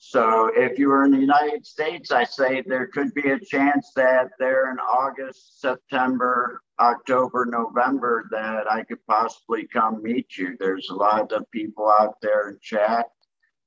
[0.07, 3.91] So if you were in the United States, I say there could be a chance
[3.97, 10.57] that there in August, September, October, November that I could possibly come meet you.
[10.61, 13.07] There's a lot of people out there in chat.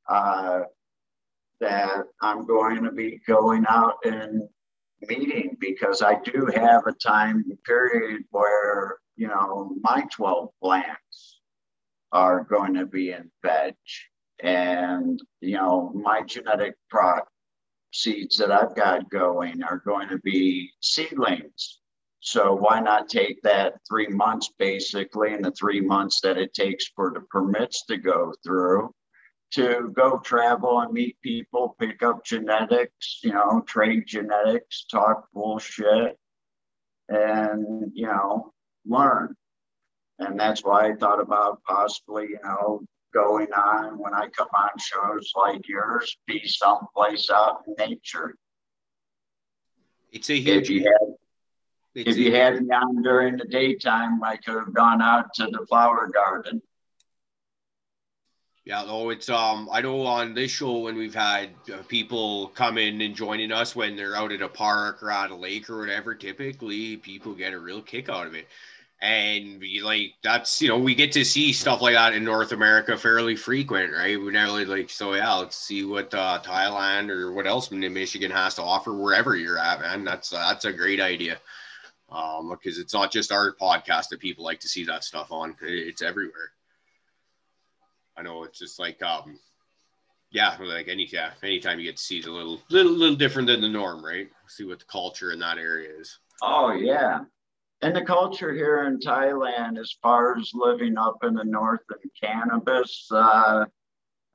[0.07, 0.61] Uh,
[1.59, 4.47] that I'm going to be going out and
[5.09, 11.41] meeting because I do have a time period where, you know, my 12 plants
[12.11, 13.73] are going to be in veg.
[14.43, 17.29] And, you know, my genetic product
[17.93, 21.79] seeds that I've got going are going to be seedlings.
[22.19, 26.87] So why not take that three months basically and the three months that it takes
[26.95, 28.93] for the permits to go through
[29.51, 36.17] to go travel and meet people, pick up genetics, you know, trade genetics, talk bullshit,
[37.07, 38.51] and, you know,
[38.85, 39.33] learn.
[40.19, 42.81] And that's why I thought about possibly, you know,
[43.17, 48.35] going on when I come on shows like yours, be someplace out in nature.
[50.11, 50.69] It's a If huge.
[50.69, 51.15] you had
[51.95, 55.45] if you a- had me on during the daytime, I could have gone out to
[55.47, 56.61] the flower garden.
[58.65, 59.69] Yeah, no, it's um.
[59.71, 63.75] I know on this show when we've had uh, people come in and joining us
[63.75, 67.53] when they're out at a park or at a lake or whatever, typically people get
[67.53, 68.45] a real kick out of it.
[69.01, 72.97] And like that's you know we get to see stuff like that in North America
[72.97, 74.19] fairly frequent, right?
[74.19, 75.35] We never like so yeah.
[75.35, 79.81] Let's see what uh, Thailand or what else Michigan has to offer wherever you're at,
[79.81, 80.03] man.
[80.03, 81.39] That's uh, that's a great idea.
[82.09, 85.55] Um, because it's not just our podcast that people like to see that stuff on;
[85.61, 86.51] it's everywhere.
[88.15, 89.39] I know it's just like um,
[90.31, 93.47] yeah, like any yeah, anytime you get to see it a little little little different
[93.47, 94.27] than the norm, right?
[94.47, 96.17] See what the culture in that area is.
[96.41, 97.25] Oh yeah,
[97.81, 102.11] and the culture here in Thailand, as far as living up in the north and
[102.21, 103.65] cannabis, uh,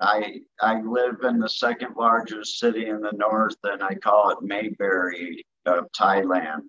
[0.00, 4.42] I I live in the second largest city in the north, and I call it
[4.42, 6.62] Mayberry of Thailand.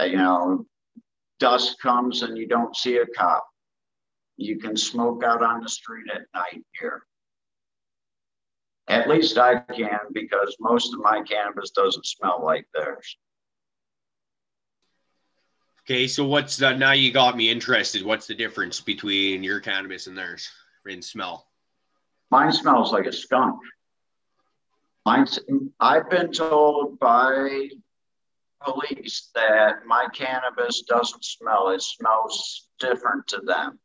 [0.00, 0.66] Uh, you know,
[1.38, 3.46] dust comes and you don't see a cop.
[4.36, 7.02] You can smoke out on the street at night here.
[8.88, 13.16] At least I can because most of my cannabis doesn't smell like theirs.
[15.84, 18.04] Okay, so what's the now you got me interested.
[18.04, 20.48] What's the difference between your cannabis and theirs
[20.86, 21.48] in smell?
[22.30, 23.60] Mine smells like a skunk.
[25.04, 25.40] Mine's,
[25.80, 27.68] I've been told by
[28.62, 31.70] police that my cannabis doesn't smell.
[31.70, 33.80] It smells different to them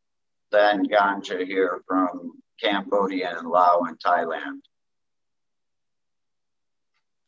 [0.52, 4.60] than ganja here from Cambodia and Laos and Thailand.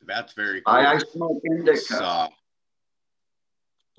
[0.05, 0.73] That's very cool.
[0.73, 1.79] I, I smoke indica.
[1.79, 2.27] So,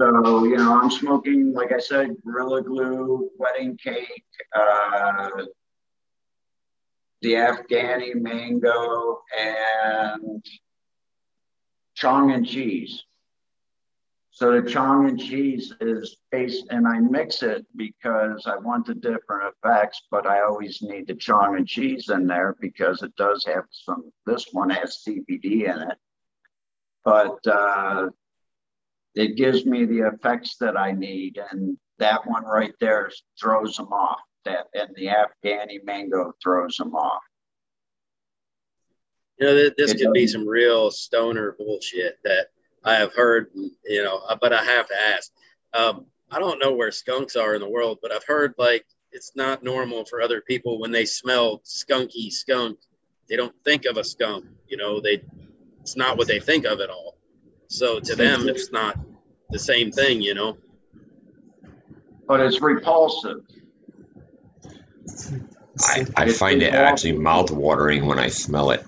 [0.07, 5.29] you know, I'm smoking, like I said, Gorilla Glue, wedding cake, uh,
[7.23, 10.45] the Afghani mango, and
[11.95, 13.05] chong and cheese.
[14.31, 18.95] So the chong and cheese is based, and I mix it because I want the
[18.95, 23.45] different effects, but I always need the chong and cheese in there because it does
[23.45, 25.99] have some, this one has CBD in it.
[27.05, 28.09] But uh,
[29.15, 31.39] it gives me the effects that I need.
[31.51, 34.21] And that one right there throws them off.
[34.45, 37.23] That and the Afghani mango throws them off.
[39.39, 42.49] You know, this, could be some real stoner bullshit that
[42.85, 45.31] I have heard, you know, uh, but I have to ask.
[45.73, 49.33] Um, I don't know where skunks are in the world, but I've heard like it's
[49.35, 52.79] not normal for other people when they smell skunky skunk,
[53.29, 54.47] they don't think of a skunk.
[54.69, 55.23] You know, they
[55.81, 57.17] it's not what they think of at all.
[57.71, 58.99] So to them, it's not
[59.51, 60.59] the same thing, you know.
[62.27, 63.43] But it's repulsive.
[65.81, 68.85] I, I find it actually mouth watering when I smell it.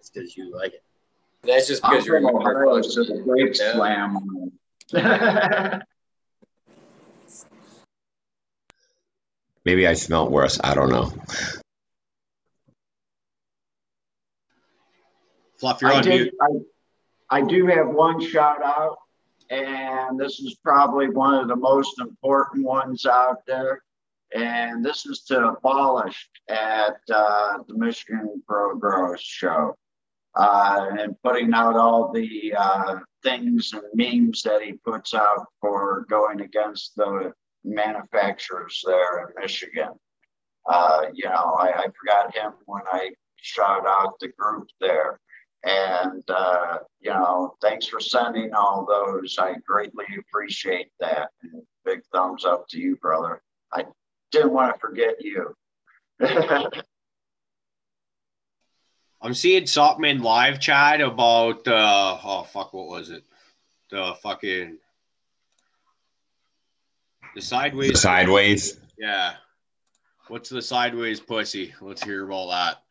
[0.00, 0.82] It's because you like it.
[1.44, 4.50] That's just because you're from Ohio, so the brakes slam.
[9.64, 10.58] Maybe I smell worse.
[10.62, 11.12] I don't know.
[15.58, 16.66] Fluff, you're I on did, mute.
[17.30, 18.98] I, I do have one shout out,
[19.50, 23.82] and this is probably one of the most important ones out there.
[24.34, 29.76] And this is to Abolish at uh, the Michigan Pro Growers Show.
[30.36, 36.04] Uh, and putting out all the uh, things and memes that he puts out for
[36.10, 39.90] going against the manufacturers there in Michigan.
[40.68, 45.20] Uh, you know, I, I forgot him when I shout out the group there.
[45.64, 49.36] And, uh, you know, thanks for sending all those.
[49.38, 51.30] I greatly appreciate that.
[51.42, 53.42] And big thumbs up to you, brother.
[53.72, 53.86] I
[54.30, 55.54] didn't want to forget you.
[59.22, 63.24] I'm seeing something in live chat about uh oh fuck what was it?
[63.90, 64.76] The fucking
[67.34, 68.78] the sideways The sideways.
[68.98, 69.34] Yeah.
[70.28, 71.74] What's the sideways pussy?
[71.80, 72.83] Let's hear about that.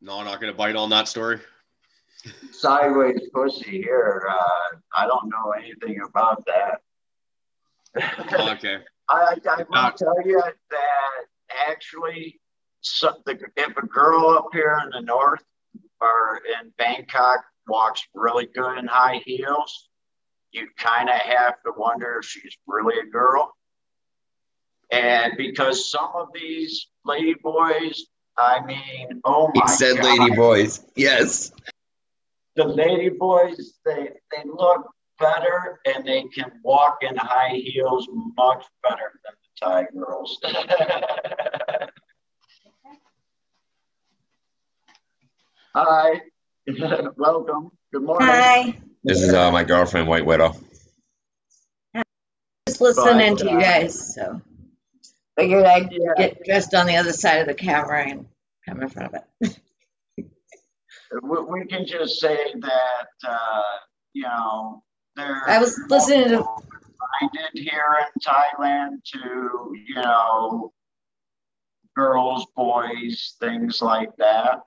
[0.00, 1.40] No, I'm not gonna bite on that story.
[2.52, 4.26] Sideways pussy here.
[4.30, 6.80] Uh, I don't know anything about that.
[8.56, 8.78] okay.
[9.08, 11.24] I, I will tell you that
[11.68, 12.40] actually,
[12.80, 15.42] so the, if a girl up here in the north
[16.00, 19.88] or in Bangkok walks really good in high heels,
[20.52, 23.52] you kind of have to wonder if she's really a girl.
[24.92, 28.06] And because some of these lady boys,
[28.40, 29.62] I mean, oh my!
[29.62, 30.18] He said God.
[30.18, 30.82] lady boys.
[30.96, 31.52] Yes.
[32.56, 38.64] The lady boys, they, they look better and they can walk in high heels much
[38.82, 40.38] better than the Thai girls.
[45.74, 46.22] Hi,
[47.16, 47.70] welcome.
[47.92, 48.26] Good morning.
[48.26, 48.74] Hi.
[49.04, 50.56] This is uh, my girlfriend, White Widow.
[52.66, 54.40] Just listening But, to you uh, guys, so
[55.40, 56.12] figured I'd Yeah.
[56.16, 58.26] get dressed on the other side of the camera and
[58.68, 59.56] come in front of it.
[61.22, 63.62] we, we can just say that uh,
[64.12, 64.82] you know
[65.16, 65.42] there.
[65.48, 66.44] I was listening to
[67.22, 70.72] minded here in Thailand to you know
[71.96, 74.60] girls, boys, things like that.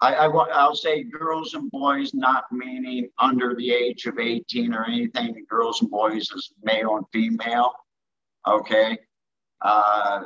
[0.00, 4.72] I, I wa- I'll say girls and boys, not meaning under the age of 18
[4.72, 5.44] or anything.
[5.50, 7.72] Girls and boys is male and female.
[8.46, 8.98] Okay.
[9.60, 10.22] Uh,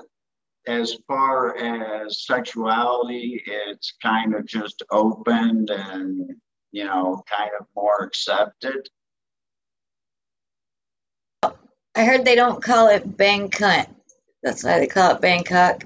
[0.67, 6.31] as far as sexuality, it's kind of just opened and,
[6.71, 8.89] you know, kind of more accepted.
[11.95, 13.89] I heard they don't call it bang cunt.
[14.43, 15.85] That's why they call it Bangkok.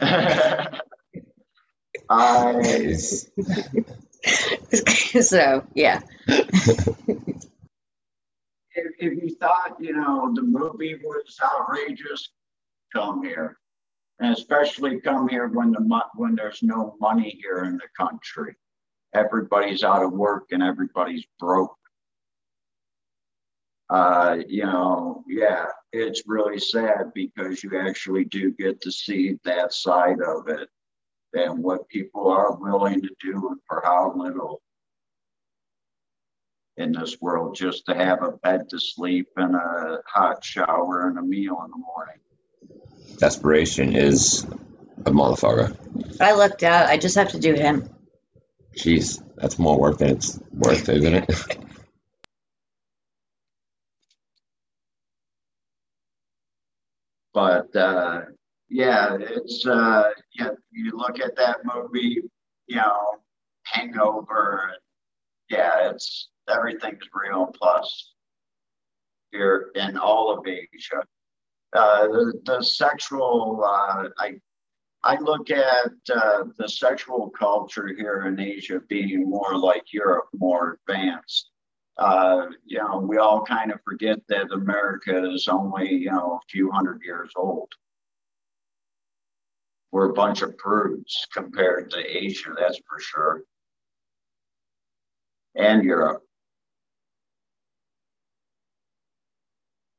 [2.10, 2.92] I,
[5.20, 6.00] so yeah.
[8.78, 12.30] if, if you thought, you know, the movie was outrageous,
[12.92, 13.58] come here.
[14.20, 18.56] And especially come here when the when there's no money here in the country.
[19.14, 21.74] Everybody's out of work and everybody's broke.
[23.90, 29.72] Uh, you know, yeah, it's really sad because you actually do get to see that
[29.72, 30.68] side of it
[31.32, 34.60] and what people are willing to do and for how little
[36.78, 41.18] in this world just to have a bed to sleep and a hot shower and
[41.18, 42.20] a meal in the morning.
[43.18, 44.44] Desperation is
[45.04, 45.76] a motherfucker.
[46.20, 46.86] I lucked out.
[46.86, 47.88] I just have to do him.
[48.76, 51.58] Jeez, that's more work than it's worth, isn't it?
[57.34, 58.22] But uh,
[58.68, 60.50] yeah, it's uh, yeah.
[60.72, 62.22] You look at that movie,
[62.66, 63.18] you know,
[63.62, 64.72] Hangover.
[65.48, 67.46] Yeah, it's everything's real.
[67.46, 68.14] Plus,
[69.30, 71.02] here in all of Asia,
[71.74, 73.62] uh, the, the sexual.
[73.64, 74.34] Uh, I
[75.04, 80.78] I look at uh, the sexual culture here in Asia being more like Europe, more
[80.88, 81.50] advanced.
[81.96, 86.48] Uh, you know, we all kind of forget that America is only, you know, a
[86.48, 87.68] few hundred years old.
[89.92, 93.42] We're a bunch of prudes compared to Asia, that's for sure.
[95.54, 96.22] And Europe.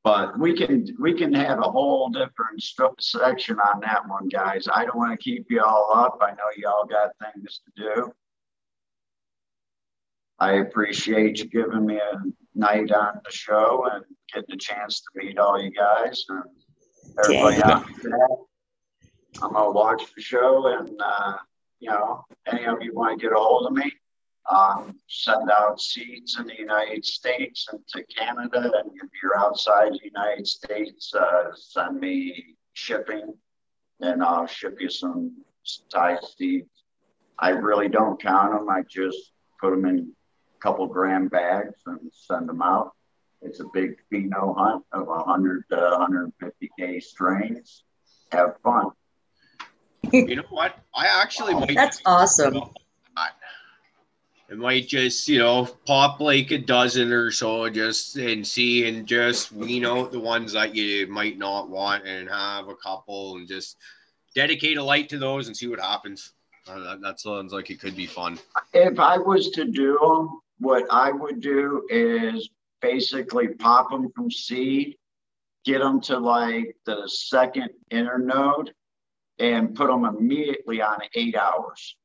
[0.02, 2.62] But we can we can have a whole different
[3.00, 4.66] section on that one, guys.
[4.72, 6.18] I don't want to keep you all up.
[6.22, 8.12] I know you all got things to do.
[10.38, 12.18] I appreciate you giving me a
[12.54, 16.44] night on the show and getting a chance to meet all you guys and
[17.22, 17.68] everybody Yeah.
[17.72, 18.28] out there.
[19.42, 21.36] I'm gonna watch the show and uh,
[21.78, 23.92] you know, any of you want to get a hold of me,
[24.50, 28.72] um, send out seeds in the United States and to Canada.
[28.78, 33.34] And if you're outside the United States, uh, send me shipping
[34.00, 35.36] and I'll ship you some
[35.92, 36.68] Thai seeds.
[37.38, 38.68] I really don't count them.
[38.68, 40.12] I just put them in
[40.56, 42.92] a couple gram bags and send them out.
[43.42, 47.84] It's a big pheno hunt of 100 to 150k strains.
[48.32, 48.90] Have fun.
[50.12, 50.76] You know what?
[50.94, 51.74] I actually might.
[51.74, 52.62] That's awesome.
[54.50, 59.06] It might just, you know, pop like a dozen or so just and see and
[59.06, 63.46] just wean out the ones that you might not want and have a couple and
[63.46, 63.76] just
[64.34, 66.32] dedicate a light to those and see what happens.
[66.66, 68.40] Uh, that, that sounds like it could be fun.
[68.72, 72.50] If I was to do them, what I would do is
[72.82, 74.96] basically pop them from seed,
[75.64, 78.70] get them to like the second internode,
[79.38, 81.96] and put them immediately on eight hours.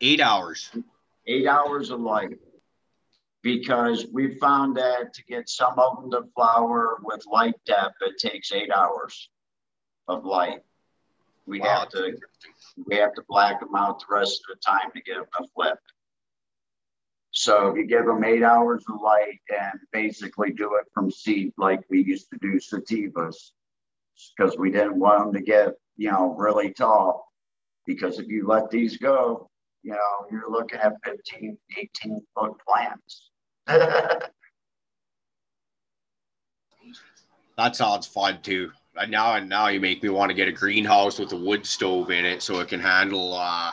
[0.00, 0.70] Eight hours.
[1.26, 2.38] eight hours of light
[3.42, 8.18] because we found that to get some of them to flower with light dep, it
[8.18, 9.30] takes eight hours
[10.08, 10.60] of light.
[11.46, 12.16] We Wow, have to
[12.86, 15.48] we have to black them out the rest of the time to get them to
[15.54, 15.78] flip.
[17.30, 21.52] So if you give them eight hours of light and basically do it from seed
[21.56, 23.52] like we used to do sativas,
[24.36, 27.32] because we didn't want them to get you know really tall.
[27.86, 29.48] Because if you let these go,
[29.86, 33.30] you know, you're looking at 15, 18 foot plants.
[37.58, 38.70] That sounds fun too.
[38.96, 41.64] And now and now you make me want to get a greenhouse with a wood
[41.64, 43.72] stove in it so it can handle uh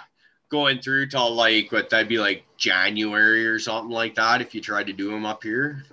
[0.49, 4.61] going through till like what that'd be like January or something like that if you
[4.61, 5.83] tried to do them up here.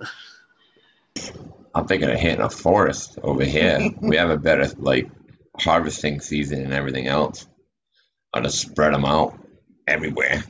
[1.74, 3.90] I'm thinking of hitting a forest over here.
[4.00, 5.10] we have a better like
[5.58, 7.48] harvesting season and everything else.
[8.32, 9.39] I'll just spread them out
[9.90, 10.42] everywhere.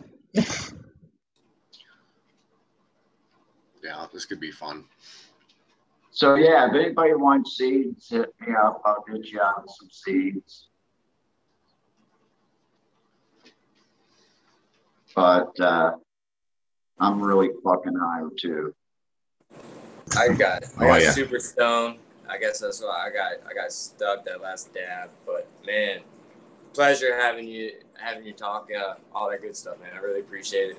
[3.82, 4.84] yeah, this could be fun.
[6.12, 8.82] so yeah, if anybody wants seeds, hit me up.
[8.84, 10.66] I'll get you out some seeds.
[15.16, 15.92] but uh,
[17.00, 18.74] I'm really fucking high too.
[20.16, 21.10] I got, I Oh, got yeah.
[21.10, 21.98] super stoned.
[22.28, 25.10] I guess that's why I got, I got stuck that last dab.
[25.26, 26.00] But man,
[26.74, 29.90] pleasure having you, having you talk, uh, all that good stuff, man.
[29.94, 30.78] I really appreciate it.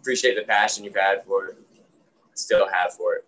[0.00, 1.58] Appreciate the passion you've had for it,
[2.34, 3.24] still have for it,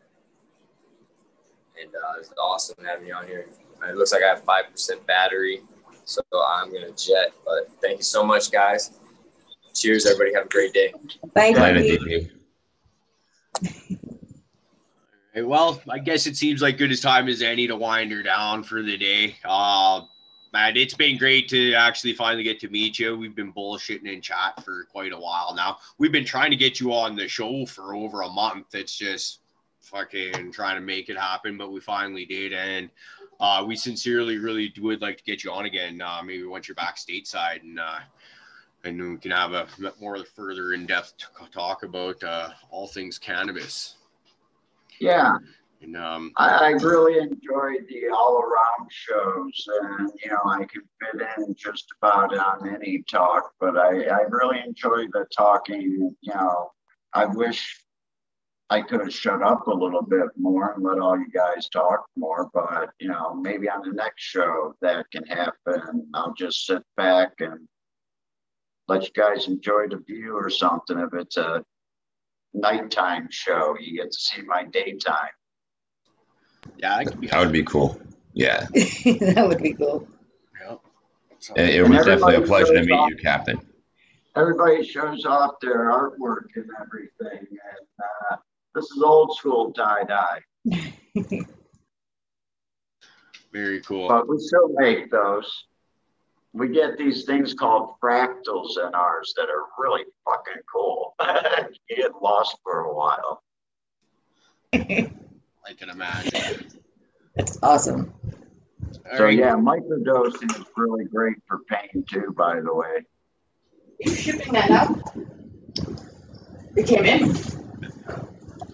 [1.81, 3.47] and uh, it's awesome having you on here.
[3.89, 5.63] It looks like I have five percent battery,
[6.05, 7.33] so I'm gonna jet.
[7.45, 8.99] But thank you so much, guys.
[9.75, 10.35] Cheers, everybody.
[10.35, 10.93] Have a great day.
[11.35, 11.99] Thank Later, you.
[11.99, 12.31] DP.
[15.37, 18.23] Hey, well, I guess it seems like good as time as any to wind her
[18.23, 19.37] down for the day.
[19.45, 20.01] Uh,
[20.57, 23.15] man, it's been great to actually finally get to meet you.
[23.15, 25.77] We've been bullshitting in chat for quite a while now.
[25.99, 28.75] We've been trying to get you on the show for over a month.
[28.75, 29.41] It's just
[29.83, 32.55] fucking trying to make it happen, but we finally did.
[32.55, 32.89] And
[33.39, 36.01] uh, we sincerely really would like to get you on again.
[36.01, 37.99] Uh, maybe once you're back stateside and uh,
[38.85, 39.67] and we can have a
[40.01, 41.15] more further in-depth
[41.53, 43.97] talk about uh, all things cannabis.
[45.01, 45.37] Yeah,
[45.83, 50.83] And um, I, I really enjoyed the all around shows, and you know, I can
[51.01, 56.17] fit in just about on any talk, but I, I really enjoyed the talking.
[56.21, 56.71] You know,
[57.13, 57.85] I wish
[58.69, 62.05] I could have shut up a little bit more and let all you guys talk
[62.17, 66.09] more, but you know, maybe on the next show that can happen.
[66.15, 67.69] I'll just sit back and
[68.89, 70.99] let you guys enjoy the view or something.
[70.99, 71.63] If it's a
[72.55, 75.36] nighttime show, you get to see my daytime.
[76.79, 77.27] Yeah, that could be.
[77.29, 78.01] That would be cool.
[78.35, 78.67] Yeah.
[78.75, 80.07] that would be cool.
[80.61, 80.77] Yeah.
[81.39, 83.61] So- It, it was definitely a pleasure to meet off- you, Captain.
[84.37, 87.87] Everybody shows off their artwork and everything, and
[88.31, 88.37] uh,
[88.75, 90.43] this is old school tie dye,
[93.53, 94.09] Very cool.
[94.09, 95.51] but we still make those.
[96.53, 101.15] We get these things called fractals in ours that are really fucking cool.
[101.89, 103.43] you get lost for a while.
[105.67, 106.41] I can imagine.
[107.37, 108.13] That's awesome.
[109.11, 109.39] All So right.
[109.39, 112.35] yeah, microdosing is really great for pain too.
[112.37, 112.87] By the way.
[112.87, 113.03] are
[114.01, 114.99] you shipping that up?
[116.77, 117.35] It came in.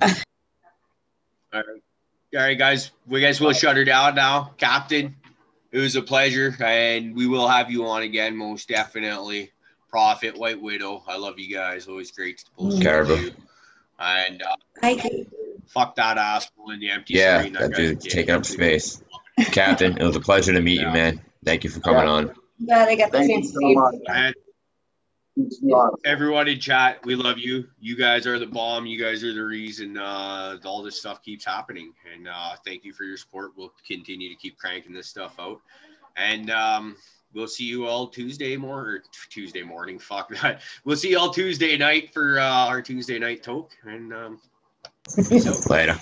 [0.02, 1.82] All right.
[2.34, 2.90] All right, guys.
[3.06, 4.54] We guys will shut her down now.
[4.56, 5.16] Captain,
[5.70, 9.52] it was a pleasure, and we will have you on again, most definitely.
[9.90, 11.86] Prophet, White Widow, I love you guys.
[11.86, 13.16] Always great to post with Caribou.
[13.16, 13.32] you.
[13.98, 15.26] And uh, Thank you.
[15.72, 17.54] Fuck that asshole in the empty Yeah, screen.
[17.54, 19.02] that guy's dude's taking up space.
[19.50, 21.20] Captain, it was a pleasure to meet you, man.
[21.44, 22.10] Thank you for coming Yeah.
[22.10, 22.34] on.
[22.58, 24.02] Yeah, they got the Thank you chance so to see you.
[24.08, 24.34] And
[25.34, 25.94] Peace and love.
[26.04, 27.66] everyone in chat, we love you.
[27.80, 28.84] You guys are the bomb.
[28.84, 31.94] You guys are the reason uh, all this stuff keeps happening.
[32.14, 33.52] And uh, thank you for your support.
[33.56, 35.60] We'll continue to keep cranking this stuff out.
[36.18, 36.96] And um,
[37.32, 39.98] we'll see you all Tuesday more or t- Tuesday morning.
[39.98, 40.60] Fuck that.
[40.84, 43.70] We'll see you all Tuesday night for uh, our Tuesday night talk.
[43.84, 44.51] And um, peace out.
[45.68, 45.98] Later.